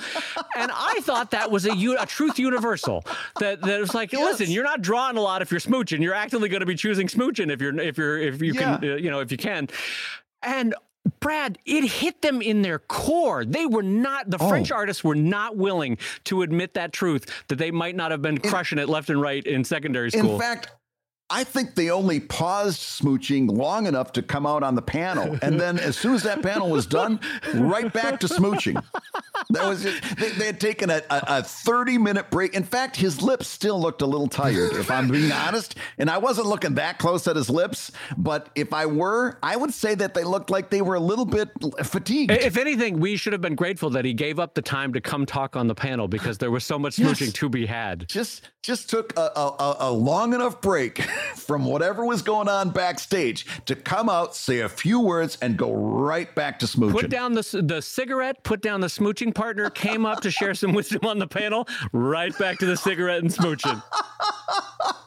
and 0.56 0.72
I 0.74 1.00
thought 1.02 1.30
that 1.30 1.52
was 1.52 1.68
a 1.68 2.06
truth 2.08 2.40
universal. 2.40 3.04
That 3.40 3.62
that 3.62 3.80
was 3.80 3.94
like, 3.94 4.14
Yes. 4.14 4.40
listen, 4.40 4.52
you're 4.52 4.64
not 4.64 4.82
drawing 4.82 5.16
a 5.16 5.22
lot 5.22 5.44
if 5.44 5.52
you're 5.52 5.60
smooching. 5.60 6.02
You're 6.02 6.16
actively 6.16 6.50
going 6.50 6.62
to 6.62 6.66
be 6.66 6.74
choosing 6.74 7.06
smooching 7.06 7.52
if 7.52 7.62
you're 7.62 7.80
if 7.80 8.00
you're 8.00 8.18
if 8.18 8.42
you 8.42 8.56
can, 8.56 8.84
uh, 8.84 8.96
you 8.96 9.12
know, 9.12 9.20
if 9.20 9.32
you 9.32 9.38
can, 9.38 9.70
and." 10.42 10.74
Brad, 11.20 11.58
it 11.66 11.84
hit 11.84 12.22
them 12.22 12.42
in 12.42 12.62
their 12.62 12.80
core. 12.80 13.46
They 13.46 13.66
were 13.66 13.84
not, 13.84 14.30
the 14.30 14.38
French 14.40 14.72
Oh. 14.72 14.76
artists 14.76 15.04
were 15.04 15.16
not 15.16 15.56
willing 15.56 15.98
to 16.26 16.42
admit 16.42 16.74
that 16.76 16.94
truth 16.94 17.26
that 17.48 17.58
they 17.58 17.72
might 17.72 17.96
not 17.96 18.12
have 18.12 18.22
been 18.22 18.38
crushing 18.40 18.78
it 18.80 18.90
left 18.90 19.10
and 19.10 19.22
right 19.22 19.44
in 19.46 19.64
secondary 19.64 20.12
school. 20.12 20.34
In 20.34 20.40
fact, 20.40 20.70
I 21.32 21.44
think 21.46 21.76
they 21.76 21.90
only 21.90 22.20
paused 22.20 22.80
smooching 22.80 23.50
long 23.50 23.86
enough 23.88 24.12
to 24.14 24.22
come 24.22 24.46
out 24.46 24.64
on 24.64 24.76
the 24.76 24.82
panel. 24.82 25.38
And 25.42 25.60
then 25.60 25.80
as 25.80 25.98
soon 25.98 26.14
as 26.14 26.24
that 26.24 26.42
panel 26.44 26.70
was 26.70 26.86
done, 26.86 27.20
right 27.56 27.92
back 27.92 28.20
to 28.22 28.28
smooching. 28.28 28.84
That 29.52 29.68
was 29.68 29.86
it. 29.86 30.02
They, 30.18 30.30
they 30.32 30.46
had 30.48 30.60
taken 30.60 30.90
a, 30.90 31.02
a, 31.10 31.24
a 31.28 31.44
30 31.44 31.98
minute 31.98 32.30
break. 32.30 32.54
In 32.54 32.64
fact, 32.64 32.96
his 32.96 33.22
lips 33.22 33.48
still 33.48 33.80
looked 33.80 34.02
a 34.02 34.06
little 34.06 34.28
tired, 34.28 34.74
if 34.74 34.92
I'm 34.92 35.10
being 35.10 35.32
honest. 35.32 35.76
And 35.98 36.10
I 36.10 36.18
wasn't 36.18 36.48
looking 36.48 36.76
that 36.76 37.00
close 37.00 37.28
at 37.28 37.36
his 37.36 37.50
lips. 37.50 37.92
But 38.18 38.50
if 38.56 38.74
I 38.74 38.86
were, 38.86 39.38
I 39.42 39.56
would 39.56 39.74
say 39.74 39.96
that 39.96 40.14
they 40.14 40.24
looked 40.24 40.50
like 40.50 40.70
they 40.70 40.82
were 40.82 40.96
a 40.96 41.00
little 41.00 41.26
bit 41.26 41.50
fatigued. 41.84 42.32
If 42.32 42.58
anything, 42.58 43.00
we 43.00 43.16
should 43.16 43.34
have 43.34 43.42
been 43.42 43.56
grateful 43.56 43.90
that 43.92 44.06
he 44.06 44.14
gave 44.14 44.40
up 44.40 44.54
the 44.54 44.62
time 44.62 44.94
to 44.94 45.02
come 45.02 45.26
talk 45.26 45.56
on 45.56 45.68
the 45.68 45.76
panel 45.76 46.08
because 46.08 46.38
there 46.38 46.52
was 46.52 46.64
so 46.66 46.78
much 46.78 47.00
Yes. 47.00 47.20
smooching 47.20 47.34
to 47.36 47.50
be 47.50 47.66
had. 47.66 48.08
just 48.08 48.50
just 48.62 48.90
took 48.92 49.18
a, 49.18 49.32
a- 49.36 49.76
a 49.80 49.92
long 49.92 50.34
enough 50.36 50.62
break 50.62 51.04
from 51.36 51.66
whatever 51.66 52.06
was 52.06 52.22
going 52.22 52.48
on 52.48 52.70
backstage 52.70 53.46
to 53.66 53.76
come 53.76 54.10
out, 54.10 54.36
say 54.36 54.62
a 54.62 54.70
few 54.70 55.00
words, 55.00 55.38
and 55.42 55.58
go 55.58 55.74
right 55.74 56.34
back 56.36 56.60
to 56.60 56.66
smooching. 56.66 56.92
Put 56.92 57.10
down 57.10 57.34
the, 57.34 57.62
the 57.64 57.82
cigarette, 57.82 58.44
put 58.44 58.62
down 58.62 58.82
the 58.82 58.88
smooching 58.88 59.34
partner, 59.34 59.70
came 59.70 60.06
up 60.06 60.22
to 60.22 60.32
share 60.32 60.54
some 60.54 60.74
wisdom 60.74 61.06
on 61.06 61.20
the 61.20 61.28
panel, 61.28 61.68
right 61.92 62.38
back 62.38 62.60
to 62.60 62.66
the 62.66 62.78
cigarette 62.78 63.22
and 63.22 63.32
smooching. 63.32 63.82